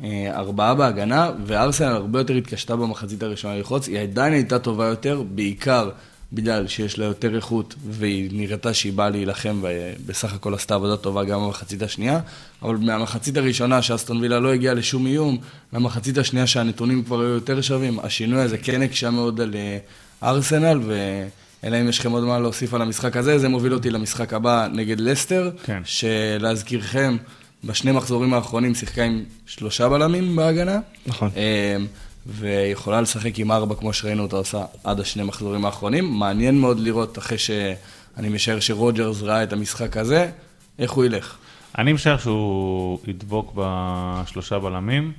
לארבעה 0.00 0.74
בהגנה, 0.74 1.30
וארסנל 1.46 1.86
הרבה 1.86 2.20
יותר 2.20 2.34
התקשתה 2.34 2.76
במחצית 2.76 3.22
הראשונה 3.22 3.56
ללחוץ. 3.56 3.88
היא 3.88 3.98
עדיין 3.98 4.32
הייתה 4.32 4.58
טובה 4.58 4.86
יותר, 4.86 5.22
בעיקר 5.34 5.90
בגלל 6.32 6.66
שיש 6.66 6.98
לה 6.98 7.04
יותר 7.04 7.36
איכות, 7.36 7.74
והיא 7.88 8.30
נראתה 8.32 8.74
שהיא 8.74 8.92
באה 8.92 9.10
להילחם, 9.10 9.62
ובסך 9.62 10.34
הכל 10.34 10.54
עשתה 10.54 10.74
עבודה 10.74 10.96
טובה 10.96 11.24
גם 11.24 11.40
במחצית 11.40 11.82
השנייה. 11.82 12.20
אבל 12.62 12.76
מהמחצית 12.76 13.36
הראשונה, 13.36 13.82
שאסטון 13.82 14.20
וילה 14.20 14.40
לא 14.40 14.52
הגיעה 14.52 14.74
לשום 14.74 15.06
איום, 15.06 15.38
למחצית 15.72 16.18
השנייה 16.18 16.46
שהנתונים 16.46 17.04
כבר 17.04 17.20
היו 17.20 17.28
יותר 17.28 17.60
שווים, 17.60 17.98
השינוי 18.02 18.40
הזה 18.40 18.58
כן 18.58 18.82
הקשה 18.82 19.10
מאוד 19.10 19.40
על 19.40 19.54
אה, 19.54 19.78
ארסנל, 20.22 20.80
ואלא 20.86 21.80
אם 21.80 21.88
יש 21.88 21.98
לכם 21.98 22.12
עוד 22.12 22.24
מה 22.24 22.38
להוסיף 22.38 22.74
על 22.74 22.82
המשחק 22.82 23.16
הזה, 23.16 23.38
זה 23.38 23.48
מוביל 23.48 23.74
אותי 23.74 23.90
למשחק 23.90 24.32
הבא 24.32 24.68
נגד 24.72 25.00
לסטר, 25.00 25.50
כן. 25.64 25.82
שלהזכירכם, 25.84 27.16
בשני 27.64 27.92
מחזורים 27.92 28.34
האחרונים 28.34 28.74
שיחקה 28.74 29.04
עם 29.04 29.24
שלושה 29.46 29.88
בלמים 29.88 30.36
בהגנה. 30.36 30.78
נכון. 31.06 31.30
אמ, 31.36 31.86
ויכולה 32.26 33.00
לשחק 33.00 33.38
עם 33.38 33.52
ארבע, 33.52 33.74
כמו 33.74 33.92
שראינו 33.92 34.22
אותה 34.22 34.36
עושה 34.36 34.64
עד 34.84 35.00
השני 35.00 35.22
מחזורים 35.22 35.64
האחרונים. 35.64 36.18
מעניין 36.18 36.60
מאוד 36.60 36.80
לראות, 36.80 37.18
אחרי 37.18 37.38
שאני 37.38 38.28
משער 38.28 38.60
שרוג'רס 38.60 39.22
ראה 39.22 39.42
את 39.42 39.52
המשחק 39.52 39.96
הזה, 39.96 40.30
איך 40.78 40.90
הוא 40.90 41.04
ילך. 41.04 41.36
אני 41.78 41.92
משער 41.92 42.18
שהוא 42.18 42.98
ידבוק 43.06 43.52
בשלושה 43.54 44.58
בלמים, 44.58 45.12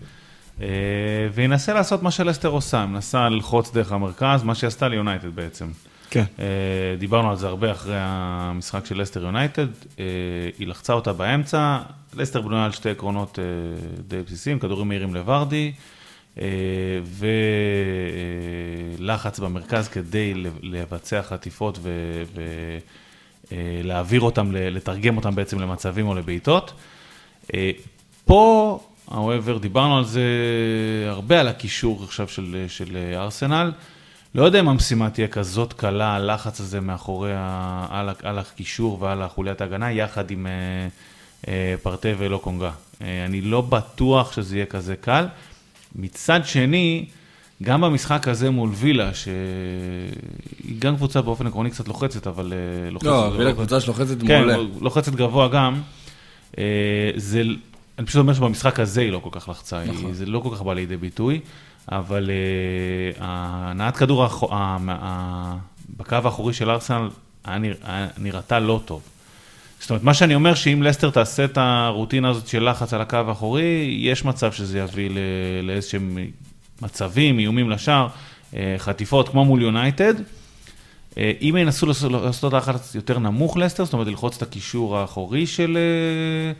אה, 0.61 0.67
וינסה 1.33 1.73
לעשות 1.73 2.03
מה 2.03 2.11
שלסטר 2.11 2.49
עושה, 2.49 2.85
מנסה 2.85 3.29
ללחוץ 3.29 3.71
דרך 3.73 3.91
המרכז, 3.91 4.43
מה 4.43 4.55
שהיא 4.55 4.67
עשתה 4.67 4.87
ליונייטד 4.87 5.35
בעצם. 5.35 5.67
כן. 6.09 6.23
אה, 6.39 6.45
דיברנו 6.99 7.29
על 7.29 7.37
זה 7.37 7.47
הרבה 7.47 7.71
אחרי 7.71 7.97
המשחק 7.97 8.85
של 8.85 9.01
לסטר 9.01 9.23
יונייטד, 9.23 9.67
אה, 9.99 10.05
היא 10.59 10.67
לחצה 10.67 10.93
אותה 10.93 11.13
באמצע, 11.13 11.77
לסטר 12.13 12.41
בנויה 12.41 12.65
על 12.65 12.71
שתי 12.71 12.89
עקרונות 12.89 13.39
אה, 13.39 13.43
די 14.07 14.21
בסיסיים, 14.21 14.59
כדורים 14.59 14.87
מהירים 14.87 15.15
לוורדי, 15.15 15.71
אה, 16.41 16.45
ולחץ 18.99 19.39
במרכז 19.39 19.87
כדי 19.87 20.33
לבצע 20.61 21.21
חטיפות 21.21 21.79
ולהעביר 23.51 24.21
אותם, 24.21 24.51
ל- 24.51 24.75
לתרגם 24.75 25.17
אותם 25.17 25.35
בעצם 25.35 25.59
למצבים 25.59 26.07
או 26.07 26.15
לבעיטות. 26.15 26.73
אה, 27.53 27.71
פה, 28.25 28.79
however, 29.09 29.59
דיברנו 29.61 29.97
על 29.97 30.05
זה 30.05 30.23
הרבה, 31.07 31.39
על 31.39 31.47
הקישור 31.47 32.03
עכשיו 32.03 32.27
של, 32.27 32.65
של 32.67 33.13
ארסנל. 33.15 33.71
לא 34.35 34.43
יודע 34.43 34.59
אם 34.59 34.69
המשימה 34.69 35.09
תהיה 35.09 35.27
כזאת 35.27 35.73
קלה, 35.73 36.15
הלחץ 36.15 36.59
הזה 36.59 36.81
מאחורי, 36.81 37.31
על, 37.89 38.09
על 38.23 38.39
הקישור 38.39 39.01
ועל 39.01 39.21
החוליית 39.21 39.61
ההגנה, 39.61 39.91
יחד 39.91 40.31
עם 40.31 40.47
אה, 40.47 40.51
אה, 40.51 40.87
פרטה 41.83 42.09
ולא 42.17 42.37
קונגה. 42.37 42.71
אה, 43.01 43.25
אני 43.25 43.41
לא 43.41 43.61
בטוח 43.61 44.31
שזה 44.31 44.55
יהיה 44.55 44.65
כזה 44.65 44.95
קל. 44.95 45.25
מצד 45.95 46.39
שני, 46.45 47.05
גם 47.63 47.81
במשחק 47.81 48.27
הזה 48.27 48.49
מול 48.49 48.69
וילה, 48.73 49.13
שהיא 49.13 49.31
גם 50.79 50.95
קבוצה 50.95 51.21
באופן 51.21 51.47
עקרוני 51.47 51.69
קצת 51.71 51.87
לוחצת, 51.87 52.27
אבל 52.27 52.53
אה, 52.85 52.91
לוחצת... 52.91 53.07
לא, 53.07 53.33
וילה 53.37 53.53
קבוצה 53.53 53.79
שלוחצת 53.79 54.21
כן, 54.27 54.37
מעולה. 54.47 54.57
לוחצת 54.81 55.15
גבוה 55.15 55.47
גם. 55.47 55.81
אה, 56.57 56.63
זה, 57.15 57.41
אני 57.99 58.05
פשוט 58.07 58.19
אומר 58.19 58.33
שבמשחק 58.33 58.79
הזה 58.79 59.01
היא 59.01 59.11
לא 59.11 59.19
כל 59.19 59.29
כך 59.31 59.49
לחצה, 59.49 59.83
נכון. 59.85 60.05
היא- 60.05 60.13
זה 60.13 60.25
לא 60.25 60.39
כל 60.39 60.49
כך 60.55 60.61
בא 60.61 60.73
לידי 60.73 60.97
ביטוי, 60.97 61.39
אבל 61.91 62.29
אה, 62.29 62.35
הנעת 63.27 63.97
כדור 63.97 64.23
האחו- 64.23 64.53
ה- 64.53 64.77
ה- 64.89 65.55
בקו 65.97 66.15
האחורי 66.15 66.53
של 66.53 66.69
ארסנל 66.69 67.09
נראתה 68.17 68.59
לא 68.59 68.81
טוב. 68.85 69.01
זאת 69.79 69.89
אומרת, 69.89 70.03
מה 70.03 70.13
שאני 70.13 70.35
אומר, 70.35 70.53
שאם 70.55 70.83
לסטר 70.83 71.09
תעשה 71.09 71.45
את 71.45 71.57
הרוטינה 71.57 72.29
הזאת 72.29 72.47
של 72.47 72.69
לחץ 72.69 72.93
על 72.93 73.01
הקו 73.01 73.17
האחורי, 73.27 73.97
יש 73.99 74.25
מצב 74.25 74.51
שזה 74.51 74.79
יביא 74.79 75.09
לאיזשהם 75.63 76.17
מצבים, 76.81 77.39
איומים 77.39 77.69
לשער, 77.69 78.07
אה, 78.55 78.75
חטיפות, 78.77 79.29
כמו 79.29 79.45
מול 79.45 79.61
יונייטד. 79.61 80.13
אה, 81.17 81.31
אם 81.41 81.55
ינסו 81.59 81.85
לעשות- 81.85 82.11
לעשות 82.11 82.53
לחץ 82.53 82.95
יותר 82.95 83.19
נמוך 83.19 83.57
לסטר, 83.57 83.85
זאת 83.85 83.93
אומרת 83.93 84.07
ללחוץ 84.07 84.35
את 84.35 84.41
הקישור 84.41 84.97
האחורי 84.97 85.47
של, 85.47 85.77
אה, 85.77 86.51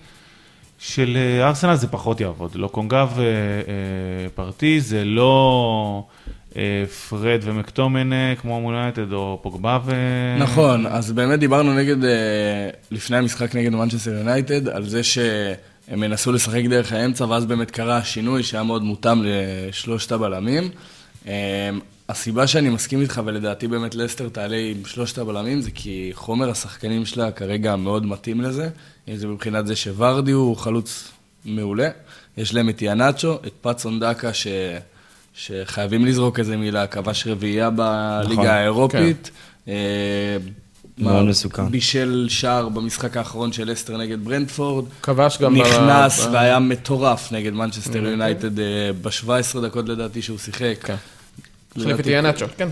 של 0.79 1.17
ארסנל, 1.41 1.75
זה 1.75 1.87
פחות 1.87 2.21
יעבוד. 2.21 2.55
לוקונגה 2.55 3.05
ופרטי, 4.25 4.81
זה 4.81 5.05
לא 5.05 6.03
פרד 7.09 7.39
ומקטומנה, 7.41 8.35
כמו 8.35 8.61
מול 8.61 8.75
יונייטד, 8.75 9.13
או 9.13 9.39
פוגבה 9.41 9.79
ו... 9.85 9.93
נכון, 10.39 10.85
אז 10.85 11.11
באמת 11.11 11.39
דיברנו 11.39 11.73
נגד, 11.73 12.05
אה, 12.05 12.69
לפני 12.91 13.17
המשחק 13.17 13.55
נגד 13.55 13.69
מנצ'סטר 13.69 14.11
יונייטד, 14.11 14.67
על 14.67 14.89
זה 14.89 15.03
שהם 15.03 16.03
ינסו 16.03 16.31
לשחק 16.31 16.63
דרך 16.69 16.93
האמצע, 16.93 17.25
ואז 17.25 17.45
באמת 17.45 17.71
קרה 17.71 17.97
השינוי 17.97 18.43
שהיה 18.43 18.63
מאוד 18.63 18.83
מותאם 18.83 19.21
לשלושת 19.23 20.11
הבלמים. 20.11 20.69
אה, 21.27 21.69
הסיבה 22.09 22.47
שאני 22.47 22.69
מסכים 22.69 23.01
איתך, 23.01 23.21
ולדעתי 23.25 23.67
באמת 23.67 23.95
לסטר 23.95 24.29
תעלה 24.29 24.57
עם 24.57 24.85
שלושת 24.85 25.17
הבלמים, 25.17 25.61
זה 25.61 25.71
כי 25.71 26.09
חומר 26.13 26.49
השחקנים 26.49 27.05
שלה 27.05 27.31
כרגע 27.31 27.75
מאוד 27.75 28.05
מתאים 28.05 28.41
לזה. 28.41 28.69
אם 29.07 29.15
זה 29.15 29.27
מבחינת 29.27 29.67
זה 29.67 29.75
שוורדי 29.75 30.31
הוא 30.31 30.57
חלוץ 30.57 31.11
מעולה. 31.45 31.89
יש 32.37 32.53
להם 32.53 32.69
את 32.69 32.81
איהיאנצ'ו, 32.81 33.35
את 33.35 33.53
פטסון 33.61 33.99
דאקה, 33.99 34.33
ש... 34.33 34.47
שחייבים 35.45 36.05
לזרוק 36.05 36.39
איזה 36.39 36.57
מילה, 36.57 36.87
כבש 36.87 37.27
רביעייה 37.27 37.69
בליגה 37.69 38.33
נכון, 38.33 38.47
האירופית. 38.47 39.31
אה, 39.67 39.73
מאוד 40.97 41.23
מה- 41.23 41.29
מסוכן. 41.29 41.69
בישל 41.69 42.25
שער 42.29 42.69
במשחק 42.69 43.17
האחרון 43.17 43.51
של 43.53 43.73
לסטר 43.73 43.97
נגד 43.97 44.25
ברנדפורד. 44.25 44.85
כבש 45.01 45.37
גם 45.41 45.55
נכנס 45.57 46.25
ב- 46.25 46.29
והיה 46.33 46.59
מטורף 46.59 47.31
נגד 47.31 47.53
מנצ'סטר 47.53 47.97
יונייטד 48.05 48.55
ב-17 49.01 49.29
דקות 49.63 49.89
לדעתי 49.89 50.21
שהוא 50.21 50.37
שיחק. 50.37 50.75
כן. 50.83 50.95
החליף 51.77 51.99
את 51.99 52.05
יאנצ'ו, 52.07 52.45
כן. 52.57 52.69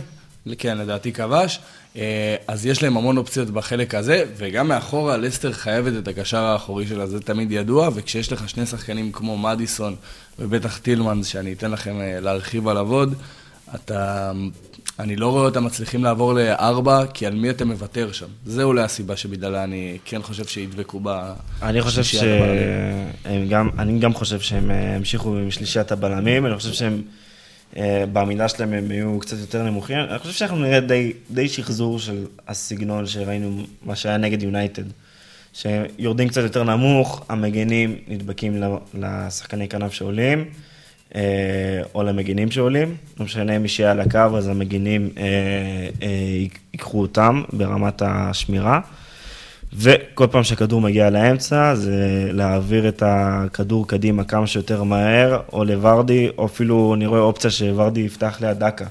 כן, 0.57 0.77
לדעתי 0.77 1.13
כבש. 1.13 1.59
אה, 1.97 2.35
אז 2.47 2.65
יש 2.65 2.83
להם 2.83 2.97
המון 2.97 3.17
אופציות 3.17 3.49
בחלק 3.49 3.95
הזה, 3.95 4.23
וגם 4.37 4.67
מאחורה, 4.67 5.17
לסטר 5.17 5.51
חייבת 5.51 5.93
את 5.99 6.07
הקשר 6.07 6.37
האחורי 6.37 6.87
שלה, 6.87 7.07
זה 7.07 7.19
תמיד 7.19 7.51
ידוע, 7.51 7.89
וכשיש 7.93 8.31
לך 8.31 8.49
שני 8.49 8.65
שחקנים 8.65 9.11
כמו 9.11 9.37
מדיסון 9.37 9.95
ובטח 10.39 10.77
טילמן, 10.77 11.23
שאני 11.23 11.53
אתן 11.53 11.71
לכם 11.71 12.01
אה, 12.01 12.19
להרחיב 12.19 12.67
עליו 12.67 12.93
עוד, 12.93 13.13
אתה... 13.75 14.31
אני 14.99 15.15
לא 15.15 15.29
רואה 15.31 15.45
אותם 15.45 15.63
מצליחים 15.63 16.03
לעבור 16.03 16.33
לארבע, 16.33 17.05
כי 17.13 17.25
על 17.25 17.35
מי 17.35 17.49
אתה 17.49 17.65
מוותר 17.65 18.11
שם. 18.11 18.25
זה 18.45 18.63
אולי 18.63 18.81
הסיבה 18.81 19.17
שבגללה 19.17 19.63
אני 19.63 19.97
כן 20.05 20.21
חושב 20.21 20.45
שידבקו 20.45 20.99
ב... 21.03 21.33
אני 21.61 21.81
חושב. 21.81 22.03
שהם 22.03 23.47
גם, 23.49 23.69
אני 23.79 23.99
גם 23.99 24.13
חושב 24.13 24.39
שהם 24.39 24.71
אה, 24.71 24.95
המשיכו 24.95 25.37
עם 25.37 25.51
שלישיית 25.51 25.91
הבלמים, 25.91 26.45
אני 26.45 26.55
חושב 26.55 26.73
שהם, 26.73 27.01
בעמידה 28.13 28.47
שלהם 28.47 28.73
הם 28.73 28.91
יהיו 28.91 29.19
קצת 29.19 29.37
יותר 29.37 29.63
נמוכים. 29.63 29.97
אני 29.97 30.19
חושב 30.19 30.33
שאנחנו 30.33 30.57
נראה 30.57 30.79
די, 30.79 31.13
די 31.31 31.49
שחזור 31.49 31.99
של 31.99 32.25
הסגנון 32.47 33.05
שראינו, 33.05 33.63
מה 33.85 33.95
שהיה 33.95 34.17
נגד 34.17 34.43
יונייטד. 34.43 34.83
שיורדים 35.53 36.27
קצת 36.27 36.41
יותר 36.41 36.63
נמוך, 36.63 37.25
המגנים 37.29 37.95
נדבקים 38.07 38.63
לשחקני 38.93 39.69
כנף 39.69 39.93
שעולים, 39.93 40.45
אה, 41.15 41.81
או 41.95 42.03
למגינים 42.03 42.51
שעולים. 42.51 42.95
לא 43.19 43.25
משנה 43.25 43.59
מי 43.59 43.67
שיהיה 43.67 43.91
על 43.91 43.99
הקו, 43.99 44.37
אז 44.37 44.47
המגינים 44.47 45.09
אה, 45.17 45.23
אה, 46.01 46.07
ייקחו 46.73 47.01
אותם 47.01 47.43
ברמת 47.53 48.01
השמירה. 48.05 48.79
וכל 49.73 50.27
פעם 50.31 50.43
שהכדור 50.43 50.81
מגיע 50.81 51.09
לאמצע, 51.09 51.75
זה 51.75 52.29
להעביר 52.31 52.87
את 52.87 53.03
הכדור 53.05 53.87
קדימה 53.87 54.23
כמה 54.23 54.47
שיותר 54.47 54.83
מהר, 54.83 55.41
או 55.53 55.63
לוורדי, 55.63 56.29
או 56.37 56.45
אפילו 56.45 56.93
אני 56.95 57.05
רואה 57.05 57.19
אופציה 57.21 57.49
שוורדי 57.51 57.99
יפתח 57.99 58.37
ליד 58.41 58.59
דקה. 58.59 58.85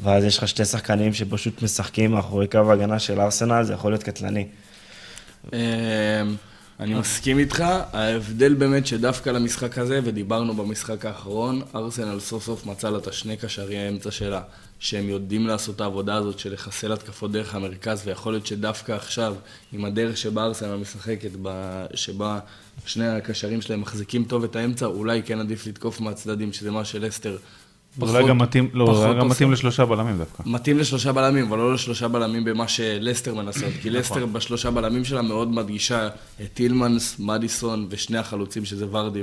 ואז 0.00 0.24
יש 0.24 0.38
לך 0.38 0.48
שתי 0.48 0.64
שחקנים 0.64 1.14
שפשוט 1.14 1.62
משחקים 1.62 2.10
מאחורי 2.10 2.46
קו 2.46 2.70
ההגנה 2.70 2.98
של 2.98 3.20
ארסנל, 3.20 3.62
זה 3.62 3.72
יכול 3.72 3.92
להיות 3.92 4.02
קטלני. 4.02 4.46
אמ, 5.52 5.58
אני 6.80 6.94
מסכים 6.94 7.38
איתך, 7.38 7.64
ההבדל 7.92 8.54
באמת 8.54 8.86
שדווקא 8.86 9.30
למשחק 9.30 9.78
הזה, 9.78 10.00
ודיברנו 10.04 10.54
במשחק 10.54 11.06
האחרון, 11.06 11.62
ארסנל 11.74 12.20
סוף 12.20 12.44
סוף 12.44 12.66
מצא 12.66 12.90
לה 12.90 12.98
את 12.98 13.06
השני 13.06 13.36
קשרי 13.36 13.78
האמצע 13.78 14.10
שלה, 14.10 14.40
שהם 14.78 15.08
יודעים 15.08 15.46
לעשות 15.46 15.76
את 15.76 15.80
העבודה 15.80 16.14
הזאת 16.14 16.38
של 16.38 16.52
לחסל 16.52 16.92
התקפות 16.92 17.32
דרך 17.32 17.54
המרכז, 17.54 18.02
ויכול 18.04 18.32
להיות 18.32 18.46
שדווקא 18.46 18.92
עכשיו, 18.92 19.34
עם 19.72 19.84
הדרך 19.84 20.16
שבה 20.16 20.44
ארסנל 20.44 20.76
משחקת, 20.76 21.30
שבה 21.94 22.38
שני 22.86 23.08
הקשרים 23.08 23.62
שלהם 23.62 23.80
מחזיקים 23.80 24.24
טוב 24.24 24.44
את 24.44 24.56
האמצע, 24.56 24.86
אולי 24.86 25.22
כן 25.22 25.40
עדיף 25.40 25.66
לתקוף 25.66 26.00
מהצדדים, 26.00 26.52
שזה 26.52 26.70
מה 26.70 26.84
שלסטר 26.84 27.36
אולי 28.00 28.28
גם 28.28 28.38
מתאים, 28.38 28.68
לא, 28.72 28.86
פחות 28.86 29.06
אולי 29.06 29.20
גם. 29.20 29.28
מתאים 29.28 29.52
לשלושה 29.52 29.84
בלמים 29.84 30.18
דווקא. 30.18 30.42
מתאים 30.46 30.78
לשלושה 30.78 31.12
בלמים, 31.12 31.46
אבל 31.46 31.58
לא 31.58 31.74
לשלושה 31.74 32.08
בלמים 32.08 32.44
במה 32.44 32.68
שלסטר 32.68 33.34
מנסה, 33.34 33.66
כי 33.82 33.90
לסטר 33.90 34.26
בשלושה 34.26 34.70
בלמים 34.70 35.04
שלה 35.04 35.22
מאוד 35.22 35.48
מדגישה 35.48 36.08
את 36.42 36.54
טילמנס, 36.54 37.16
מדיסון 37.18 37.86
ושני 37.90 38.18
החלוצים 38.18 38.64
שזה 38.64 38.86
ורדי 38.90 39.22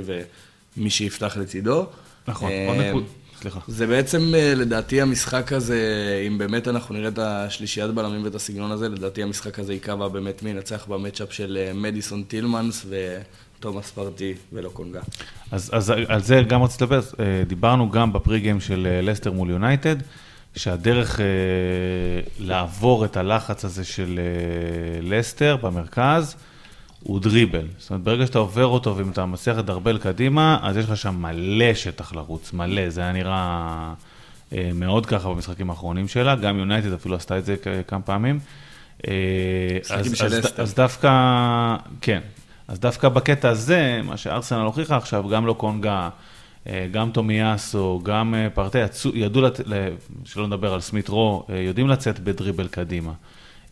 ומי 0.76 0.90
שיפתח 0.90 1.36
לצידו. 1.36 1.86
נכון, 2.28 2.50
אה, 2.50 2.68
עוד 2.68 2.76
נקודה, 2.76 3.06
סליחה. 3.42 3.60
זה 3.68 3.86
בעצם, 3.86 4.34
אה, 4.34 4.54
לדעתי, 4.54 5.00
המשחק 5.00 5.52
הזה, 5.52 5.78
אם 6.26 6.38
באמת 6.38 6.68
אנחנו 6.68 6.94
נראה 6.94 7.08
את 7.08 7.18
השלישיית 7.18 7.90
בלמים 7.90 8.24
ואת 8.24 8.34
הסגנון 8.34 8.70
הזה, 8.70 8.88
לדעתי 8.88 9.22
המשחק 9.22 9.58
הזה 9.58 9.72
ייקבע 9.72 10.08
באמת 10.08 10.42
מי 10.42 10.50
ינצח 10.50 10.86
במצ'אפ 10.86 11.32
של 11.32 11.58
אה, 11.60 11.72
מדיסון 11.72 12.22
טילמנס 12.22 12.86
ותומאס 13.58 13.90
פרטי 13.90 14.34
ולא 14.52 14.68
קונגה. 14.68 15.00
אז, 15.50 15.70
אז 15.72 15.92
על 16.08 16.22
זה 16.22 16.42
גם 16.48 16.62
רציתי 16.62 16.84
לדבר, 16.84 17.00
אה, 17.20 17.42
דיברנו 17.46 17.90
גם 17.90 18.12
בפרי-גיים 18.12 18.60
של 18.60 19.00
לסטר 19.02 19.32
מול 19.32 19.50
יונייטד, 19.50 19.96
שהדרך 20.56 21.20
אה, 21.20 21.26
לעבור 22.38 23.04
את 23.04 23.16
הלחץ 23.16 23.64
הזה 23.64 23.84
של 23.84 24.20
אה, 24.22 25.00
לסטר 25.02 25.56
במרכז, 25.56 26.36
הוא 27.02 27.20
דריבל. 27.20 27.66
זאת 27.78 27.90
אומרת, 27.90 28.04
ברגע 28.04 28.26
שאתה 28.26 28.38
עובר 28.38 28.66
אותו 28.66 28.96
ואם 28.96 29.10
אתה 29.10 29.26
מצליח 29.26 29.58
לדרבל 29.58 29.98
קדימה, 29.98 30.58
אז 30.62 30.76
יש 30.76 30.84
לך 30.84 30.96
שם 30.96 31.14
מלא 31.14 31.74
שטח 31.74 32.14
לרוץ, 32.14 32.52
מלא. 32.52 32.90
זה 32.90 33.00
היה 33.00 33.12
נראה 33.12 33.94
אה, 34.52 34.70
מאוד 34.74 35.06
ככה 35.06 35.28
במשחקים 35.28 35.70
האחרונים 35.70 36.08
שלה, 36.08 36.34
גם 36.36 36.58
יונייטד 36.58 36.92
אפילו 36.92 37.16
עשתה 37.16 37.38
את 37.38 37.44
זה 37.44 37.56
כמה 37.86 38.00
פעמים. 38.00 38.38
אה, 39.08 39.12
אז, 39.90 40.06
אז, 40.12 40.34
לסטר. 40.34 40.62
אז 40.62 40.74
דווקא, 40.74 41.10
כן, 42.00 42.20
אז 42.68 42.80
דווקא 42.80 43.08
בקטע 43.08 43.48
הזה, 43.48 44.00
מה 44.04 44.16
שארסנל 44.16 44.60
הוכיחה 44.60 44.96
עכשיו, 44.96 45.28
גם 45.28 45.46
לא 45.46 45.52
קונגה, 45.52 46.08
אה, 46.66 46.86
גם 46.92 47.10
טומיאסו, 47.10 48.00
גם 48.02 48.34
אה, 48.34 48.50
פרטי, 48.50 48.78
ידעו, 49.14 49.42
לת... 49.42 49.60
שלא 50.24 50.46
נדבר 50.46 50.74
על 50.74 50.80
סמית 50.80 51.08
רו, 51.08 51.46
אה, 51.50 51.56
יודעים 51.56 51.88
לצאת 51.88 52.20
בדריבל 52.20 52.68
קדימה. 52.68 53.12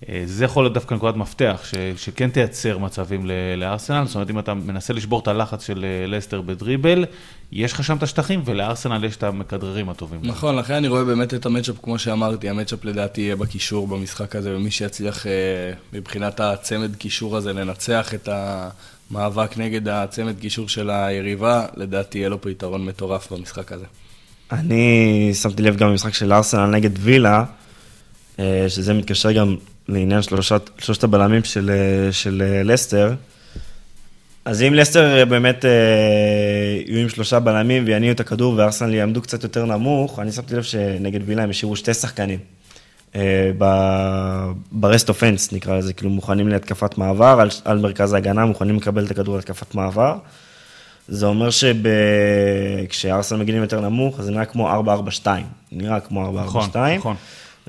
אה, 0.08 0.22
זה 0.24 0.44
יכול 0.44 0.64
להיות 0.64 0.74
דווקא 0.74 0.94
נקודת 0.94 1.16
מפתח, 1.16 1.60
ש... 1.64 1.74
שכן 2.04 2.30
תייצר 2.30 2.78
מצבים 2.78 3.26
ל... 3.26 3.32
לארסנל, 3.56 4.06
זאת 4.06 4.14
אומרת, 4.14 4.30
אם 4.30 4.38
אתה 4.38 4.54
מנסה 4.54 4.92
לשבור 4.92 5.20
את 5.20 5.28
הלחץ 5.28 5.66
של 5.66 5.84
אה, 5.84 6.06
לסטר 6.06 6.40
בדריבל, 6.40 7.04
יש 7.52 7.72
לך 7.72 7.84
שם 7.84 7.96
את 7.96 8.02
השטחים, 8.02 8.42
ולארסנל 8.44 9.04
יש 9.04 9.16
את 9.16 9.22
המכדררים 9.22 9.88
הטובים. 9.88 10.20
נכון, 10.22 10.56
לכן 10.56 10.74
אני 10.74 10.88
רואה 10.88 11.04
באמת 11.04 11.34
את 11.34 11.46
המצ'אפ, 11.46 11.74
כמו 11.82 11.98
שאמרתי, 11.98 12.48
המצ'אפ 12.48 12.84
לדעתי 12.84 13.20
יהיה 13.20 13.36
בקישור 13.36 13.88
במשחק 13.88 14.36
הזה, 14.36 14.56
ומי 14.56 14.70
שיצליח 14.70 15.26
אה, 15.26 15.32
מבחינת 15.92 16.40
הצמד 16.40 16.96
קישור 16.96 17.36
הזה 17.36 17.52
לנצח 17.52 18.14
את 18.14 18.28
המאבק 18.32 19.58
נגד 19.58 19.88
הצמד 19.88 20.38
קישור 20.40 20.68
של 20.68 20.90
היריבה, 20.90 21.66
לדעתי 21.76 22.18
יהיה 22.18 22.28
לו 22.28 22.40
פה 22.40 22.50
יתרון 22.50 22.84
מטורף 22.84 23.32
במשחק 23.32 23.72
הזה. 23.72 23.84
אני 24.52 25.30
שמתי 25.34 25.62
לב 25.62 25.76
גם 25.76 25.88
במשחק 25.88 26.14
של 26.14 26.32
ארסנל 26.32 26.66
נגד 26.66 26.90
וילה, 26.98 27.44
שזה 28.68 28.94
מתקשר 28.94 29.32
גם 29.32 29.56
לעניין 29.88 30.22
שלושת, 30.22 30.70
שלושת 30.78 31.04
הבלמים 31.04 31.44
של, 31.44 31.70
אה, 31.70 32.12
של 32.12 32.42
אה, 32.46 32.62
לסטר. 32.62 33.14
אז 34.44 34.62
אם 34.62 34.74
לסטר 34.74 35.18
אה, 35.18 35.24
באמת 35.24 35.64
אה, 35.64 35.70
יהיו 36.86 37.00
עם 37.00 37.08
שלושה 37.08 37.40
בלמים 37.40 37.82
ויניעו 37.86 38.12
את 38.12 38.20
הכדור 38.20 38.54
וארסנל 38.56 38.94
יעמדו 38.94 39.22
קצת 39.22 39.42
יותר 39.42 39.64
נמוך, 39.64 40.18
אני 40.18 40.32
שמתי 40.32 40.56
לב 40.56 40.62
שנגד 40.62 41.20
וילה 41.26 41.42
הם 41.42 41.50
השאירו 41.50 41.76
שתי 41.76 41.94
שחקנים. 41.94 42.38
אה, 43.14 43.50
ברסט 44.72 45.08
אופנס 45.08 45.52
נקרא 45.52 45.78
לזה, 45.78 45.92
כאילו 45.92 46.10
מוכנים 46.10 46.48
להתקפת 46.48 46.98
מעבר, 46.98 47.40
על, 47.40 47.48
על 47.64 47.78
מרכז 47.78 48.12
ההגנה, 48.12 48.44
מוכנים 48.44 48.76
לקבל 48.76 49.04
את 49.04 49.10
הכדור 49.10 49.36
להתקפת 49.36 49.74
מעבר. 49.74 50.16
זה 51.08 51.26
אומר 51.26 51.48
שכשארסנל 51.50 53.38
מגינים 53.38 53.62
יותר 53.62 53.80
נמוך, 53.80 54.20
אז 54.20 54.24
זה 54.24 54.30
נראה 54.30 54.44
כמו 54.44 54.70
4-4-2. 55.24 55.26
נראה 55.72 56.00
כמו 56.00 56.26
4-4-2. 56.26 56.28
נכון, 56.38 56.68
נכון. 56.98 57.16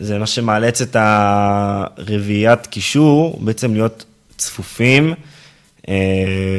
זה 0.02 0.20
מה 0.20 0.28
שמאלץ 0.28 0.82
את 0.82 0.96
הרביעיית 1.00 2.68
קישור 2.68 3.40
בעצם 3.44 3.74
להיות 3.74 4.06
צפופים, 4.38 5.14
אה, 5.90 5.94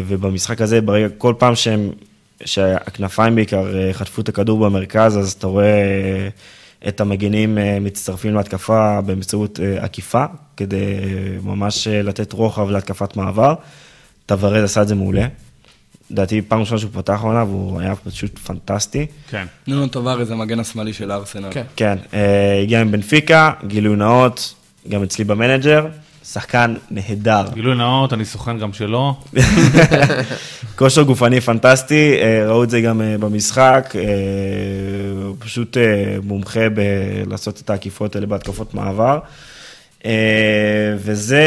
ובמשחק 0.06 0.60
הזה, 0.60 0.80
ברגע, 0.80 1.08
כל 1.18 1.34
פעם 1.38 1.54
שהם, 1.54 1.90
שהכנפיים 2.44 3.34
בעיקר 3.34 3.78
אה, 3.78 3.92
חטפו 3.92 4.22
את 4.22 4.28
הכדור 4.28 4.58
במרכז, 4.64 5.18
אז 5.18 5.32
אתה 5.32 5.46
רואה 5.46 5.64
אה, 5.64 6.28
את 6.88 7.00
המגינים 7.00 7.58
מצטרפים 7.80 8.34
להתקפה 8.34 9.00
באמצעות 9.00 9.60
עקיפה, 9.80 10.24
כדי 10.56 10.96
ממש 11.42 11.88
לתת 11.88 12.32
רוחב 12.32 12.70
להתקפת 12.70 13.16
מעבר. 13.16 13.54
טוורז 14.26 14.64
עשה 14.64 14.82
את 14.82 14.88
זה 14.88 14.94
מעולה. 14.94 15.26
לדעתי 16.12 16.42
פעם 16.42 16.60
ראשונה 16.60 16.80
שהוא 16.80 16.90
פתח 16.94 17.20
עונה 17.22 17.44
והוא 17.44 17.80
היה 17.80 17.96
פשוט 17.96 18.38
פנטסטי. 18.38 19.06
כן. 19.30 19.46
נונו 19.66 19.86
טווארז, 19.86 20.30
המגן 20.30 20.60
השמאלי 20.60 20.92
של 20.92 21.12
ארסנל. 21.12 21.48
כן. 21.50 21.62
כן, 21.76 21.98
אה, 22.14 22.60
הגיע 22.62 22.84
מבנפיקה, 22.84 23.52
גילוי 23.66 23.96
נאות, 23.96 24.54
גם 24.88 25.02
אצלי 25.02 25.24
במנג'ר, 25.24 25.86
שחקן 26.24 26.74
נהדר. 26.90 27.44
גילוי 27.54 27.76
נאות, 27.76 28.12
אני 28.12 28.24
סוכן 28.24 28.58
גם 28.58 28.72
שלו. 28.72 29.14
כושר 30.78 31.02
גופני 31.02 31.40
פנטסטי, 31.40 32.14
אה, 32.22 32.46
ראו 32.46 32.64
את 32.64 32.70
זה 32.70 32.80
גם 32.80 33.00
אה, 33.00 33.18
במשחק, 33.18 33.94
הוא 35.24 35.36
פשוט 35.38 35.76
מומחה 36.22 36.68
בלעשות 36.68 37.60
את 37.60 37.70
העקיפות 37.70 38.14
האלה 38.16 38.26
בהתקפות 38.26 38.74
מעבר. 38.74 39.18
אה, 40.06 40.94
וזה 40.96 41.44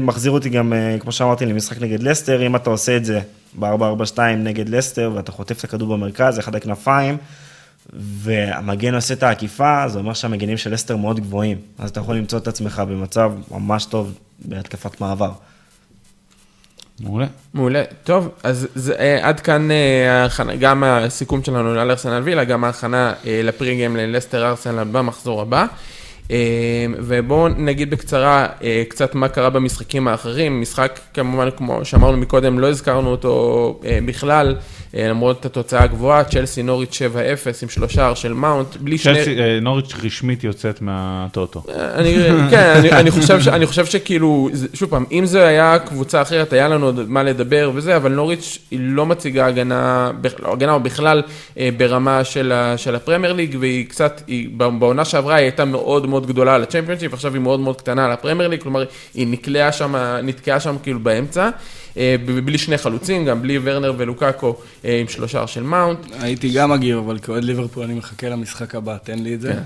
מחזיר 0.00 0.32
אותי 0.32 0.48
גם, 0.48 0.72
אה, 0.72 0.96
כמו 1.00 1.12
שאמרתי, 1.12 1.46
למשחק 1.46 1.82
נגד 1.82 2.02
לסטר, 2.02 2.46
אם 2.46 2.56
אתה 2.56 2.70
עושה 2.70 2.96
את 2.96 3.04
זה 3.04 3.20
ב-442 3.58 4.18
נגד 4.36 4.68
לסטר, 4.68 5.10
ואתה 5.14 5.32
חוטף 5.32 5.58
את 5.58 5.64
הכדור 5.64 5.96
במרכז, 5.96 6.38
אחד 6.38 6.54
הכנפיים, 6.54 7.16
והמגן 7.92 8.94
עושה 8.94 9.14
את 9.14 9.22
העקיפה, 9.22 9.88
זה 9.88 9.98
אומר 9.98 10.14
שהמגנים 10.14 10.56
של 10.56 10.72
לסטר 10.72 10.96
מאוד 10.96 11.20
גבוהים. 11.20 11.58
אז 11.78 11.90
אתה 11.90 12.00
יכול 12.00 12.16
למצוא 12.16 12.38
את 12.38 12.48
עצמך 12.48 12.82
במצב 12.88 13.32
ממש 13.50 13.84
טוב 13.84 14.18
בהתקפת 14.38 15.00
מעבר. 15.00 15.32
מעולה. 17.00 17.26
מעולה. 17.54 17.82
טוב, 18.04 18.28
אז 18.42 18.68
זה, 18.74 18.94
אה, 18.94 19.28
עד 19.28 19.40
כאן 19.40 19.70
אה, 19.70 20.22
ההכנה, 20.22 20.56
גם 20.56 20.84
הסיכום 20.84 21.44
שלנו 21.44 21.70
על 21.70 21.90
ארסנל 21.90 22.22
וילה, 22.24 22.44
גם 22.44 22.64
ההכנה 22.64 23.12
אה, 23.26 23.40
לפרי 23.44 23.74
גיים 23.76 23.96
ללסטר 23.96 24.48
ארסנל 24.48 24.84
במחזור 24.84 25.42
הבא. 25.42 25.66
אה, 26.32 26.38
ובואו 26.98 27.48
נגיד 27.48 27.90
בקצרה 27.90 28.46
אה, 28.62 28.82
קצת 28.88 29.14
מה 29.14 29.28
קרה 29.28 29.50
במשחקים 29.50 30.08
האחרים. 30.08 30.60
משחק, 30.60 31.00
כמובן, 31.14 31.48
כמו 31.56 31.84
שאמרנו 31.84 32.16
מקודם, 32.16 32.58
לא 32.58 32.68
הזכרנו 32.68 33.10
אותו 33.10 33.80
אה, 33.84 33.98
בכלל, 34.06 34.56
למרות 34.94 35.46
התוצאה 35.46 35.82
הגבוהה, 35.82 36.24
צ'לסי 36.24 36.62
נוריץ' 36.62 37.02
7-0 37.14 37.62
עם 37.62 37.68
שלושה 37.68 38.14
של 38.14 38.32
מאונט, 38.32 38.76
בלי 38.76 38.98
שני... 38.98 39.14
צ'לסי, 39.14 39.40
אה, 39.40 39.58
נוריץ' 39.60 39.92
רשמית 40.04 40.44
יוצאת 40.44 40.82
מהטוטו. 40.82 41.62
אני, 41.94 42.14
כן, 42.50 42.72
אני, 42.76 42.90
אני, 42.90 43.10
חושב 43.10 43.40
ש, 43.40 43.48
אני 43.48 43.66
חושב 43.66 43.86
שכאילו, 43.86 44.48
שוב 44.74 44.90
פעם, 44.90 45.04
אם 45.12 45.26
זה 45.26 45.46
היה 45.46 45.78
קבוצה 45.78 46.22
אחרת, 46.22 46.52
היה 46.52 46.68
לנו 46.68 46.86
עוד 46.86 47.08
מה 47.08 47.22
לדבר 47.22 47.70
וזה, 47.74 47.96
אבל 47.96 48.12
נוריץ' 48.12 48.58
היא 48.70 48.78
לא 48.82 49.06
מציגה 49.06 49.46
הגנה, 49.46 50.10
לא 50.38 50.52
הגנה 50.52 50.72
או 50.72 50.80
בכלל 50.80 51.22
אה, 51.58 51.68
ברמה 51.76 52.24
של, 52.24 52.52
ה, 52.52 52.78
של 52.78 52.94
הפרמייר 52.94 53.32
ליג, 53.32 53.56
והיא 53.60 53.86
קצת, 53.88 54.22
היא, 54.26 54.48
בעונה 54.78 55.04
שעברה 55.04 55.34
היא 55.34 55.44
הייתה 55.44 55.64
מאוד 55.64 56.06
מאוד 56.06 56.26
גדולה 56.26 56.54
על 56.54 56.62
הצ'מפיונשיפ, 56.62 57.14
עכשיו 57.14 57.34
היא 57.34 57.40
מאוד 57.40 57.60
מאוד 57.60 57.80
קטנה 57.80 58.04
על 58.04 58.12
הפרמייר 58.12 58.48
ליג, 58.48 58.62
כלומר, 58.62 58.84
היא 59.14 59.26
נקלעה 59.30 59.72
שם, 59.72 59.94
נתקעה 60.22 60.60
שם 60.60 60.76
כאילו 60.82 61.00
באמצע, 61.00 61.42
אה, 61.44 61.50
בלי 62.44 62.58
שני 62.58 62.78
חלוצים, 62.78 63.24
גם 63.24 63.42
בלי 63.42 63.58
ורנר 63.62 63.94
ולוקאקו 63.96 64.56
אה, 64.84 65.00
עם 65.00 65.08
שלושה 65.08 65.46
של 65.46 65.62
מאונט. 65.62 65.98
הייתי 66.20 66.52
גם 66.52 66.70
מגיב, 66.70 66.96
אבל 66.96 67.18
כאוהד 67.18 67.44
ליברפול 67.44 67.84
אני 67.84 67.94
מחכה 67.94 68.28
למשחק 68.28 68.74
הבא, 68.74 68.96
תן 69.02 69.18
לי 69.18 69.34
את 69.34 69.40
זה. 69.40 69.52
כן. 69.52 69.62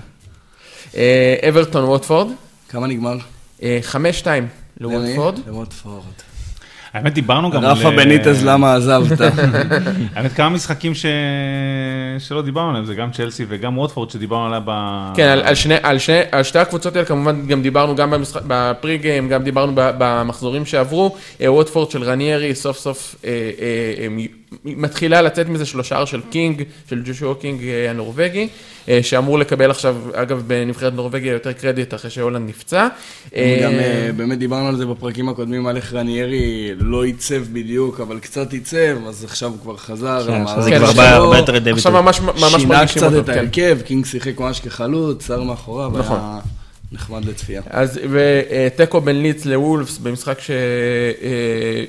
אה, 0.95 1.49
אברטון 1.49 1.83
ווטפורד, 1.83 2.27
כמה 2.69 2.87
נגמר? 2.87 3.17
אה, 3.63 3.79
5-2 3.91 3.95
לווטפורד. 4.79 5.39
לווטפורד. 5.47 6.26
האמת, 6.97 7.13
דיברנו 7.13 7.51
גם 7.51 7.65
רפה 7.65 7.87
על, 7.87 7.99
אה, 7.99 8.05
בניטז, 8.05 8.45
למה 8.45 8.75
עזבת? 8.75 9.21
האמת, 10.15 10.31
כמה 10.33 10.49
משחקים 10.49 10.95
ש... 10.95 11.05
שלא 12.19 12.41
דיברנו 12.41 12.69
עליהם, 12.69 12.85
זה 12.85 12.95
גם 12.95 13.11
צ'לסי 13.11 13.45
וגם 13.49 13.77
ווטפורד 13.77 14.09
שדיברנו 14.09 14.45
עליה 14.45 14.59
ב... 14.65 14.71
כן, 15.15 15.27
על, 15.27 15.41
על, 15.41 15.55
שני, 15.55 15.75
על, 15.83 15.99
שני, 15.99 16.19
על 16.31 16.43
שתי 16.43 16.59
הקבוצות 16.59 16.95
האלה 16.95 17.05
כמובן 17.05 17.47
גם 17.47 17.61
דיברנו 17.61 17.95
גם 17.95 18.11
במשחק, 18.11 18.41
ב 18.47 18.60
pre 18.60 18.97
game, 18.97 19.29
גם 19.29 19.43
דיברנו 19.43 19.71
ב- 19.75 19.91
במחזורים 19.97 20.65
שעברו. 20.65 21.15
אה, 21.41 21.53
ווטפורד 21.53 21.91
של 21.91 22.03
רניירי 22.03 22.55
סוף 22.55 22.77
סוף 22.77 23.15
אה, 23.25 23.29
אה, 23.29 24.03
אה, 24.03 24.07
מתחילה 24.65 25.21
לצאת 25.21 25.49
מזה 25.49 25.65
של 25.65 25.79
השער 25.79 26.05
של 26.05 26.21
קינג, 26.29 26.63
של 26.89 27.01
ג'ושוע 27.05 27.35
קינג 27.35 27.63
אה, 27.63 27.89
הנורבגי, 27.89 28.47
אה, 28.89 28.99
שאמור 29.01 29.39
לקבל 29.39 29.71
עכשיו, 29.71 29.95
אגב, 30.13 30.43
בנבחרת 30.47 30.93
נורבגיה 30.93 31.33
יותר 31.33 31.53
קרדיט 31.53 31.93
אחרי 31.93 32.11
שהולנד 32.11 32.49
נפצע. 32.49 32.87
אה, 33.35 33.59
גם 33.63 33.71
באמת 34.17 34.37
דיברנו 34.37 34.67
על 34.67 34.75
זה 34.75 34.85
בפרקים 34.85 35.29
הקודמים, 35.29 35.67
על 35.67 35.75
איך 35.75 35.93
רניירי 35.93 36.71
לא 36.79 37.03
עיצב 37.03 37.43
בדיוק, 37.53 37.99
אבל 37.99 38.19
קצת 38.19 38.53
עיצב, 38.53 39.07
אז 39.07 39.23
עכשיו 39.23 39.49
הוא 39.49 39.57
כבר 39.61 39.77
חזר. 39.77 40.27
כן, 40.27 40.41
עכשיו 40.41 40.63
זה 40.63 40.71
כבר 40.77 40.93
בא 40.93 41.09
הרבה 41.09 41.37
יותר 41.37 41.55
עכשיו 41.55 41.91
ביטוי. 41.91 42.01
ממש 42.01 42.19
ממש 42.19 42.55
שינה 42.61 42.77
מרגישים 42.77 43.01
קצת 43.01 43.13
אותו, 43.13 43.19
את 43.19 43.25
כן. 43.25 43.37
ההרכב, 43.37 43.77
קינג 43.85 44.05
שיחק 44.05 44.39
ממש 44.39 44.59
כחלוץ, 44.59 45.27
סאר 45.27 45.43
מאחוריו, 45.43 45.91
נכון. 45.99 46.19
נחמד 46.91 47.25
לצפייה. 47.25 47.61
אז 47.69 47.99
ותיקו 48.09 49.01
בין 49.01 49.21
לידס 49.21 49.45
לוולפס 49.45 49.97
במשחק 49.97 50.39
ש... 50.39 50.51
אה, 50.51 50.55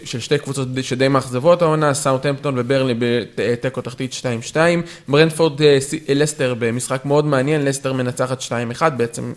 של 0.05 0.21
שתי 0.21 0.39
קבוצות 0.39 0.69
שדי 0.83 1.09
מאכזבות 1.09 1.63
העונה, 1.63 1.95
סאוטהמפטון 1.95 2.55
וברנלי 2.59 2.95
בתיקו 3.37 3.81
תחתית 3.81 4.21
2-2, 4.53 4.57
ברנטפורד 5.09 5.63
אה, 5.63 5.79
אה, 6.09 6.15
לסטר 6.15 6.55
במשחק 6.59 7.05
מאוד 7.05 7.25
מעניין, 7.25 7.65
לסטר 7.65 7.93
מנצחת 7.93 8.43
2-1 8.43 8.89
בעצם. 8.97 9.33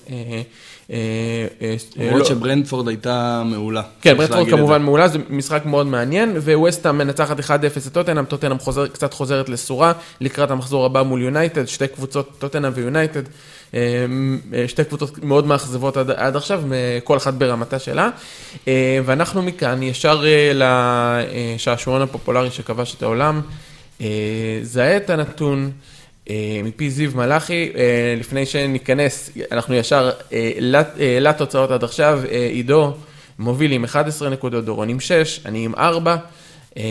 למרות 1.98 2.20
לא- 2.20 2.26
שברנדפורד 2.26 2.88
הייתה 2.88 3.44
מעולה. 3.46 3.82
כן, 4.02 4.18
ברנדפורד 4.18 4.50
כמובן. 4.50 4.82
מעולה, 4.82 5.08
זה 5.08 5.20
משחק 5.30 5.66
מאוד 5.66 5.88
מעניין, 5.88 6.38
וווסטהאם 6.38 6.98
מנצחת 6.98 7.40
1-0 7.40 7.44
את 7.88 7.94
טוטנאם, 7.94 8.26
טוטנאם 8.26 8.58
קצת 8.94 9.14
חוזרת 9.14 9.50
לסורה 9.50 9.94
לקראת 10.22 10.52
המחזור 10.52 10.86
הבא 10.86 11.04
מול 11.04 11.22
יונייטד, 11.22 11.66
שתי 11.66 11.88
קבוצות, 11.88 12.30
טוטנאם 12.40 12.72
ויונייטד, 12.76 13.24
שתי 14.68 14.84
קבוצות 14.84 15.24
מאוד 15.24 15.48
מאכזבות 15.48 15.98
עד, 15.98 16.12
עד 16.12 16.36
עכשיו, 16.36 16.74
אה, 16.74 17.00
כל 17.04 17.18
אחת 17.18 17.34
ברמתה 17.34 17.80
שלה, 17.80 18.10
אה, 18.68 19.00
ואנחנו 19.06 19.42
מכאן 19.42 19.84
ישר 19.84 20.24
אה, 20.26 20.52
לשעשועון 21.56 22.02
הפופולרי 22.02 22.52
שכבש 22.52 22.96
את 22.96 23.04
העולם, 23.04 23.42
אה, 24.02 24.08
זהה 24.62 24.98
את 24.98 25.10
הנתון. 25.10 25.72
אה, 26.30 26.36
מפי 26.64 26.90
זיו 26.90 27.12
מלאכי, 27.16 27.72
אה, 27.76 27.82
לפני 28.20 28.46
שניכנס, 28.46 29.30
אנחנו 29.52 29.76
ישר 29.76 30.12
אה, 30.34 30.52
לת- 30.60 30.96
אה, 31.00 31.18
לתוצאות 31.22 31.72
עד 31.72 31.84
עכשיו, 31.84 32.22
אה, 32.32 32.48
עידו 32.52 32.94
מוביל 33.40 33.72
עם 33.72 33.84
11 33.84 34.30
נקודות, 34.30 34.66
דורון 34.66 34.90
עם 34.90 35.00
6, 35.00 35.40
אני 35.46 35.66
עם 35.66 35.76
4. 35.78 36.16
אה, 36.78 36.84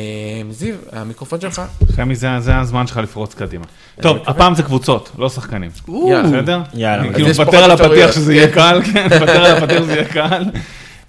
זיו, 0.51 0.75
המיקרופון 0.93 1.41
שלך. 1.41 1.63
חמי, 1.97 2.15
זה 2.15 2.29
זה 2.39 2.59
הזמן 2.59 2.87
שלך 2.87 2.97
לפרוץ 2.97 3.35
קדימה. 3.35 3.65
טוב, 4.03 4.19
הפעם 4.27 4.55
זה 4.55 4.63
קבוצות, 4.63 5.11
לא 5.19 5.29
שחקנים. 5.29 5.71
יאללה. 5.89 6.23
בסדר? 6.23 6.61
יאללה. 6.75 7.03
אני 7.03 7.15
כאילו 7.15 7.29
מוותר 7.29 7.65
על 7.65 7.71
הפתיח. 7.71 8.13
שזה 8.13 8.35
יהיה 8.35 8.53
קל, 8.53 8.81
כן, 8.93 9.05
מוותר 9.05 9.45
על 9.45 9.57
הפתיח 9.57 9.83
שזה 9.83 9.93
יהיה 9.93 10.05
קל. 10.05 10.45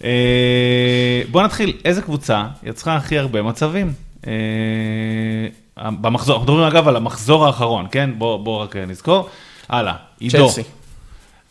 אה, 0.04 1.22
בוא 1.32 1.44
נתחיל, 1.44 1.74
איזה 1.86 2.02
קבוצה 2.02 2.46
יצרה 2.64 2.96
הכי 2.96 3.18
הרבה 3.18 3.42
מצבים? 3.42 3.94
אה, 4.28 4.34
במחזור, 5.78 6.36
אנחנו 6.38 6.54
מדברים 6.54 6.72
אגב 6.72 6.88
על 6.88 6.96
המחזור 6.96 7.46
האחרון, 7.46 7.86
כן? 7.92 8.10
בוא 8.18 8.38
בוא 8.38 8.64
רק 8.64 8.76
נזכור. 8.76 9.30
הלאה, 9.70 9.94
עידו. 10.20 10.48
צ'לסי. 10.48 10.64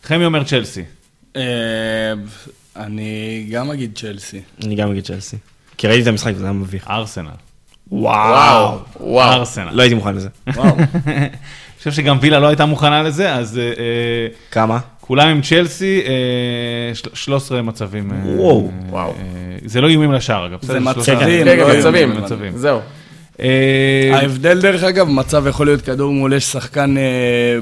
חמי 0.03 0.25
אומר 0.25 0.43
צ'לסי. 0.43 0.83
אה, 1.35 1.41
אני 2.75 3.45
גם 3.51 3.71
אגיד 3.71 3.91
צ'לסי. 3.95 4.41
אני 4.63 4.75
גם 4.75 4.91
אגיד 4.91 5.03
צ'לסי. 5.03 5.37
כי 5.81 5.87
ראיתי 5.87 6.01
את 6.01 6.07
המשחק 6.07 6.31
וזה 6.35 6.43
היה 6.43 6.53
מביך. 6.53 6.87
ארסנל. 6.89 7.27
וואו, 7.91 8.77
וואו. 8.99 9.31
ארסנל. 9.33 9.69
לא 9.71 9.81
הייתי 9.81 9.95
מוכן 9.95 10.15
לזה. 10.15 10.29
וואו. 10.55 10.75
אני 11.05 11.27
חושב 11.77 11.91
שגם 11.91 12.17
וילה 12.21 12.39
לא 12.39 12.47
הייתה 12.47 12.65
מוכנה 12.65 13.03
לזה, 13.03 13.33
אז 13.35 13.57
אה, 13.57 13.63
אה, 13.63 13.71
כמה? 14.51 14.79
כולם 14.99 15.27
עם 15.27 15.41
צ'לסי, 15.41 16.01
אה, 16.05 16.11
של- 16.95 17.09
13 17.13 17.61
מצבים. 17.61 18.11
אה, 18.11 18.17
וואו, 18.35 18.67
אה, 18.67 18.89
וואו. 18.89 19.09
אה, 19.09 19.13
זה 19.65 19.81
לא 19.81 19.87
איומים 19.87 20.11
לשער, 20.11 20.45
אגב. 20.45 20.59
זה 20.61 20.79
מצבים. 20.79 21.45
כן, 21.45 21.57
לא 21.57 21.77
מצבים. 21.79 22.11
מצבים. 22.23 22.57
זהו. 22.57 22.79
ההבדל 24.13 24.61
דרך 24.61 24.83
אגב, 24.83 25.07
מצב 25.09 25.47
יכול 25.47 25.65
להיות 25.67 25.81
כדור 25.81 26.13
מעולה 26.13 26.39
ששחקן 26.39 26.97
אה, 26.97 27.03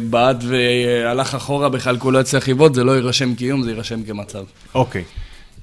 בעט 0.10 0.38
והלך 0.48 1.36
אחורה, 1.36 1.70
בכלל 1.70 1.98
כולו 1.98 2.20
הצליח 2.20 2.48
לבעוט, 2.48 2.74
זה 2.74 2.84
לא 2.84 2.92
יירשם 2.92 3.36
כאיום, 3.36 3.64
זה 3.64 3.72
יירשם 3.72 4.04
כמצב. 4.04 4.44
אוקיי. 4.76 5.04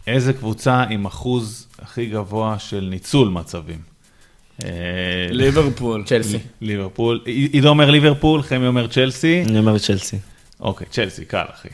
איזה 0.06 0.32
קבוצה 0.32 0.82
עם 0.90 1.06
אחוז 1.06 1.66
הכי 1.78 2.06
גבוה 2.06 2.58
של 2.58 2.88
ניצול 2.90 3.28
מצבים? 3.28 3.78
אה, 4.64 4.70
ליברפול. 5.30 6.04
צ'לסי. 6.06 6.38
ליברפול. 6.60 7.20
עידו 7.24 7.68
אומר 7.68 7.90
ליברפול, 7.90 8.42
חמי 8.42 8.66
אומר 8.66 8.86
צ'לסי. 8.86 9.42
אני 9.48 9.58
אומר 9.58 9.78
צ'לסי. 9.78 10.18
אוקיי, 10.60 10.86
צ'לסי, 10.90 11.24
קל, 11.24 11.44
אחי. 11.54 11.68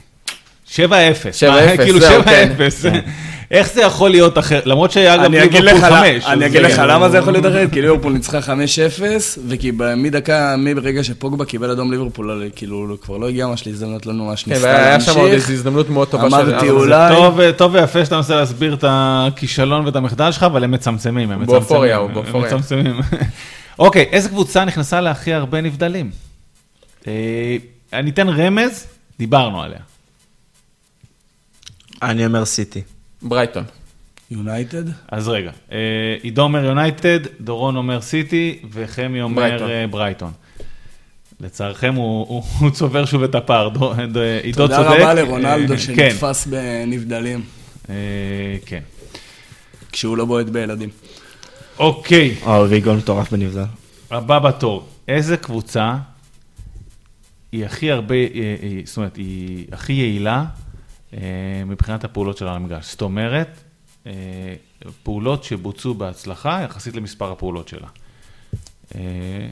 7-0. 0.77 0.79
7-0, 0.79 1.51
מה, 1.51 1.77
כאילו 1.77 2.01
זהו, 2.01 2.23
7-0. 2.23 2.25
כן. 2.83 3.01
איך 3.51 3.73
זה 3.73 3.83
יכול 3.83 4.11
להיות 4.11 4.39
אחר? 4.39 4.61
למרות 4.65 4.91
שהיה 4.91 5.17
גם 5.17 5.33
ליברפול 5.33 5.67
לך, 5.67 5.85
5. 5.85 6.25
אני 6.27 6.47
אגיד 6.47 6.63
לך 6.63 6.83
למה 6.89 7.09
זה 7.09 7.19
יכול 7.19 7.33
להיות 7.33 7.47
אחרת, 7.47 7.73
כי 7.73 7.83
ליברפול 7.83 8.13
ניצחה 8.13 8.39
5-0, 8.39 9.03
וכי 9.49 9.73
מדקה, 9.97 10.55
מרגע 10.59 11.05
שפוגבה 11.05 11.45
קיבל 11.45 11.71
אדום 11.71 11.91
ליברפול, 11.91 12.51
כאילו, 12.57 12.77
הוא 12.77 12.97
כבר 13.03 13.17
לא 13.17 13.29
הגיע 13.29 13.47
ממש 13.47 13.67
להזדמנות 13.67 14.07
לנו 14.07 14.25
ממש 14.25 14.43
כן, 14.45 14.51
ניסתה 14.51 14.67
והיה 14.67 15.01
שם 15.01 15.11
עוד 15.11 15.19
להמשיך. 15.31 15.35
איזו 15.35 15.53
הזדמנות 15.53 15.91
מאוד 15.91 16.09
טובה 16.09 16.31
של... 16.31 16.35
אמרתי, 16.37 16.71
אולי- 16.71 17.15
טוב, 17.15 17.51
טוב 17.51 17.75
ויפה 17.75 18.05
שאתה 18.05 18.17
מנסה 18.17 18.37
להסביר 18.37 18.75
את 18.75 18.85
הכישלון 18.89 19.87
ואת 19.87 19.97
המחדל 19.97 20.33
שלך, 20.33 20.43
אבל 20.43 20.65
הם 20.65 20.71
מצמצמים, 20.71 21.31
הם 21.31 21.39
מצמצמים. 21.39 21.61
באופוריה, 21.61 21.97
הוא 21.97 22.09
הם 22.09 22.15
באופוריה. 22.15 22.47
מצמצמים. 22.55 22.95
אוקיי, 23.79 24.07
איזה 24.13 24.29
קבוצה 24.29 24.65
נכנסה 24.65 25.01
להכי 25.01 25.33
הרבה 25.33 25.61
נבדלים? 25.61 26.11
אה, 27.07 27.13
אני 27.93 28.11
אתן 28.11 28.29
רמז, 28.29 28.87
דיברנו 29.19 29.63
עליה. 29.63 29.79
אני 32.03 32.27
אומר 32.27 32.45
סיטי. 32.45 32.83
ברייטון. 33.23 33.65
יונייטד? 34.31 34.83
אז 35.09 35.29
רגע, 35.29 35.51
אה, 35.73 35.79
עידו 36.23 36.43
אומר 36.43 36.65
יונייטד, 36.65 37.19
דורון 37.41 37.77
אומר 37.77 38.01
סיטי, 38.01 38.59
וחמי 38.73 39.23
אומר 39.23 39.43
ברייטון. 39.43 39.71
אה, 39.71 39.87
ברייטון. 39.87 40.33
לצערכם 41.41 41.95
הוא, 41.95 42.27
הוא, 42.29 42.43
הוא 42.59 42.71
צובר 42.71 43.05
שוב 43.05 43.23
את 43.23 43.35
הפער, 43.35 43.69
דו- 43.69 43.93
עידו 43.93 44.13
צודק. 44.13 44.77
תודה 44.77 44.81
רבה 44.81 45.09
אה, 45.09 45.15
לרונלדו 45.15 45.75
כן, 45.75 45.79
שנתפס 45.79 46.47
בנבדלים, 46.47 47.43
אה, 47.91 47.95
כן. 48.67 48.81
כשהוא 49.93 50.17
לא 50.17 50.25
בועט 50.25 50.47
בילדים. 50.47 50.89
אוקיי, 51.79 52.35
או, 52.47 52.71
ויגול 52.71 52.97
מטורף 52.97 53.33
בנבדל. 53.33 53.65
הבא 54.11 54.39
בתור, 54.39 54.87
איזה 55.09 55.37
קבוצה 55.37 55.97
היא 57.53 57.65
הכי 57.65 57.91
הרבה, 57.91 58.15
אה, 58.15 58.27
אה, 58.63 58.81
זאת 58.85 58.97
אומרת, 58.97 59.17
היא 59.17 59.67
הכי 59.73 59.93
יעילה 59.93 60.37
אה, 60.39 60.45
מבחינת 61.67 62.05
הפעולות 62.05 62.37
שלה 62.37 62.51
על 62.51 62.57
המגרש. 62.57 62.91
זאת 62.91 63.03
אומרת, 63.03 63.61
אה, 64.07 64.13
פעולות 65.03 65.45
שבוצעו 65.45 65.95
בהצלחה 65.95 66.61
יחסית 66.65 66.97
למספר 66.97 67.33
הפעולות 67.33 67.69
שלה. 67.69 67.89
אה, 68.95 69.01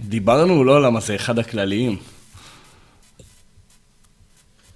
דיברנו, 0.04 0.64
לא, 0.64 0.82
למה 0.82 1.00
זה 1.00 1.14
אחד 1.14 1.38
הכלליים. 1.38 1.98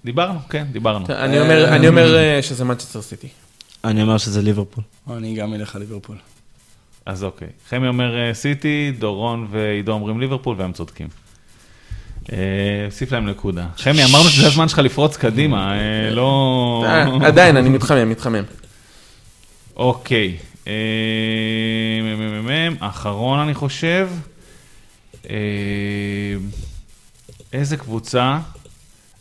דיברנו, 0.05 0.39
כן, 0.49 0.67
דיברנו. 0.71 1.05
אני 1.09 1.39
אומר- 1.39 1.75
אני 1.75 1.87
אומר 1.87 2.15
אה, 2.17 2.41
שזה 2.41 2.63
מנצ'סטר 2.65 3.01
סיטי. 3.01 3.27
אני 3.83 4.01
אומר 4.01 4.17
שזה 4.17 4.41
ליברפול. 4.41 4.83
אני 5.09 5.35
גם 5.35 5.53
אלך 5.53 5.75
על 5.75 5.81
ליברפול. 5.81 6.17
אז 7.05 7.23
אוקיי. 7.23 7.47
חמי 7.69 7.87
אומר 7.87 8.17
אה, 8.17 8.33
סיטי, 8.33 8.91
דורון 8.99 9.47
ועידו 9.51 9.91
אומרים 9.91 10.19
ליברפול, 10.19 10.55
והם 10.59 10.73
צודקים. 10.73 11.07
אה, 12.31 12.37
אוסיף 12.85 13.11
להם 13.11 13.29
נקודה. 13.29 13.67
חמי, 13.77 14.03
אמרנו 14.03 14.29
שזה 14.29 14.47
הזמן 14.47 14.67
שלך 14.67 14.79
לפרוץ 14.79 15.17
קדימה, 15.17 15.73
אה, 15.73 16.09
לא... 16.09 16.85
אה, 16.87 17.27
עדיין, 17.27 17.57
אני 17.57 17.69
מתחמם, 17.69 18.09
מתחמם. 18.09 18.43
אוקיי. 19.75 20.37
אחרון 22.79 23.39
אני 23.39 23.53
חושב. 23.53 24.09
איזה 27.53 27.77
קבוצה 27.77 28.39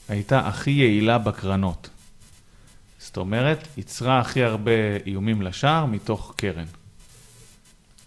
הייתה 0.08 0.48
הכי 0.48 0.70
יעילה 0.70 1.18
בקרנות? 1.18 1.90
זאת 2.98 3.16
אומרת, 3.16 3.68
ייצרה 3.76 4.18
הכי 4.18 4.42
הרבה 4.42 4.70
איומים 5.06 5.42
לשער 5.42 5.86
מתוך 5.86 6.34
קרן. 6.36 6.64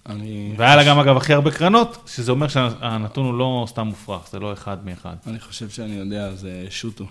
אני... 0.09 0.53
והיה 0.57 0.75
לה 0.75 0.84
גם 0.84 0.99
אגב 0.99 1.17
הכי 1.17 1.34
הרבה 1.34 1.51
קרנות, 1.51 1.97
שזה 2.07 2.31
אומר 2.31 2.47
שהנתון 2.47 3.25
הוא 3.25 3.34
לא 3.34 3.65
סתם 3.69 3.88
מופרך, 3.88 4.21
זה 4.31 4.39
לא 4.39 4.53
אחד 4.53 4.85
מאחד. 4.85 5.15
אני 5.27 5.39
חושב 5.39 5.69
שאני 5.69 5.95
יודע, 5.95 6.35
זה 6.35 6.65
שוטו. 6.69 7.05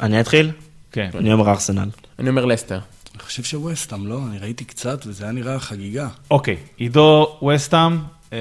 אני 0.00 0.20
אתחיל? 0.20 0.50
כן. 0.92 1.10
אני 1.14 1.32
אומר 1.32 1.50
ארסנל. 1.50 1.88
אני 2.18 2.28
אומר 2.28 2.44
לסטר. 2.44 2.80
אני 3.14 3.22
חושב 3.22 3.42
שווסטאם, 3.42 4.06
לא? 4.06 4.20
אני 4.30 4.38
ראיתי 4.38 4.64
קצת 4.64 5.06
וזה 5.06 5.24
היה 5.24 5.32
נראה 5.32 5.60
חגיגה. 5.60 6.08
אוקיי, 6.30 6.56
עידו 6.76 7.38
וסטאם, 7.48 7.98
אה, 8.32 8.38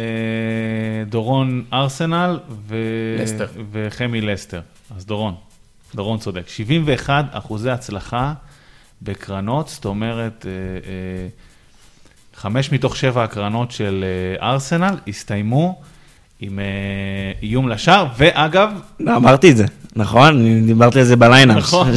דורון 1.10 1.66
ארסנל 1.74 2.40
ו... 2.68 2.76
לסטר. 3.20 3.48
וחמי 3.72 4.22
לסטר. 4.22 4.62
אז 4.98 5.06
דורון, 5.06 5.36
דורון 5.96 6.20
צודק. 6.20 6.48
71 6.48 7.26
אחוזי 7.32 7.70
הצלחה 7.70 8.34
בקרנות, 9.02 9.68
זאת 9.68 9.86
אומרת, 9.86 10.46
אה, 10.46 10.52
אה, 10.52 11.28
חמש 12.42 12.72
מתוך 12.72 12.96
שבע 12.96 13.24
הקרנות 13.24 13.72
של 13.72 14.06
אה, 14.42 14.48
ארסנל 14.50 14.96
הסתיימו 15.08 15.82
עם 16.42 16.60
אה, 16.60 16.66
איום 17.44 17.70
לשער, 17.70 18.06
ואגב, 18.18 18.70
לא, 19.00 19.16
אמרתי 19.16 19.52
את 19.52 19.58
זה, 19.58 19.66
נכון? 19.96 20.28
אני 20.28 20.62
דיברתי 20.62 21.00
על 21.00 21.06
זה 21.06 21.16
בליינאפ. 21.16 21.58
נכון, 21.64 21.92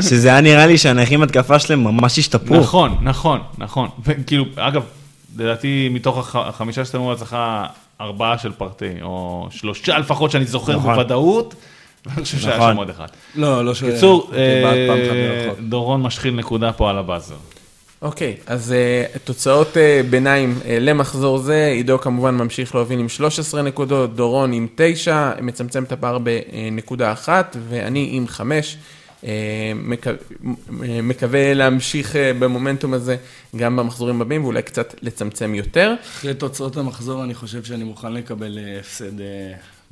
שזה 0.00 0.28
היה 0.28 0.40
נראה 0.40 0.66
לי 0.66 0.78
שהנכים 0.78 1.22
התקפה 1.22 1.58
שלהם 1.58 1.84
ממש 1.84 2.18
השתפרו. 2.18 2.56
נכון, 2.60 2.96
נכון, 3.02 3.40
נכון. 3.58 3.88
וכאילו, 4.04 4.44
אגב, 4.56 4.82
לדעתי 5.38 5.88
מתוך 5.92 6.18
הח- 6.18 6.36
החמישה 6.48 6.84
שהסתיימו 6.84 7.08
בהצלחה, 7.08 7.66
ארבעה 8.00 8.38
של 8.38 8.52
פרטי, 8.52 8.90
או 9.02 9.46
שלושה 9.50 9.98
לפחות 9.98 10.30
שאני 10.30 10.44
זוכר 10.44 10.76
נכון. 10.76 10.94
בוודאות, 10.94 11.54
ואני 12.06 12.24
חושב 12.24 12.38
שהיה 12.38 12.56
נכון. 12.56 12.72
שם 12.72 12.76
עוד 12.76 12.90
אחד. 12.90 13.06
לא, 13.34 13.64
לא 13.64 13.74
ש... 13.74 13.82
בקיצור, 13.82 14.30
אה. 14.34 15.48
דורון 15.60 16.02
משחיל 16.02 16.34
נקודה 16.34 16.72
פה 16.72 16.90
על 16.90 16.98
הבאזר. 16.98 17.34
אוקיי, 18.02 18.36
אז 18.46 18.74
uh, 19.14 19.18
תוצאות 19.18 19.74
uh, 19.74 20.06
ביניים 20.10 20.58
uh, 20.62 20.66
למחזור 20.68 21.38
זה, 21.38 21.66
עידו 21.66 21.98
כמובן 21.98 22.34
ממשיך 22.34 22.74
להוביל 22.74 22.98
עם 22.98 23.08
13 23.08 23.62
נקודות, 23.62 24.16
דורון 24.16 24.52
עם 24.52 24.66
9, 24.74 25.32
מצמצם 25.40 25.84
את 25.84 25.92
הפער 25.92 26.18
בנקודה 26.18 27.12
אחת, 27.12 27.56
ואני 27.68 28.08
עם 28.12 28.28
5. 28.28 28.76
Uh, 29.20 29.24
מקו... 29.74 30.10
אה, 30.82 31.02
מקווה 31.02 31.54
להמשיך 31.54 32.12
uh, 32.12 32.16
במומנטום 32.38 32.94
הזה 32.94 33.16
גם 33.56 33.76
במחזורים 33.76 34.20
הבאים 34.20 34.44
ואולי 34.44 34.62
קצת 34.62 34.94
לצמצם 35.02 35.54
יותר. 35.54 35.94
אחרי 36.02 36.34
תוצאות 36.34 36.76
המחזור, 36.76 37.24
אני 37.24 37.34
חושב 37.34 37.64
שאני 37.64 37.84
מוכן 37.84 38.12
לקבל 38.12 38.58
הפסד 38.80 39.12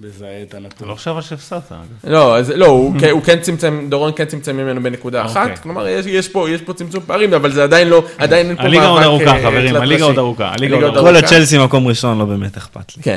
אה, 0.05 0.09
בזהה 0.09 0.43
את 0.43 0.55
הנתון. 0.55 0.89
לא 0.89 0.95
חושב 0.95 1.11
על 1.17 1.23
שהפסדת. 1.23 1.73
לא, 2.05 2.37
אז 2.39 2.51
לא, 2.51 2.67
הוא, 2.67 2.95
כן- 3.01 3.11
הוא 3.11 3.23
כן 3.23 3.41
צמצם, 3.41 3.87
דורון 3.89 4.13
כן 4.17 4.25
צמצם 4.25 4.57
ממנו 4.57 4.83
בנקודה 4.83 5.25
אוקיי. 5.25 5.43
אחת, 5.43 5.59
כלומר 5.59 5.89
יש, 5.89 6.07
יש, 6.07 6.29
פה, 6.29 6.51
יש 6.51 6.61
פה 6.63 6.73
צמצום 6.73 7.03
פערים, 7.07 7.35
אבל 7.35 7.53
זה 7.53 7.63
עדיין 7.65 7.89
לא, 7.89 8.05
עדיין 8.19 8.49
אין 8.49 8.57
פה 8.57 8.63
הליגה 8.63 8.87
עוד 8.87 8.95
מאבק, 9.01 9.05
ארוכה, 9.07 9.37
אה, 9.37 9.43
חברים, 9.43 9.77
הליגה. 9.77 10.05
עוד 10.05 10.19
ארוכה, 10.19 10.53
כל. 11.01 11.17
הצ'לסי 11.17 11.59
מקום 11.59 11.87
ראשון, 11.87 12.19
לא 12.19 12.25
באמת 12.25 12.57
אכפת 12.57 12.97
לי. 12.97 13.03
כן. 13.03 13.17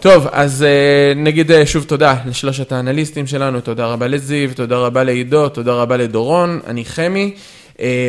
טוב, 0.00 0.26
אז 0.32 0.62
אה, 0.62 1.12
נגיד 1.16 1.52
אה, 1.52 1.66
שוב 1.66 1.84
תודה 1.84 2.14
לשלושת 2.26 2.72
האנליסטים 2.72 3.26
שלנו, 3.26 3.60
תודה 3.60 3.86
רבה 3.86 4.06
לזיו, 4.06 4.54
תודה 4.54 4.76
רבה 4.76 5.04
לעידו, 5.04 5.48
תודה 5.48 5.72
רבה 5.72 5.96
לדורון, 5.96 6.60
אני 6.66 6.84
חמי, 6.84 7.32
אה, 7.34 7.40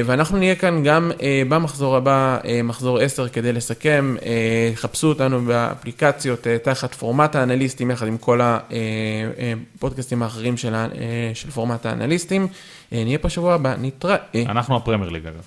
ואנחנו 0.06 0.38
נהיה 0.38 0.56
כאן 0.56 0.84
גם 0.84 1.12
אה, 1.22 1.42
במחזור 1.50 1.96
הבא, 1.96 2.38
אה, 2.46 2.62
מחזור 2.64 3.00
10, 3.00 3.28
כדי 3.30 3.54
לסכם. 3.54 4.16
אה, 4.26 4.72
חפשו 4.76 5.08
אותנו 5.08 5.42
באפליקציות 5.42 6.48
אה, 6.48 6.58
תחת 6.58 6.96
פורמט 6.96 7.36
האנליסטים, 7.36 7.92
יחד 7.92 8.08
עם 8.08 8.18
כל 8.18 8.40
הפודקאסטים 8.42 10.24
האחרים 10.24 10.58
של, 10.58 10.76
אה, 10.76 10.92
של 11.34 11.50
פורמט 11.50 11.86
האנליסטים. 11.86 12.48
אה, 12.94 13.04
נהיה 13.04 13.18
פה 13.18 13.30
שבוע 13.30 13.54
הבא, 13.54 13.76
נתראה. 13.82 14.18
אנחנו 14.36 14.76
הפרמייר 14.76 15.10
ליג, 15.10 15.26
אגב. 15.26 15.42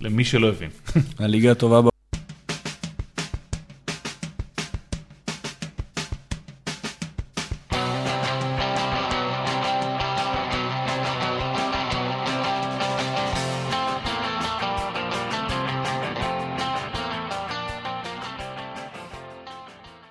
למי 0.00 0.24
שלא 0.24 0.48
הבין. 0.48 0.70
הליגה 1.18 1.50
הטובה 1.50 1.80